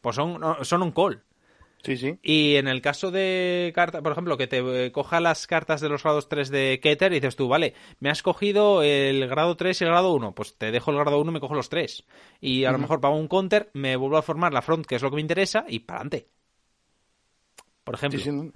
Pues 0.00 0.14
son, 0.14 0.40
son 0.62 0.82
un 0.84 0.92
call. 0.92 1.24
Sí, 1.82 1.96
sí. 1.96 2.20
Y 2.22 2.54
en 2.54 2.68
el 2.68 2.80
caso 2.80 3.10
de 3.10 3.72
carta, 3.74 4.00
por 4.00 4.12
ejemplo, 4.12 4.36
que 4.36 4.46
te 4.46 4.58
eh, 4.58 4.92
coja 4.92 5.18
las 5.18 5.48
cartas 5.48 5.80
de 5.80 5.88
los 5.88 6.04
grados 6.04 6.28
3 6.28 6.50
de 6.50 6.78
Keter 6.80 7.10
y 7.10 7.16
dices 7.16 7.34
tú, 7.34 7.48
vale, 7.48 7.74
me 7.98 8.10
has 8.10 8.22
cogido 8.22 8.84
el 8.84 9.26
grado 9.26 9.56
3 9.56 9.80
y 9.80 9.84
el 9.86 9.90
grado 9.90 10.12
1, 10.12 10.36
pues 10.36 10.56
te 10.56 10.70
dejo 10.70 10.92
el 10.92 10.98
grado 10.98 11.20
1 11.20 11.32
y 11.32 11.34
me 11.34 11.40
cojo 11.40 11.56
los 11.56 11.68
3. 11.68 12.04
Y 12.40 12.64
a 12.64 12.70
lo 12.70 12.78
mejor 12.78 13.00
pago 13.00 13.16
un 13.16 13.26
counter, 13.26 13.70
me 13.72 13.96
vuelvo 13.96 14.18
a 14.18 14.22
formar 14.22 14.52
la 14.52 14.62
front, 14.62 14.86
que 14.86 14.94
es 14.94 15.02
lo 15.02 15.10
que 15.10 15.16
me 15.16 15.22
interesa, 15.22 15.64
y 15.66 15.80
para 15.80 15.98
adelante. 15.98 16.28
Por 17.82 17.96
ejemplo. 17.96 18.20
Sí, 18.20 18.26
sí, 18.26 18.30
no. 18.30 18.52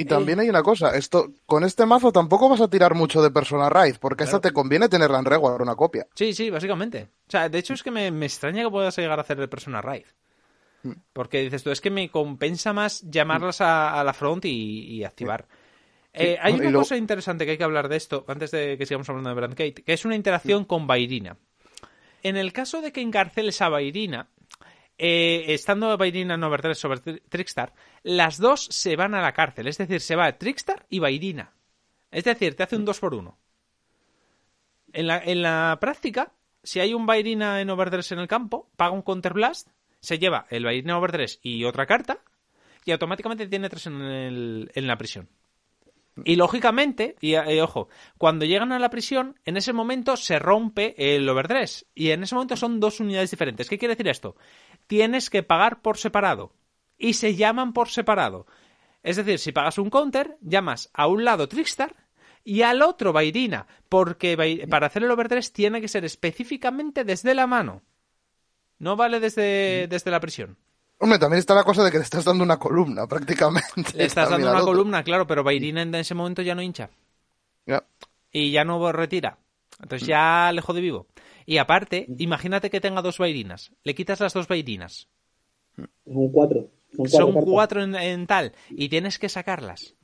Y 0.00 0.04
también 0.04 0.38
hay 0.38 0.48
una 0.48 0.62
cosa, 0.62 0.96
esto, 0.96 1.32
con 1.44 1.64
este 1.64 1.84
mazo 1.84 2.12
tampoco 2.12 2.48
vas 2.48 2.60
a 2.60 2.68
tirar 2.68 2.94
mucho 2.94 3.20
de 3.20 3.30
Persona 3.30 3.68
Raid, 3.68 3.96
porque 4.00 4.24
esta 4.24 4.40
te 4.40 4.52
conviene 4.52 4.88
tenerla 4.88 5.18
en 5.18 5.24
Reward, 5.24 5.60
una 5.60 5.74
copia. 5.74 6.06
Sí, 6.14 6.32
sí, 6.32 6.50
básicamente. 6.50 7.08
O 7.26 7.30
sea, 7.30 7.48
de 7.48 7.58
hecho 7.58 7.74
es 7.74 7.82
que 7.82 7.90
me, 7.90 8.10
me 8.10 8.26
extraña 8.26 8.62
que 8.62 8.70
puedas 8.70 8.96
llegar 8.96 9.18
a 9.18 9.22
hacer 9.22 9.40
el 9.40 9.48
Persona 9.48 9.82
Raid. 9.82 10.06
Porque 11.12 11.40
dices 11.40 11.64
tú, 11.64 11.70
es 11.70 11.80
que 11.80 11.90
me 11.90 12.10
compensa 12.10 12.72
más 12.72 13.02
llamarlas 13.02 13.60
a, 13.60 13.98
a 13.98 14.04
la 14.04 14.12
front 14.12 14.44
y, 14.44 14.84
y 14.84 15.04
activar. 15.04 15.48
Eh, 16.12 16.38
hay 16.40 16.54
y 16.54 16.60
una 16.60 16.72
cosa 16.72 16.96
interesante 16.96 17.44
que 17.44 17.52
hay 17.52 17.58
que 17.58 17.64
hablar 17.64 17.88
de 17.88 17.96
esto, 17.96 18.24
antes 18.28 18.50
de 18.50 18.78
que 18.78 18.86
sigamos 18.86 19.08
hablando 19.08 19.30
de 19.30 19.36
Brandkate, 19.36 19.82
que 19.82 19.92
es 19.92 20.04
una 20.04 20.14
interacción 20.14 20.64
con 20.64 20.86
Bairina. 20.86 21.36
En 22.22 22.36
el 22.36 22.52
caso 22.52 22.80
de 22.80 22.92
que 22.92 23.00
encarceles 23.00 23.60
a 23.62 23.68
Bairina, 23.68 24.28
eh, 24.98 25.44
estando 25.48 25.96
Bairina 25.96 26.34
en 26.34 26.44
Over 26.44 26.60
3 26.62 26.78
sobre 26.78 27.00
Tri- 27.00 27.22
Trickstar, 27.28 27.72
las 28.02 28.38
dos 28.38 28.64
se 28.70 28.96
van 28.96 29.14
a 29.14 29.22
la 29.22 29.32
cárcel. 29.32 29.68
Es 29.68 29.78
decir, 29.78 30.00
se 30.00 30.16
va 30.16 30.36
Trickstar 30.36 30.84
y 30.90 30.98
Bairina. 30.98 31.52
Es 32.10 32.24
decir, 32.24 32.54
te 32.56 32.62
hace 32.64 32.76
un 32.76 32.84
2 32.84 32.98
por 33.00 33.14
1 33.14 33.38
en 34.92 35.06
la, 35.06 35.18
en 35.18 35.42
la 35.42 35.76
práctica, 35.80 36.32
si 36.62 36.80
hay 36.80 36.94
un 36.94 37.06
Bairina 37.06 37.60
en 37.60 37.70
Over 37.70 37.90
3 37.90 38.12
en 38.12 38.18
el 38.20 38.28
campo, 38.28 38.70
paga 38.76 38.92
un 38.92 39.02
Counter 39.02 39.34
Blast, 39.34 39.68
se 40.00 40.18
lleva 40.18 40.46
el 40.50 40.64
Bairina 40.64 40.98
Over 40.98 41.12
3 41.12 41.40
y 41.42 41.64
otra 41.64 41.86
carta, 41.86 42.18
y 42.84 42.92
automáticamente 42.92 43.46
tiene 43.48 43.68
tres 43.68 43.86
en, 43.86 44.00
el- 44.00 44.70
en 44.74 44.86
la 44.86 44.96
prisión. 44.96 45.28
Y 46.24 46.36
lógicamente, 46.36 47.16
y 47.20 47.34
eh, 47.34 47.62
ojo, 47.62 47.88
cuando 48.16 48.44
llegan 48.44 48.72
a 48.72 48.78
la 48.78 48.90
prisión, 48.90 49.38
en 49.44 49.56
ese 49.56 49.72
momento 49.72 50.16
se 50.16 50.38
rompe 50.38 50.94
el 50.96 51.28
Over 51.28 51.48
3. 51.48 51.86
Y 51.94 52.10
en 52.10 52.22
ese 52.22 52.34
momento 52.34 52.56
son 52.56 52.80
dos 52.80 53.00
unidades 53.00 53.30
diferentes. 53.30 53.68
¿Qué 53.68 53.78
quiere 53.78 53.94
decir 53.94 54.08
esto? 54.08 54.36
Tienes 54.86 55.30
que 55.30 55.42
pagar 55.42 55.82
por 55.82 55.98
separado. 55.98 56.52
Y 56.96 57.14
se 57.14 57.36
llaman 57.36 57.72
por 57.72 57.88
separado. 57.88 58.46
Es 59.02 59.16
decir, 59.16 59.38
si 59.38 59.52
pagas 59.52 59.78
un 59.78 59.90
counter, 59.90 60.36
llamas 60.40 60.90
a 60.92 61.06
un 61.06 61.24
lado 61.24 61.48
Trickstar 61.48 61.94
y 62.44 62.62
al 62.62 62.82
otro 62.82 63.12
Bairina. 63.12 63.66
Porque 63.88 64.66
para 64.68 64.86
hacer 64.86 65.04
el 65.04 65.10
Over 65.10 65.28
3 65.28 65.52
tiene 65.52 65.80
que 65.80 65.88
ser 65.88 66.04
específicamente 66.04 67.04
desde 67.04 67.34
la 67.34 67.46
mano. 67.46 67.82
No 68.78 68.96
vale 68.96 69.20
desde, 69.20 69.86
desde 69.88 70.10
la 70.10 70.20
prisión. 70.20 70.56
Hombre, 70.98 71.18
también 71.18 71.38
está 71.38 71.54
la 71.54 71.64
cosa 71.64 71.84
de 71.84 71.90
que 71.90 71.98
le 71.98 72.04
estás 72.04 72.24
dando 72.24 72.42
una 72.42 72.58
columna, 72.58 73.06
prácticamente. 73.06 73.92
Le 73.94 74.04
estás 74.04 74.30
dando 74.30 74.50
una 74.50 74.60
columna, 74.60 75.02
claro, 75.04 75.26
pero 75.26 75.44
Bairina 75.44 75.82
en 75.82 75.94
ese 75.94 76.14
momento 76.14 76.42
ya 76.42 76.54
no 76.54 76.62
hincha. 76.62 76.90
Ya. 77.66 77.84
y 78.32 78.50
ya 78.50 78.64
no 78.64 78.92
retira. 78.92 79.38
Entonces 79.80 80.08
ya 80.08 80.50
le 80.52 80.60
jode 80.60 80.80
vivo. 80.80 81.06
Y 81.46 81.58
aparte, 81.58 82.06
imagínate 82.18 82.70
que 82.70 82.80
tenga 82.80 83.02
dos 83.02 83.18
bairinas. 83.18 83.72
Le 83.84 83.94
quitas 83.94 84.20
las 84.20 84.34
dos 84.34 84.48
bairinas. 84.48 85.08
Son 85.76 86.28
cuatro. 86.30 86.68
Son 86.90 86.96
cuatro. 86.96 87.18
Son 87.18 87.32
cartas. 87.32 87.50
cuatro 87.50 87.82
en, 87.82 87.94
en 87.94 88.26
tal. 88.26 88.52
Y 88.70 88.88
tienes 88.88 89.18
que 89.18 89.28
sacarlas. 89.28 89.94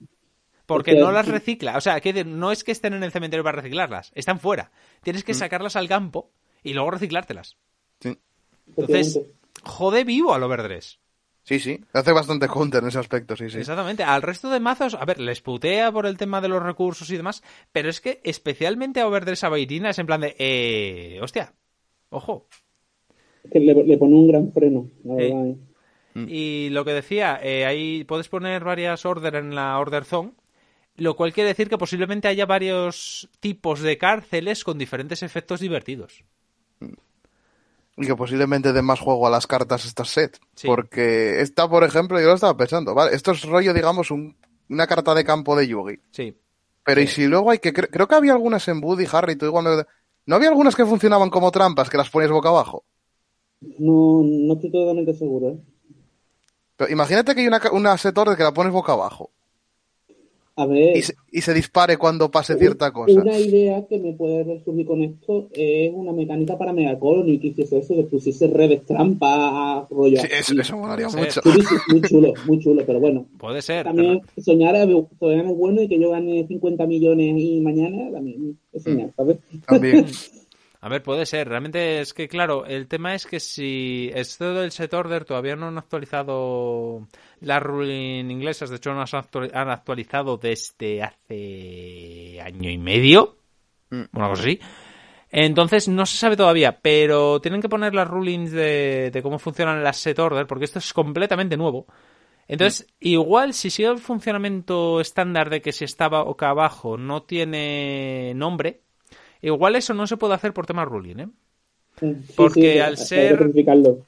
Porque 0.66 0.95
no 0.95 1.12
las 1.12 1.28
recicla. 1.28 1.76
O 1.76 1.80
sea, 1.80 2.01
que 2.01 2.24
no 2.24 2.53
es 2.53 2.64
que 2.64 2.72
estén 2.72 2.95
en 2.95 3.03
el 3.03 3.12
cementerio 3.12 3.45
para 3.45 3.61
reciclarlas. 3.61 4.12
Están 4.14 4.40
fuera. 4.40 4.70
Tienes 5.03 5.24
que 5.24 5.34
sacarlas 5.34 5.76
al 5.76 5.88
campo 5.88 6.30
y 6.62 6.72
luego 6.72 6.90
reciclártelas. 6.92 7.57
Sí. 8.01 8.18
Entonces. 8.68 9.20
Jode 9.65 10.05
vivo 10.05 10.35
al 10.35 10.43
overdress. 10.43 10.99
sí, 11.43 11.59
sí. 11.59 11.81
Hace 11.93 12.12
bastante 12.12 12.49
counter 12.49 12.83
en 12.83 12.89
ese 12.89 12.99
aspecto, 12.99 13.37
sí, 13.37 13.51
sí. 13.51 13.59
Exactamente. 13.59 14.03
Al 14.03 14.23
resto 14.23 14.49
de 14.51 14.61
mazos, 14.61 14.95
a 14.95 15.05
ver, 15.05 15.21
les 15.21 15.41
putea 15.41 15.93
por 15.93 16.07
el 16.07 16.17
tema 16.17 16.41
de 16.41 16.49
los 16.49 16.62
recursos 16.62 17.11
y 17.11 17.17
demás, 17.17 17.43
pero 17.73 17.89
es 17.91 18.01
que 18.01 18.21
especialmente 18.25 19.01
a 19.01 19.07
Overdress 19.09 19.45
a 19.45 19.49
Bairina 19.51 19.91
es 19.91 19.99
en 19.99 20.07
plan 20.07 20.20
de, 20.23 20.35
eh, 20.39 21.19
hostia, 21.23 21.53
ojo. 22.11 22.49
Es 23.45 23.51
que 23.51 23.61
le, 23.61 23.74
le 23.85 23.99
pone 23.99 24.15
un 24.15 24.28
gran 24.28 24.53
freno, 24.53 24.89
la 25.05 25.15
Sí. 25.16 25.20
verdad. 25.23 25.47
¿eh? 25.49 25.57
Y 26.28 26.69
lo 26.70 26.85
que 26.85 26.93
decía, 26.93 27.41
eh, 27.43 27.66
ahí 27.66 28.05
puedes 28.05 28.28
poner 28.28 28.62
varias 28.62 29.05
order 29.05 29.35
en 29.35 29.55
la 29.55 29.78
order 29.81 30.05
zone, 30.05 30.32
lo 30.97 31.16
cual 31.16 31.32
quiere 31.32 31.49
decir 31.49 31.69
que 31.69 31.77
posiblemente 31.77 32.28
haya 32.28 32.47
varios 32.47 33.28
tipos 33.41 33.81
de 33.81 33.99
cárceles 33.99 34.62
con 34.62 34.78
diferentes 34.78 35.24
efectos 35.24 35.59
divertidos. 35.59 36.23
Y 37.97 38.07
que 38.07 38.16
posiblemente 38.16 38.73
den 38.73 38.85
más 38.85 38.99
juego 39.01 39.27
a 39.27 39.31
las 39.31 39.47
cartas 39.47 39.85
estas 39.85 40.09
set. 40.09 40.39
Sí. 40.57 40.66
Porque 40.66 41.41
esta, 41.41 41.69
por 41.69 41.85
ejemplo, 41.85 42.21
yo 42.21 42.27
lo 42.29 42.35
estaba 42.35 42.57
pensando, 42.57 42.95
vale, 42.95 43.15
esto 43.15 43.31
es 43.33 43.43
rollo, 43.45 43.73
digamos, 43.73 44.11
un- 44.11 44.37
una 44.69 44.87
carta 44.87 45.15
de 45.15 45.25
campo 45.25 45.55
de 45.57 45.69
Yugi. 45.69 46.01
Sí. 46.11 46.37
Pero 46.85 47.01
y 47.01 47.07
si 47.07 47.27
luego 47.27 47.51
hay 47.51 47.59
que, 47.61 47.73
cre- 47.73 47.89
creo 47.91 48.09
que 48.09 48.15
había 48.15 48.33
algunas 48.33 48.66
en 48.69 48.81
Buddy, 48.81 49.07
Harry, 49.12 49.37
tú 49.37 49.47
igual 49.47 49.65
no, 49.65 49.85
¿no 50.27 50.37
había 50.37 50.49
algunas 50.49 50.75
que 50.75 50.85
funcionaban 50.85 51.31
como 51.31 51.51
trampas, 51.53 51.89
que 51.89 51.97
las 51.97 52.11
ponías 52.11 52.31
boca 52.33 52.49
abajo. 52.49 52.85
No, 53.79 54.23
no 54.25 54.55
estoy 54.55 54.71
totalmente 54.73 55.15
seguro, 55.15 55.49
¿eh? 55.51 55.59
Pero 56.77 56.91
imagínate 56.91 57.35
que 57.35 57.43
hay 57.43 57.47
una, 57.47 57.61
una 57.73 57.97
set 57.97 58.19
order 58.19 58.37
que 58.37 58.43
la 58.43 58.53
pones 58.53 58.73
boca 58.73 58.93
abajo 58.93 59.31
A 60.56 60.66
ver, 60.66 60.97
y 60.97 61.02
se, 61.02 61.14
y 61.32 61.40
se 61.40 61.52
dispare 61.52 61.97
cuando 61.97 62.31
pase 62.31 62.56
cierta 62.56 62.93
cosa. 62.93 63.20
una 63.20 63.36
idea 63.36 63.85
que 63.89 63.98
me 63.98 64.12
puede 64.12 64.62
surgir 64.64 64.86
con 64.86 65.02
esto 65.02 65.48
es 65.52 65.90
una 65.93 66.12
mecánica 66.12 66.56
para 66.56 66.72
Megacolony, 66.72 67.40
que 67.40 67.48
hiciese 67.48 67.78
eso, 67.78 67.94
que 67.97 68.05
pusiese 68.05 68.47
redes 68.47 68.86
trampa, 68.86 69.86
rollo. 69.90 70.20
Sí, 70.20 70.28
eso, 70.31 70.55
eso 70.60 70.76
molaría 70.78 71.09
Sí. 71.10 71.16
mucho. 71.16 71.40
Muy 71.90 72.01
chulo, 72.02 72.32
muy 72.47 72.59
chulo, 72.60 72.82
pero 72.86 73.01
bueno. 73.01 73.26
Puede 73.39 73.62
ser. 73.62 73.85
También 73.85 74.20
soñar 74.44 74.76
es, 74.76 74.89
soñar 75.18 75.44
es 75.47 75.56
bueno 75.56 75.82
y 75.82 75.89
que 75.89 75.98
yo 75.98 76.10
gane 76.10 76.47
50 76.47 76.86
millones 76.86 77.35
y 77.36 77.60
mañana 77.60 78.12
también 78.12 78.56
es 78.72 78.82
soñar, 78.85 79.10
¿sabes? 79.16 79.39
También. 79.66 80.06
A 80.85 80.89
ver, 80.90 81.02
puede 81.02 81.24
ser. 81.24 81.48
Realmente 81.48 82.02
es 82.02 82.12
que, 82.12 82.28
claro, 82.28 82.66
el 82.66 82.89
tema 82.89 83.15
es 83.15 83.24
que 83.24 83.40
si 83.40 84.11
esto 84.12 84.52
del 84.52 84.70
set 84.70 84.93
order 84.93 85.24
todavía 85.24 85.56
no 85.56 85.69
han 85.69 85.78
actualizado 85.78 87.09
las 87.40 87.62
ruling 87.62 88.31
inglesas, 88.31 88.69
de 88.69 88.77
hecho 88.77 88.93
no 88.93 89.01
las 89.01 89.15
han 89.15 89.70
actualizado 89.70 90.36
desde 90.36 91.02
hace 91.02 92.39
año 92.43 92.69
y 92.69 92.77
medio, 92.77 93.39
mm. 93.89 94.02
una 94.12 94.28
cosa 94.28 94.43
así. 94.43 94.61
Entonces 95.31 95.89
no 95.89 96.05
se 96.05 96.19
sabe 96.19 96.36
todavía, 96.36 96.78
pero 96.82 97.40
tienen 97.40 97.62
que 97.62 97.70
poner 97.70 97.94
las 97.94 98.06
rulings 98.06 98.52
de, 98.52 99.11
de 99.11 99.23
cómo 99.23 99.39
funcionan 99.39 99.82
las 99.82 99.97
set 99.97 100.19
order, 100.19 100.47
porque 100.47 100.66
esto 100.66 100.81
es 100.81 100.93
completamente 100.93 101.56
nuevo. 101.56 101.86
Entonces, 102.47 102.86
mm. 103.01 103.09
igual 103.09 103.55
si 103.55 103.70
sigue 103.70 103.89
el 103.89 104.01
funcionamiento 104.01 105.01
estándar 105.01 105.48
de 105.48 105.62
que 105.62 105.73
si 105.73 105.86
estaba 105.86 106.24
boca 106.24 106.51
abajo 106.51 106.98
no 106.98 107.23
tiene 107.23 108.35
nombre, 108.36 108.84
Igual 109.45 109.77
eso 109.77 109.93
no 109.93 110.07
se 110.07 110.16
puede 110.16 110.33
hacer 110.33 110.55
por 110.55 110.65
tema 110.65 110.87
ruling, 110.87 111.21
¿eh? 111.21 111.29
Porque 112.35 112.81
al 112.81 112.97
ser... 112.97 113.39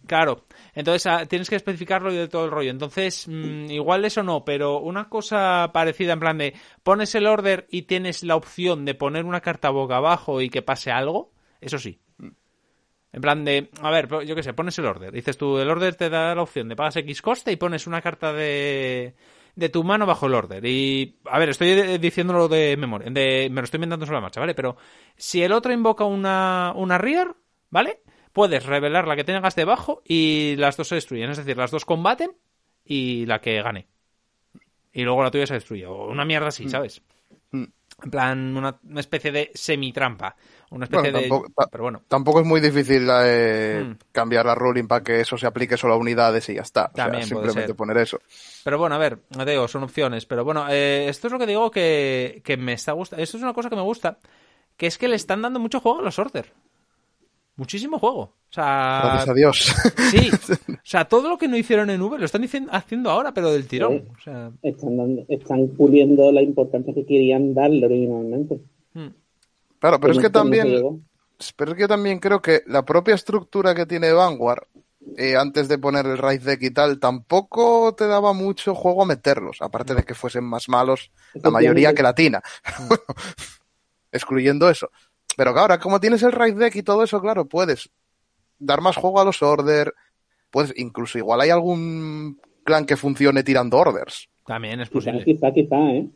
Claro, 0.06 0.46
entonces 0.74 1.06
ah, 1.06 1.26
tienes 1.26 1.50
que 1.50 1.56
especificarlo 1.56 2.10
y 2.10 2.16
de 2.16 2.26
todo 2.26 2.46
el 2.46 2.50
rollo. 2.50 2.70
Entonces, 2.70 3.28
mm, 3.28 3.70
igual 3.70 4.06
eso 4.06 4.22
no, 4.22 4.46
pero 4.46 4.80
una 4.80 5.10
cosa 5.10 5.70
parecida 5.74 6.14
en 6.14 6.20
plan 6.20 6.38
de 6.38 6.54
pones 6.82 7.14
el 7.14 7.26
order 7.26 7.66
y 7.70 7.82
tienes 7.82 8.22
la 8.22 8.34
opción 8.34 8.86
de 8.86 8.94
poner 8.94 9.26
una 9.26 9.42
carta 9.42 9.68
boca 9.68 9.98
abajo 9.98 10.40
y 10.40 10.48
que 10.48 10.62
pase 10.62 10.90
algo, 10.90 11.32
eso 11.60 11.78
sí. 11.78 12.00
En 12.18 13.20
plan 13.20 13.44
de, 13.44 13.68
a 13.82 13.90
ver, 13.90 14.08
yo 14.24 14.34
qué 14.34 14.42
sé, 14.42 14.54
pones 14.54 14.78
el 14.78 14.86
order. 14.86 15.12
Dices 15.12 15.36
tú, 15.36 15.58
el 15.58 15.68
order 15.68 15.94
te 15.94 16.08
da 16.08 16.34
la 16.34 16.42
opción 16.42 16.68
de 16.68 16.76
pagas 16.76 16.96
X 16.96 17.20
coste 17.20 17.52
y 17.52 17.56
pones 17.56 17.86
una 17.86 18.00
carta 18.00 18.32
de, 18.32 19.14
de 19.56 19.70
tu 19.70 19.82
mano 19.82 20.06
bajo 20.06 20.26
el 20.26 20.34
order. 20.34 20.64
Y, 20.64 21.16
a 21.24 21.38
ver, 21.38 21.48
estoy 21.48 21.98
diciéndolo 21.98 22.46
de 22.46 22.76
memoria, 22.76 23.10
de, 23.10 23.48
me 23.50 23.60
lo 23.62 23.64
estoy 23.64 23.78
inventando 23.78 24.06
sobre 24.06 24.18
la 24.18 24.22
marcha, 24.22 24.40
¿vale? 24.40 24.54
Pero 24.54 24.76
si 25.16 25.42
el 25.42 25.52
otro 25.52 25.72
invoca 25.72 26.04
una, 26.04 26.72
una 26.76 26.98
rear, 26.98 27.34
¿vale? 27.70 28.00
Puedes 28.32 28.66
revelar 28.66 29.08
la 29.08 29.16
que 29.16 29.24
tengas 29.24 29.56
debajo 29.56 30.02
y 30.04 30.56
las 30.56 30.76
dos 30.76 30.88
se 30.88 30.96
destruyen. 30.96 31.30
Es 31.30 31.38
decir, 31.38 31.56
las 31.56 31.70
dos 31.70 31.86
combaten 31.86 32.32
y 32.84 33.24
la 33.24 33.40
que 33.40 33.60
gane. 33.62 33.88
Y 34.92 35.02
luego 35.02 35.22
la 35.22 35.30
tuya 35.30 35.46
se 35.46 35.54
destruye. 35.54 35.86
O 35.86 36.06
una 36.06 36.26
mierda 36.26 36.48
así, 36.48 36.66
mm. 36.66 36.68
¿sabes? 36.68 37.02
Mm. 37.50 37.64
En 38.02 38.10
plan, 38.10 38.56
una, 38.56 38.78
especie 39.00 39.32
de 39.32 39.50
semi-trampa. 39.54 40.36
Una 40.70 40.84
especie 40.84 41.12
de. 41.12 41.30
Pero 41.70 41.84
bueno. 41.84 42.02
Tampoco 42.08 42.40
es 42.40 42.46
muy 42.46 42.60
difícil 42.60 43.08
eh, 43.10 43.84
mm. 43.86 43.98
cambiar 44.12 44.44
la 44.44 44.54
ruling 44.54 44.86
para 44.86 45.02
que 45.02 45.20
eso 45.20 45.38
se 45.38 45.46
aplique 45.46 45.76
solo 45.78 45.94
a 45.94 45.96
unidades 45.96 46.48
y 46.50 46.54
ya 46.54 46.62
está. 46.62 46.88
También 46.88 47.24
simplemente 47.24 47.72
poner 47.72 47.96
eso. 47.98 48.20
Pero 48.64 48.78
bueno, 48.78 48.96
a 48.96 48.98
ver, 48.98 49.20
digo, 49.46 49.66
son 49.66 49.84
opciones. 49.84 50.26
Pero 50.26 50.44
bueno, 50.44 50.66
eh, 50.68 51.08
esto 51.08 51.28
es 51.28 51.32
lo 51.32 51.38
que 51.38 51.46
digo 51.46 51.70
que, 51.70 52.42
que 52.44 52.56
me 52.58 52.74
está 52.74 52.92
gustando. 52.92 53.22
Esto 53.22 53.38
es 53.38 53.42
una 53.42 53.54
cosa 53.54 53.70
que 53.70 53.76
me 53.76 53.82
gusta. 53.82 54.18
Que 54.76 54.86
es 54.86 54.98
que 54.98 55.08
le 55.08 55.16
están 55.16 55.40
dando 55.40 55.58
mucho 55.58 55.80
juego 55.80 56.00
a 56.00 56.02
los 56.02 56.18
Order 56.18 56.52
muchísimo 57.56 57.98
juego. 57.98 58.20
O 58.20 58.52
sea, 58.52 59.00
Gracias 59.02 59.28
a 59.28 59.34
Dios. 59.34 59.74
Sí, 60.10 60.30
o 60.72 60.78
sea, 60.84 61.06
todo 61.06 61.28
lo 61.28 61.38
que 61.38 61.48
no 61.48 61.56
hicieron 61.56 61.90
en 61.90 62.00
V 62.00 62.18
lo 62.18 62.24
están 62.24 62.46
haciendo 62.70 63.10
ahora, 63.10 63.32
pero 63.34 63.50
del 63.50 63.66
tirón. 63.66 64.08
están, 64.62 65.68
puliendo 65.76 66.30
la 66.30 66.42
importancia 66.42 66.94
que 66.94 67.04
querían 67.04 67.54
darle 67.54 67.86
originalmente. 67.86 68.60
Hmm. 68.94 69.08
Claro, 69.78 70.00
pero 70.00 70.12
es 70.12 70.18
que 70.18 70.30
también, 70.30 71.04
pero 71.56 71.72
es 71.72 71.76
que 71.76 71.88
también 71.88 72.18
creo 72.18 72.40
que 72.40 72.62
la 72.66 72.84
propia 72.84 73.14
estructura 73.14 73.74
que 73.74 73.84
tiene 73.84 74.12
Vanguard, 74.12 74.64
eh, 75.16 75.36
antes 75.36 75.68
de 75.68 75.78
poner 75.78 76.06
el 76.06 76.18
Raid 76.18 76.42
Deck 76.42 76.62
y 76.62 76.70
tal, 76.70 76.98
tampoco 76.98 77.94
te 77.94 78.06
daba 78.06 78.32
mucho 78.32 78.74
juego 78.74 79.02
a 79.02 79.06
meterlos, 79.06 79.58
aparte 79.60 79.94
de 79.94 80.02
que 80.02 80.14
fuesen 80.14 80.44
más 80.44 80.68
malos 80.68 81.10
la 81.34 81.50
mayoría 81.50 81.94
que 81.94 82.02
Latina. 82.02 82.42
Hmm. 82.64 82.94
Excluyendo 84.12 84.70
eso. 84.70 84.90
Pero 85.36 85.50
ahora, 85.50 85.78
como 85.78 86.00
tienes 86.00 86.22
el 86.22 86.32
raid 86.32 86.56
deck 86.56 86.74
y 86.76 86.82
todo 86.82 87.04
eso, 87.04 87.20
claro, 87.20 87.46
puedes 87.46 87.90
dar 88.58 88.80
más 88.80 88.96
juego 88.96 89.20
a 89.20 89.24
los 89.24 89.42
order. 89.42 89.94
Puedes, 90.50 90.72
incluso 90.76 91.18
igual 91.18 91.42
hay 91.42 91.50
algún 91.50 92.40
clan 92.64 92.86
que 92.86 92.96
funcione 92.96 93.42
tirando 93.42 93.76
orders. 93.78 94.28
También 94.46 94.80
es 94.80 94.88
posible. 94.88 95.24
Quizá, 95.24 95.52
quizá, 95.52 95.76
¿eh? 95.90 96.08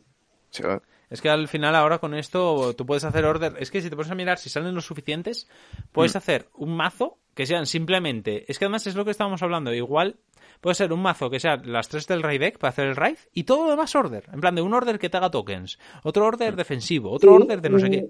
Es 1.09 1.21
que 1.21 1.29
al 1.29 1.47
final 1.49 1.75
ahora 1.75 1.99
con 1.99 2.13
esto 2.13 2.73
tú 2.73 2.85
puedes 2.85 3.03
hacer 3.03 3.25
order. 3.25 3.55
Es 3.59 3.69
que 3.69 3.81
si 3.81 3.89
te 3.89 3.95
pones 3.95 4.11
a 4.11 4.15
mirar 4.15 4.37
si 4.37 4.49
salen 4.49 4.73
los 4.73 4.85
suficientes, 4.85 5.47
puedes 5.91 6.15
mm. 6.15 6.17
hacer 6.17 6.49
un 6.55 6.75
mazo 6.75 7.17
que 7.33 7.45
sean 7.45 7.65
simplemente. 7.65 8.45
Es 8.49 8.57
que 8.57 8.65
además 8.65 8.87
es 8.87 8.95
lo 8.95 9.03
que 9.03 9.11
estábamos 9.11 9.43
hablando. 9.43 9.73
Igual 9.73 10.17
puede 10.61 10.75
ser 10.75 10.93
un 10.93 11.01
mazo 11.01 11.29
que 11.29 11.41
sea 11.41 11.57
las 11.57 11.89
tres 11.89 12.07
del 12.07 12.23
raid 12.23 12.39
deck 12.39 12.57
para 12.57 12.69
hacer 12.69 12.87
el 12.87 12.95
raid 12.95 13.17
y 13.33 13.43
todo 13.43 13.65
lo 13.65 13.71
demás 13.71 13.93
order. 13.93 14.23
En 14.31 14.39
plan 14.39 14.55
de 14.55 14.61
un 14.61 14.73
order 14.73 14.99
que 14.99 15.09
te 15.09 15.17
haga 15.17 15.29
tokens, 15.29 15.79
otro 16.03 16.25
order 16.25 16.55
defensivo, 16.55 17.11
otro 17.11 17.33
order 17.33 17.61
de 17.61 17.69
no 17.69 17.79
sé 17.79 17.89
qué. 17.89 18.09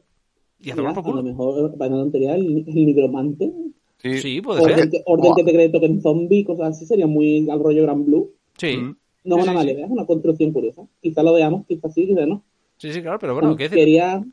Y 0.61 0.71
a 0.71 0.75
tomar 0.75 0.93
por 0.93 1.03
culo. 1.03 1.19
A 1.19 1.23
lo 1.23 1.29
mejor, 1.29 1.77
para 1.77 1.93
una 1.93 2.03
tontería, 2.03 2.35
el, 2.35 2.63
el 2.67 2.85
nigromante. 2.85 3.51
Sí, 3.97 4.17
sí 4.17 4.41
puede 4.41 4.61
orden, 4.61 4.91
ser. 4.91 5.03
Orden 5.05 5.33
que 5.35 5.43
te 5.43 5.53
cree 5.53 5.69
token 5.69 6.01
zombie, 6.01 6.43
cosas 6.43 6.75
así, 6.75 6.85
sería 6.85 7.07
muy 7.07 7.49
al 7.49 7.59
rollo 7.59 7.83
Gran 7.83 8.05
Blue. 8.05 8.31
Sí. 8.57 8.77
No 9.23 9.37
es 9.37 9.43
una 9.43 9.53
mala 9.53 9.71
idea, 9.71 9.85
es 9.85 9.91
una 9.91 10.05
construcción 10.05 10.51
curiosa. 10.51 10.83
Quizá 10.99 11.21
lo 11.21 11.33
veamos, 11.33 11.65
quizá 11.67 11.89
sí, 11.89 12.07
quizá 12.07 12.25
no. 12.25 12.43
Sí, 12.77 12.91
sí, 12.91 13.01
claro, 13.01 13.19
pero 13.19 13.35
bueno, 13.35 13.55
¿qué 13.55 13.69
Quería, 13.69 14.23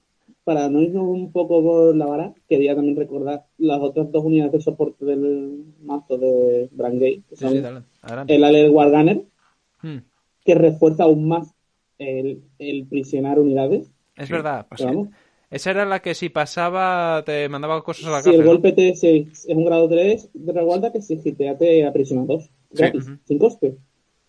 para 0.44 0.70
no 0.70 0.80
irnos 0.80 1.06
un 1.06 1.30
poco 1.30 1.62
por 1.62 1.94
la 1.94 2.06
vara, 2.06 2.34
quería 2.48 2.74
también 2.74 2.96
recordar 2.96 3.44
las 3.58 3.80
otras 3.80 4.10
dos 4.10 4.24
unidades 4.24 4.52
de 4.52 4.60
soporte 4.62 5.04
del 5.04 5.64
mazo 5.82 6.16
de 6.16 6.70
Brangay, 6.72 7.22
que 7.28 7.36
son 7.36 7.52
sí, 7.52 7.60
dale, 7.60 7.82
el 8.28 8.44
Alert 8.44 8.72
Wargunner, 8.72 9.24
hmm. 9.82 9.98
que 10.42 10.54
refuerza 10.54 11.04
aún 11.04 11.28
más 11.28 11.54
el, 11.98 12.42
el 12.58 12.86
prisionar 12.86 13.38
unidades. 13.38 13.90
Es 14.16 14.30
verdad, 14.30 14.66
pues 14.66 14.82
vamos, 14.82 15.08
esa 15.50 15.70
era 15.70 15.86
la 15.86 16.00
que 16.00 16.14
si 16.14 16.28
pasaba 16.28 17.22
te 17.24 17.48
mandaba 17.48 17.82
cosas 17.82 18.06
a 18.06 18.10
la 18.10 18.16
cárcel. 18.16 18.32
Si 18.32 18.38
el 18.38 18.46
golpe 18.46 18.72
te, 18.72 18.90
es 18.90 19.46
un 19.48 19.64
grado 19.64 19.88
3 19.88 20.30
de 20.34 20.52
resguarda 20.52 20.92
que 20.92 21.00
si 21.00 21.18
gitea 21.18 21.56
te 21.56 21.86
aprisiona 21.86 22.24
2. 22.24 22.50
Gratis, 22.70 23.06
sin 23.24 23.38
coste. 23.38 23.76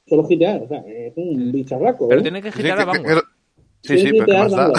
Solo 0.08 0.26
gitear, 0.26 0.64
o 0.64 0.68
sea, 0.68 0.80
es 0.88 1.14
un 1.18 1.52
bicharraco. 1.52 2.08
Pero 2.08 2.22
¿eh? 2.22 2.24
tiene 2.24 2.42
que 2.42 2.52
gitear 2.52 2.80
a 2.82 2.86
Vanguard. 2.86 3.24
Sí, 3.82 3.98
sí, 3.98 4.12
pero 4.12 4.26
¿qué 4.26 4.34
más 4.34 4.52
da? 4.52 4.74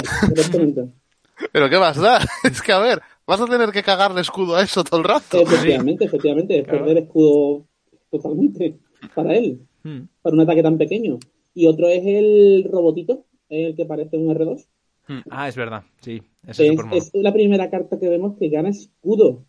pero 1.52 1.70
¿qué 1.70 1.78
más 1.78 1.96
da? 1.96 2.20
Es 2.44 2.60
que 2.60 2.70
a 2.70 2.78
ver, 2.80 3.00
vas 3.26 3.40
a 3.40 3.46
tener 3.46 3.70
que 3.70 3.82
cagarle 3.82 4.20
escudo 4.20 4.56
a 4.56 4.62
eso 4.62 4.84
todo 4.84 5.00
el 5.00 5.06
rato. 5.06 5.40
Efectivamente, 5.40 6.04
efectivamente. 6.04 6.58
Es 6.58 6.66
perder 6.66 6.98
escudo 6.98 7.64
totalmente 8.10 8.76
para 9.14 9.34
él. 9.34 9.66
Hmm. 9.82 10.00
Para 10.20 10.34
un 10.34 10.40
ataque 10.42 10.62
tan 10.62 10.76
pequeño. 10.76 11.18
Y 11.54 11.66
otro 11.66 11.88
es 11.88 12.02
el 12.04 12.68
robotito, 12.70 13.24
el 13.48 13.74
que 13.74 13.86
parece 13.86 14.18
un 14.18 14.34
R2. 14.34 14.66
Hmm. 15.06 15.20
Ah, 15.30 15.48
es 15.48 15.56
verdad, 15.56 15.84
sí. 16.00 16.22
Es, 16.46 16.60
es, 16.60 17.10
la 17.14 17.32
primera 17.32 17.70
carta 17.70 17.98
que 17.98 18.08
vemos 18.08 18.36
que 18.38 18.48
gana 18.48 18.68
escudo. 18.68 19.44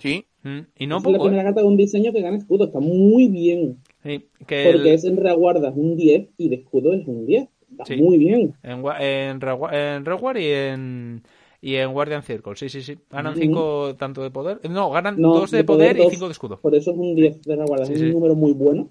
Sí, 0.00 0.26
hmm. 0.42 0.60
y 0.78 0.86
no 0.86 0.98
es 0.98 1.04
la 1.04 1.18
primera 1.18 1.44
carta 1.44 1.60
de 1.60 1.66
un 1.66 1.76
diseño 1.76 2.12
que 2.12 2.22
gana 2.22 2.36
escudo. 2.36 2.66
Está 2.66 2.80
muy 2.80 3.28
bien. 3.28 3.78
Sí, 4.02 4.26
porque 4.38 4.94
es 4.94 5.04
en 5.04 5.16
reguarda 5.16 5.70
un 5.70 5.96
10 5.96 6.30
y 6.36 6.48
de 6.48 6.56
escudo 6.56 6.92
es 6.92 7.06
un 7.06 7.26
10. 7.26 7.48
Está 7.78 7.96
muy 7.96 8.18
bien. 8.18 8.54
En, 8.62 8.84
en, 9.00 9.40
en 9.42 10.36
y 10.36 10.46
en 10.46 11.22
y 11.64 11.76
en 11.76 11.92
Guardian 11.92 12.24
Circle, 12.24 12.56
sí, 12.56 12.68
sí, 12.68 12.82
sí. 12.82 12.98
Ganan 13.08 13.36
5 13.36 13.94
tanto 13.94 14.20
de 14.20 14.32
poder. 14.32 14.68
No, 14.68 14.90
ganan 14.90 15.22
2 15.22 15.50
de, 15.52 15.62
poder, 15.62 15.96
y 15.96 16.10
5 16.10 16.26
de 16.26 16.32
escudo. 16.32 16.60
Por 16.60 16.74
eso 16.74 16.90
es 16.90 16.96
un 16.96 17.14
10 17.14 17.40
de 17.42 17.56
reguarda. 17.56 17.84
es 17.84 18.00
un 18.00 18.10
número 18.10 18.34
muy 18.34 18.52
bueno. 18.52 18.90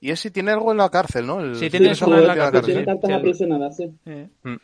Y 0.00 0.10
es 0.10 0.20
si 0.20 0.30
tiene 0.30 0.52
algo 0.52 0.70
en 0.70 0.78
la 0.78 0.90
cárcel, 0.90 1.26
¿no? 1.26 1.54
sí, 1.54 1.70
tiene 1.70 1.90
algo 1.90 2.14
en 2.16 2.26
la 2.26 2.34
cárcel. 2.34 2.64
Tiene 2.64 2.84
cartas 2.84 3.10
aprisionadas, 3.10 3.76
sí. 3.76 3.90
Mm. 4.04 4.56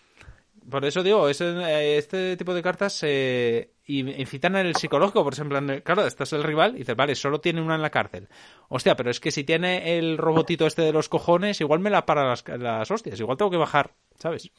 Por 0.71 0.85
eso 0.85 1.03
digo, 1.03 1.29
eh, 1.29 1.99
este 1.99 2.37
tipo 2.37 2.55
de 2.55 2.63
cartas 2.63 3.01
eh, 3.03 3.73
incitan 3.87 4.57
en 4.57 4.67
el 4.67 4.77
psicológico, 4.77 5.23
por 5.23 5.35
ejemplo, 5.35 5.61
claro, 5.83 6.07
estás 6.07 6.33
el 6.33 6.43
rival 6.43 6.75
y 6.75 6.79
dices, 6.79 6.97
vale, 6.97 7.15
solo 7.15 7.41
tiene 7.41 7.61
una 7.61 7.75
en 7.75 7.83
la 7.83 7.91
cárcel. 7.91 8.29
Hostia, 8.69 8.97
pero 8.97 9.11
es 9.11 9.21
que 9.21 9.31
si 9.31 9.45
tiene 9.45 9.99
el 9.99 10.17
robotito 10.17 10.67
este 10.67 10.83
de 10.83 10.93
los 10.93 11.11
cojones, 11.11 11.61
igual 11.61 11.81
me 11.81 11.91
la 11.91 12.07
para 12.07 12.27
las, 12.27 12.45
las 12.49 12.91
hostias, 12.91 13.21
igual 13.21 13.37
tengo 13.37 13.51
que 13.51 13.59
bajar, 13.59 13.93
¿sabes? 14.19 14.51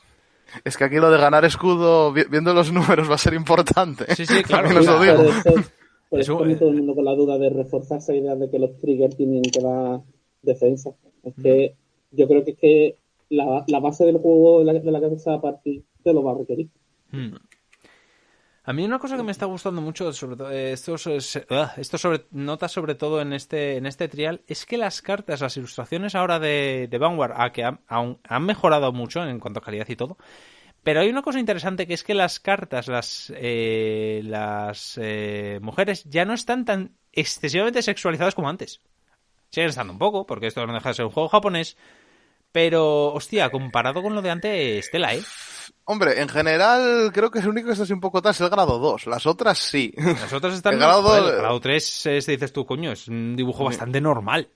Es 0.63 0.77
que 0.77 0.83
aquí 0.83 0.97
lo 0.97 1.09
de 1.09 1.17
ganar 1.17 1.43
escudo, 1.43 2.13
viendo 2.13 2.53
los 2.53 2.71
números, 2.71 3.09
va 3.09 3.15
a 3.15 3.19
ser 3.19 3.33
importante. 3.33 4.13
Sí, 4.15 4.27
sí, 4.27 4.43
claro. 4.43 4.69
lo 4.71 4.99
digo. 5.01 5.23
Por 6.09 6.19
eso, 6.19 6.37
todo 6.37 6.69
el 6.69 6.75
mundo 6.75 6.93
con 6.93 7.03
la 7.03 7.15
duda 7.15 7.37
de 7.39 7.49
reforzar 7.49 7.97
esa 7.97 8.13
idea 8.13 8.35
de 8.35 8.49
que 8.49 8.59
los 8.59 8.79
triggers 8.79 9.17
tienen 9.17 9.41
que 9.41 9.59
dar 9.59 10.01
defensa. 10.45 10.91
Es 11.23 11.33
que 11.41 11.75
yo 12.11 12.27
creo 12.27 12.43
que 12.43 12.51
es 12.51 12.57
que 12.57 12.97
la, 13.29 13.63
la 13.67 13.79
base 13.79 14.05
del 14.05 14.17
juego 14.17 14.59
de 14.59 14.65
la, 14.65 14.73
de 14.73 14.91
la 14.91 15.01
cabeza 15.01 15.33
a 15.33 15.41
partir 15.41 15.83
te 16.03 16.13
lo 16.13 16.23
va 16.23 16.31
a 16.33 16.37
requerir. 16.37 16.69
Hmm. 17.11 17.35
A 18.67 18.73
mí 18.73 18.83
una 18.83 18.97
cosa 18.97 19.15
que 19.15 19.21
me 19.21 19.31
está 19.31 19.45
gustando 19.45 19.79
mucho, 19.79 20.11
sobre 20.11 20.37
todo, 20.37 20.51
eh, 20.51 20.71
esto, 20.71 20.95
ah, 21.51 21.73
esto 21.77 21.97
sobre, 21.99 22.25
nota 22.31 22.67
sobre 22.67 22.95
todo 22.95 23.21
en 23.21 23.31
este, 23.31 23.77
en 23.77 23.85
este 23.85 24.07
trial, 24.07 24.41
es 24.47 24.65
que 24.65 24.77
las 24.77 25.03
cartas, 25.03 25.41
las 25.41 25.55
ilustraciones 25.55 26.15
ahora 26.15 26.39
de, 26.39 26.87
de 26.89 26.97
Vanguard, 26.97 27.33
a 27.35 27.51
que 27.51 27.63
han, 27.63 27.79
han, 27.87 28.45
mejorado 28.45 28.91
mucho 28.91 29.23
en 29.23 29.39
cuanto 29.39 29.59
a 29.59 29.63
calidad 29.63 29.87
y 29.87 29.95
todo, 29.95 30.17
pero 30.81 31.01
hay 31.01 31.09
una 31.09 31.21
cosa 31.21 31.39
interesante 31.39 31.85
que 31.85 31.93
es 31.93 32.03
que 32.03 32.15
las 32.15 32.39
cartas, 32.39 32.87
las, 32.87 33.31
eh, 33.35 34.21
las 34.23 34.99
eh, 34.99 35.59
mujeres 35.61 36.03
ya 36.05 36.25
no 36.25 36.33
están 36.33 36.65
tan 36.65 36.95
excesivamente 37.11 37.83
sexualizadas 37.83 38.33
como 38.33 38.49
antes. 38.49 38.81
Siguen 39.49 39.69
estando 39.69 39.93
un 39.93 39.99
poco, 39.99 40.25
porque 40.25 40.47
esto 40.47 40.65
no 40.65 40.73
deja 40.73 40.89
de 40.89 40.95
ser 40.95 41.05
un 41.05 41.11
juego 41.11 41.29
japonés, 41.29 41.77
pero, 42.51 43.13
hostia, 43.13 43.49
comparado 43.49 44.01
con 44.01 44.15
lo 44.15 44.21
de 44.21 44.29
antes, 44.29 44.89
tela, 44.89 45.13
¿eh? 45.13 45.21
Hombre, 45.83 46.21
en 46.21 46.29
general 46.29 47.11
creo 47.13 47.29
que 47.29 47.39
el 47.39 47.49
único 47.49 47.67
que 47.67 47.73
está 47.73 47.83
así 47.83 47.93
un 47.93 47.99
poco 47.99 48.21
tal 48.21 48.31
es 48.31 48.41
el 48.41 48.49
grado 48.49 48.79
2. 48.79 49.07
Las 49.07 49.25
otras 49.25 49.57
sí. 49.57 49.93
Las 49.97 50.31
otras 50.31 50.53
están... 50.53 50.73
El 50.75 50.79
grado 50.79 51.03
Joder, 51.03 51.33
el 51.33 51.39
grado 51.41 51.59
3 51.59 52.05
es, 52.05 52.25
dices 52.25 52.53
tú, 52.53 52.65
coño, 52.65 52.93
es 52.93 53.07
un 53.07 53.35
dibujo 53.35 53.65
bastante 53.65 53.99
normal. 53.99 54.49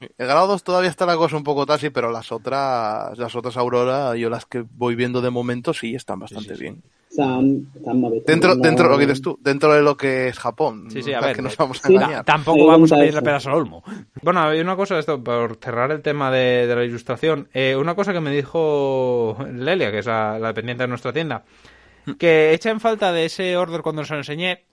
El 0.00 0.26
grado 0.26 0.46
2 0.48 0.62
todavía 0.62 0.90
está 0.90 1.06
la 1.06 1.16
cosa 1.16 1.36
un 1.36 1.44
poco 1.44 1.64
tal, 1.64 1.80
sí, 1.80 1.90
pero 1.90 2.10
las 2.10 2.30
otras, 2.32 3.16
las 3.16 3.34
otras 3.34 3.56
Aurora, 3.56 4.14
yo 4.16 4.28
las 4.28 4.46
que 4.46 4.64
voy 4.68 4.94
viendo 4.94 5.20
de 5.20 5.30
momento 5.30 5.72
sí 5.72 5.94
están 5.94 6.18
bastante 6.18 6.50
sí, 6.50 6.56
sí. 6.56 6.62
bien. 6.62 6.82
Dentro, 8.26 8.54
no- 8.54 8.62
dentro, 8.62 8.88
lo 8.88 8.96
que 8.98 9.06
dices 9.06 9.22
tú, 9.22 9.38
dentro 9.40 9.72
de 9.74 9.82
lo 9.82 9.96
que 9.96 10.28
es 10.28 10.38
Japón. 10.38 10.90
Sí, 10.90 11.02
sí, 11.02 11.12
a 11.12 11.20
ver, 11.20 11.36
que 11.36 11.42
nos 11.42 11.52
eh, 11.52 11.56
vamos 11.58 11.84
a 11.84 11.88
sí, 11.88 11.94
engañar. 11.94 12.24
Tampoco 12.24 12.56
Pregunta 12.56 12.72
vamos 12.72 12.92
a 12.92 12.96
pedirle 12.96 13.22
peras 13.22 13.46
al 13.46 13.54
olmo. 13.54 13.82
Bueno, 14.22 14.42
hay 14.42 14.60
una 14.60 14.76
cosa, 14.76 14.98
esto, 14.98 15.22
por 15.22 15.56
cerrar 15.56 15.90
el 15.92 16.02
tema 16.02 16.30
de, 16.30 16.66
de 16.66 16.74
la 16.76 16.84
ilustración, 16.84 17.48
eh, 17.52 17.76
una 17.76 17.94
cosa 17.94 18.12
que 18.12 18.20
me 18.20 18.30
dijo 18.30 19.36
Lelia, 19.52 19.90
que 19.90 19.98
es 19.98 20.06
la, 20.06 20.38
la 20.38 20.48
dependiente 20.48 20.84
de 20.84 20.88
nuestra 20.88 21.12
tienda, 21.12 21.44
que 22.18 22.52
echa 22.54 22.70
en 22.70 22.80
falta 22.80 23.12
de 23.12 23.26
ese 23.26 23.56
order 23.56 23.82
cuando 23.82 24.04
se 24.04 24.14
lo 24.14 24.20
enseñé, 24.20 24.64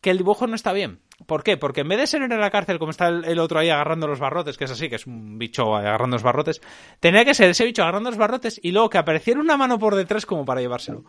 que 0.00 0.10
el 0.10 0.18
dibujo 0.18 0.46
no 0.46 0.54
está 0.54 0.72
bien. 0.72 1.00
¿Por 1.26 1.42
qué? 1.42 1.56
Porque 1.56 1.80
en 1.80 1.88
vez 1.88 1.98
de 1.98 2.06
ser 2.06 2.22
en 2.22 2.38
la 2.40 2.50
cárcel 2.50 2.78
como 2.78 2.92
está 2.92 3.08
el, 3.08 3.24
el 3.24 3.40
otro 3.40 3.58
ahí 3.58 3.70
agarrando 3.70 4.06
los 4.06 4.20
barrotes, 4.20 4.56
que 4.56 4.64
es 4.64 4.70
así, 4.70 4.88
que 4.88 4.94
es 4.94 5.06
un 5.08 5.36
bicho 5.36 5.74
agarrando 5.74 6.14
los 6.14 6.22
barrotes, 6.22 6.60
tenía 7.00 7.24
que 7.24 7.34
ser 7.34 7.50
ese 7.50 7.64
bicho 7.64 7.82
agarrando 7.82 8.10
los 8.10 8.18
barrotes 8.18 8.60
y 8.62 8.70
luego 8.70 8.88
que 8.88 8.98
apareciera 8.98 9.40
una 9.40 9.56
mano 9.56 9.80
por 9.80 9.96
detrás 9.96 10.24
como 10.26 10.44
para 10.44 10.60
llevárselo. 10.60 11.02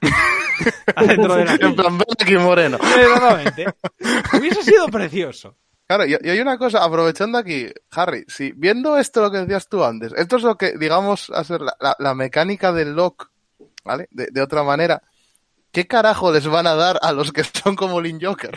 Adentro 0.96 1.34
de 1.36 1.44
la 1.44 1.54
En 1.54 1.76
plan, 1.76 1.98
aquí, 2.20 2.34
Moreno. 2.36 2.78
Exactamente. 2.96 3.66
Hubiese 4.38 4.62
sido 4.62 4.86
precioso. 4.88 5.56
Claro, 5.86 6.04
y, 6.04 6.16
y 6.20 6.30
hay 6.30 6.40
una 6.40 6.58
cosa, 6.58 6.82
aprovechando 6.82 7.38
aquí, 7.38 7.68
Harry, 7.92 8.24
si 8.26 8.52
viendo 8.56 8.98
esto 8.98 9.22
lo 9.22 9.30
que 9.30 9.38
decías 9.38 9.68
tú 9.68 9.84
antes, 9.84 10.12
esto 10.16 10.36
es 10.36 10.42
lo 10.42 10.56
que, 10.56 10.76
digamos, 10.76 11.30
hacer 11.30 11.60
la, 11.60 11.76
la- 11.78 11.96
la 11.98 12.14
mecánica 12.14 12.72
del 12.72 12.94
lock, 12.96 13.30
¿vale? 13.84 14.08
De, 14.10 14.26
de 14.32 14.42
otra 14.42 14.64
manera, 14.64 15.00
¿qué 15.76 15.86
carajo 15.86 16.32
les 16.32 16.46
van 16.48 16.66
a 16.66 16.74
dar 16.74 16.98
a 17.02 17.12
los 17.12 17.32
que 17.32 17.42
son 17.44 17.76
como 17.76 18.00
Lin 18.00 18.18
Joker? 18.18 18.52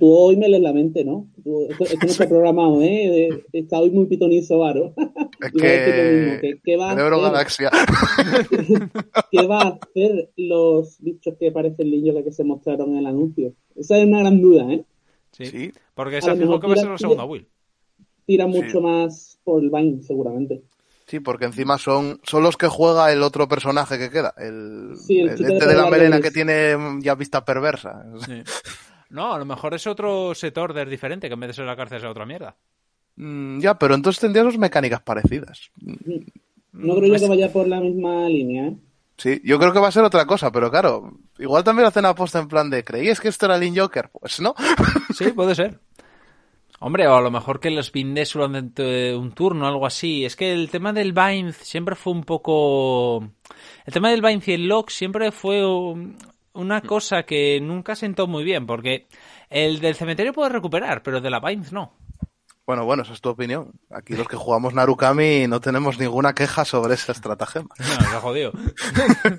Tú 0.00 0.10
hoy 0.10 0.38
me 0.38 0.48
lees 0.48 0.62
la 0.62 0.72
mente, 0.72 1.04
¿no? 1.04 1.26
Tú- 1.44 1.66
esto, 1.68 1.84
esto 1.84 1.98
no 2.00 2.06
está 2.12 2.26
programado, 2.26 2.80
¿eh? 2.82 3.28
Está 3.52 3.78
hoy 3.78 3.90
muy 3.90 4.06
pitonizo, 4.06 4.58
Varo. 4.60 4.94
Es 5.40 5.52
que... 5.52 6.38
que- 6.40 6.60
¿qué 6.64 6.76
va 6.78 6.92
a 6.92 6.94
Cerebro 6.94 7.16
hacer? 7.16 7.30
Galaxia. 7.32 7.70
¿Qué 9.30 9.46
va 9.46 9.60
a 9.60 9.68
hacer 9.82 10.30
los 10.38 10.96
bichos 11.00 11.34
que 11.38 11.52
parecen 11.52 11.90
niños 11.90 12.16
que 12.24 12.32
se 12.32 12.42
mostraron 12.42 12.92
en 12.92 12.96
el 12.98 13.06
anuncio? 13.06 13.52
Esa 13.76 13.98
es 13.98 14.06
una 14.06 14.20
gran 14.20 14.40
duda, 14.40 14.72
¿eh? 14.72 14.84
Sí. 15.32 15.44
Sí. 15.44 15.72
Porque 15.94 16.22
se 16.22 16.34
mejor 16.34 16.58
que 16.58 16.66
va 16.68 16.72
a 16.72 16.76
ser 16.76 16.88
la 16.88 16.96
segunda 16.98 17.24
Will. 17.26 17.46
Tira 18.24 18.46
Sí. 18.46 18.50
mucho 18.50 18.80
más 18.80 19.38
por 19.44 19.62
el 19.62 19.68
Vine, 19.70 20.02
seguramente. 20.02 20.62
Sí, 21.08 21.20
porque 21.20 21.46
encima 21.46 21.78
son, 21.78 22.20
son 22.22 22.42
los 22.42 22.58
que 22.58 22.66
juega 22.68 23.10
el 23.10 23.22
otro 23.22 23.48
personaje 23.48 23.98
que 23.98 24.10
queda, 24.10 24.34
el, 24.36 24.92
Sí, 24.94 25.20
el 25.20 25.30
el 25.30 25.36
chico 25.38 25.48
de 25.48 25.54
este 25.54 25.68
de 25.68 25.74
la 25.74 25.88
melena 25.88 26.20
que 26.20 26.30
tiene 26.30 26.76
mm, 26.76 27.00
ya 27.00 27.14
vista 27.14 27.44
perversa. 27.44 28.04
No, 29.08 29.32
a 29.32 29.38
lo 29.38 29.46
mejor 29.46 29.72
es 29.72 29.86
otro 29.86 30.34
set 30.34 30.58
order 30.58 30.86
diferente 30.86 31.28
que 31.28 31.32
en 31.32 31.40
vez 31.40 31.48
de 31.48 31.54
ser 31.54 31.64
la 31.64 31.76
cárcel 31.76 32.00
sea 32.00 32.10
otra 32.10 32.26
mierda. 32.26 32.54
Mm, 33.16 33.58
ya, 33.58 33.78
pero 33.78 33.94
entonces 33.94 34.20
tendría 34.20 34.44
sus 34.44 34.58
mecánicas 34.58 35.00
parecidas. 35.00 35.70
No 36.72 36.96
creo 36.96 37.14
yo 37.14 37.18
que 37.18 37.28
vaya 37.28 37.50
por 37.50 37.66
la 37.66 37.80
misma 37.80 38.28
línea, 38.28 38.66
¿eh? 38.66 38.76
Sí, 39.16 39.40
yo 39.42 39.58
creo 39.58 39.72
que 39.72 39.80
va 39.80 39.88
a 39.88 39.92
ser 39.92 40.04
otra 40.04 40.26
cosa, 40.26 40.52
pero 40.52 40.70
claro, 40.70 41.18
igual 41.38 41.64
también 41.64 41.88
hacen 41.88 42.04
aposta 42.04 42.38
en 42.38 42.48
plan 42.48 42.68
de, 42.68 42.84
¿creíais 42.84 43.18
que 43.18 43.28
esto 43.28 43.46
era 43.46 43.56
Lin 43.56 43.76
Joker? 43.76 44.10
Pues 44.12 44.40
no. 44.40 44.54
Sí, 45.16 45.32
puede 45.32 45.54
ser. 45.54 45.80
Hombre, 46.80 47.08
o 47.08 47.16
a 47.16 47.20
lo 47.20 47.30
mejor 47.30 47.58
que 47.58 47.70
los 47.70 47.90
bindes 47.90 48.32
durante 48.32 49.14
un 49.14 49.32
turno, 49.32 49.66
algo 49.66 49.84
así. 49.84 50.24
Es 50.24 50.36
que 50.36 50.52
el 50.52 50.70
tema 50.70 50.92
del 50.92 51.12
bind 51.12 51.52
siempre 51.52 51.96
fue 51.96 52.12
un 52.12 52.22
poco... 52.22 53.30
El 53.84 53.92
tema 53.92 54.10
del 54.10 54.22
bind 54.22 54.42
y 54.46 54.52
el 54.52 54.68
lock 54.68 54.90
siempre 54.90 55.32
fue 55.32 55.64
una 56.52 56.80
cosa 56.82 57.24
que 57.24 57.60
nunca 57.60 57.96
sentó 57.96 58.28
muy 58.28 58.44
bien, 58.44 58.66
porque 58.66 59.08
el 59.50 59.80
del 59.80 59.96
cementerio 59.96 60.32
puede 60.32 60.50
recuperar, 60.50 61.02
pero 61.02 61.20
de 61.20 61.30
la 61.30 61.40
bind 61.40 61.72
no. 61.72 61.94
Bueno, 62.64 62.84
bueno, 62.84 63.02
esa 63.02 63.14
es 63.14 63.22
tu 63.22 63.30
opinión. 63.30 63.72
Aquí 63.90 64.14
los 64.14 64.28
que 64.28 64.36
jugamos 64.36 64.74
Narukami 64.74 65.46
no 65.48 65.58
tenemos 65.58 65.98
ninguna 65.98 66.34
queja 66.34 66.66
sobre 66.66 66.94
esa 66.94 67.12
estratagema. 67.12 67.70
No, 67.78 67.84
se 67.84 68.16
ha 68.16 68.20
jodido. 68.20 68.52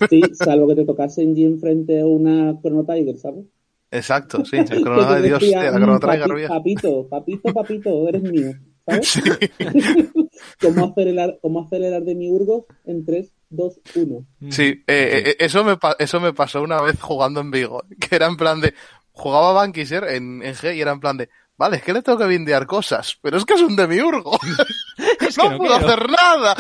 Sí, 0.10 0.24
salvo 0.34 0.68
que 0.68 0.76
te 0.76 0.86
tocase 0.86 1.22
en 1.22 1.36
Gym 1.36 1.60
frente 1.60 2.02
a 2.02 2.08
una 2.08 2.60
Chrono 2.60 2.84
Tiger, 2.84 3.18
¿sabes? 3.20 3.46
Exacto, 3.92 4.44
sí. 4.46 4.58
El 4.58 4.66
Chrono 4.84 5.08
te 5.16 5.22
Dios, 5.22 5.40
decía, 5.42 5.58
hostia, 5.60 5.72
la 5.72 5.80
"Mm, 5.80 6.00
Trigger 6.00 6.28
papi- 6.28 6.36
vieja. 6.36 6.54
Papito, 6.54 7.08
papito, 7.10 7.54
papito, 7.54 8.08
eres 8.10 8.22
mío. 8.24 8.52
¿Sabes? 8.86 9.08
Sí. 9.08 9.22
¿Cómo 10.62 10.86
acelerar, 10.86 11.38
cómo 11.42 11.62
acelerar 11.66 12.02
de 12.04 12.16
mi 12.16 12.30
Urgo 12.32 12.66
en 12.86 13.06
3, 13.06 13.32
2, 13.50 13.80
1? 13.96 14.26
Sí, 14.52 14.84
eh, 14.88 15.24
eh, 15.28 15.36
eso, 15.40 15.64
me, 15.64 15.78
pa- 15.78 15.96
eso 16.00 16.20
me 16.20 16.34
pasó 16.34 16.62
una 16.62 16.82
vez 16.82 17.00
jugando 17.02 17.40
en 17.42 17.52
Vigo, 17.52 17.84
que 18.00 18.16
era 18.16 18.28
en 18.28 18.38
plan 18.38 18.62
de, 18.62 18.74
jugaba 19.12 19.54
Bankiser 19.54 20.06
en, 20.06 20.42
en 20.44 20.54
G 20.56 20.76
y 20.76 20.82
era 20.82 20.92
en 20.92 21.00
plan 21.00 21.18
de, 21.18 21.30
vale, 21.58 21.78
es 21.78 21.84
que 21.84 21.94
le 21.94 22.02
tengo 22.02 22.18
que 22.18 22.26
bindear 22.28 22.66
cosas, 22.68 23.18
pero 23.22 23.38
es 23.38 23.46
que 23.46 23.54
es 23.56 23.62
un 23.62 23.76
demiurgo, 23.76 24.40
Es 25.20 25.36
que 25.38 25.44
no, 25.44 25.52
no 25.52 25.58
puedo 25.58 25.78
quiero. 25.78 25.94
hacer 25.94 26.10
nada. 26.10 26.56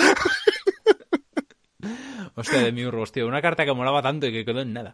Hostia, 2.35 2.59
de 2.61 2.71
mi 2.71 2.85
Urgos, 2.85 3.11
tío. 3.11 3.27
Una 3.27 3.41
carta 3.41 3.65
que 3.65 3.73
molaba 3.73 4.01
tanto 4.01 4.27
y 4.27 4.31
que 4.31 4.45
quedó 4.45 4.61
en 4.61 4.73
nada. 4.73 4.93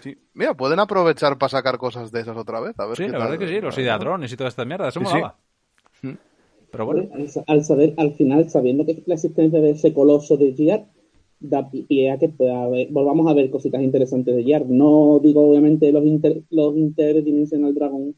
Sí. 0.00 0.16
Mira, 0.34 0.54
pueden 0.54 0.78
aprovechar 0.78 1.38
para 1.38 1.50
sacar 1.50 1.78
cosas 1.78 2.12
de 2.12 2.20
esas 2.20 2.36
otra 2.36 2.60
vez, 2.60 2.78
a 2.78 2.86
ver 2.86 2.96
Sí, 2.96 3.04
qué 3.04 3.08
la 3.10 3.18
tal. 3.18 3.28
verdad 3.30 3.38
que 3.46 3.52
sí. 3.54 3.60
Los 3.60 3.78
ideadrones 3.78 4.32
y 4.32 4.36
toda 4.36 4.48
esta 4.48 4.64
mierda. 4.64 4.88
Eso 4.88 5.00
Sí, 5.00 5.06
sí. 5.06 5.12
molaba. 5.14 5.38
Pero 6.70 6.86
bueno. 6.86 7.08
Al, 7.12 7.28
al 7.48 7.64
saber, 7.64 7.94
al 7.96 8.12
final, 8.14 8.48
sabiendo 8.48 8.86
que 8.86 9.02
la 9.06 9.14
existencia 9.14 9.60
de 9.60 9.70
ese 9.70 9.92
coloso 9.92 10.36
de 10.36 10.52
Gear 10.54 10.86
da 11.40 11.68
pi- 11.68 11.82
pie 11.82 12.12
a 12.12 12.18
que 12.18 12.28
pueda 12.28 12.62
haber- 12.62 12.88
volvamos 12.92 13.28
a 13.28 13.34
ver 13.34 13.50
cositas 13.50 13.82
interesantes 13.82 14.36
de 14.36 14.44
Gear. 14.44 14.66
No 14.66 15.18
digo 15.22 15.48
obviamente 15.50 15.90
los, 15.90 16.04
inter, 16.04 16.42
los 16.50 16.76
Interdimensional 16.76 17.74
Dragon 17.74 18.14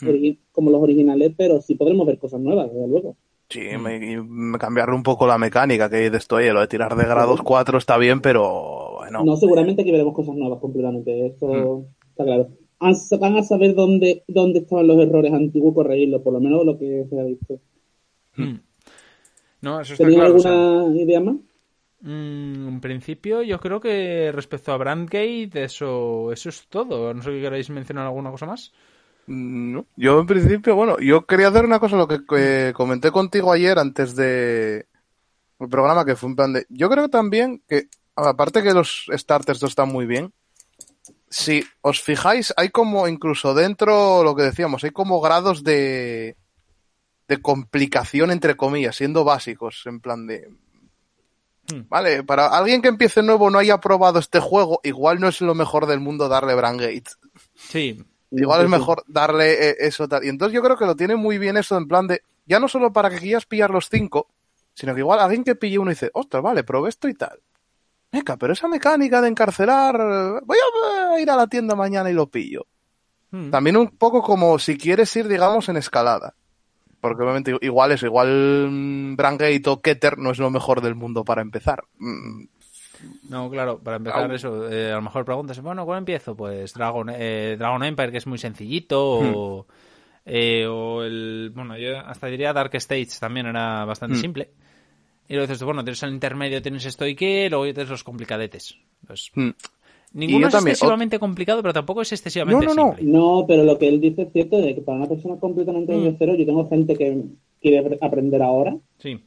Hmm. 0.00 0.06
origi- 0.08 0.38
como 0.52 0.70
los 0.70 0.80
originales, 0.82 1.34
pero 1.36 1.60
sí 1.60 1.74
podremos 1.74 2.06
ver 2.06 2.18
cosas 2.18 2.40
nuevas, 2.40 2.72
desde 2.72 2.88
luego. 2.88 3.16
Sí, 3.50 3.60
me, 3.78 3.96
y 3.96 4.16
me 4.16 4.58
cambiarle 4.58 4.94
un 4.94 5.02
poco 5.02 5.26
la 5.26 5.36
mecánica 5.36 5.90
que 5.90 6.08
de 6.08 6.16
esto, 6.18 6.36
oye, 6.36 6.52
lo 6.52 6.60
de 6.60 6.68
tirar 6.68 6.94
de 6.96 7.04
grados 7.04 7.42
4 7.42 7.78
está 7.78 7.96
bien, 7.98 8.20
pero 8.20 8.94
bueno. 8.98 9.24
No, 9.24 9.36
seguramente 9.36 9.84
que 9.84 9.92
veremos 9.92 10.14
cosas 10.14 10.34
nuevas 10.36 10.60
completamente, 10.60 11.26
eso 11.26 11.48
Hmm. 11.52 11.84
está 12.10 12.24
claro. 12.24 12.48
Han- 12.80 12.94
Van 13.20 13.36
a 13.36 13.42
saber 13.42 13.74
dónde, 13.74 14.24
dónde 14.28 14.60
estaban 14.60 14.86
los 14.86 14.98
errores 14.98 15.32
antiguos, 15.32 15.74
corregirlos, 15.74 16.22
por 16.22 16.32
lo 16.32 16.40
menos 16.40 16.64
lo 16.64 16.78
que 16.78 17.06
se 17.08 17.20
ha 17.20 17.24
visto. 17.24 17.60
Mm. 18.36 18.60
No, 19.62 19.80
eso 19.80 19.94
está 19.94 20.04
¿Tenéis 20.04 20.18
claro. 20.18 20.36
o 20.36 20.38
sea, 20.38 20.52
alguna 20.52 20.96
idea 21.02 21.20
más? 21.20 21.36
mm, 22.00 22.68
en 22.68 22.80
principio, 22.80 23.42
yo 23.42 23.58
creo 23.60 23.80
que 23.80 24.32
respecto 24.32 24.72
a 24.72 24.76
Brandgate, 24.78 25.64
eso, 25.64 26.32
eso 26.32 26.48
es 26.48 26.66
todo. 26.68 27.12
No 27.14 27.22
sé 27.22 27.34
si 27.36 27.40
queréis 27.42 27.70
mencionar 27.70 28.06
alguna 28.06 28.30
cosa 28.30 28.46
más. 28.46 28.72
Mm, 29.30 29.72
No. 29.72 29.86
Yo 29.96 30.20
en 30.20 30.26
principio, 30.26 30.74
bueno, 30.74 30.98
yo 30.98 31.24
quería 31.24 31.48
hacer 31.48 31.64
una 31.64 31.78
cosa, 31.78 31.96
lo 31.96 32.08
que, 32.08 32.72
comenté 32.74 33.10
contigo 33.10 33.52
ayer 33.52 33.78
antes 33.78 34.16
de 34.16 34.86
el 35.60 35.68
programa, 35.68 36.04
que 36.04 36.16
fue 36.16 36.30
un 36.30 36.36
plan 36.36 36.52
de... 36.52 36.66
Yo 36.68 36.88
creo 36.88 37.08
también 37.08 37.62
que, 37.68 37.88
aparte 38.16 38.62
que 38.62 38.72
los 38.72 39.06
starters 39.12 39.60
no 39.62 39.68
están 39.68 39.88
muy 39.88 40.06
bien, 40.06 40.32
si 41.28 41.64
os 41.82 42.02
fijáis, 42.02 42.52
hay 42.56 42.70
como 42.70 43.06
incluso 43.06 43.54
dentro, 43.54 44.24
lo 44.24 44.34
que 44.34 44.42
decíamos, 44.42 44.82
hay 44.84 44.90
como 44.90 45.20
grados 45.20 45.62
de 45.62 46.36
de 47.30 47.40
complicación, 47.40 48.32
entre 48.32 48.56
comillas, 48.56 48.96
siendo 48.96 49.22
básicos, 49.22 49.84
en 49.86 50.00
plan 50.00 50.26
de... 50.26 50.48
Hmm. 51.72 51.82
Vale, 51.88 52.24
para 52.24 52.48
alguien 52.48 52.82
que 52.82 52.88
empiece 52.88 53.22
nuevo 53.22 53.50
no 53.50 53.60
haya 53.60 53.78
probado 53.78 54.18
este 54.18 54.40
juego, 54.40 54.80
igual 54.82 55.20
no 55.20 55.28
es 55.28 55.40
lo 55.40 55.54
mejor 55.54 55.86
del 55.86 56.00
mundo 56.00 56.28
darle 56.28 56.56
Brangate. 56.56 57.04
Sí, 57.54 58.04
Igual 58.30 58.62
es 58.62 58.68
mejor 58.68 59.02
darle 59.08 59.70
eh, 59.70 59.76
eso 59.80 60.06
tal. 60.08 60.24
Y 60.24 60.28
entonces 60.28 60.54
yo 60.54 60.62
creo 60.62 60.76
que 60.76 60.86
lo 60.86 60.94
tiene 60.94 61.16
muy 61.16 61.38
bien 61.38 61.56
eso 61.56 61.76
en 61.76 61.88
plan 61.88 62.06
de, 62.06 62.22
ya 62.46 62.60
no 62.60 62.68
solo 62.68 62.92
para 62.92 63.10
que 63.10 63.18
quieras 63.18 63.46
pillar 63.46 63.70
los 63.70 63.88
cinco, 63.88 64.28
sino 64.74 64.94
que 64.94 65.00
igual 65.00 65.18
alguien 65.18 65.44
que 65.44 65.56
pille 65.56 65.78
uno 65.78 65.90
y 65.90 65.94
dice, 65.94 66.10
ostras, 66.14 66.42
vale, 66.42 66.62
probé 66.62 66.90
esto 66.90 67.08
y 67.08 67.14
tal. 67.14 67.40
Venga, 68.12 68.36
pero 68.36 68.52
esa 68.52 68.68
mecánica 68.68 69.20
de 69.20 69.28
encarcelar, 69.28 69.96
voy 70.44 70.58
a 70.58 71.16
eh, 71.16 71.22
ir 71.22 71.30
a 71.30 71.36
la 71.36 71.46
tienda 71.46 71.74
mañana 71.74 72.10
y 72.10 72.14
lo 72.14 72.26
pillo. 72.28 72.66
Mm. 73.30 73.50
También 73.50 73.76
un 73.76 73.88
poco 73.88 74.22
como 74.22 74.58
si 74.58 74.76
quieres 74.76 75.14
ir, 75.16 75.28
digamos, 75.28 75.68
en 75.68 75.76
escalada. 75.76 76.34
Porque 77.00 77.22
obviamente 77.22 77.56
igual 77.62 77.92
es, 77.92 78.02
igual 78.02 78.68
mm, 78.70 79.16
Brangate 79.16 79.62
o 79.66 79.80
Keter 79.80 80.18
no 80.18 80.30
es 80.30 80.38
lo 80.38 80.50
mejor 80.50 80.80
del 80.80 80.94
mundo 80.94 81.24
para 81.24 81.40
empezar. 81.42 81.84
No, 83.28 83.50
claro, 83.50 83.78
para 83.78 83.96
empezar 83.98 84.32
eso, 84.34 84.70
eh, 84.70 84.92
a 84.92 84.96
lo 84.96 85.02
mejor 85.02 85.24
preguntas, 85.24 85.60
bueno, 85.60 85.84
¿cuál 85.84 85.98
empiezo? 85.98 86.34
Pues 86.36 86.74
Dragon, 86.74 87.08
eh, 87.12 87.56
Dragon 87.58 87.82
Empire, 87.84 88.10
que 88.12 88.18
es 88.18 88.26
muy 88.26 88.38
sencillito, 88.38 89.20
Hmm. 89.20 89.32
o, 89.34 89.66
eh, 90.26 90.66
o 90.66 91.02
el, 91.02 91.50
bueno, 91.54 91.76
yo 91.78 91.98
hasta 91.98 92.26
diría 92.26 92.52
Dark 92.52 92.74
Stage 92.74 93.18
también 93.20 93.46
era 93.46 93.84
bastante 93.84 94.16
Hmm. 94.16 94.20
simple. 94.20 94.50
Y 95.28 95.34
luego 95.34 95.46
dices, 95.46 95.62
bueno, 95.62 95.84
tienes 95.84 96.02
el 96.02 96.12
intermedio, 96.12 96.60
tienes 96.60 96.84
esto 96.84 97.06
y 97.06 97.14
qué, 97.14 97.48
luego 97.48 97.64
tienes 97.66 97.88
los 97.88 98.02
complicadetes. 98.02 98.76
Pues, 99.06 99.30
mm. 99.34 99.50
ninguno 100.14 100.48
es 100.48 100.52
también, 100.52 100.72
excesivamente 100.72 101.20
complicado, 101.20 101.62
pero 101.62 101.72
tampoco 101.72 102.02
es 102.02 102.10
excesivamente 102.12 102.66
No, 102.66 102.74
no, 102.74 102.82
no. 102.82 102.96
simple. 102.96 103.12
No, 103.12 103.44
pero 103.46 103.62
lo 103.62 103.78
que 103.78 103.86
él 103.88 104.00
dice 104.00 104.22
es 104.22 104.32
cierto, 104.32 104.58
de 104.60 104.74
que 104.74 104.80
para 104.80 104.98
una 104.98 105.08
persona 105.08 105.36
completamente 105.38 105.92
desde 105.92 106.16
cero, 106.18 106.34
yo 106.36 106.44
tengo 106.44 106.68
gente 106.68 106.96
que 106.96 107.22
quiere 107.60 107.84
apre- 107.84 107.98
aprender 108.00 108.42
ahora, 108.42 108.76
Sí. 108.98 109.20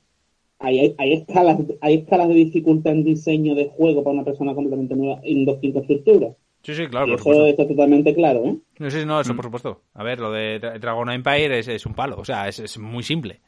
Hay, 0.64 0.96
hay, 0.98 1.14
escalas, 1.14 1.60
hay 1.82 1.96
escalas 1.96 2.30
de 2.30 2.36
dificultad 2.36 2.94
en 2.94 3.04
diseño 3.04 3.54
de 3.54 3.70
juego 3.76 4.02
para 4.02 4.14
una 4.14 4.24
persona 4.24 4.56
completamente 4.56 4.96
nueva 4.96 5.20
en 5.24 5.44
dos 5.44 5.60
estructuras. 5.62 6.36
Sí, 6.64 6.74
sí, 6.74 6.88
claro. 6.88 7.12
Y 7.12 7.16
eso 7.16 7.46
está 7.46 7.68
totalmente 7.68 8.16
claro, 8.16 8.46
¿eh? 8.46 8.58
No, 8.80 8.90
sí, 8.90 9.06
no, 9.06 9.20
eso 9.20 9.36
por 9.36 9.44
supuesto. 9.44 9.82
A 9.94 10.04
ver, 10.04 10.22
lo 10.22 10.32
de 10.32 10.60
Dragon 10.80 11.12
Empire 11.12 11.60
es, 11.60 11.68
es 11.68 11.86
un 11.86 11.94
palo, 11.94 12.16
o 12.18 12.24
sea, 12.24 12.48
es, 12.48 12.60
es, 12.60 12.78
muy 12.78 13.04
simple. 13.04 13.42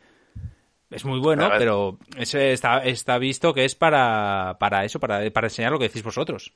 Es 0.92 1.06
muy 1.06 1.20
bueno, 1.20 1.50
pero 1.58 1.98
ese 2.18 2.52
está, 2.52 2.84
está 2.84 3.18
visto 3.18 3.54
que 3.54 3.64
es 3.64 3.76
para, 3.76 4.58
para 4.60 4.84
eso, 4.84 5.00
para, 5.00 5.30
para 5.32 5.48
enseñar 5.48 5.72
lo 5.72 5.80
que 5.80 5.88
decís 5.88 6.04
vosotros. 6.04 6.54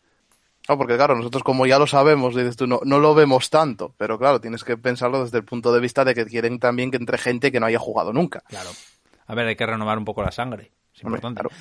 No, 0.67 0.77
porque 0.77 0.97
claro, 0.97 1.15
nosotros 1.15 1.41
como 1.41 1.65
ya 1.65 1.79
lo 1.79 1.87
sabemos, 1.87 2.35
dices 2.35 2.57
tú, 2.57 2.67
no, 2.67 2.81
no 2.83 2.99
lo 2.99 3.15
vemos 3.15 3.49
tanto, 3.49 3.95
pero 3.97 4.19
claro, 4.19 4.41
tienes 4.41 4.65
que 4.65 4.75
pensarlo 4.75 5.23
desde 5.23 5.37
el 5.37 5.45
punto 5.45 5.71
de 5.71 5.79
vista 5.79 6.03
de 6.03 6.13
que 6.13 6.25
quieren 6.25 6.59
también 6.59 6.91
que 6.91 6.97
entre 6.97 7.17
gente 7.17 7.51
que 7.51 7.61
no 7.61 7.67
haya 7.67 7.79
jugado 7.79 8.11
nunca. 8.11 8.43
Claro. 8.49 8.69
A 9.29 9.35
ver, 9.35 9.45
hay 9.45 9.55
que 9.55 9.65
renovar 9.65 9.97
un 9.99 10.05
poco 10.05 10.23
la 10.23 10.31
sangre. 10.31 10.71
Es 10.93 11.03
importante. 11.03 11.41
Claro. 11.41 11.55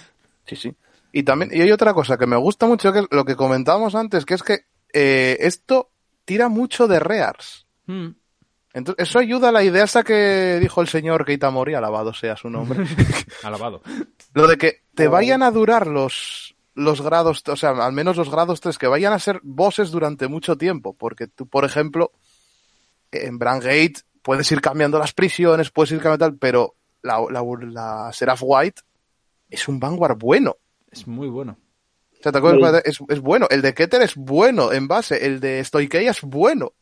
Sí, 0.46 0.56
sí. 0.56 0.74
Y 1.12 1.22
también, 1.22 1.50
y 1.52 1.60
hay 1.60 1.70
otra 1.70 1.92
cosa 1.92 2.16
que 2.16 2.26
me 2.26 2.36
gusta 2.36 2.66
mucho, 2.66 2.92
que 2.94 3.00
es 3.00 3.06
lo 3.10 3.26
que 3.26 3.36
comentábamos 3.36 3.94
antes, 3.94 4.24
que 4.24 4.34
es 4.34 4.42
que 4.42 4.60
eh, 4.94 5.36
esto 5.40 5.90
tira 6.24 6.48
mucho 6.48 6.88
de 6.88 6.98
rears. 6.98 7.66
Hmm. 7.86 8.08
Entonces, 8.72 9.06
eso 9.06 9.18
ayuda 9.18 9.50
a 9.50 9.52
la 9.52 9.62
idea 9.62 9.84
esa 9.84 10.02
que 10.02 10.58
dijo 10.62 10.80
el 10.80 10.88
señor 10.88 11.26
Keita 11.26 11.50
Mori, 11.50 11.74
alabado 11.74 12.14
sea 12.14 12.36
su 12.36 12.48
nombre. 12.48 12.86
alabado. 13.42 13.82
Lo 14.32 14.46
de 14.46 14.56
que 14.56 14.84
te 14.94 15.06
vayan 15.08 15.42
a 15.42 15.50
durar 15.50 15.86
los, 15.86 16.56
los 16.74 17.02
grados, 17.02 17.42
o 17.48 17.56
sea, 17.56 17.70
al 17.70 17.92
menos 17.92 18.16
los 18.16 18.30
grados 18.30 18.62
3, 18.62 18.78
que 18.78 18.86
vayan 18.86 19.12
a 19.12 19.18
ser 19.18 19.40
bosses 19.42 19.90
durante 19.90 20.26
mucho 20.26 20.56
tiempo, 20.56 20.94
porque 20.94 21.26
tú, 21.26 21.46
por 21.46 21.66
ejemplo, 21.66 22.12
en 23.12 23.38
Brangate 23.38 24.00
puedes 24.22 24.50
ir 24.52 24.62
cambiando 24.62 24.98
las 24.98 25.12
prisiones, 25.12 25.70
puedes 25.70 25.92
ir 25.92 25.98
cambiando 25.98 26.26
tal, 26.26 26.38
pero 26.38 26.77
la, 27.02 27.26
la, 27.30 28.10
Seraph 28.12 28.42
White 28.42 28.82
es 29.50 29.68
un 29.68 29.80
Vanguard 29.80 30.18
bueno. 30.18 30.56
Es 30.90 31.06
muy 31.06 31.28
bueno. 31.28 31.56
O 32.18 32.22
sea, 32.22 32.32
¿te 32.32 32.38
acuerdas? 32.38 32.82
Es, 32.84 32.98
es, 33.08 33.20
bueno. 33.20 33.46
El 33.50 33.62
de 33.62 33.74
Keter 33.74 34.02
es 34.02 34.16
bueno 34.16 34.72
en 34.72 34.88
base. 34.88 35.24
El 35.24 35.40
de 35.40 35.62
Stoikei 35.62 36.06
es 36.06 36.22
bueno. 36.22 36.72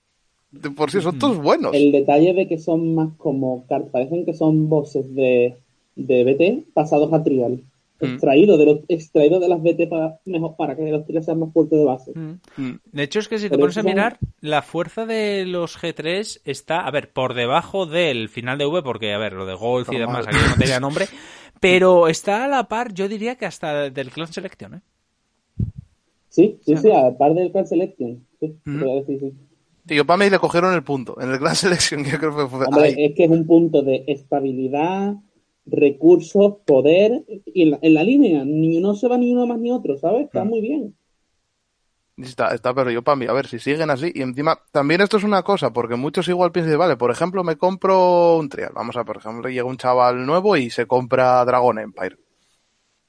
por 0.76 0.90
si 0.90 1.01
son 1.01 1.18
todos 1.18 1.38
buenos. 1.38 1.74
El 1.74 1.93
detalle 1.93 2.32
de 2.32 2.48
que 2.48 2.59
son 2.59 2.94
más 2.94 3.10
como. 3.16 3.66
Parecen 3.66 4.24
que 4.24 4.34
son 4.34 4.68
bosses 4.68 5.14
de, 5.14 5.56
de 5.94 6.24
BT 6.24 6.72
pasados 6.72 7.12
a 7.12 7.22
Trial. 7.22 7.62
Mm. 8.01 8.05
extraído 8.05 8.59
de 8.59 8.66
los 8.66 8.78
extraído 8.89 9.40
de 9.40 9.48
las 9.48 9.62
BT 9.62 9.89
para 9.89 10.18
mejor 10.27 10.55
para 10.56 10.77
que 10.77 10.90
los 10.90 11.06
tiros 11.06 11.24
sean 11.24 11.40
más 11.40 11.52
fuertes 11.52 11.78
de 11.78 11.85
base. 11.85 12.12
Mm. 12.14 12.40
Mm. 12.56 12.81
De 12.93 13.02
hecho 13.02 13.20
es 13.20 13.28
que 13.28 13.39
si 13.39 13.48
te 13.48 13.56
pones 13.56 13.78
a 13.78 13.82
mirar 13.82 14.18
la 14.40 14.62
fuerza 14.62 15.06
de 15.06 15.47
los 15.47 15.78
G3 15.78 16.40
está, 16.44 16.81
a 16.81 16.90
ver, 16.90 17.10
por 17.10 17.35
debajo 17.35 17.86
del 17.86 18.28
final 18.28 18.59
de 18.59 18.66
V 18.66 18.82
porque 18.82 19.14
a 19.14 19.18
ver, 19.18 19.32
lo 19.32 19.47
de 19.47 19.55
Golf 19.55 19.90
y 19.93 19.98
demás 19.98 20.27
aquí 20.27 20.36
no 20.36 20.56
tenía 20.59 20.78
nombre, 20.78 21.06
pero 21.60 22.09
está 22.09 22.44
a 22.44 22.48
la 22.48 22.68
par, 22.68 22.93
yo 22.93 23.09
diría 23.09 23.36
que 23.36 23.47
hasta 23.47 23.90
del 23.90 24.10
Clan 24.10 24.32
Selection, 24.32 24.74
¿eh? 24.74 24.81
Sí, 26.28 26.59
sí, 26.66 26.77
sí, 26.77 26.90
a 26.90 27.05
la 27.05 27.16
par 27.16 27.32
del 27.32 27.51
Clan 27.51 27.66
Selection. 27.66 28.27
Sí, 28.40 28.55
sí. 28.66 29.32
Tío, 29.86 30.05
para 30.05 30.23
mí 30.23 30.28
le 30.28 30.39
cogieron 30.39 30.74
el 30.74 30.82
punto. 30.82 31.16
En 31.18 31.31
el 31.31 31.39
Clan 31.39 31.56
Selection 31.56 32.05
yo 32.10 32.18
creo 32.18 32.36
que 32.36 32.47
fue... 32.47 32.66
Hombre, 32.66 32.94
es 32.98 33.14
que 33.14 33.24
es 33.24 33.31
un 33.31 33.47
punto 33.47 33.81
de 33.81 34.05
estabilidad, 34.06 35.14
recursos, 35.66 36.56
poder, 36.64 37.24
y 37.44 37.62
en 37.62 37.70
la, 37.72 37.78
en 37.82 37.94
la, 37.94 38.05
línea, 38.05 38.44
ni 38.44 38.78
uno 38.78 38.94
se 38.94 39.09
va 39.09 39.18
ni 39.18 39.32
uno 39.32 39.47
más 39.47 39.59
ni 39.59 39.70
otro, 39.70 39.98
¿sabes? 39.98 40.26
Está 40.26 40.44
mm. 40.44 40.48
muy 40.48 40.60
bien. 40.60 40.97
Está, 42.16 42.55
está 42.55 42.72
yo 42.90 43.02
para 43.02 43.16
mí, 43.16 43.26
a 43.26 43.32
ver 43.32 43.47
si 43.47 43.59
siguen 43.59 43.90
así. 43.90 44.10
Y 44.14 44.22
encima, 44.22 44.59
también 44.72 45.02
esto 45.02 45.18
es 45.18 45.24
una 45.24 45.43
cosa, 45.43 45.72
porque 45.72 45.97
muchos 45.97 46.28
igual 46.28 46.51
piensan, 46.51 46.78
vale, 46.78 46.97
por 46.97 47.10
ejemplo, 47.10 47.44
me 47.44 47.56
compro 47.56 48.38
un 48.38 48.48
trial. 48.48 48.72
Vamos 48.74 48.97
a, 48.97 49.05
por 49.05 49.18
ejemplo, 49.18 49.51
llega 49.51 49.64
un 49.64 49.76
chaval 49.76 50.24
nuevo 50.24 50.56
y 50.56 50.70
se 50.70 50.86
compra 50.86 51.44
Dragon 51.44 51.78
Empire 51.78 52.16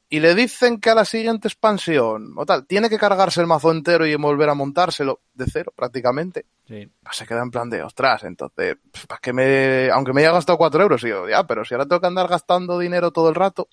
y 0.10 0.20
le 0.20 0.36
dicen 0.36 0.80
que 0.80 0.90
a 0.90 0.96
la 0.96 1.06
siguiente 1.06 1.48
expansión 1.48 2.34
o 2.38 2.46
tal, 2.46 2.66
tiene 2.66 2.90
que 2.90 2.98
cargarse 2.98 3.42
el 3.42 3.48
mazo 3.48 3.72
entero 3.72 4.06
y 4.06 4.16
volver 4.16 4.50
a 4.50 4.54
montárselo 4.54 5.22
de 5.34 5.46
cero 5.52 5.74
prácticamente. 5.76 6.46
Sí. 6.66 6.90
Pues 7.04 7.18
se 7.18 7.28
queda 7.28 7.44
en 7.44 7.52
plan 7.52 7.70
de, 7.70 7.84
ostras, 7.84 8.24
entonces, 8.24 8.78
¿para 9.08 9.20
que 9.20 9.34
me, 9.34 9.90
aunque 9.92 10.14
me 10.14 10.22
haya 10.22 10.32
gastado 10.32 10.58
cuatro 10.58 10.82
euros, 10.82 11.04
y 11.04 11.10
yo, 11.10 11.28
ya, 11.28 11.46
pero 11.46 11.66
si 11.66 11.74
ahora 11.74 11.86
tengo 11.86 12.00
que 12.00 12.08
andar 12.08 12.28
gastando 12.28 12.80
dinero 12.80 13.12
todo 13.12 13.30
el 13.30 13.36
rato. 13.36 13.68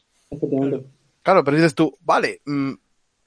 Claro, 1.22 1.44
pero 1.44 1.56
dices 1.56 1.74
tú, 1.74 1.96
vale, 2.00 2.42
mm, 2.44 2.72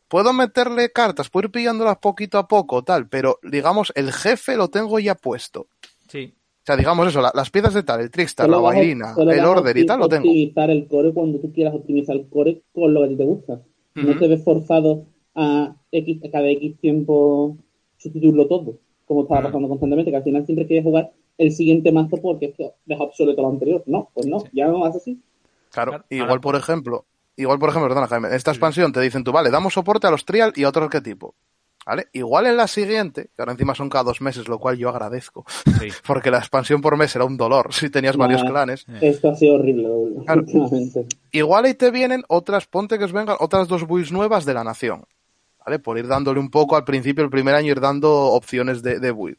puedo 0.08 0.34
meterle 0.34 0.92
cartas, 0.92 1.30
puedo 1.30 1.48
ir 1.48 1.52
pillándolas 1.52 1.98
poquito 1.98 2.38
a 2.38 2.48
poco, 2.48 2.84
tal, 2.84 3.08
pero 3.08 3.40
digamos, 3.42 3.94
el 3.96 4.12
jefe 4.12 4.58
lo 4.58 4.68
tengo 4.68 5.00
ya 5.00 5.16
puesto. 5.16 5.68
Sí. 6.10 6.36
O 6.68 6.70
sea, 6.70 6.76
digamos 6.76 7.08
eso, 7.08 7.22
las 7.22 7.50
piezas 7.50 7.74
de 7.74 7.84
tal, 7.84 8.02
el 8.02 8.12
Trickstar, 8.12 8.50
la 8.50 8.58
bailina, 8.58 9.16
el 9.18 9.46
order 9.46 9.78
y 9.78 9.86
tal, 9.86 10.02
lo 10.02 10.10
tengo. 10.10 10.28
optimizar 10.28 10.70
el 10.70 10.86
core 10.90 11.14
cuando 11.14 11.40
tú 11.40 11.54
quieras 11.54 11.74
optimizar 11.74 12.14
el 12.18 12.28
core 12.28 12.62
con 12.74 12.94
lo 12.94 13.08
que 13.08 13.16
te 13.16 13.24
gusta. 13.24 13.62
No 13.96 14.20
te 14.20 14.28
ves 14.28 14.44
forzado 14.44 15.06
a, 15.34 15.74
X, 15.94 16.20
cada 16.30 16.50
X 16.50 16.78
tiempo 16.82 17.56
sustituirlo 17.96 18.48
todo, 18.50 18.80
como 19.06 19.22
estaba 19.22 19.44
pasando 19.44 19.70
constantemente, 19.70 20.12
que 20.12 20.18
al 20.18 20.24
final 20.24 20.46
siempre 20.46 20.68
quieres 20.68 20.84
jugar 20.84 21.14
el 21.38 21.54
siguiente 21.54 21.94
mazo 21.94 22.18
porque 22.18 22.48
es 22.48 22.72
deja 22.86 23.02
obsoleto 23.02 23.44
lo 23.44 23.50
anterior. 23.50 23.84
No, 23.86 24.10
pues 24.14 24.26
no, 24.26 24.44
ya 24.52 24.68
no 24.68 24.84
haces 24.84 25.04
así. 25.04 25.22
Claro, 25.72 26.04
igual 26.10 26.42
por 26.42 26.58
ejemplo, 26.58 27.06
igual 27.38 27.60
por 27.60 27.70
ejemplo, 27.70 27.88
perdona 27.88 28.08
Jaime, 28.08 28.28
en 28.28 28.34
esta 28.34 28.52
expansión 28.52 28.92
te 28.92 29.00
dicen 29.00 29.24
tú, 29.24 29.32
vale, 29.32 29.52
damos 29.52 29.74
soporte 29.74 30.08
a 30.08 30.12
los 30.12 30.26
trial 30.26 30.52
y 30.54 30.66
a 30.66 30.68
otros 30.68 30.84
arquetipos. 30.84 31.34
¿Vale? 31.88 32.10
Igual 32.12 32.48
en 32.48 32.58
la 32.58 32.68
siguiente, 32.68 33.30
que 33.34 33.42
ahora 33.42 33.54
encima 33.54 33.74
son 33.74 33.88
cada 33.88 34.04
dos 34.04 34.20
meses, 34.20 34.50
lo 34.50 34.60
cual 34.60 34.78
yo 34.78 34.90
agradezco, 34.90 35.46
porque 36.06 36.30
la 36.30 36.40
expansión 36.40 36.82
por 36.82 36.98
mes 36.98 37.16
era 37.16 37.24
un 37.24 37.38
dolor 37.38 37.74
si 37.74 37.90
tenías 37.90 38.18
varios 38.18 38.44
clanes. 38.44 38.86
Esto 39.00 39.32
ha 39.32 39.36
sido 39.36 39.56
horrible, 39.56 39.88
Igual 41.32 41.64
ahí 41.64 41.76
te 41.76 41.90
vienen 41.90 42.26
otras, 42.28 42.68
ponte 42.68 42.98
que 42.98 43.06
os 43.06 43.14
vengan 43.14 43.38
otras 43.40 43.70
dos 43.70 43.88
builds 43.88 44.12
nuevas 44.12 44.44
de 44.44 44.54
la 44.54 44.66
nación, 44.66 45.06
¿vale? 45.66 45.80
Por 45.80 45.98
ir 45.98 46.08
dándole 46.08 46.42
un 46.42 46.50
poco 46.50 46.76
al 46.76 46.84
principio, 46.84 47.24
el 47.24 47.30
primer 47.30 47.56
año, 47.56 47.72
ir 47.72 47.80
dando 47.80 48.12
opciones 48.12 48.84
de, 48.84 49.00
de 49.00 49.12
build. 49.14 49.38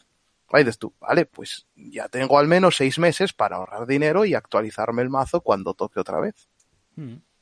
Ahí 0.51 0.65
dices 0.65 0.79
tú, 0.79 0.95
vale, 0.99 1.27
pues 1.27 1.67
ya 1.77 2.09
tengo 2.09 2.39
al 2.39 2.49
menos 2.49 2.77
seis 2.77 2.99
meses 2.99 3.35
para 3.35 3.57
ahorrar 3.57 3.87
dinero 3.87 4.25
y 4.25 4.33
actualizarme 4.33 5.03
el 5.03 5.11
mazo 5.11 5.43
cuando 5.43 5.75
toque 5.75 6.01
otra 6.01 6.19
vez. 6.19 6.49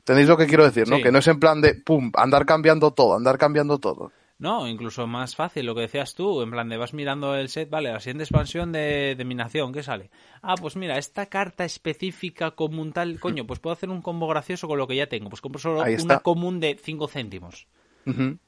¿Tenéis 0.03 0.27
lo 0.27 0.35
que 0.35 0.47
quiero 0.47 0.65
decir, 0.65 0.89
no? 0.89 1.01
Que 1.01 1.13
no 1.13 1.19
es 1.19 1.27
en 1.27 1.39
plan 1.39 1.61
de, 1.61 1.75
pum, 1.75 2.11
andar 2.15 2.45
cambiando 2.45 2.91
todo, 2.91 3.15
andar 3.15 3.37
cambiando 3.37 3.77
todo. 3.77 4.11
No, 4.39 4.67
incluso 4.67 5.07
más 5.07 5.35
fácil, 5.35 5.65
lo 5.65 5.73
que 5.73 5.81
decías 5.81 6.13
tú, 6.13 6.41
en 6.43 6.51
plan 6.51 6.69
de 6.69 6.77
vas 6.77 6.93
mirando 6.93 7.35
el 7.35 7.49
set, 7.49 7.71
vale, 7.71 7.91
la 7.91 7.99
siguiente 7.99 8.23
expansión 8.23 8.71
de, 8.71 9.15
de 9.15 9.25
mi 9.25 9.33
nación, 9.33 9.73
¿qué 9.73 9.81
sale? 9.81 10.11
Ah, 10.43 10.53
pues 10.59 10.75
mira, 10.75 10.97
esta 10.99 11.25
carta 11.25 11.65
específica 11.65 12.51
común 12.51 12.93
tal, 12.93 13.19
coño, 13.19 13.47
pues 13.47 13.59
puedo 13.59 13.73
hacer 13.73 13.89
un 13.89 14.01
combo 14.01 14.27
gracioso 14.27 14.67
con 14.67 14.77
lo 14.77 14.87
que 14.87 14.95
ya 14.95 15.07
tengo, 15.07 15.29
pues 15.29 15.41
compro 15.41 15.59
solo 15.59 15.83
una 16.03 16.19
común 16.19 16.59
de 16.59 16.77
5 16.79 17.07
céntimos. 17.07 17.67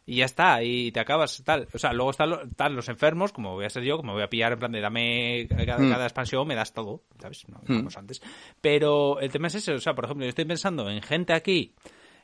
Y 0.05 0.15
ya 0.15 0.25
está, 0.25 0.63
y 0.63 0.89
te 0.93 1.01
acabas 1.01 1.43
tal. 1.43 1.67
O 1.73 1.77
sea, 1.77 1.91
luego 1.91 2.11
están, 2.11 2.75
los 2.75 2.87
enfermos, 2.87 3.33
como 3.33 3.55
voy 3.55 3.65
a 3.65 3.69
ser 3.69 3.83
yo, 3.83 3.97
como 3.97 4.13
voy 4.13 4.23
a 4.23 4.29
pillar 4.29 4.53
en 4.53 4.59
plan 4.59 4.71
de 4.71 4.79
dame 4.79 5.49
cada, 5.49 5.79
mm. 5.79 6.01
expansión, 6.03 6.47
me 6.47 6.55
das 6.55 6.73
todo, 6.73 7.03
¿sabes? 7.19 7.45
No, 7.49 7.59
mm. 7.67 7.87
antes. 7.97 8.21
Pero 8.61 9.19
el 9.19 9.29
tema 9.29 9.47
es 9.47 9.55
ese, 9.55 9.73
o 9.73 9.79
sea, 9.79 9.93
por 9.93 10.05
ejemplo, 10.05 10.25
yo 10.25 10.29
estoy 10.29 10.45
pensando 10.45 10.89
en 10.89 11.01
gente 11.01 11.33
aquí 11.33 11.73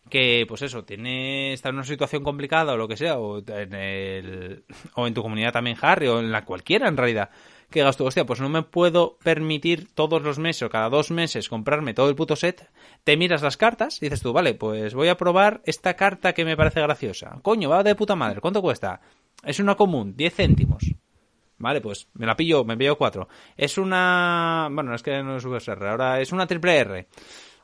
que 0.09 0.45
pues 0.47 0.61
eso, 0.61 0.83
tiene 0.83 1.53
está 1.53 1.69
en 1.69 1.75
una 1.75 1.83
situación 1.83 2.23
complicada 2.23 2.73
o 2.73 2.77
lo 2.77 2.87
que 2.87 2.97
sea, 2.97 3.17
o 3.17 3.39
en 3.47 3.73
el 3.73 4.65
o 4.95 5.07
en 5.07 5.13
tu 5.13 5.21
comunidad 5.21 5.53
también 5.53 5.77
Harry 5.81 6.07
o 6.07 6.19
en 6.19 6.31
la 6.31 6.45
cualquiera 6.45 6.87
en 6.87 6.97
realidad, 6.97 7.29
que 7.69 7.81
gasto, 7.81 8.05
hostia, 8.05 8.25
pues 8.25 8.39
no 8.39 8.49
me 8.49 8.61
puedo 8.61 9.17
permitir 9.23 9.93
todos 9.93 10.21
los 10.21 10.37
meses 10.37 10.63
o 10.63 10.69
cada 10.69 10.89
dos 10.89 11.11
meses 11.11 11.49
comprarme 11.49 11.93
todo 11.93 12.09
el 12.09 12.15
puto 12.15 12.35
set, 12.35 12.69
te 13.03 13.17
miras 13.17 13.41
las 13.41 13.57
cartas 13.57 13.97
y 14.01 14.05
dices 14.05 14.21
tú, 14.21 14.31
vale, 14.31 14.53
pues 14.53 14.93
voy 14.93 15.07
a 15.07 15.17
probar 15.17 15.61
esta 15.65 15.95
carta 15.95 16.33
que 16.33 16.45
me 16.45 16.55
parece 16.55 16.81
graciosa. 16.81 17.39
Coño, 17.41 17.69
va 17.69 17.83
de 17.83 17.95
puta 17.95 18.15
madre, 18.15 18.41
¿cuánto 18.41 18.61
cuesta? 18.61 19.01
Es 19.43 19.59
una 19.59 19.75
común, 19.75 20.15
10 20.15 20.33
céntimos. 20.33 20.83
Vale, 21.57 21.79
pues 21.79 22.09
me 22.13 22.25
la 22.25 22.35
pillo, 22.35 22.65
me 22.65 22.75
pillo 22.75 22.97
cuatro. 22.97 23.29
Es 23.55 23.77
una... 23.77 24.67
Bueno, 24.69 24.93
es 24.93 25.01
que 25.01 25.23
no 25.23 25.37
es 25.37 25.45
VSR, 25.45 25.87
ahora 25.87 26.19
es 26.19 26.31
una 26.33 26.47
triple 26.47 26.77
R 26.77 27.07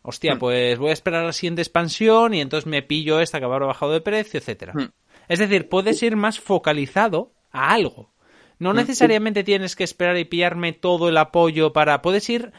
hostia, 0.02 0.36
hmm. 0.36 0.40
pues 0.40 0.80
voy 0.80 0.90
a 0.90 0.94
esperar 0.94 1.26
la 1.26 1.34
siguiente 1.34 1.61
expansión 1.61 2.34
y 2.34 2.41
entonces 2.41 2.68
me 2.68 2.82
pillo 2.82 3.19
esta 3.19 3.40
que 3.40 3.45
habrá 3.45 3.65
bajado 3.65 3.91
de 3.91 4.02
precio, 4.02 4.40
etcétera. 4.40 4.73
Hmm. 4.73 4.90
Es 5.28 5.40
decir, 5.40 5.69
puedes 5.69 6.02
ir 6.03 6.15
más 6.15 6.40
focalizado 6.40 7.34
a 7.52 7.73
algo. 7.73 8.11
No 8.60 8.73
hmm. 8.73 8.78
necesariamente 8.78 9.44
tienes 9.44 9.76
que 9.76 9.84
esperar 9.84 10.18
y 10.18 10.26
pillarme 10.26 10.73
todo 10.73 11.10
el 11.10 11.18
apoyo 11.18 11.73
para... 11.73 12.02
Puedes 12.02 12.30
ir 12.30 12.52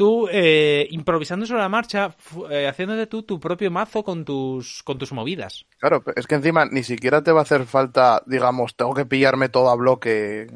tú 0.00 0.28
eh, 0.32 0.88
improvisando 0.92 1.44
sobre 1.44 1.60
la 1.60 1.68
marcha, 1.68 2.16
eh, 2.50 2.66
haciéndote 2.66 3.06
tú 3.06 3.22
tu 3.22 3.38
propio 3.38 3.70
mazo 3.70 4.02
con 4.02 4.24
tus, 4.24 4.82
con 4.82 4.96
tus 4.96 5.12
movidas. 5.12 5.66
Claro, 5.78 6.02
es 6.16 6.26
que 6.26 6.36
encima 6.36 6.64
ni 6.64 6.82
siquiera 6.82 7.22
te 7.22 7.32
va 7.32 7.40
a 7.40 7.42
hacer 7.42 7.66
falta, 7.66 8.22
digamos, 8.24 8.74
tengo 8.76 8.94
que 8.94 9.04
pillarme 9.04 9.50
todo 9.50 9.68
a 9.68 9.76
bloque. 9.76 10.46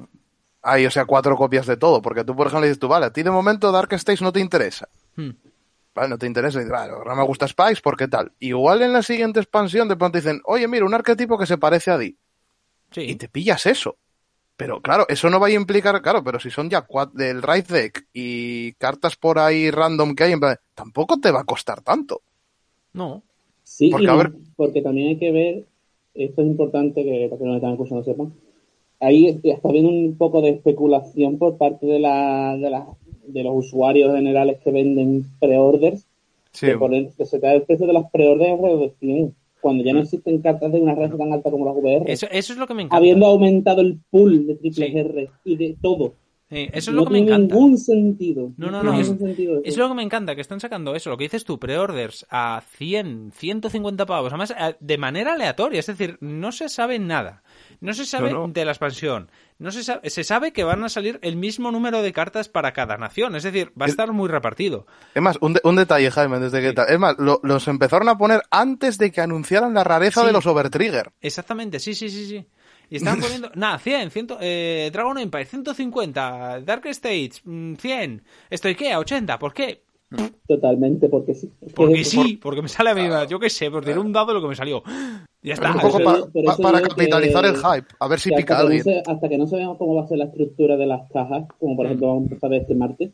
Hay, 0.62 0.86
o 0.86 0.90
sea, 0.90 1.04
cuatro 1.04 1.36
copias 1.36 1.66
de 1.66 1.76
todo. 1.76 2.00
Porque 2.00 2.24
tú, 2.24 2.34
por 2.34 2.46
ejemplo, 2.46 2.66
dices 2.66 2.78
tú, 2.78 2.88
vale, 2.88 3.04
a 3.04 3.12
ti 3.12 3.22
de 3.22 3.30
momento 3.30 3.70
Dark 3.70 3.92
Stage 3.92 4.24
no 4.24 4.32
te 4.32 4.40
interesa. 4.40 4.88
Vale, 5.94 6.08
no 6.08 6.18
te 6.18 6.26
interesa, 6.26 6.60
y 6.60 6.68
vale, 6.68 6.92
ahora 6.92 7.14
me 7.14 7.22
gusta 7.24 7.46
Spice, 7.46 7.80
¿por 7.80 7.96
qué 7.96 8.08
tal? 8.08 8.32
Igual 8.40 8.82
en 8.82 8.92
la 8.92 9.02
siguiente 9.02 9.38
expansión 9.38 9.86
de 9.88 9.96
pronto 9.96 10.18
dicen, 10.18 10.40
oye, 10.44 10.66
mira, 10.66 10.84
un 10.84 10.94
arquetipo 10.94 11.38
que 11.38 11.46
se 11.46 11.56
parece 11.56 11.90
a 11.92 11.98
Di. 11.98 12.16
Sí. 12.90 13.02
Y 13.02 13.14
te 13.16 13.28
pillas 13.28 13.64
eso. 13.66 13.96
Pero 14.56 14.80
claro, 14.80 15.04
eso 15.08 15.30
no 15.30 15.40
va 15.40 15.48
a 15.48 15.50
implicar, 15.50 16.00
claro, 16.02 16.22
pero 16.22 16.38
si 16.38 16.50
son 16.50 16.70
ya 16.70 16.86
del 17.12 17.42
right 17.42 17.66
deck 17.66 18.06
y 18.12 18.72
cartas 18.74 19.16
por 19.16 19.38
ahí 19.38 19.70
random 19.70 20.14
que 20.14 20.24
hay, 20.24 20.32
en 20.32 20.40
plan, 20.40 20.56
tampoco 20.74 21.18
te 21.18 21.30
va 21.32 21.40
a 21.40 21.44
costar 21.44 21.80
tanto. 21.82 22.22
No. 22.92 23.22
Sí, 23.64 23.88
Porque, 23.90 24.04
y 24.04 24.08
a 24.08 24.12
no, 24.12 24.18
ver- 24.18 24.32
porque 24.56 24.82
también 24.82 25.08
hay 25.08 25.18
que 25.18 25.32
ver, 25.32 25.64
esto 26.14 26.42
es 26.42 26.46
importante 26.48 27.02
que 27.02 27.26
para 27.28 27.38
que 27.40 27.44
nos 27.46 27.56
están 27.56 27.72
escuchando 27.72 28.04
sepan, 28.04 28.32
ahí 29.00 29.40
está 29.42 29.68
habiendo 29.68 29.90
un 29.90 30.16
poco 30.16 30.40
de 30.40 30.50
especulación 30.50 31.38
por 31.38 31.56
parte 31.56 31.86
de, 31.86 31.98
la, 31.98 32.56
de, 32.56 32.70
la- 32.70 32.86
de 33.26 33.42
los 33.42 33.54
usuarios 33.66 34.14
generales 34.14 34.58
que 34.62 34.70
venden 34.70 35.24
pre-orders, 35.40 36.06
Sí, 36.52 36.68
poner, 36.78 37.08
que 37.16 37.26
se 37.26 37.40
cae 37.40 37.56
el 37.56 37.62
precio 37.62 37.86
de 37.86 37.92
las 37.92 38.08
pre-orders 38.12 38.52
alrededor 38.52 38.80
de 38.80 38.92
100, 39.00 39.34
cuando 39.60 39.82
ya 39.82 39.92
no 39.92 40.00
existen 40.00 40.40
cartas 40.40 40.70
de 40.72 40.78
una 40.80 40.94
red 40.94 41.10
tan 41.16 41.32
alta 41.32 41.50
como 41.50 41.64
las 41.64 41.74
VR, 41.76 42.04
Eso, 42.12 42.26
eso 42.30 42.52
es 42.52 42.58
lo 42.58 42.66
que 42.66 42.74
me 42.74 42.82
encanta. 42.82 42.96
habiendo 42.96 43.26
aumentado 43.26 43.80
el 43.80 43.98
pool 44.10 44.46
de 44.46 44.54
triple 44.56 44.86
Sí. 44.86 44.96
R 44.98 45.30
y 45.44 45.56
de 45.56 45.76
todo. 45.82 46.14
Sí, 46.50 46.68
eso 46.72 46.90
es 46.90 46.94
no 46.94 47.00
lo 47.00 47.06
que 47.06 47.12
me 47.14 47.18
tiene 47.22 47.32
encanta. 47.36 47.54
ningún 47.54 47.78
sentido. 47.78 48.52
No, 48.58 48.70
no, 48.70 48.82
no, 48.82 49.00
es- 49.00 49.12
Es 49.64 49.76
lo 49.78 49.88
que 49.88 49.94
me 49.94 50.02
encanta, 50.02 50.34
que 50.34 50.42
están 50.42 50.60
sacando 50.60 50.94
eso, 50.94 51.08
lo 51.10 51.16
que 51.16 51.24
dices 51.24 51.44
tú, 51.44 51.58
pre-orders 51.58 52.26
a 52.30 52.62
100, 52.76 53.32
150 53.32 54.04
pavos, 54.06 54.30
además 54.30 54.54
de 54.78 54.98
manera 54.98 55.32
aleatoria, 55.32 55.80
es 55.80 55.86
decir, 55.86 56.18
no 56.20 56.52
se 56.52 56.68
sabe 56.68 56.98
nada. 56.98 57.42
No 57.84 57.92
se 57.94 58.06
sabe 58.06 58.32
No, 58.32 58.46
no. 58.46 58.52
de 58.52 58.64
la 58.64 58.72
expansión. 58.72 59.30
No 59.58 59.70
se 59.70 59.84
sabe, 59.84 60.10
se 60.10 60.24
sabe 60.24 60.52
que 60.52 60.64
van 60.64 60.82
a 60.82 60.88
salir 60.88 61.18
el 61.22 61.36
mismo 61.36 61.70
número 61.70 62.02
de 62.02 62.12
cartas 62.12 62.48
para 62.48 62.72
cada 62.72 62.96
nación, 62.96 63.36
es 63.36 63.42
decir, 63.44 63.72
va 63.80 63.86
a 63.86 63.88
estar 63.88 64.10
muy 64.12 64.28
repartido. 64.28 64.86
Es 65.14 65.22
más, 65.22 65.38
un, 65.40 65.52
de- 65.52 65.60
un 65.62 65.76
detalle, 65.76 66.10
Jaime, 66.10 66.40
desde 66.40 66.60
que 66.60 66.72
tal. 66.72 66.88
Es 66.88 66.98
más, 66.98 67.14
lo- 67.18 67.40
los 67.44 67.68
empezaron 67.68 68.08
a 68.08 68.18
poner 68.18 68.42
antes 68.50 68.98
de 68.98 69.12
que 69.12 69.20
anunciaran 69.20 69.72
la 69.74 69.84
rareza 69.84 70.22
Sí. 70.22 70.26
de 70.26 70.32
los 70.32 70.46
Overtrigger. 70.46 71.12
Exactamente, 71.20 71.78
sí, 71.78 71.94
sí, 71.94 72.08
sí, 72.10 72.26
sí. 72.26 72.46
Y 72.90 72.96
están 72.96 73.20
poniendo, 73.20 73.50
nada, 73.54 73.78
100, 73.78 74.10
100 74.10 74.26
eh, 74.40 74.90
Dragon 74.92 75.18
Empire, 75.18 75.44
150, 75.44 76.60
Dark 76.62 76.86
Stage, 76.86 77.32
mm, 77.44 77.74
100, 77.76 78.24
esto 78.50 78.68
Ikea, 78.68 78.98
80, 78.98 79.38
¿por 79.38 79.52
qué? 79.54 79.83
Totalmente, 80.46 81.08
porque 81.08 81.34
sí. 81.34 81.50
Es 81.60 81.68
que- 81.68 81.74
Porque 81.74 82.04
sí, 82.04 82.38
porque 82.42 82.62
me 82.62 82.68
sale 82.68 82.90
a 82.90 82.94
mí, 82.94 83.02
yo 83.28 83.38
qué 83.38 83.48
sé, 83.50 83.70
por 83.70 83.84
tirar 83.84 83.98
un 83.98 84.12
dado 84.12 84.32
lo 84.34 84.40
que 84.42 84.48
me 84.48 84.56
salió. 84.56 84.82
Ya 85.42 85.54
está. 85.54 85.72
un 85.72 85.80
poco 85.80 85.98
pa- 86.02 86.26
pa- 86.46 86.56
para 86.56 86.80
capitalizar 86.80 87.42
que- 87.42 87.50
el 87.50 87.56
hype, 87.56 87.88
a 87.98 88.08
ver 88.08 88.18
si 88.18 88.30
que 88.30 88.36
pica 88.36 88.54
hasta, 88.54 88.62
que 88.68 88.74
no 88.76 88.78
alguien. 88.78 89.04
se, 89.04 89.10
hasta 89.10 89.28
que 89.28 89.38
no 89.38 89.46
se 89.46 89.56
vea 89.56 89.68
cómo 89.78 89.94
va 89.94 90.04
a 90.04 90.08
ser 90.08 90.16
la 90.18 90.24
estructura 90.24 90.76
de 90.78 90.86
las 90.86 91.10
cajas, 91.12 91.44
como 91.58 91.76
por 91.76 91.84
ejemplo 91.86 92.06
vamos 92.08 92.22
a 92.22 92.24
empezar 92.24 92.54
este 92.54 92.74
martes, 92.74 93.10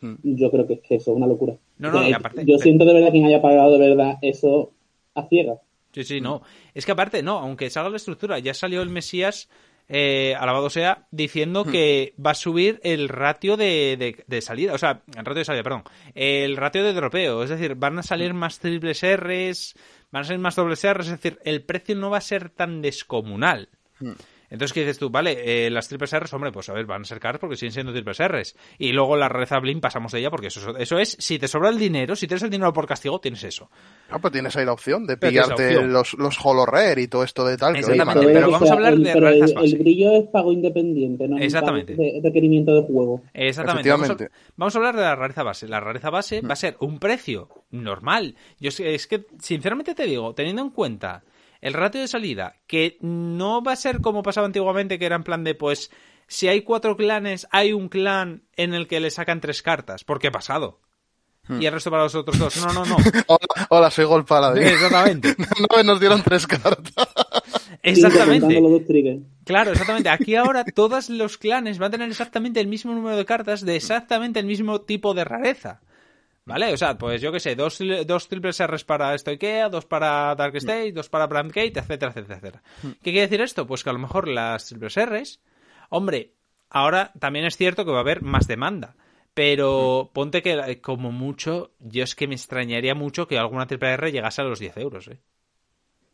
Mm. 0.00 0.14
yo 0.22 0.50
creo 0.50 0.66
que 0.66 0.74
es 0.74 0.80
que 0.80 0.94
eso 0.96 1.10
es 1.12 1.16
una 1.16 1.26
locura. 1.28 1.54
No, 1.78 1.92
no, 1.92 2.02
Eh, 2.02 2.10
y 2.10 2.12
aparte- 2.12 2.44
yo 2.44 2.58
siento 2.58 2.84
de 2.84 2.94
verdad 2.94 3.10
quien 3.12 3.24
haya 3.26 3.40
pagado 3.40 3.78
de 3.78 3.88
verdad 3.88 4.18
eso 4.22 4.72
a 5.14 5.28
ciegas. 5.28 5.58
Sí, 5.92 6.02
sí, 6.04 6.20
no. 6.20 6.42
Es 6.74 6.86
que 6.86 6.92
aparte, 6.92 7.22
no, 7.22 7.38
aunque 7.38 7.68
salga 7.70 7.90
la 7.90 7.96
estructura, 7.98 8.38
ya 8.40 8.54
salió 8.54 8.80
el 8.82 8.88
Mesías, 8.90 9.48
eh, 9.92 10.36
alabado 10.38 10.70
sea, 10.70 11.06
diciendo 11.10 11.64
que 11.72 12.14
va 12.24 12.30
a 12.30 12.34
subir 12.34 12.80
el 12.84 13.08
ratio 13.08 13.56
de, 13.56 13.96
de- 13.98 14.24
de 14.26 14.40
salida, 14.40 14.72
o 14.72 14.78
sea, 14.78 15.02
el 15.16 15.24
ratio 15.24 15.34
de 15.40 15.44
salida, 15.44 15.62
perdón, 15.64 15.82
el 16.14 16.56
ratio 16.56 16.84
de 16.84 16.92
dropeo, 16.92 17.42
es 17.42 17.50
decir, 17.50 17.74
van 17.74 17.98
a 17.98 18.02
salir 18.04 18.32
más 18.32 18.60
triples 18.60 19.02
R's, 19.02 19.74
van 20.12 20.22
a 20.22 20.24
salir 20.24 20.40
más 20.40 20.54
dobles 20.54 20.86
R's, 20.86 21.06
es 21.06 21.10
decir, 21.20 21.38
el 21.44 21.62
precio 21.64 21.96
no 21.96 22.08
va 22.08 22.18
a 22.18 22.22
ser 22.22 22.50
tan 22.50 22.80
descomunal. 22.82 23.68
Entonces, 24.50 24.72
¿qué 24.72 24.80
dices 24.80 24.98
tú? 24.98 25.10
Vale, 25.10 25.66
eh, 25.66 25.70
las 25.70 25.88
triples 25.88 26.12
R's, 26.18 26.32
hombre, 26.34 26.50
pues 26.52 26.68
a 26.68 26.72
ver, 26.72 26.84
van 26.84 27.02
a 27.02 27.04
ser 27.04 27.20
caras 27.20 27.40
porque 27.40 27.54
siguen 27.56 27.72
siendo 27.72 27.92
triples 27.92 28.18
R's. 28.20 28.56
Y 28.78 28.92
luego 28.92 29.16
la 29.16 29.28
rareza 29.28 29.58
Blink 29.60 29.80
pasamos 29.80 30.10
de 30.12 30.18
ella 30.18 30.30
porque 30.30 30.48
eso, 30.48 30.76
eso 30.76 30.98
es, 30.98 31.16
si 31.20 31.38
te 31.38 31.46
sobra 31.48 31.68
el 31.68 31.78
dinero, 31.78 32.16
si 32.16 32.26
tienes 32.26 32.42
el 32.42 32.50
dinero 32.50 32.72
por 32.72 32.86
castigo, 32.86 33.20
tienes 33.20 33.44
eso. 33.44 33.70
Ah, 34.10 34.18
pues 34.18 34.32
tienes 34.32 34.56
ahí 34.56 34.64
la 34.66 34.72
opción 34.72 35.06
de 35.06 35.16
Pero 35.16 35.30
pillarte 35.30 35.66
opción. 35.76 35.92
los, 35.92 36.14
los 36.14 36.36
Holo 36.44 36.66
Rare 36.66 37.00
y 37.00 37.06
todo 37.08 37.22
esto 37.22 37.44
de 37.44 37.56
tal. 37.56 37.74
que, 37.74 37.84
oye, 37.84 37.92
Exactamente, 37.92 38.32
pero 38.32 38.50
vamos 38.50 38.70
a 38.70 38.72
hablar 38.74 38.92
el, 38.94 39.04
de 39.04 39.12
pero 39.12 39.28
el- 39.28 39.34
rarezas 39.40 39.50
el, 39.50 39.54
base. 39.56 39.76
brillo 39.78 40.12
es 40.12 40.24
pago 40.32 40.52
independiente, 40.52 41.28
no 41.28 41.38
Exactamente. 41.38 41.94
de 41.94 42.20
requerimiento 42.22 42.74
de 42.74 42.82
juego. 42.82 43.22
Exactamente. 43.32 43.88
Vamos 43.90 44.10
a, 44.10 44.12
Efectivamente. 44.14 44.52
vamos 44.56 44.74
a 44.74 44.78
hablar 44.78 44.96
de 44.96 45.02
la 45.02 45.14
rareza 45.14 45.42
base. 45.44 45.68
La 45.68 45.78
rareza 45.80 46.10
base 46.10 46.40
va 46.40 46.54
a 46.54 46.56
ser 46.56 46.76
un 46.80 46.98
precio 46.98 47.48
normal. 47.70 48.34
Yo 48.58 48.70
es 48.76 49.06
que, 49.06 49.26
sinceramente 49.38 49.94
te 49.94 50.06
digo, 50.06 50.34
teniendo 50.34 50.62
en 50.62 50.70
cuenta 50.70 51.22
el 51.60 51.74
ratio 51.74 52.00
de 52.00 52.08
salida, 52.08 52.56
que 52.66 52.96
no 53.00 53.62
va 53.62 53.72
a 53.72 53.76
ser 53.76 54.00
como 54.00 54.22
pasaba 54.22 54.46
antiguamente, 54.46 54.98
que 54.98 55.06
era 55.06 55.16
en 55.16 55.24
plan 55.24 55.44
de, 55.44 55.54
pues, 55.54 55.90
si 56.26 56.48
hay 56.48 56.62
cuatro 56.62 56.96
clanes, 56.96 57.46
hay 57.50 57.72
un 57.72 57.88
clan 57.88 58.42
en 58.56 58.74
el 58.74 58.86
que 58.86 59.00
le 59.00 59.10
sacan 59.10 59.40
tres 59.40 59.62
cartas. 59.62 60.04
¿Por 60.04 60.18
qué 60.18 60.28
ha 60.28 60.32
pasado? 60.32 60.80
Y 61.58 61.66
el 61.66 61.72
resto 61.72 61.90
para 61.90 62.04
los 62.04 62.14
otros 62.14 62.38
dos. 62.38 62.56
No, 62.64 62.72
no, 62.72 62.84
no. 62.84 62.96
Hola, 63.26 63.66
hola, 63.70 63.90
soy 63.90 64.04
Gol 64.04 64.24
Paladín. 64.24 64.62
Exactamente. 64.62 65.34
no, 65.76 65.82
nos 65.82 65.98
dieron 65.98 66.22
tres 66.22 66.46
cartas. 66.46 67.08
Exactamente. 67.82 68.62
Claro, 69.44 69.72
exactamente. 69.72 70.10
Aquí 70.10 70.36
ahora 70.36 70.64
todos 70.64 71.10
los 71.10 71.38
clanes 71.38 71.78
van 71.78 71.88
a 71.88 71.90
tener 71.90 72.08
exactamente 72.08 72.60
el 72.60 72.68
mismo 72.68 72.94
número 72.94 73.16
de 73.16 73.24
cartas 73.24 73.64
de 73.64 73.74
exactamente 73.74 74.38
el 74.38 74.46
mismo 74.46 74.82
tipo 74.82 75.12
de 75.14 75.24
rareza. 75.24 75.80
¿Vale? 76.44 76.72
O 76.72 76.76
sea, 76.76 76.96
pues 76.96 77.20
yo 77.20 77.30
qué 77.32 77.40
sé, 77.40 77.54
dos, 77.54 77.78
dos 78.06 78.28
triples 78.28 78.60
R's 78.66 78.84
para 78.84 79.14
esto 79.14 79.30
Ikea, 79.30 79.68
dos 79.68 79.84
para 79.86 80.34
Dark 80.34 80.56
State, 80.56 80.92
dos 80.92 81.08
para 81.08 81.26
Brandgate, 81.26 81.78
etcétera, 81.78 82.10
etcétera, 82.10 82.38
etcétera. 82.38 82.62
¿Qué 83.02 83.10
quiere 83.10 83.22
decir 83.22 83.40
esto? 83.40 83.66
Pues 83.66 83.84
que 83.84 83.90
a 83.90 83.92
lo 83.92 83.98
mejor 83.98 84.26
las 84.26 84.66
triples 84.66 84.96
R's, 84.96 85.40
hombre, 85.90 86.32
ahora 86.70 87.12
también 87.18 87.44
es 87.44 87.56
cierto 87.56 87.84
que 87.84 87.92
va 87.92 87.98
a 87.98 88.02
haber 88.02 88.22
más 88.22 88.48
demanda. 88.48 88.96
Pero 89.34 90.10
ponte 90.12 90.42
que 90.42 90.52
eh, 90.52 90.80
como 90.80 91.12
mucho, 91.12 91.70
yo 91.78 92.02
es 92.02 92.14
que 92.14 92.26
me 92.26 92.34
extrañaría 92.34 92.94
mucho 92.94 93.28
que 93.28 93.38
alguna 93.38 93.66
triple 93.66 93.92
R 93.92 94.10
llegase 94.10 94.42
a 94.42 94.44
los 94.44 94.58
10 94.58 94.76
euros, 94.78 95.08
¿eh? 95.08 95.18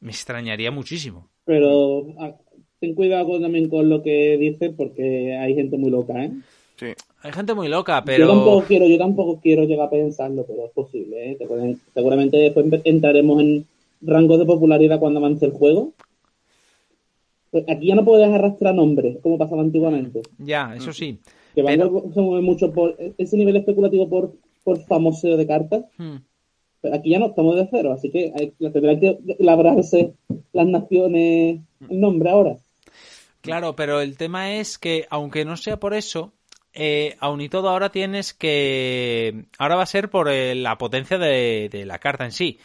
Me 0.01 0.11
extrañaría 0.11 0.71
muchísimo. 0.71 1.31
Pero 1.45 2.07
ah, 2.21 2.35
ten 2.79 2.95
cuidado 2.95 3.41
también 3.41 3.69
con 3.71 3.89
lo 3.89 4.03
que 4.03 4.37
dices 4.37 4.73
porque 4.77 5.35
hay 5.35 5.55
gente 5.55 5.79
muy 5.79 5.91
loca, 5.91 6.25
¿eh? 6.25 6.33
Sí. 6.77 6.87
Hay 7.23 7.33
gente 7.33 7.55
muy 7.55 7.69
loca, 7.69 7.99
Yo 8.01 8.05
pero... 8.05 8.29
tampoco 8.29 8.65
quiero, 8.67 8.87
yo 8.87 8.99
tampoco 8.99 9.41
quiero 9.41 9.65
llegar 9.65 9.87
a 9.87 9.91
pensarlo, 9.91 10.45
pero 10.47 10.67
es 10.67 10.73
posible, 10.73 11.33
¿eh? 11.33 11.37
Te 11.37 11.47
pueden- 11.47 11.81
seguramente 11.95 12.37
después 12.37 12.67
entraremos 12.85 13.41
en 13.41 13.67
rangos 14.03 14.39
de 14.39 14.45
popularidad 14.45 14.99
cuando 15.01 15.19
avance 15.21 15.47
el 15.47 15.53
juego. 15.53 15.93
Pues 17.51 17.65
aquí 17.69 17.87
ya 17.89 17.95
no 17.95 18.05
puedes 18.05 18.29
arrastrar 18.29 18.75
nombres, 18.75 19.19
como 19.23 19.39
pasaba 19.39 19.63
antiguamente. 19.63 20.23
Ya, 20.39 20.75
eso 20.77 20.93
sí. 20.93 21.19
Que 21.55 21.63
Pero- 21.63 21.91
Vanguard 21.91 22.13
se 22.15 22.21
mueve 22.21 22.43
mucho 22.43 22.73
por 22.73 22.97
ese 23.17 23.37
nivel 23.37 23.57
especulativo 23.57 24.09
por, 24.09 24.35
por 24.63 24.79
famoseo 24.85 25.37
de 25.37 25.47
cartas. 25.47 25.85
Hmm. 25.97 26.17
Pero 26.83 26.95
aquí 26.95 27.11
ya 27.11 27.19
no 27.19 27.27
estamos 27.29 27.57
de 27.57 27.67
cero, 27.71 27.93
así 27.93 28.11
que 28.11 28.33
hay, 28.39 28.53
tendrán 28.71 29.01
que 29.01 29.19
labrarse 29.39 30.13
las 30.53 30.67
naciones 30.67 31.61
el 31.89 32.01
nombre 32.01 32.29
ahora. 32.31 32.57
Claro, 33.41 33.75
pero 33.75 34.01
el 34.01 34.17
tema 34.17 34.55
es 34.57 34.77
que, 34.77 35.07
aunque 35.09 35.45
no 35.45 35.57
sea 35.57 35.79
por 35.79 35.95
eso, 35.95 36.33
eh, 36.79 37.17
aun 37.21 37.41
y 37.41 37.49
todo 37.49 37.71
ahora 37.71 37.91
tienes 37.91 38.35
que... 38.35 39.47
Ahora 39.59 39.77
va 39.77 39.83
a 39.83 39.87
ser 39.87 40.11
por 40.11 40.29
eh, 40.29 40.55
la 40.55 40.77
potencia 40.77 41.17
de, 41.17 41.85
la 41.87 41.99
carta 41.99 42.27
en 42.27 42.33
sí. 42.33 42.61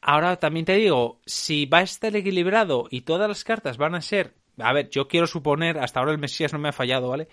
Ahora 0.00 0.36
también 0.36 0.64
te 0.64 0.74
digo, 0.74 1.18
si 1.26 1.66
va 1.66 1.78
a 1.78 1.82
estar 1.82 2.14
equilibrado 2.14 2.86
y 2.88 3.00
todas 3.00 3.28
las 3.28 3.42
cartas 3.42 3.78
van 3.78 3.96
a 3.96 4.00
ser... 4.00 4.34
A 4.58 4.72
ver, 4.72 4.88
yo 4.90 5.08
quiero 5.08 5.26
suponer, 5.26 5.78
hasta 5.78 5.98
ahora 5.98 6.12
el 6.12 6.18
Mesías 6.18 6.52
no 6.52 6.60
me 6.60 6.68
ha 6.68 6.72
fallado, 6.72 7.08
¿vale? 7.08 7.28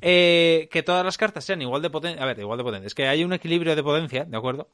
Eh, 0.00 0.68
que 0.70 0.82
todas 0.82 1.04
las 1.04 1.16
cartas 1.16 1.44
sean 1.44 1.62
igual 1.62 1.80
de 1.80 1.88
potentes. 1.88 2.20
A 2.20 2.26
ver, 2.26 2.38
igual 2.40 2.58
de 2.58 2.64
potentes. 2.64 2.94
Que 2.94 3.06
haya 3.06 3.24
un 3.24 3.32
equilibrio 3.32 3.76
de 3.76 3.82
potencia, 3.82 4.24
¿de 4.24 4.36
acuerdo? 4.36 4.68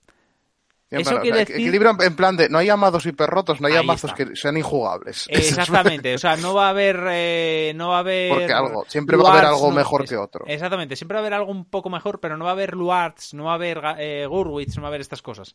Eso 0.90 1.10
plan, 1.10 1.23
quiere 1.23 1.39
decir- 1.40 1.56
Equilibrio 1.56 1.97
en 2.01 2.16
plan 2.16 2.36
de 2.36 2.48
no 2.48 2.59
hay 2.59 2.69
amados 2.70 3.05
hiperrotos, 3.05 3.60
no 3.60 3.66
hay 3.69 3.74
está. 3.74 4.15
que 4.15 4.35
sean 4.36 4.56
injugables. 4.56 5.27
Es- 5.28 5.48
Exactamente, 5.51 6.15
o 6.15 6.19
sea, 6.19 6.36
no 6.36 6.55
va 6.55 6.66
a 6.69 6.70
haber, 6.70 6.98
eh, 7.10 7.73
no 7.77 7.89
va 7.89 7.97
a 7.97 8.01
haber. 8.01 8.31
Porque 8.32 8.52
algo, 8.52 8.85
siempre 8.89 9.16
va 9.19 9.28
a 9.28 9.32
haber 9.32 9.44
algo 9.47 9.69
no- 9.69 9.74
mejor 9.74 10.05
es- 10.05 10.10
que 10.10 10.16
otro. 10.16 10.47
Exactamente, 10.47 10.97
siempre 10.97 11.16
va 11.16 11.19
a 11.20 11.23
haber 11.23 11.35
algo 11.35 11.51
un 11.52 11.66
poco 11.66 11.90
mejor, 11.90 12.20
pero 12.20 12.36
no 12.39 12.44
va 12.44 12.51
a 12.51 12.55
haber 12.55 12.74
Luards, 12.74 13.35
no 13.35 13.44
va 13.44 13.52
a 13.52 13.55
haber 13.56 13.82
eh, 13.98 14.27
Gurwitz, 14.27 14.77
no 14.77 14.82
va 14.82 14.89
a 14.89 14.90
haber 14.90 15.02
estas 15.02 15.20
cosas. 15.23 15.55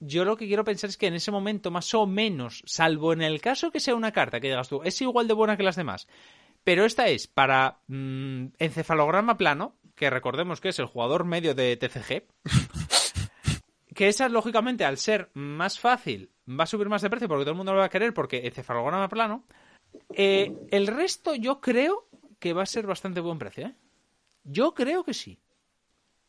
Yo 0.00 0.24
lo 0.24 0.36
que 0.36 0.46
quiero 0.46 0.64
pensar 0.64 0.90
es 0.90 0.96
que 0.96 1.06
en 1.06 1.14
ese 1.14 1.30
momento, 1.30 1.70
más 1.70 1.92
o 1.94 2.06
menos, 2.06 2.62
salvo 2.66 3.12
en 3.12 3.22
el 3.22 3.40
caso 3.40 3.70
que 3.70 3.80
sea 3.80 3.94
una 3.94 4.12
carta 4.12 4.40
que 4.40 4.48
digas 4.48 4.68
tú, 4.68 4.82
es 4.82 5.00
igual 5.00 5.28
de 5.28 5.34
buena 5.34 5.56
que 5.56 5.62
las 5.62 5.76
demás, 5.76 6.08
pero 6.64 6.84
esta 6.84 7.06
es 7.08 7.26
para 7.26 7.78
mm, 7.86 8.46
encefalograma 8.58 9.36
plano, 9.36 9.76
que 9.94 10.10
recordemos 10.10 10.60
que 10.60 10.70
es 10.70 10.78
el 10.80 10.86
jugador 10.86 11.24
medio 11.24 11.54
de 11.54 11.76
TCG, 11.76 12.24
que 13.94 14.08
esa, 14.08 14.28
lógicamente, 14.28 14.84
al 14.84 14.98
ser 14.98 15.30
más 15.34 15.78
fácil, 15.78 16.30
va 16.48 16.64
a 16.64 16.66
subir 16.66 16.88
más 16.88 17.02
de 17.02 17.10
precio 17.10 17.28
porque 17.28 17.44
todo 17.44 17.52
el 17.52 17.56
mundo 17.56 17.72
lo 17.72 17.78
va 17.78 17.86
a 17.86 17.90
querer 17.90 18.12
porque 18.12 18.46
encefalograma 18.46 19.08
plano. 19.08 19.44
Eh, 20.12 20.52
el 20.70 20.86
resto 20.86 21.34
yo 21.34 21.60
creo 21.60 22.08
que 22.38 22.52
va 22.52 22.62
a 22.62 22.66
ser 22.66 22.86
bastante 22.86 23.20
buen 23.20 23.38
precio, 23.38 23.66
¿eh? 23.66 23.74
Yo 24.42 24.74
creo 24.74 25.04
que 25.04 25.14
sí. 25.14 25.38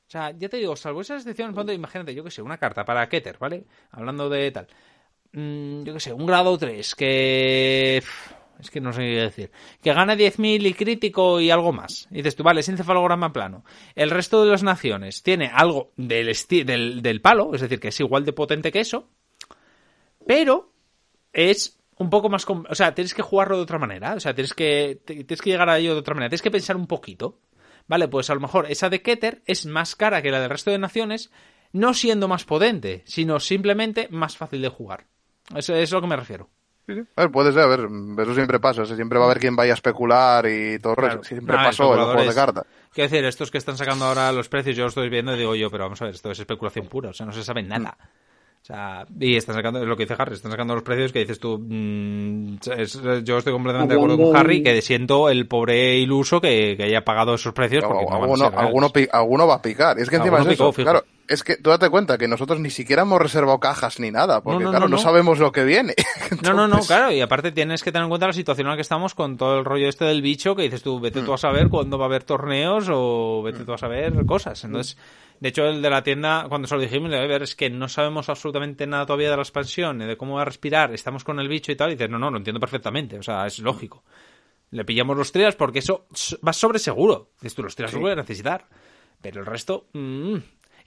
O 0.07 0.09
sea, 0.09 0.31
ya 0.31 0.47
te 0.47 0.57
digo, 0.57 0.75
salvo 0.75 1.01
esa 1.01 1.15
excepción, 1.15 1.53
ponte, 1.53 1.73
imagínate, 1.73 2.13
yo 2.13 2.23
que 2.23 2.31
sé, 2.31 2.41
una 2.41 2.57
carta 2.57 2.85
para 2.85 3.09
Keter, 3.09 3.37
¿vale? 3.39 3.65
Hablando 3.91 4.29
de 4.29 4.51
tal. 4.51 4.67
Mm, 5.31 5.83
yo 5.83 5.93
que 5.93 5.99
sé, 5.99 6.13
un 6.13 6.25
grado 6.25 6.57
3 6.57 6.95
que... 6.95 8.03
Es 8.59 8.71
que 8.71 8.81
no 8.81 8.93
sé 8.93 9.01
qué 9.01 9.21
decir. 9.21 9.51
Que 9.81 9.93
gana 9.93 10.15
10.000 10.15 10.65
y 10.65 10.73
crítico 10.73 11.39
y 11.41 11.51
algo 11.51 11.73
más. 11.73 12.07
Y 12.11 12.15
dices 12.15 12.35
tú, 12.35 12.43
vale, 12.43 12.61
es 12.61 12.69
encefalograma 12.69 13.33
plano. 13.33 13.63
El 13.95 14.09
resto 14.09 14.43
de 14.43 14.51
las 14.51 14.63
naciones 14.63 15.23
tiene 15.23 15.51
algo 15.53 15.91
del, 15.97 16.33
del, 17.01 17.21
palo, 17.21 17.53
es 17.53 17.61
decir, 17.61 17.79
que 17.79 17.89
es 17.89 17.99
igual 17.99 18.25
de 18.25 18.33
potente 18.33 18.71
que 18.71 18.79
eso, 18.79 19.09
pero 20.25 20.71
es 21.33 21.79
un 21.97 22.09
poco 22.09 22.29
más... 22.29 22.45
O 22.47 22.75
sea, 22.75 22.95
tienes 22.95 23.13
que 23.13 23.21
jugarlo 23.21 23.57
de 23.57 23.63
otra 23.63 23.79
manera. 23.79 24.15
O 24.15 24.19
sea, 24.19 24.33
tienes 24.33 24.53
que, 24.53 25.01
tienes 25.05 25.41
que 25.41 25.49
llegar 25.49 25.69
a 25.69 25.77
ello 25.77 25.93
de 25.93 25.99
otra 25.99 26.15
manera. 26.15 26.29
Tienes 26.29 26.41
que 26.41 26.51
pensar 26.51 26.75
un 26.75 26.87
poquito. 26.87 27.39
Vale, 27.87 28.07
pues 28.07 28.29
a 28.29 28.35
lo 28.35 28.41
mejor 28.41 28.65
esa 28.69 28.89
de 28.89 29.01
Keter 29.01 29.43
es 29.45 29.65
más 29.65 29.95
cara 29.95 30.21
que 30.21 30.31
la 30.31 30.39
del 30.39 30.49
resto 30.49 30.71
de 30.71 30.79
naciones, 30.79 31.31
no 31.71 31.93
siendo 31.93 32.27
más 32.27 32.45
potente, 32.45 33.03
sino 33.05 33.39
simplemente 33.39 34.07
más 34.09 34.37
fácil 34.37 34.61
de 34.61 34.69
jugar. 34.69 35.07
Eso 35.55 35.75
es 35.75 35.91
a 35.91 35.95
lo 35.95 36.01
que 36.01 36.07
me 36.07 36.15
refiero. 36.15 36.49
Sí, 36.87 36.93
sí. 36.93 37.01
A 37.15 37.21
ver, 37.21 37.31
puede 37.31 37.51
ser, 37.51 37.61
a 37.61 37.67
ver, 37.67 37.87
eso 38.19 38.35
siempre 38.35 38.59
pasa, 38.59 38.83
o 38.83 38.85
sea, 38.85 38.95
siempre 38.95 39.17
va 39.17 39.25
a 39.25 39.27
haber 39.29 39.39
quien 39.39 39.55
vaya 39.55 39.73
a 39.73 39.75
especular 39.75 40.45
y 40.47 40.77
todo 40.79 40.95
Claro. 40.95 41.23
Siempre 41.23 41.55
pasó 41.55 41.93
en 41.93 41.99
los 41.99 42.11
juegos 42.11 42.27
de 42.27 42.35
cartas. 42.35 42.65
Quiero 42.93 43.09
decir, 43.09 43.25
estos 43.25 43.49
que 43.49 43.57
están 43.57 43.77
sacando 43.77 44.05
ahora 44.05 44.31
los 44.31 44.49
precios, 44.49 44.75
yo 44.75 44.83
los 44.83 44.91
estoy 44.91 45.09
viendo 45.09 45.35
y 45.35 45.39
digo 45.39 45.55
yo, 45.55 45.71
pero 45.71 45.85
vamos 45.85 46.01
a 46.01 46.05
ver, 46.05 46.13
esto 46.13 46.31
es 46.31 46.39
especulación 46.39 46.87
pura, 46.87 47.09
o 47.09 47.13
sea, 47.13 47.25
no 47.25 47.31
se 47.31 47.43
sabe 47.43 47.63
nada. 47.63 47.97
O 48.65 48.67
sea, 48.67 49.05
y 49.19 49.35
están 49.35 49.53
sacando, 49.53 49.79
es 49.79 49.87
lo 49.87 49.95
que 49.95 50.05
dice 50.05 50.15
Harry, 50.17 50.33
están 50.33 50.49
sacando 50.49 50.73
los 50.73 50.81
precios 50.81 51.13
que 51.13 51.19
dices 51.19 51.39
tú, 51.39 51.59
mm, 51.63 52.55
es- 52.75 52.99
yo 53.23 53.37
estoy 53.37 53.53
completamente 53.53 53.93
de 53.93 53.99
acuerdo 53.99 54.17
con 54.17 54.35
Harry, 54.35 54.63
que 54.63 54.81
siento 54.81 55.29
el 55.29 55.47
pobre 55.47 55.97
iluso 55.99 56.41
que, 56.41 56.73
que 56.75 56.81
haya 56.85 57.05
pagado 57.05 57.35
esos 57.35 57.53
precios 57.53 57.83
porque 57.83 58.05
no 58.05 58.09
van 58.09 58.21
a 58.21 58.23
alguno, 58.23 58.49
ser 58.49 58.57
alguno, 58.57 58.91
alguno 59.11 59.45
va 59.45 59.53
a 59.53 59.61
picar. 59.61 59.99
Y 59.99 60.01
es 60.01 60.09
que 60.09 60.15
encima 60.15 60.39
es 60.39 60.47
picó, 60.47 60.63
eso. 60.63 60.73
fijo. 60.73 60.89
Claro, 60.89 61.05
es 61.27 61.43
que 61.43 61.57
tú 61.57 61.69
date 61.69 61.91
cuenta 61.91 62.17
que 62.17 62.27
nosotros 62.27 62.59
ni 62.59 62.71
siquiera 62.71 63.03
hemos 63.03 63.21
reservado 63.21 63.59
cajas 63.59 63.99
ni 63.99 64.09
nada, 64.09 64.41
porque 64.41 64.63
no, 64.63 64.71
claro, 64.71 64.85
no, 64.85 64.89
no, 64.89 64.95
no. 64.97 65.01
sabemos 65.03 65.37
lo 65.37 65.51
que 65.51 65.63
viene. 65.63 65.93
No, 66.41 66.53
no, 66.55 66.67
no, 66.67 66.79
claro, 66.81 67.11
y 67.11 67.21
aparte 67.21 67.51
tienes 67.51 67.83
que 67.83 67.91
tener 67.91 68.03
en 68.05 68.09
cuenta 68.09 68.25
la 68.27 68.33
situación 68.33 68.65
en 68.65 68.71
la 68.71 68.75
que 68.77 68.81
estamos 68.81 69.13
con 69.13 69.37
todo 69.37 69.59
el 69.59 69.65
rollo 69.65 69.87
este 69.87 70.05
del 70.05 70.23
bicho, 70.23 70.55
que 70.55 70.63
dices 70.63 70.81
tú, 70.81 70.99
vete 70.99 71.21
tú 71.21 71.33
a 71.33 71.37
saber 71.37 71.69
cuándo 71.69 71.99
va 71.99 72.05
a 72.05 72.07
haber 72.07 72.23
torneos 72.23 72.87
o 72.91 73.43
vete 73.43 73.63
tú 73.63 73.73
a 73.73 73.77
saber 73.77 74.25
cosas. 74.25 74.63
Entonces, 74.63 74.97
de 75.39 75.49
hecho, 75.49 75.65
el 75.67 75.81
de 75.81 75.89
la 75.89 76.03
tienda, 76.03 76.45
cuando 76.49 76.67
se 76.67 76.75
lo 76.75 76.81
dijimos, 76.81 77.09
le 77.09 77.27
ver, 77.27 77.43
es 77.43 77.55
que 77.55 77.69
no 77.69 77.87
sabemos 77.87 78.29
absolutamente 78.29 78.87
nada 78.87 79.05
todavía 79.05 79.29
de 79.29 79.35
la 79.37 79.41
expansión, 79.43 79.97
ni 79.97 80.05
de 80.05 80.17
cómo 80.17 80.35
va 80.35 80.43
a 80.43 80.45
respirar, 80.45 80.93
estamos 80.93 81.23
con 81.23 81.39
el 81.39 81.47
bicho 81.47 81.71
y 81.71 81.75
tal, 81.75 81.89
y 81.91 81.95
dices, 81.95 82.09
no, 82.09 82.17
no, 82.19 82.31
lo 82.31 82.37
entiendo 82.37 82.59
perfectamente, 82.59 83.17
o 83.19 83.23
sea, 83.23 83.45
es 83.45 83.59
lógico. 83.59 84.03
Le 84.71 84.83
pillamos 84.83 85.15
los 85.15 85.31
trials 85.31 85.55
porque 85.55 85.79
eso 85.79 86.05
va 86.45 86.51
sobre 86.53 86.79
seguro. 86.79 87.29
Dices 87.41 87.55
tú, 87.55 87.63
los 87.63 87.75
trials 87.75 87.93
los 87.93 88.01
voy 88.01 88.11
a 88.11 88.15
necesitar. 88.15 88.65
Pero 89.21 89.39
el 89.39 89.45
resto, 89.45 89.85
mm, 89.93 90.35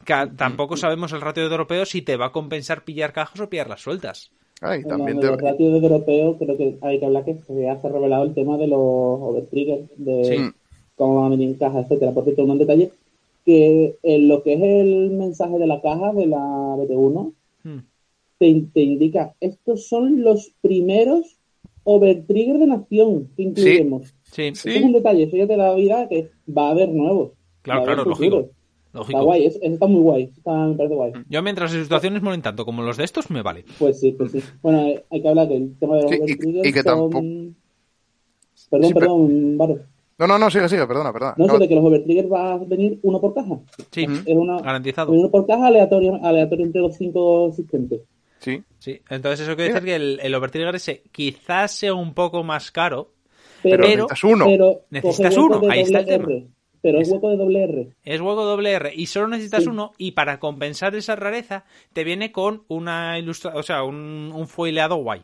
ca- 0.04 0.30
tampoco 0.36 0.76
sabemos 0.76 1.12
el 1.12 1.20
ratio 1.20 1.44
de 1.44 1.50
europeo 1.50 1.86
si 1.86 2.02
te 2.02 2.16
va 2.16 2.26
a 2.26 2.32
compensar 2.32 2.84
pillar 2.84 3.12
cajas 3.12 3.40
o 3.40 3.48
pillarlas 3.48 3.80
sueltas. 3.80 4.30
ay, 4.60 4.82
Bueno, 4.82 4.96
también 4.98 5.20
te- 5.20 5.26
los 5.28 5.40
ratios 5.40 5.72
de 5.72 5.78
europeo 5.88 6.36
creo 6.36 6.56
que 6.56 6.76
hay 6.82 6.98
que 6.98 7.06
hablar 7.06 7.24
que 7.24 7.36
se 7.46 7.68
ha 7.70 7.74
revelado 7.80 8.24
el 8.24 8.34
tema 8.34 8.56
de 8.58 8.66
los 8.66 8.78
overtriggers, 8.78 9.88
de 9.96 10.24
Sí. 10.24 10.50
cómo 10.96 11.16
van 11.22 11.26
a 11.26 11.28
venir 11.30 11.48
en 11.50 11.54
caja, 11.54 11.80
etcétera. 11.80 12.10
Por 12.12 12.24
cierto, 12.24 12.42
un 12.42 12.58
detalle, 12.58 12.90
que 13.48 13.96
en 14.02 14.28
lo 14.28 14.42
que 14.42 14.52
es 14.52 14.60
el 14.62 15.10
mensaje 15.12 15.58
de 15.58 15.66
la 15.66 15.80
caja 15.80 16.12
de 16.12 16.26
la 16.26 16.36
BT1, 16.76 17.32
Hmm. 17.64 17.78
te, 18.38 18.62
te 18.74 18.80
indica, 18.82 19.34
estos 19.40 19.86
son 19.88 20.22
los 20.22 20.52
primeros 20.60 21.38
overtrigger 21.84 22.58
de 22.58 22.66
nación 22.66 23.30
que 23.34 23.44
incluiremos. 23.44 24.14
Sí, 24.24 24.42
Eso 24.42 24.68
es 24.68 24.82
un 24.82 24.92
detalle, 24.92 25.22
eso 25.22 25.36
ya 25.38 25.46
te 25.46 25.56
da 25.56 25.74
vida 25.74 26.06
que 26.10 26.30
va 26.46 26.68
a 26.68 26.70
haber 26.72 26.90
nuevos. 26.90 27.30
Claro, 27.62 27.84
claro, 27.84 28.04
futuros. 28.04 28.20
lógico. 28.30 28.38
Está 28.88 28.98
lógico. 28.98 29.24
guay, 29.24 29.44
eso, 29.46 29.58
eso 29.62 29.72
está 29.74 29.86
muy 29.86 30.00
guay, 30.02 30.22
eso 30.24 30.34
está, 30.36 30.52
me 30.66 30.74
parece 30.74 30.94
guay. 30.94 31.12
Yo 31.30 31.42
mientras 31.42 31.72
las 31.72 31.82
situaciones 31.84 32.22
molen 32.22 32.42
tanto 32.42 32.66
como 32.66 32.82
los 32.82 32.98
de 32.98 33.04
estos, 33.04 33.30
me 33.30 33.40
vale. 33.42 33.64
Pues 33.78 33.98
sí, 33.98 34.12
pues 34.12 34.32
sí. 34.32 34.40
Bueno, 34.62 34.82
eh, 34.86 35.02
hay 35.10 35.22
que 35.22 35.28
hablar 35.28 35.48
que 35.48 35.56
el 35.56 35.74
tema 35.78 35.96
de 35.96 36.02
los 36.02 36.10
Sí, 36.10 36.16
y- 36.18 36.22
overtriggers 36.22 36.68
y 36.68 36.72
que 36.74 36.82
son- 36.82 37.10
tampoco- 37.10 37.24
Perdón, 38.70 38.88
Sí, 38.88 38.94
pero- 38.94 39.00
perdón, 39.00 39.56
Varo. 39.58 39.78
No, 40.18 40.26
no, 40.26 40.38
no, 40.38 40.50
sigue, 40.50 40.68
sigue, 40.68 40.86
perdona, 40.86 41.12
perdona. 41.12 41.34
No, 41.36 41.46
No, 41.46 41.52
eso 41.52 41.58
de 41.60 41.68
que 41.68 41.74
los 41.76 41.84
overtriggers 41.84 42.30
va 42.30 42.54
a 42.54 42.58
venir 42.58 42.98
uno 43.02 43.20
por 43.20 43.34
caja. 43.34 43.56
Sí, 43.92 44.04
Es 44.26 44.34
una, 44.34 44.60
garantizado. 44.60 45.12
uno 45.12 45.30
por 45.30 45.46
caja 45.46 45.68
aleatorio, 45.68 46.18
aleatorio 46.24 46.66
entre 46.66 46.80
los 46.80 46.96
cinco 46.96 47.48
existentes. 47.48 48.00
Sí, 48.40 48.62
Sí, 48.78 49.00
entonces 49.10 49.40
eso 49.46 49.56
quiere 49.56 49.72
decir 49.74 49.86
que 49.86 49.96
el, 49.96 50.20
el 50.22 50.34
Overtrigger 50.34 50.74
ese 50.76 51.02
quizás 51.12 51.72
sea 51.72 51.94
un 51.94 52.14
poco 52.14 52.42
más 52.44 52.70
caro, 52.70 53.12
pero, 53.62 53.76
Pero- 53.82 53.86
necesitas 54.06 54.24
uno. 54.24 54.44
pero 54.46 54.80
Necesitas 54.90 55.36
hueco 55.36 55.58
uno, 55.58 55.70
ahí 55.70 55.80
está 55.80 55.98
el 56.00 56.06
tema. 56.06 56.24
R. 56.28 56.46
Pero 56.80 57.00
es 57.00 57.10
hueco 57.10 57.28
de 57.30 57.36
doble 57.36 57.64
R. 57.64 57.88
es 58.04 58.20
juego 58.20 58.44
doble 58.44 58.70
R 58.70 58.92
y 58.94 59.06
solo 59.06 59.26
necesitas 59.26 59.64
Sí. 59.64 59.68
uno 59.68 59.90
y 59.98 60.12
para 60.12 60.38
compensar 60.38 60.94
esa 60.94 61.16
rareza 61.16 61.64
te 61.92 62.04
viene 62.04 62.30
con 62.30 62.62
una 62.68 63.18
ilustra 63.18 63.52
o 63.56 63.64
sea, 63.64 63.82
un, 63.82 64.30
un 64.32 64.46
foileado 64.46 64.94
guay. 64.96 65.22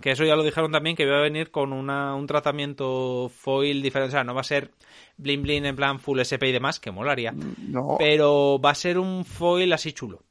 Que 0.00 0.10
eso 0.10 0.24
ya 0.24 0.34
lo 0.36 0.42
dijeron 0.42 0.72
también 0.72 0.96
que 0.96 1.04
iba 1.04 1.16
a 1.18 1.22
venir 1.22 1.50
con 1.50 1.72
una, 1.72 2.14
un 2.14 2.26
tratamiento 2.26 3.30
foil 3.34 3.80
diferente, 3.82 4.08
o 4.08 4.12
sea, 4.12 4.24
no 4.24 4.34
va 4.34 4.40
a 4.40 4.44
ser 4.44 4.70
bling 5.16 5.42
bling 5.42 5.64
en 5.66 5.76
plan 5.76 5.98
full 6.00 6.18
SP 6.18 6.48
y 6.48 6.52
demás, 6.52 6.80
que 6.80 6.90
molaría, 6.90 7.32
No. 7.58 7.96
pero 7.98 8.60
va 8.60 8.70
a 8.70 8.74
ser 8.74 8.98
un 8.98 9.24
foil 9.24 9.72
así 9.72 9.92
chulo. 9.92 10.22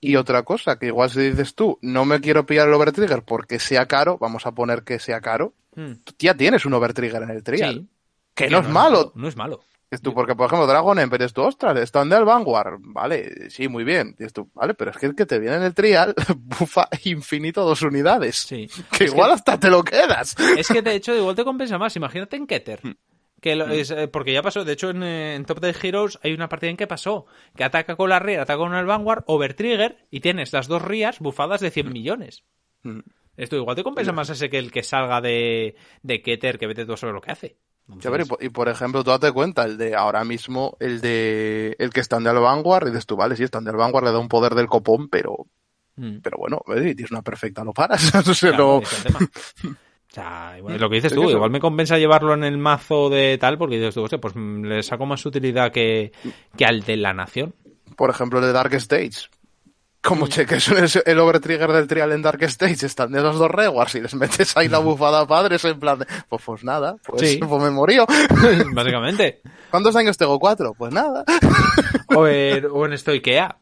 Y 0.00 0.16
otra 0.16 0.42
cosa, 0.42 0.78
que 0.78 0.86
igual 0.86 1.08
si 1.10 1.20
dices 1.30 1.54
tú, 1.54 1.78
no 1.80 2.04
me 2.04 2.20
quiero 2.20 2.44
pillar 2.44 2.68
el 2.68 2.74
overtrigger 2.74 3.22
porque 3.22 3.58
sea 3.58 3.86
caro, 3.86 4.18
vamos 4.18 4.46
a 4.46 4.52
poner 4.52 4.82
que 4.82 4.98
sea 4.98 5.20
caro, 5.20 5.54
Hmm. 5.74 5.92
tú 6.04 6.12
ya 6.18 6.34
tienes 6.36 6.66
un 6.66 6.74
overtrigger 6.74 7.22
en 7.22 7.30
el 7.30 7.42
trial. 7.42 7.74
Sí. 7.74 7.88
Que 8.34 8.50
no 8.50 8.58
es 8.58 8.68
malo. 8.68 9.12
No 9.14 9.26
es 9.26 9.36
malo. 9.36 9.60
Dices 9.92 10.02
tú, 10.02 10.14
porque 10.14 10.34
por 10.34 10.46
ejemplo, 10.46 10.66
Dragon 10.66 10.98
Emperor, 10.98 11.20
dices 11.20 11.34
tú, 11.34 11.42
ostras, 11.42 11.76
están 11.78 12.08
del 12.08 12.24
Vanguard. 12.24 12.78
Vale, 12.80 13.50
sí, 13.50 13.68
muy 13.68 13.84
bien. 13.84 14.12
Dices 14.18 14.32
tú, 14.32 14.50
vale, 14.54 14.72
pero 14.72 14.90
es 14.90 14.96
que 14.96 15.04
el 15.04 15.14
que 15.14 15.26
te 15.26 15.38
viene 15.38 15.56
en 15.56 15.62
el 15.64 15.74
trial 15.74 16.14
bufa 16.36 16.88
infinito 17.04 17.62
dos 17.62 17.82
unidades. 17.82 18.36
Sí. 18.38 18.68
Que 18.96 19.04
Es 19.04 19.12
igual 19.12 19.32
hasta 19.32 19.60
te 19.60 19.68
lo 19.68 19.84
quedas. 19.84 20.34
Es 20.56 20.68
que 20.68 20.80
de 20.80 20.94
hecho 20.94 21.14
igual 21.14 21.36
te 21.36 21.44
compensa 21.44 21.76
más. 21.76 21.94
Imagínate 21.94 22.36
en 22.36 22.46
Keter. 22.46 22.80
Hmm. 22.82 22.94
Que 23.42 23.54
lo- 23.54 23.68
es, 23.68 23.90
eh, 23.90 24.08
porque 24.08 24.32
ya 24.32 24.40
pasó, 24.40 24.64
de 24.64 24.72
hecho 24.72 24.88
en, 24.90 25.02
eh, 25.02 25.34
en 25.34 25.44
Top 25.44 25.60
de 25.60 25.74
Heroes 25.82 26.18
hay 26.22 26.32
una 26.32 26.48
partida 26.48 26.70
en 26.70 26.76
que 26.78 26.86
pasó, 26.86 27.26
que 27.54 27.64
ataca 27.64 27.96
con 27.96 28.08
la 28.08 28.18
Rear, 28.18 28.40
ataca 28.40 28.56
con 28.58 28.74
el 28.74 28.86
Vanguard, 28.86 29.24
Overtrigger, 29.26 29.98
y 30.10 30.20
tienes 30.20 30.52
las 30.54 30.68
dos 30.68 30.80
Rías 30.80 31.18
bufadas 31.18 31.60
de 31.60 31.70
100 31.70 31.92
millones. 31.92 32.44
Mm. 32.84 33.00
Esto 33.36 33.56
igual 33.56 33.76
te 33.76 33.82
compensa 33.82 34.12
más 34.12 34.30
ese 34.30 34.48
que 34.48 34.58
el 34.58 34.70
que 34.70 34.82
salga 34.82 35.20
de, 35.20 35.74
de 36.02 36.22
Keter, 36.22 36.58
que 36.58 36.66
vete 36.66 36.86
tú 36.86 36.92
a 36.92 36.96
saber 36.96 37.14
lo 37.14 37.20
que 37.20 37.32
hace. 37.32 37.56
Y, 37.88 38.24
por, 38.24 38.42
y 38.42 38.48
por 38.48 38.68
ejemplo, 38.68 39.04
tú 39.04 39.10
date 39.10 39.32
cuenta, 39.32 39.64
el 39.64 39.76
de 39.76 39.94
ahora 39.94 40.24
mismo, 40.24 40.76
el 40.80 41.00
de 41.00 41.76
el 41.78 41.90
que 41.90 42.00
está 42.00 42.16
en 42.16 42.26
el 42.26 42.38
Vanguard, 42.38 42.86
y 42.86 42.90
dices 42.90 43.06
tú, 43.06 43.16
vale, 43.16 43.36
sí, 43.36 43.42
está 43.42 43.58
en 43.58 43.68
el 43.68 43.76
Vanguard, 43.76 44.04
le 44.04 44.12
da 44.12 44.18
un 44.18 44.28
poder 44.28 44.54
del 44.54 44.66
copón, 44.68 45.08
pero, 45.08 45.46
Mm. 45.94 46.20
pero 46.22 46.38
bueno, 46.38 46.62
si 46.68 46.94
tienes 46.94 47.10
una 47.10 47.20
perfecta, 47.20 47.62
lo 47.64 47.74
paras. 47.74 48.00
O 48.26 48.32
sea, 48.34 48.50
Claro, 48.50 48.80
no- 48.80 48.82
es. 48.82 49.04
O 50.12 50.14
sea, 50.14 50.54
igual, 50.58 50.78
lo 50.78 50.88
que 50.90 50.96
dices 50.96 51.12
Es 51.12 51.16
tú, 51.16 51.28
igual 51.30 51.50
me 51.50 51.58
compensa 51.60 51.96
llevarlo 51.98 52.34
en 52.34 52.44
el 52.44 52.56
mazo 52.58 53.08
de 53.10 53.36
tal, 53.38 53.56
porque 53.58 53.76
dices 53.76 53.94
tú, 53.94 54.02
hostia, 54.02 54.18
pues 54.20 54.34
mm, 54.36 54.64
le 54.64 54.82
saco 54.82 55.04
más 55.06 55.24
utilidad 55.26 55.72
que, 55.72 56.12
que 56.56 56.64
al 56.66 56.82
de 56.82 56.96
la 56.98 57.12
nación. 57.14 57.54
por 57.96 58.10
ejemplo, 58.10 58.38
el 58.38 58.44
de 58.46 58.52
Dark 58.52 58.72
Stage. 58.74 59.28
Mm. 60.02 60.08
Como 60.08 60.26
cheques 60.26 60.68
el, 60.68 60.88
el 61.06 61.18
overtrigger 61.18 61.70
del 61.72 61.86
trial 61.86 62.12
en 62.12 62.22
Dark 62.22 62.42
Stage, 62.42 62.86
están 62.86 63.12
de 63.12 63.20
esos 63.20 63.38
dos 63.38 63.50
rewards 63.50 63.94
y 63.94 64.00
les 64.00 64.14
metes 64.14 64.56
ahí 64.56 64.68
la 64.68 64.78
bufada 64.78 65.20
a 65.20 65.26
padres 65.26 65.64
en 65.64 65.78
plan 65.78 66.00
de, 66.00 66.06
pues, 66.28 66.42
pues 66.44 66.64
nada, 66.64 66.96
pues, 67.04 67.20
Sí. 67.30 67.38
pues 67.38 67.62
me 67.62 67.70
morí. 67.70 67.96
Básicamente. 68.74 69.40
¿Cuántos 69.70 69.94
años 69.96 70.16
tengo? 70.18 70.38
Cuatro. 70.38 70.74
Pues 70.76 70.92
nada. 70.92 71.24
O 72.14 72.26
en, 72.26 72.66
o 72.66 72.84
en 72.84 72.92
esto 72.92 73.10
IKEA. 73.12 73.56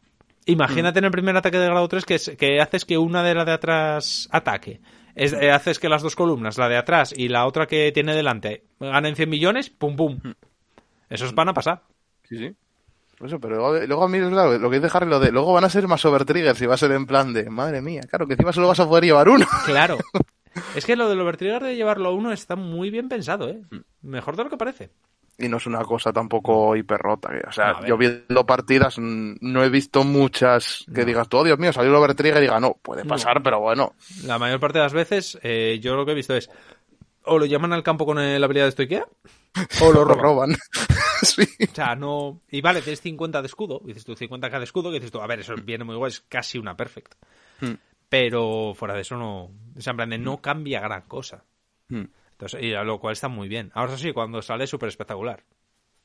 Imagínate 0.46 0.98
en 0.98 1.04
el 1.04 1.12
primer 1.12 1.36
ataque 1.36 1.58
de 1.58 1.66
grado 1.66 1.86
3 1.86 2.04
que, 2.04 2.14
es- 2.16 2.32
que 2.36 2.60
haces 2.60 2.84
que 2.84 2.98
una 2.98 3.22
de 3.22 3.34
la 3.34 3.44
de 3.44 3.52
atrás 3.52 4.28
ataque. 4.32 4.80
Es, 5.14 5.32
eh, 5.34 5.52
haces 5.52 5.78
que 5.78 5.88
las 5.88 6.02
dos 6.02 6.16
columnas, 6.16 6.58
la 6.58 6.68
de 6.68 6.76
atrás 6.76 7.14
y 7.16 7.28
la 7.28 7.46
otra 7.46 7.66
que 7.66 7.92
tiene 7.92 8.12
delante, 8.14 8.64
ganen 8.80 9.14
100 9.14 9.28
millones, 9.30 9.70
pum 9.70 9.94
pum. 9.94 10.18
Esos 11.08 11.32
van 11.34 11.50
a 11.50 11.54
pasar. 11.54 11.82
Sí, 12.28 12.38
sí. 12.38 12.56
Por 13.20 13.28
eso, 13.28 13.38
pero 13.38 13.56
luego, 13.56 13.86
luego 13.86 14.04
a 14.04 14.08
mí, 14.08 14.18
claro, 14.18 14.56
lo 14.58 14.70
que 14.70 14.80
dice 14.80 14.90
Harry, 14.96 15.06
lo 15.06 15.20
de, 15.20 15.30
luego 15.30 15.52
van 15.52 15.64
a 15.64 15.68
ser 15.68 15.86
más 15.86 16.02
overtriggers 16.06 16.58
y 16.62 16.64
va 16.66 16.72
a 16.74 16.78
ser 16.78 16.90
en 16.92 17.04
plan 17.04 17.34
de, 17.34 17.50
madre 17.50 17.82
mía, 17.82 18.00
claro, 18.08 18.26
que 18.26 18.32
encima 18.32 18.50
solo 18.50 18.68
vas 18.68 18.80
a 18.80 18.88
poder 18.88 19.04
llevar 19.04 19.28
uno. 19.28 19.46
Claro. 19.66 19.98
Es 20.74 20.86
que 20.86 20.96
lo 20.96 21.06
del 21.08 21.20
overtrigger 21.20 21.62
de 21.62 21.76
llevarlo 21.76 22.08
a 22.08 22.12
uno 22.12 22.32
está 22.32 22.56
muy 22.56 22.88
bien 22.88 23.10
pensado, 23.10 23.50
¿eh? 23.50 23.60
Mejor 24.00 24.36
de 24.36 24.44
lo 24.44 24.48
que 24.50 24.56
parece. 24.56 24.88
Y 25.38 25.48
no 25.48 25.58
es 25.58 25.66
una 25.66 25.84
cosa 25.84 26.12
tampoco 26.14 26.74
hiperrota. 26.76 27.28
que- 27.30 27.46
O 27.46 27.52
sea, 27.52 27.86
yo 27.86 27.96
viendo 27.98 28.44
partidas 28.46 28.98
mm, 28.98 29.34
no 29.42 29.62
he 29.64 29.68
visto 29.68 30.02
muchas 30.02 30.84
que 30.94 31.00
No. 31.02 31.06
digas, 31.06 31.28
tú, 31.28 31.36
oh 31.38 31.44
Dios 31.44 31.58
mío, 31.58 31.72
salió 31.74 31.90
el 31.90 31.96
overtrigger 31.96 32.38
y 32.38 32.46
diga, 32.46 32.58
no, 32.58 32.72
puede 32.82 33.04
No. 33.04 33.10
pasar, 33.10 33.42
pero 33.42 33.60
bueno. 33.60 33.92
La 34.24 34.38
mayor 34.38 34.58
parte 34.60 34.78
de 34.78 34.84
las 34.84 34.92
veces, 34.94 35.38
eh, 35.42 35.78
yo 35.82 35.94
lo 35.94 36.06
que 36.06 36.12
he 36.12 36.16
visto 36.16 36.34
es 36.34 36.50
o 37.24 37.38
lo 37.38 37.44
llaman 37.44 37.72
al 37.74 37.82
campo 37.82 38.06
con 38.06 38.16
la 38.16 38.44
habilidad 38.44 38.64
de 38.64 38.70
esto 38.70 38.82
IKEA 38.82 39.04
o 39.82 39.92
Lo 39.92 40.04
roban. 40.06 40.56
sí. 41.26 41.42
O 41.70 41.74
sea, 41.74 41.94
no. 41.94 42.40
Y 42.50 42.60
vale, 42.60 42.82
tienes 42.82 43.00
50 43.00 43.40
de 43.42 43.46
escudo. 43.46 43.80
Dices 43.84 44.04
tú 44.04 44.14
50k 44.14 44.58
de 44.58 44.64
escudo. 44.64 44.90
Que 44.90 44.96
dices 44.98 45.10
tú, 45.12 45.20
a 45.20 45.26
ver, 45.26 45.40
eso 45.40 45.54
viene 45.64 45.84
muy 45.84 45.96
guay, 45.96 46.10
es 46.10 46.20
casi 46.20 46.58
una 46.58 46.76
perfect. 46.76 47.14
Hmm. 47.60 47.74
Pero 48.08 48.72
fuera 48.74 48.94
de 48.94 49.02
eso 49.02 49.16
no. 49.16 49.44
O 49.76 49.80
sea, 49.80 49.92
en 49.92 49.96
plan 49.96 50.10
de 50.10 50.18
no 50.18 50.40
cambia 50.40 50.80
gran 50.80 51.02
cosa. 51.02 51.44
Hmm. 51.88 52.04
Entonces, 52.32 52.62
y 52.62 52.72
a 52.74 52.82
lo 52.84 52.98
cual 52.98 53.12
está 53.12 53.28
muy 53.28 53.48
bien. 53.48 53.70
Ahora 53.74 53.96
sí, 53.96 54.12
cuando 54.12 54.40
sale 54.42 54.64
es 54.64 54.70
súper 54.70 54.88
espectacular. 54.88 55.42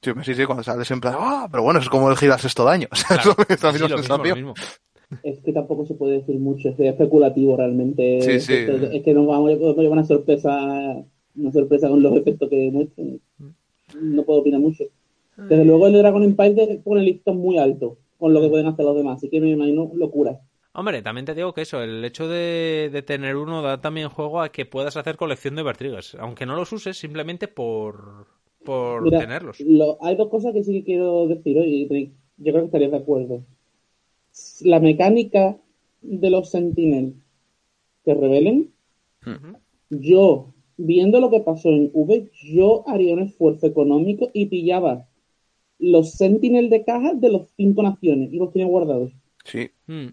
Sí, 0.02 0.12
sí, 0.24 0.36
sí, 0.36 0.46
cuando 0.46 0.62
sales 0.64 0.92
en 0.92 1.00
plan, 1.02 1.16
ah, 1.18 1.48
pero 1.50 1.64
bueno, 1.64 1.80
es 1.80 1.90
como 1.90 2.12
el 2.12 2.18
giras 2.18 2.44
esto 2.46 2.64
daño. 2.64 2.88
O 2.92 2.96
sea, 2.96 3.18
Claro, 3.18 3.36
es 3.50 3.64
la 3.64 3.72
sí, 3.74 3.80
misma 3.82 3.88
lo 3.90 3.98
mismo, 3.98 4.18
lo 4.18 4.24
sensación. 4.24 4.36
mismo. 4.38 4.54
Es 5.24 5.40
que 5.40 5.54
tampoco 5.54 5.86
se 5.86 5.94
puede 5.96 6.18
decir 6.20 6.36
mucho, 6.38 6.70
es 6.70 6.80
especulativo 6.80 7.56
realmente. 7.58 8.22
Sí, 8.22 8.40
sí. 8.40 8.54
Es, 8.54 8.66
que- 8.82 8.98
es 8.98 9.04
que 9.04 9.14
nos 9.14 9.26
vamos 9.28 9.52
a 9.52 9.56
nos 9.56 9.78
lleva 9.78 9.94
una 9.94 10.04
sorpresa, 10.04 10.52
una 11.36 11.52
sorpresa 11.52 11.88
con 11.90 12.04
los 12.04 12.16
efectos 12.18 12.50
que 12.50 12.70
muestran. 12.72 13.20
No 14.02 14.24
puedo 14.24 14.42
opinar 14.42 14.60
mucho. 14.60 14.84
Desde 15.38 15.66
luego 15.66 15.88
el 15.88 15.94
de 15.94 16.00
Dragon 16.00 16.24
Empire 16.24 16.82
pone 16.84 17.00
el 17.02 17.06
listón 17.08 17.38
muy 17.38 17.58
alto 17.58 17.98
con 18.18 18.34
lo 18.34 18.42
que 18.42 18.50
pueden 18.50 18.68
hacer 18.68 18.86
los 18.86 18.96
demás, 18.96 19.18
así 19.18 19.30
que 19.30 19.42
me 19.42 19.50
imagino 19.50 19.92
locuras. 19.96 20.40
Hombre, 20.74 21.02
también 21.02 21.26
te 21.26 21.34
digo 21.34 21.54
que 21.54 21.62
eso, 21.62 21.82
el 21.82 22.04
hecho 22.04 22.28
de, 22.28 22.90
de 22.92 23.02
tener 23.02 23.36
uno 23.38 23.62
da 23.62 23.80
también 23.82 24.10
juego 24.10 24.42
a 24.42 24.50
que 24.52 24.66
puedas 24.66 24.98
hacer 24.98 25.16
colección 25.16 25.56
de 25.56 25.62
Overtriggers. 25.62 26.16
Aunque 26.16 26.46
no 26.46 26.56
los 26.56 26.72
uses, 26.74 26.98
simplemente 26.98 27.48
por, 27.48 28.28
por 28.64 29.04
Mira, 29.04 29.20
tenerlos. 29.20 29.58
lo- 29.60 29.98
hay 30.04 30.16
dos 30.18 30.28
cosas 30.30 30.54
que 30.54 30.64
sí 30.64 30.74
que 30.80 30.84
quiero 30.84 31.28
decir 31.28 31.58
hoy. 31.58 32.14
yo 32.38 32.52
creo 32.52 32.62
que 32.64 32.66
estarías 32.66 32.92
de 32.92 32.98
acuerdo. 32.98 33.44
La 34.62 34.80
mecánica 34.80 35.58
de 36.02 36.30
los 36.30 36.50
Sentinel 36.52 37.16
que 38.06 38.14
revelen, 38.14 38.74
yo, 39.90 40.54
viendo 40.78 41.20
lo 41.20 41.30
que 41.32 41.40
pasó 41.40 41.70
en 41.70 41.90
V, 41.94 42.30
yo 42.54 42.84
haría 42.88 43.14
un 43.14 43.22
esfuerzo 43.22 43.68
económico 43.68 44.30
y 44.34 44.46
pillaba 44.48 45.08
los 45.80 46.12
Sentinel 46.12 46.70
de 46.70 46.84
caja 46.84 47.14
de 47.14 47.30
los 47.32 47.50
cinco 47.58 47.84
naciones 47.84 48.32
y 48.34 48.38
los 48.38 48.52
tenía 48.52 48.68
guardados. 48.68 49.12
Sí. 49.44 49.70
Mm. 49.88 50.08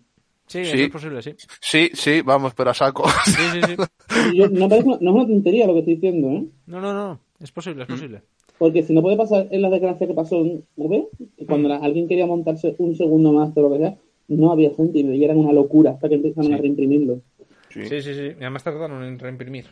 Sí, 0.46 0.64
Sí. 0.66 0.82
es 0.82 0.90
posible, 0.90 1.22
sí. 1.22 1.32
Sí, 1.60 1.90
sí, 1.94 2.20
vamos, 2.20 2.52
pero 2.54 2.70
a 2.70 2.74
saco. 2.74 3.04
Sí, 3.24 3.32
sí, 3.52 3.60
sí. 3.68 3.76
Yo- 4.36 4.48
no, 4.50 4.68
parece- 4.68 4.88
no 4.88 4.94
es 4.96 5.00
una 5.16 5.26
tontería 5.26 5.66
lo 5.66 5.72
que 5.74 5.78
estoy 5.80 5.94
diciendo, 5.94 6.28
¿eh? 6.30 6.44
No, 6.66 6.80
no, 6.80 6.92
no. 6.92 7.20
Es 7.40 7.50
posible, 7.52 7.82
es 7.84 7.88
posible. 7.88 8.20
Porque 8.58 8.82
si 8.82 8.92
no 8.92 9.00
puede 9.02 9.16
pasar 9.16 9.48
en 9.50 9.62
la 9.62 9.70
desgracia 9.70 10.06
que 10.06 10.14
pasó 10.14 10.40
en 10.40 10.62
V, 10.76 11.08
que 11.38 11.46
cuando 11.46 11.68
la- 11.68 11.78
alguien 11.78 12.06
quería 12.06 12.26
montarse 12.26 12.74
un 12.78 12.94
segundo 12.96 13.32
más 13.32 13.56
o 13.56 13.62
lo 13.62 13.72
que 13.72 13.78
sea, 13.78 13.96
no 14.28 14.52
había 14.52 14.72
Sentinel 14.74 15.16
y 15.16 15.24
eran 15.24 15.38
una 15.38 15.52
locura 15.52 15.92
hasta 15.92 16.08
que 16.08 16.16
empezaron 16.16 16.52
a 16.52 16.58
reimprimirlo. 16.58 17.22
Sí. 17.70 17.86
Sí, 17.86 18.02
sí, 18.02 18.14
sí. 18.14 18.20
Y 18.38 18.42
además 18.42 18.62
tardaron 18.62 19.02
en 19.04 19.18
reimprimir. 19.18 19.66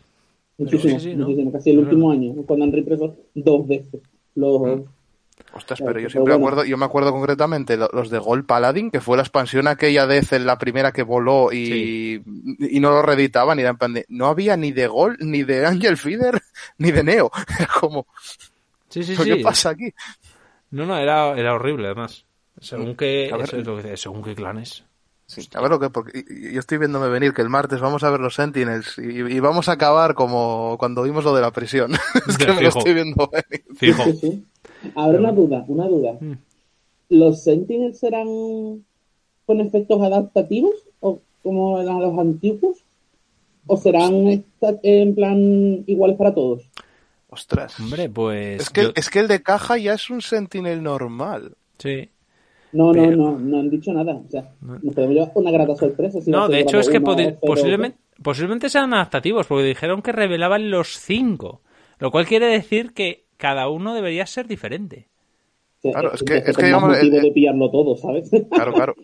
Muchísimo, 0.58 0.98
sí, 0.98 1.10
sí, 1.10 1.16
¿no? 1.16 1.26
muchísimo. 1.26 1.52
Casi 1.52 1.70
el 1.70 1.78
último 1.80 2.10
año, 2.10 2.34
cuando 2.46 2.64
han 2.64 2.72
reimpreso 2.72 3.16
dos 3.34 3.66
veces. 3.68 4.00
Los, 4.34 4.80
Ostras, 5.52 5.78
Claro, 5.78 5.92
pero 5.94 6.00
yo 6.00 6.04
pero 6.04 6.10
siempre 6.10 6.34
bueno. 6.34 6.46
acuerdo, 6.46 6.64
yo 6.64 6.76
me 6.76 6.84
acuerdo 6.84 7.12
concretamente 7.12 7.76
lo- 7.76 7.88
los 7.92 8.08
de 8.10 8.18
Gold 8.18 8.46
Paladin, 8.46 8.90
que 8.90 9.00
fue 9.00 9.16
la 9.16 9.22
expansión 9.24 9.66
aquella 9.66 10.06
de 10.06 10.22
Zel, 10.22 10.46
la 10.46 10.58
primera 10.58 10.92
que 10.92 11.02
voló 11.02 11.52
y, 11.52 12.22
y 12.58 12.80
no 12.80 12.90
lo 12.90 13.02
reeditaban, 13.02 13.58
y 13.58 13.62
era 13.62 13.70
en 13.70 13.76
plan 13.78 13.94
de, 13.94 14.06
no 14.08 14.26
había 14.26 14.56
ni 14.56 14.72
de 14.72 14.86
Gold, 14.86 15.18
ni 15.20 15.42
de 15.42 15.66
Angel 15.66 15.96
Feeder, 15.96 16.40
ni 16.78 16.92
de 16.92 17.02
Neo. 17.02 17.30
Era 17.58 17.68
como, 17.80 18.06
Sí, 18.88 19.02
sí, 19.04 19.16
¿qué 19.16 19.36
sí. 19.36 19.42
pasa 19.42 19.70
aquí? 19.70 19.92
No, 20.70 20.86
no, 20.86 20.96
era, 20.98 21.36
era 21.38 21.54
horrible, 21.54 21.86
además. 21.86 22.24
Según 22.60 22.94
qué, 22.96 23.30
A 23.32 23.36
ver. 23.36 23.46
eso 23.46 23.56
es 23.58 23.66
lo 23.66 23.82
que 23.82 23.96
según 23.96 24.22
qué 24.22 24.34
clanes. 24.34 24.84
Sí, 25.26 25.48
a 25.54 25.60
ver 25.60 25.70
lo 25.70 25.78
que, 25.78 25.90
porque 25.90 26.24
yo 26.52 26.58
estoy 26.58 26.78
viéndome 26.78 27.08
venir 27.08 27.32
que 27.32 27.40
el 27.42 27.48
martes 27.48 27.78
vamos 27.80 28.02
a 28.02 28.10
ver 28.10 28.18
los 28.18 28.34
Sentinels 28.34 28.98
y, 28.98 29.02
y 29.20 29.38
vamos 29.40 29.68
a 29.68 29.72
acabar 29.72 30.14
como 30.14 30.76
cuando 30.76 31.04
vimos 31.04 31.22
lo 31.24 31.32
de 31.34 31.40
la 31.40 31.52
prisión. 31.52 31.92
es 32.28 32.36
que 32.36 32.52
me 32.52 32.62
lo 32.62 32.68
estoy 32.68 32.94
viendo 32.94 33.30
venir. 33.30 33.64
Fijo. 33.76 34.04
Ahora 34.95 35.19
una 35.19 35.32
duda, 35.32 35.65
una 35.69 35.87
duda. 35.89 36.16
Mm. 36.20 36.32
¿Los 37.11 37.43
Sentinels 37.43 37.99
serán 37.99 38.27
con 39.47 39.61
efectos 39.61 40.01
adaptativos 40.03 40.74
o 41.01 41.20
como 41.43 41.81
eran 41.81 42.01
los 42.01 42.19
antiguos? 42.19 42.78
¿O 43.66 43.77
serán 43.77 44.27
esta- 44.28 44.78
en 44.82 45.15
plan 45.15 45.85
iguales 45.87 46.16
para 46.16 46.35
todos? 46.35 46.62
Ostras. 47.28 47.78
Hombre, 47.78 48.09
pues. 48.09 48.62
es, 48.62 48.70
que, 48.70 48.82
yo- 48.85 48.93
es 48.95 49.11
que 49.11 49.20
el 49.20 49.28
de 49.28 49.43
caja 49.43 49.77
ya 49.78 49.95
es 49.95 50.11
un 50.11 50.20
Sentinel 50.23 50.82
normal. 50.82 51.53
Sí. 51.78 52.09
No, 52.73 52.93
Pero- 52.93 53.16
no, 53.16 53.32
no, 53.32 53.39
no 53.39 53.59
han 53.61 53.70
dicho 53.70 53.93
nada. 53.93 54.15
O 54.15 54.31
sea, 54.31 54.51
nos 54.61 54.95
podemos 54.95 55.15
llevar 55.15 55.32
una 55.35 55.51
grata 55.51 55.77
sorpresa. 55.77 56.20
si 56.20 56.31
No, 56.31 56.49
de 56.49 56.61
hecho 56.61 56.78
es 56.78 56.89
que 56.89 57.01
posiblemente, 57.01 57.99
posiblemente 58.23 58.69
sean 58.70 58.93
adaptativos, 58.95 59.47
porque 59.47 59.65
dijeron 59.65 60.03
que 60.03 60.12
revelaban 60.12 60.70
los 60.70 60.99
cinco. 60.99 61.61
Lo 61.99 62.11
cual 62.11 62.27
quiere 62.27 62.47
decir 62.47 62.93
que 62.93 63.24
cada 63.40 63.68
uno 63.68 63.94
debería 63.94 64.26
ser 64.26 64.46
diferente. 64.46 65.08
Claro, 65.82 66.12
es 66.14 66.22
que- 66.22 66.36
es 66.46 66.56
que, 66.56 66.66
digamos, 66.66 66.96
el- 66.98 67.10
de 67.10 67.32
pillarlo 67.32 67.70
todo, 67.70 67.96
¿sabes? 67.96 68.30
Claro, 68.52 68.72
claro. 68.72 68.94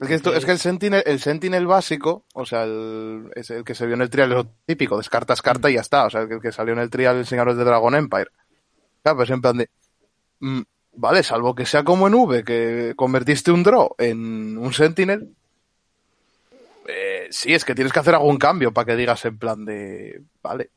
Es 0.00 0.08
que, 0.08 0.14
esto- 0.14 0.34
es 0.34 0.44
que 0.44 0.50
el 0.50 0.58
Sentinel, 0.58 1.02
el 1.06 1.20
Sentinel 1.20 1.66
básico, 1.68 2.24
o 2.34 2.44
sea, 2.44 2.64
el, 2.64 3.30
es 3.36 3.50
el 3.50 3.62
que 3.62 3.74
se 3.76 3.86
vio 3.86 3.94
en 3.94 4.02
el 4.02 4.10
trial, 4.10 4.30
es 4.32 4.36
lo 4.36 4.46
típico, 4.66 4.96
descartas 4.98 5.40
carta 5.42 5.70
y 5.70 5.74
ya 5.74 5.80
está. 5.80 6.06
O 6.06 6.10
sea, 6.10 6.22
el 6.22 6.40
que 6.40 6.50
salió 6.50 6.74
en 6.74 6.80
el 6.80 6.90
trial 6.90 7.16
el 7.18 7.26
Señor 7.26 7.54
de 7.54 7.62
Dragon 7.64 7.94
Empire. 7.94 8.26
Claro, 9.04 9.18
pues 9.18 9.30
en 9.30 9.40
plan 9.40 9.56
de. 9.58 9.70
mm, 10.40 10.60
vale, 10.94 11.22
salvo 11.22 11.54
que 11.54 11.66
sea 11.66 11.84
como 11.84 12.08
en 12.08 12.14
V, 12.14 12.42
que 12.42 12.94
convertiste 12.96 13.52
un 13.52 13.62
draw 13.62 13.94
en 13.98 14.58
un 14.58 14.72
Sentinel. 14.72 15.28
Eh, 16.88 17.28
sí, 17.30 17.54
es 17.54 17.64
que 17.64 17.74
tienes 17.76 17.92
que 17.92 18.00
hacer 18.00 18.14
algún 18.16 18.38
cambio 18.38 18.72
para 18.72 18.86
que 18.86 18.96
digas 18.96 19.24
en 19.24 19.38
plan 19.38 19.64
de. 19.64 20.20
Vale. 20.42 20.70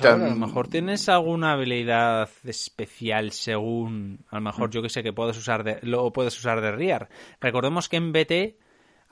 Tú 0.00 0.08
a 0.08 0.16
lo 0.16 0.36
mm. 0.36 0.36
mejor 0.36 0.68
tienes 0.68 1.08
alguna 1.08 1.52
habilidad 1.52 2.28
especial 2.44 3.30
según, 3.32 4.24
a 4.30 4.36
lo 4.36 4.42
mejor 4.42 4.70
yo 4.70 4.82
que 4.82 4.88
sé 4.88 5.02
que 5.02 5.12
puedes 5.12 5.36
usar 5.38 5.64
de, 5.64 5.78
lo 5.82 6.12
puedes 6.12 6.36
usar 6.38 6.60
de 6.60 6.72
Riar. 6.72 7.08
Recordemos 7.40 7.88
que 7.88 7.96
en 7.96 8.12
BT 8.12 8.58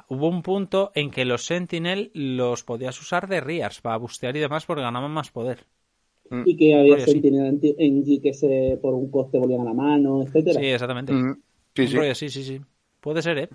hubo 0.09 0.28
un 0.28 0.43
punto 0.43 0.93
en 0.94 1.11
que 1.11 1.24
los 1.24 1.47
Sentinel 1.47 2.11
los 2.15 2.65
podías 2.65 3.01
usar 3.01 3.28
de 3.28 3.40
Riars 3.40 3.81
para 3.81 3.97
bustear 3.97 4.36
y 4.36 4.40
demás 4.40 4.66
porque 4.66 4.82
ganaban 4.82 5.11
más 5.12 5.31
poder. 5.31 5.66
y 6.44 6.56
que 6.56 6.74
había 6.78 6.98
Rollo. 6.98 7.05
Sentinel 7.06 7.47
en- 7.47 7.74
en 7.86 8.05
G 8.05 8.20
que 8.23 8.32
se 8.35 8.78
por 8.82 8.94
un 8.94 9.11
coste 9.11 9.39
volvían 9.39 9.62
a 9.62 9.65
la 9.65 9.74
mano, 9.74 10.23
etcétera. 10.23 10.61
Sí, 10.61 10.66
exactamente. 10.66 11.12
Mm, 11.12 11.32
sí, 11.74 11.89
sí. 11.89 11.97
rollo, 11.97 12.15
sí, 12.15 12.28
sí, 12.31 12.44
sí. 12.44 12.61
Puede 13.01 13.23
ser, 13.23 13.39
¿eh? 13.39 13.51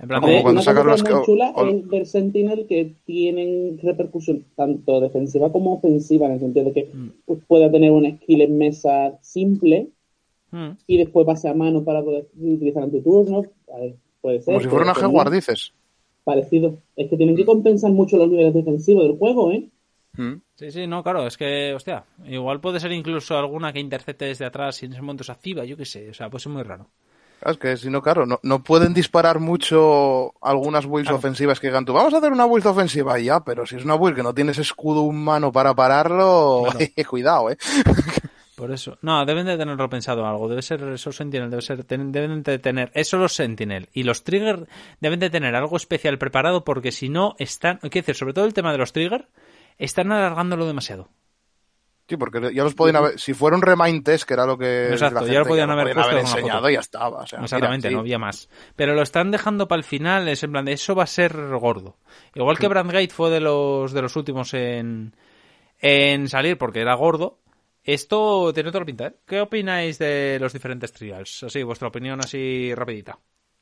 En 0.00 0.06
plan, 0.08 0.20
Como 0.20 0.42
cuando 0.42 0.62
que- 0.62 1.12
muy 1.12 1.24
chula 1.24 1.52
o- 1.56 1.66
es 1.66 1.88
ver 1.88 2.06
Sentinel 2.06 2.66
que 2.68 2.94
tienen 3.04 3.78
repercusión 3.82 4.44
tanto 4.54 5.00
defensiva 5.00 5.50
como 5.50 5.74
ofensiva, 5.74 6.26
en 6.26 6.32
el 6.34 6.40
sentido 6.40 6.66
de 6.66 6.72
que 6.72 6.90
Mm. 6.94 7.08
pues, 7.24 7.40
pueda 7.48 7.70
tener 7.70 7.90
una 7.90 8.10
skill 8.16 8.42
en 8.42 8.58
mesa 8.58 9.18
simple 9.22 9.88
Mm. 10.52 10.68
y 10.86 10.98
después 10.98 11.26
pase 11.26 11.48
a 11.48 11.54
mano 11.54 11.82
para 11.84 12.02
poder 12.02 12.28
utilizar 12.40 12.84
ante 12.84 13.00
turno. 13.00 13.42
A 13.74 13.78
ver, 13.80 13.96
puede 14.20 14.38
ser. 14.40 14.54
Como 14.54 14.60
si 14.60 14.68
fuera 14.68 14.84
una 14.84 14.94
Jaguar, 14.94 15.26
¿no? 15.26 15.32
dices. 15.32 15.72
Parecido. 16.24 16.78
Es 16.94 17.08
que 17.10 17.16
tienen 17.16 17.34
que 17.36 17.44
compensar 17.44 17.90
mucho 17.90 18.16
los 18.18 18.28
niveles 18.28 18.54
defensivos 18.54 19.02
del 19.04 19.16
juego, 19.18 19.50
¿eh? 19.50 19.68
Mm. 20.16 20.34
Sí, 20.54 20.70
sí, 20.70 20.86
no, 20.86 21.02
claro, 21.02 21.26
es 21.26 21.36
que, 21.36 21.72
hostia, 21.74 22.04
igual 22.26 22.60
puede 22.60 22.80
ser 22.80 22.92
incluso 22.92 23.36
alguna 23.36 23.72
que 23.72 23.80
intercepte 23.80 24.26
desde 24.26 24.44
atrás 24.44 24.82
y 24.82 24.86
en 24.86 24.92
ese 24.92 25.02
momento 25.02 25.24
se 25.24 25.32
activa, 25.32 25.64
yo 25.64 25.76
qué 25.76 25.84
sé, 25.84 26.08
o 26.10 26.14
sea, 26.14 26.28
puede 26.30 26.42
ser 26.42 26.52
muy 26.52 26.62
raro. 26.62 26.86
Es 27.44 27.56
que 27.56 27.76
si 27.76 27.88
no, 27.88 28.02
claro, 28.02 28.26
no, 28.26 28.40
no 28.42 28.62
pueden 28.62 28.92
disparar 28.94 29.38
mucho 29.38 30.32
algunas 30.42 30.86
builds 30.86 31.04
Claro. 31.08 31.18
ofensivas 31.18 31.60
que 31.60 31.68
digan 31.68 31.84
tú, 31.84 31.92
vamos 31.92 32.12
a 32.14 32.18
hacer 32.18 32.32
una 32.32 32.46
build 32.46 32.66
ofensiva 32.66 33.18
ya, 33.18 33.40
pero 33.40 33.64
si 33.64 33.76
es 33.76 33.84
una 33.84 33.94
build 33.96 34.16
que 34.16 34.22
no 34.24 34.34
tienes 34.34 34.58
escudo 34.58 35.02
humano 35.02 35.52
para 35.52 35.72
pararlo, 35.74 36.64
cuidado, 37.08 37.50
eh. 37.50 37.56
Por 38.56 38.72
eso. 38.72 38.98
No, 39.02 39.24
deben 39.24 39.46
de 39.46 39.56
tenerlo 39.56 39.88
pensado 39.88 40.26
algo. 40.26 40.48
Debe 40.48 40.62
ser 40.62 40.82
esos 40.82 41.14
Sentinel, 41.14 41.48
debe 41.48 41.62
ser, 41.62 41.84
ten- 41.84 42.10
deben 42.10 42.42
de 42.42 42.58
tener 42.58 42.90
eso 42.92 43.16
los 43.16 43.32
Sentinel. 43.32 43.88
Y 43.92 44.02
los 44.02 44.24
Trigger 44.24 44.66
deben 45.00 45.20
de 45.20 45.30
tener 45.30 45.54
algo 45.54 45.76
especial 45.76 46.18
preparado 46.18 46.64
porque 46.64 46.90
si 46.90 47.08
no 47.08 47.36
están, 47.38 47.76
quiero 47.78 48.04
decir, 48.04 48.16
sobre 48.16 48.32
todo 48.32 48.46
el 48.46 48.54
tema 48.54 48.72
de 48.72 48.78
los 48.78 48.92
Trigger, 48.92 49.28
están 49.78 50.10
alargándolo 50.10 50.66
demasiado. 50.66 51.06
Sí, 52.08 52.16
porque 52.16 52.54
ya 52.54 52.64
los 52.64 52.74
podían 52.74 52.96
haber, 52.96 53.20
si 53.20 53.34
fuera 53.34 53.54
un 53.54 53.60
remind 53.62 54.02
test, 54.02 54.24
que 54.26 54.32
era 54.32 54.46
lo 54.46 54.56
que 54.56 54.88
Exacto, 54.92 55.26
ya 55.26 55.40
lo 55.40 55.44
podían 55.46 55.70
haber 55.70 55.92
puesto 55.92 56.16
enseñado 56.16 56.60
foto. 56.60 56.70
y 56.70 56.74
ya 56.74 56.80
estaba. 56.80 57.18
o 57.18 57.26
sea, 57.26 57.38
mira, 57.38 57.44
Exactamente, 57.44 57.88
sí. 57.88 57.94
no 57.94 58.00
había 58.00 58.18
más. 58.18 58.48
Pero 58.76 58.94
lo 58.94 59.02
están 59.02 59.30
dejando 59.30 59.68
para 59.68 59.78
el 59.78 59.84
final, 59.84 60.26
es 60.26 60.42
en 60.42 60.52
plan 60.52 60.64
de 60.64 60.72
eso 60.72 60.94
va 60.94 61.02
a 61.02 61.06
ser 61.06 61.36
gordo. 61.60 61.98
Igual 62.34 62.58
que 62.58 62.66
Brandgate 62.68 63.10
fue 63.10 63.28
de 63.30 63.40
los 63.40 63.92
de 63.92 64.00
los 64.00 64.16
últimos 64.16 64.54
en, 64.54 65.14
en 65.80 66.28
salir 66.28 66.56
porque 66.56 66.80
era 66.80 66.94
gordo. 66.94 67.40
Esto 67.84 68.52
tiene 68.54 68.70
la 68.70 68.84
pinta, 68.84 69.06
¿eh? 69.08 69.14
¿Qué 69.26 69.40
opináis 69.40 69.98
de 69.98 70.38
los 70.40 70.52
diferentes 70.52 70.92
trials? 70.92 71.42
Así, 71.42 71.62
vuestra 71.62 71.88
opinión 71.88 72.20
así 72.20 72.74
rapidita. 72.74 73.18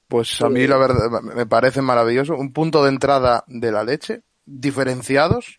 Pues 0.09 0.41
a 0.41 0.49
mí 0.49 0.67
la 0.69 0.77
verdad 0.77 1.11
me 1.21 1.47
parece 1.47 1.83
maravilloso. 1.83 2.35
Un 2.35 2.53
punto 2.53 2.83
de 2.85 2.91
entrada 2.91 3.43
de 3.49 3.73
la 3.73 3.83
leche, 3.83 4.23
diferenciados 4.45 5.59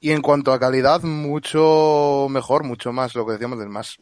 y 0.00 0.10
en 0.12 0.22
cuanto 0.22 0.52
a 0.52 0.58
calidad 0.58 1.02
mucho 1.02 2.26
mejor, 2.30 2.64
mucho 2.64 2.92
más, 2.92 3.14
lo 3.14 3.26
que 3.26 3.32
decíamos 3.32 3.58
del 3.58 3.68
más 3.68 3.98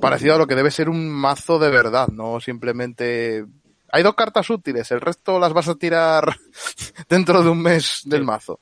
parecido 0.00 0.34
a 0.34 0.38
lo 0.38 0.46
que 0.46 0.54
debe 0.54 0.70
ser 0.70 0.88
un 0.88 1.08
mazo 1.08 1.58
de 1.58 1.70
verdad, 1.70 2.08
no 2.08 2.40
simplemente... 2.40 3.44
Hay 3.92 4.02
dos 4.02 4.14
cartas 4.14 4.50
útiles, 4.50 4.90
el 4.90 5.00
resto 5.00 5.38
las 5.38 5.52
vas 5.52 5.68
a 5.68 5.76
tirar 5.76 6.36
dentro 7.08 7.42
de 7.42 7.50
un 7.50 7.62
mes 7.62 8.02
del 8.04 8.24
mazo. 8.24 8.58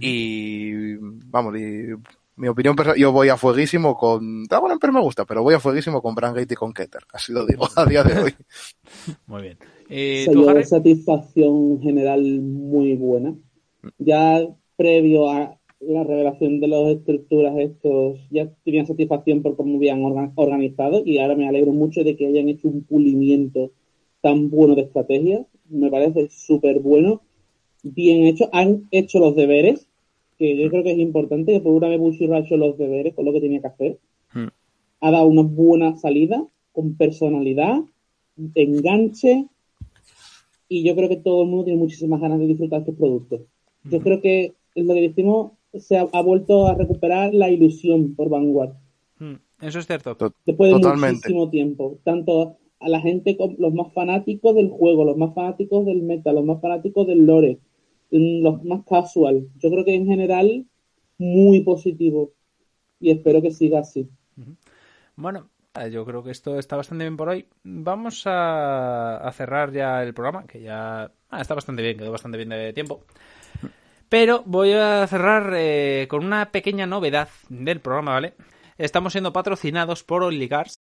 Y 0.00 0.96
vamos, 0.96 1.56
y 1.56 1.94
mi 2.36 2.48
opinión 2.48 2.74
personal, 2.74 2.98
yo 2.98 3.12
voy 3.12 3.28
a 3.28 3.36
fueguísimo 3.36 3.96
con... 3.96 4.44
Dragon 4.44 4.72
Emperor 4.72 4.94
me 4.94 5.00
gusta, 5.00 5.24
pero 5.24 5.42
voy 5.42 5.54
a 5.54 5.60
fueguísimo 5.60 6.02
con 6.02 6.14
Brangate 6.14 6.54
y 6.54 6.56
con 6.56 6.72
Keter, 6.72 7.02
así 7.12 7.32
lo 7.32 7.44
digo 7.44 7.68
a 7.76 7.84
día 7.84 8.02
de 8.02 8.18
hoy. 8.18 8.34
Muy 9.26 9.42
bien. 9.42 9.58
¿Y 9.88 10.24
Se 10.24 10.32
tú, 10.32 10.48
Harry? 10.48 10.64
satisfacción 10.64 11.80
general 11.80 12.20
muy 12.20 12.96
buena. 12.96 13.34
Ya 13.98 14.40
previo 14.76 15.30
a 15.30 15.58
la 15.80 16.04
revelación 16.04 16.60
de 16.60 16.68
las 16.68 16.88
estructuras 16.88 17.56
estos, 17.58 18.18
ya 18.30 18.50
tenía 18.64 18.86
satisfacción 18.86 19.42
por 19.42 19.56
cómo 19.56 19.76
habían 19.76 20.02
orga- 20.02 20.32
organizado 20.34 21.02
y 21.04 21.18
ahora 21.18 21.36
me 21.36 21.48
alegro 21.48 21.72
mucho 21.72 22.02
de 22.02 22.16
que 22.16 22.26
hayan 22.26 22.48
hecho 22.48 22.68
un 22.68 22.82
pulimiento 22.82 23.70
tan 24.22 24.50
bueno 24.50 24.74
de 24.74 24.82
estrategia. 24.82 25.46
Me 25.68 25.90
parece 25.90 26.28
súper 26.30 26.80
bueno, 26.80 27.20
bien 27.82 28.24
hecho. 28.24 28.48
Han 28.52 28.88
hecho 28.90 29.18
los 29.18 29.36
deberes, 29.36 29.86
que 30.38 30.56
yo 30.56 30.70
creo 30.70 30.82
que 30.82 30.92
es 30.92 30.98
importante, 30.98 31.52
que 31.52 31.60
por 31.60 31.72
una 31.72 31.88
vez 31.88 31.98
Bushido 31.98 32.34
ha 32.34 32.40
hecho 32.40 32.56
los 32.56 32.78
deberes 32.78 33.14
con 33.14 33.24
lo 33.24 33.32
que 33.32 33.40
tenía 33.40 33.60
que 33.60 33.66
hacer. 33.66 33.98
Hmm. 34.32 34.48
Ha 35.00 35.10
dado 35.10 35.26
una 35.26 35.42
buena 35.42 35.96
salida, 35.96 36.46
con 36.72 36.94
personalidad, 36.96 37.80
enganche, 38.54 39.46
y 40.68 40.82
yo 40.82 40.96
creo 40.96 41.08
que 41.08 41.16
todo 41.16 41.42
el 41.42 41.48
mundo 41.48 41.64
tiene 41.64 41.78
muchísimas 41.78 42.20
ganas 42.20 42.38
de 42.38 42.46
disfrutar 42.46 42.80
estos 42.80 42.96
productos. 42.96 43.40
Yo 43.84 44.00
creo 44.00 44.20
que 44.20 44.54
lo 44.84 44.94
que 44.94 45.08
decimos 45.08 45.52
se 45.74 45.98
ha, 45.98 46.06
ha 46.12 46.22
vuelto 46.22 46.66
a 46.66 46.74
recuperar 46.74 47.34
la 47.34 47.50
ilusión 47.50 48.14
por 48.14 48.28
Vanguard. 48.28 48.74
Mm. 49.18 49.34
Eso 49.60 49.78
es 49.78 49.86
cierto. 49.86 50.16
Después 50.44 50.70
de 50.70 50.78
muchísimo 50.78 51.48
tiempo. 51.48 51.98
Tanto 52.04 52.58
a 52.78 52.88
la 52.88 53.00
gente, 53.00 53.36
los 53.58 53.72
más 53.72 53.92
fanáticos 53.92 54.54
del 54.54 54.68
juego, 54.68 55.04
los 55.04 55.16
más 55.16 55.34
fanáticos 55.34 55.86
del 55.86 56.02
meta, 56.02 56.32
los 56.32 56.44
más 56.44 56.60
fanáticos 56.60 57.06
del 57.06 57.24
lore, 57.24 57.58
mm, 58.10 58.42
los 58.42 58.62
más 58.64 58.84
casual. 58.84 59.48
Yo 59.58 59.70
creo 59.70 59.84
que 59.84 59.94
en 59.94 60.06
general 60.06 60.66
muy 61.18 61.60
positivo 61.62 62.32
y 63.00 63.10
espero 63.10 63.40
que 63.40 63.50
siga 63.50 63.80
así. 63.80 64.08
Bueno, 65.16 65.48
yo 65.90 66.04
creo 66.04 66.22
que 66.22 66.30
esto 66.30 66.58
está 66.58 66.76
bastante 66.76 67.04
bien 67.04 67.16
por 67.16 67.30
hoy. 67.30 67.46
Vamos 67.64 68.24
a, 68.26 69.30
cerrar 69.34 69.72
ya 69.72 70.02
el 70.02 70.12
programa, 70.12 70.46
que 70.46 70.60
ya 70.60 71.10
ah, 71.30 71.40
está 71.40 71.54
bastante 71.54 71.82
bien, 71.82 71.96
quedó 71.96 72.12
bastante 72.12 72.36
bien 72.36 72.50
de 72.50 72.72
tiempo. 72.74 73.04
Pero 74.08 74.42
voy 74.46 74.72
a 74.72 75.06
cerrar 75.06 75.52
eh, 75.54 76.06
con 76.08 76.24
una 76.24 76.50
pequeña 76.52 76.86
novedad 76.86 77.28
del 77.48 77.80
programa, 77.80 78.12
¿vale? 78.12 78.34
Estamos 78.78 79.12
siendo 79.12 79.32
patrocinados 79.32 80.04
por 80.04 80.22
OnlyCars. 80.22 80.78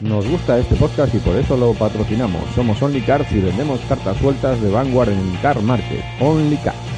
Nos 0.00 0.26
gusta 0.28 0.58
este 0.58 0.74
podcast 0.76 1.14
y 1.14 1.18
por 1.18 1.36
eso 1.36 1.56
lo 1.56 1.74
patrocinamos. 1.74 2.42
Somos 2.54 2.80
OnlyCars 2.82 3.30
y 3.32 3.40
vendemos 3.40 3.80
cartas 3.82 4.16
sueltas 4.16 4.60
de 4.60 4.70
Vanguard 4.70 5.10
en 5.10 5.36
Car 5.36 5.60
Market. 5.60 6.02
OnlyCars. 6.20 6.94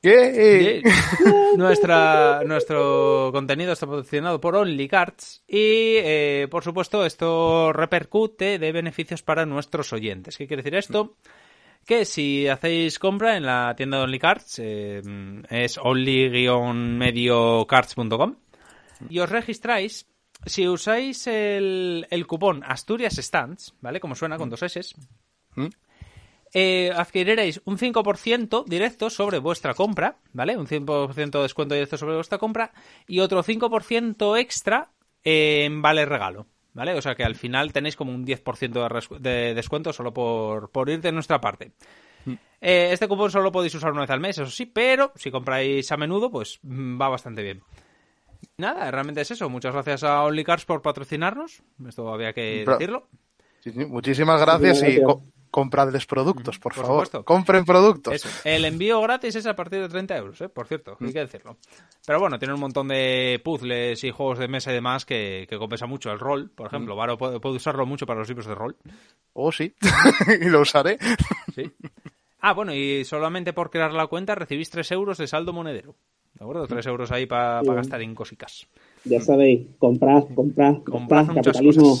¿Qué? 0.00 0.82
Nuestra, 1.56 2.42
nuestro 2.44 3.30
contenido 3.32 3.72
está 3.72 3.86
patrocinado 3.86 4.40
por 4.40 4.54
OnlyCards 4.56 5.44
y, 5.46 5.96
eh, 5.96 6.48
por 6.50 6.62
supuesto, 6.62 7.06
esto 7.06 7.72
repercute 7.72 8.58
de 8.58 8.72
beneficios 8.72 9.22
para 9.22 9.46
nuestros 9.46 9.92
oyentes. 9.92 10.36
¿Qué 10.36 10.46
quiere 10.46 10.62
decir 10.62 10.74
esto? 10.74 11.16
Que 11.86 12.04
si 12.04 12.48
hacéis 12.48 12.98
compra 12.98 13.36
en 13.36 13.44
la 13.44 13.74
tienda 13.76 13.98
de 13.98 14.04
OnlyCards, 14.04 14.58
eh, 14.58 15.02
es 15.50 15.78
only-mediocards.com, 15.78 18.36
y 19.08 19.18
os 19.18 19.28
registráis, 19.28 20.06
si 20.46 20.68
usáis 20.68 21.26
el, 21.26 22.06
el 22.10 22.26
cupón 22.26 22.62
Asturias 22.64 23.16
Stands, 23.16 23.74
¿vale? 23.80 23.98
Como 24.00 24.14
suena 24.14 24.38
con 24.38 24.50
dos 24.50 24.62
S, 24.62 24.80
¿Mm? 25.56 25.66
eh, 26.54 26.92
adquiriréis 26.94 27.60
un 27.64 27.76
5% 27.76 28.64
directo 28.64 29.10
sobre 29.10 29.38
vuestra 29.38 29.74
compra, 29.74 30.18
¿vale? 30.32 30.56
Un 30.56 30.66
5% 30.66 31.30
de 31.30 31.42
descuento 31.42 31.74
directo 31.74 31.98
sobre 31.98 32.14
vuestra 32.14 32.38
compra 32.38 32.72
y 33.06 33.20
otro 33.20 33.42
5% 33.42 34.38
extra 34.38 34.92
en 35.24 35.82
vale 35.82 36.06
regalo, 36.06 36.46
¿vale? 36.74 36.94
O 36.94 37.00
sea 37.00 37.14
que 37.14 37.24
al 37.24 37.34
final 37.34 37.72
tenéis 37.72 37.96
como 37.96 38.12
un 38.12 38.26
10% 38.26 39.18
de, 39.18 39.54
descuento 39.54 39.92
solo 39.92 40.12
por, 40.12 40.70
por 40.70 40.90
ir 40.90 41.00
de 41.00 41.12
nuestra 41.12 41.40
parte. 41.40 41.72
Mm. 42.26 42.32
Eh, 42.60 42.88
este 42.92 43.08
cupón 43.08 43.30
solo 43.30 43.52
podéis 43.52 43.74
usar 43.74 43.92
una 43.92 44.02
vez 44.02 44.10
al 44.10 44.20
mes, 44.20 44.38
eso 44.38 44.50
sí, 44.50 44.66
pero 44.66 45.12
si 45.14 45.30
compráis 45.30 45.90
a 45.90 45.96
menudo, 45.96 46.30
pues 46.30 46.58
mm, 46.62 47.00
va 47.00 47.08
bastante 47.08 47.42
bien. 47.42 47.62
Nada, 48.56 48.90
realmente 48.90 49.20
es 49.20 49.30
eso. 49.30 49.48
Muchas 49.48 49.72
gracias 49.72 50.04
a 50.04 50.22
OnlyCars 50.22 50.64
por 50.64 50.82
patrocinarnos. 50.82 51.62
Esto 51.88 52.12
había 52.12 52.32
que 52.32 52.64
decirlo. 52.66 53.08
muchísimas 53.88 54.40
gracias 54.40 54.82
y 54.82 55.00
compradles 55.54 56.04
productos, 56.04 56.58
por, 56.58 56.74
favor. 56.74 57.08
Compren 57.22 57.64
productos. 57.64 58.26
El 58.44 58.64
envío 58.64 59.00
gratis 59.00 59.36
es 59.36 59.46
a 59.46 59.54
partir 59.54 59.80
de 59.82 59.88
30 59.88 60.16
euros, 60.16 60.40
¿eh? 60.40 60.48
por 60.48 60.66
cierto, 60.66 60.96
hay 61.00 61.12
que 61.12 61.20
decirlo. 61.20 61.58
Pero 62.04 62.18
bueno, 62.18 62.40
tiene 62.40 62.54
un 62.54 62.58
montón 62.58 62.88
de 62.88 63.40
puzzles 63.44 64.02
y 64.02 64.10
juegos 64.10 64.40
de 64.40 64.48
mesa 64.48 64.72
y 64.72 64.74
demás 64.74 65.06
que, 65.06 65.46
compensa 65.56 65.86
mucho. 65.86 66.10
El 66.10 66.18
rol, 66.18 66.50
por 66.50 66.66
ejemplo, 66.66 66.96
Varo 66.96 67.16
puede, 67.16 67.38
usarlo 67.38 67.86
mucho 67.86 68.04
para 68.04 68.18
los 68.18 68.28
libros 68.28 68.48
de 68.48 68.54
rol. 68.56 68.74
Oh, 69.32 69.52
sí, 69.52 69.72
y 70.40 70.46
lo 70.46 70.62
usaré. 70.62 70.98
Sí. 71.54 71.70
Ah, 72.40 72.52
bueno, 72.52 72.74
y 72.74 73.04
solamente 73.04 73.52
por 73.52 73.70
crear 73.70 73.92
la 73.92 74.08
cuenta 74.08 74.34
recibís 74.34 74.70
3 74.70 74.90
euros 74.90 75.18
de 75.18 75.28
saldo 75.28 75.52
monedero. 75.52 75.94
¿De 76.34 76.42
acuerdo? 76.42 76.66
3 76.66 76.84
euros 76.88 77.12
ahí 77.12 77.26
para 77.26 77.62
gastar 77.62 78.02
en 78.02 78.16
cosicas. 78.16 78.66
Ya 79.04 79.20
sabéis, 79.20 79.68
comprad, 79.78 80.24
comprad, 80.34 80.82
comprad, 80.82 81.26
capitalismo. 81.32 81.96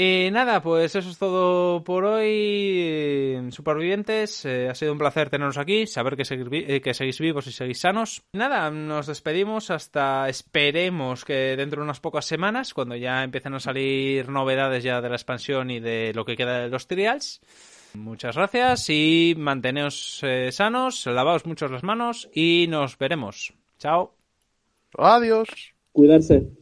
Y 0.00 0.30
nada, 0.30 0.62
pues 0.62 0.94
eso 0.94 1.10
es 1.10 1.18
todo 1.18 1.82
por 1.82 2.04
hoy, 2.04 3.48
supervivientes. 3.50 4.44
Eh, 4.44 4.68
ha 4.68 4.74
sido 4.76 4.92
un 4.92 4.98
placer 4.98 5.28
teneros 5.28 5.58
aquí, 5.58 5.88
saber 5.88 6.14
que, 6.14 6.22
eh, 6.68 6.80
que 6.80 6.94
seguís 6.94 7.18
vivos 7.18 7.48
y 7.48 7.50
seguís 7.50 7.80
sanos. 7.80 8.22
Nada, 8.32 8.70
nos 8.70 9.08
despedimos 9.08 9.72
hasta 9.72 10.28
esperemos 10.28 11.24
que 11.24 11.56
dentro 11.56 11.80
de 11.80 11.86
unas 11.86 11.98
pocas 11.98 12.26
semanas, 12.26 12.74
cuando 12.74 12.94
ya 12.94 13.24
empiecen 13.24 13.54
a 13.54 13.58
salir 13.58 14.28
novedades 14.28 14.84
ya 14.84 15.00
de 15.00 15.08
la 15.08 15.16
expansión 15.16 15.68
y 15.68 15.80
de 15.80 16.12
lo 16.14 16.24
que 16.24 16.36
queda 16.36 16.60
de 16.60 16.68
los 16.68 16.86
trials. 16.86 17.40
Muchas 17.94 18.36
gracias 18.36 18.88
y 18.90 19.34
manteneos 19.36 20.20
eh, 20.22 20.52
sanos, 20.52 21.06
lavaos 21.06 21.44
mucho 21.44 21.66
las 21.66 21.82
manos 21.82 22.30
y 22.32 22.66
nos 22.68 22.98
veremos. 22.98 23.52
Chao. 23.80 24.14
Adiós. 24.96 25.48
Cuidarse. 25.90 26.57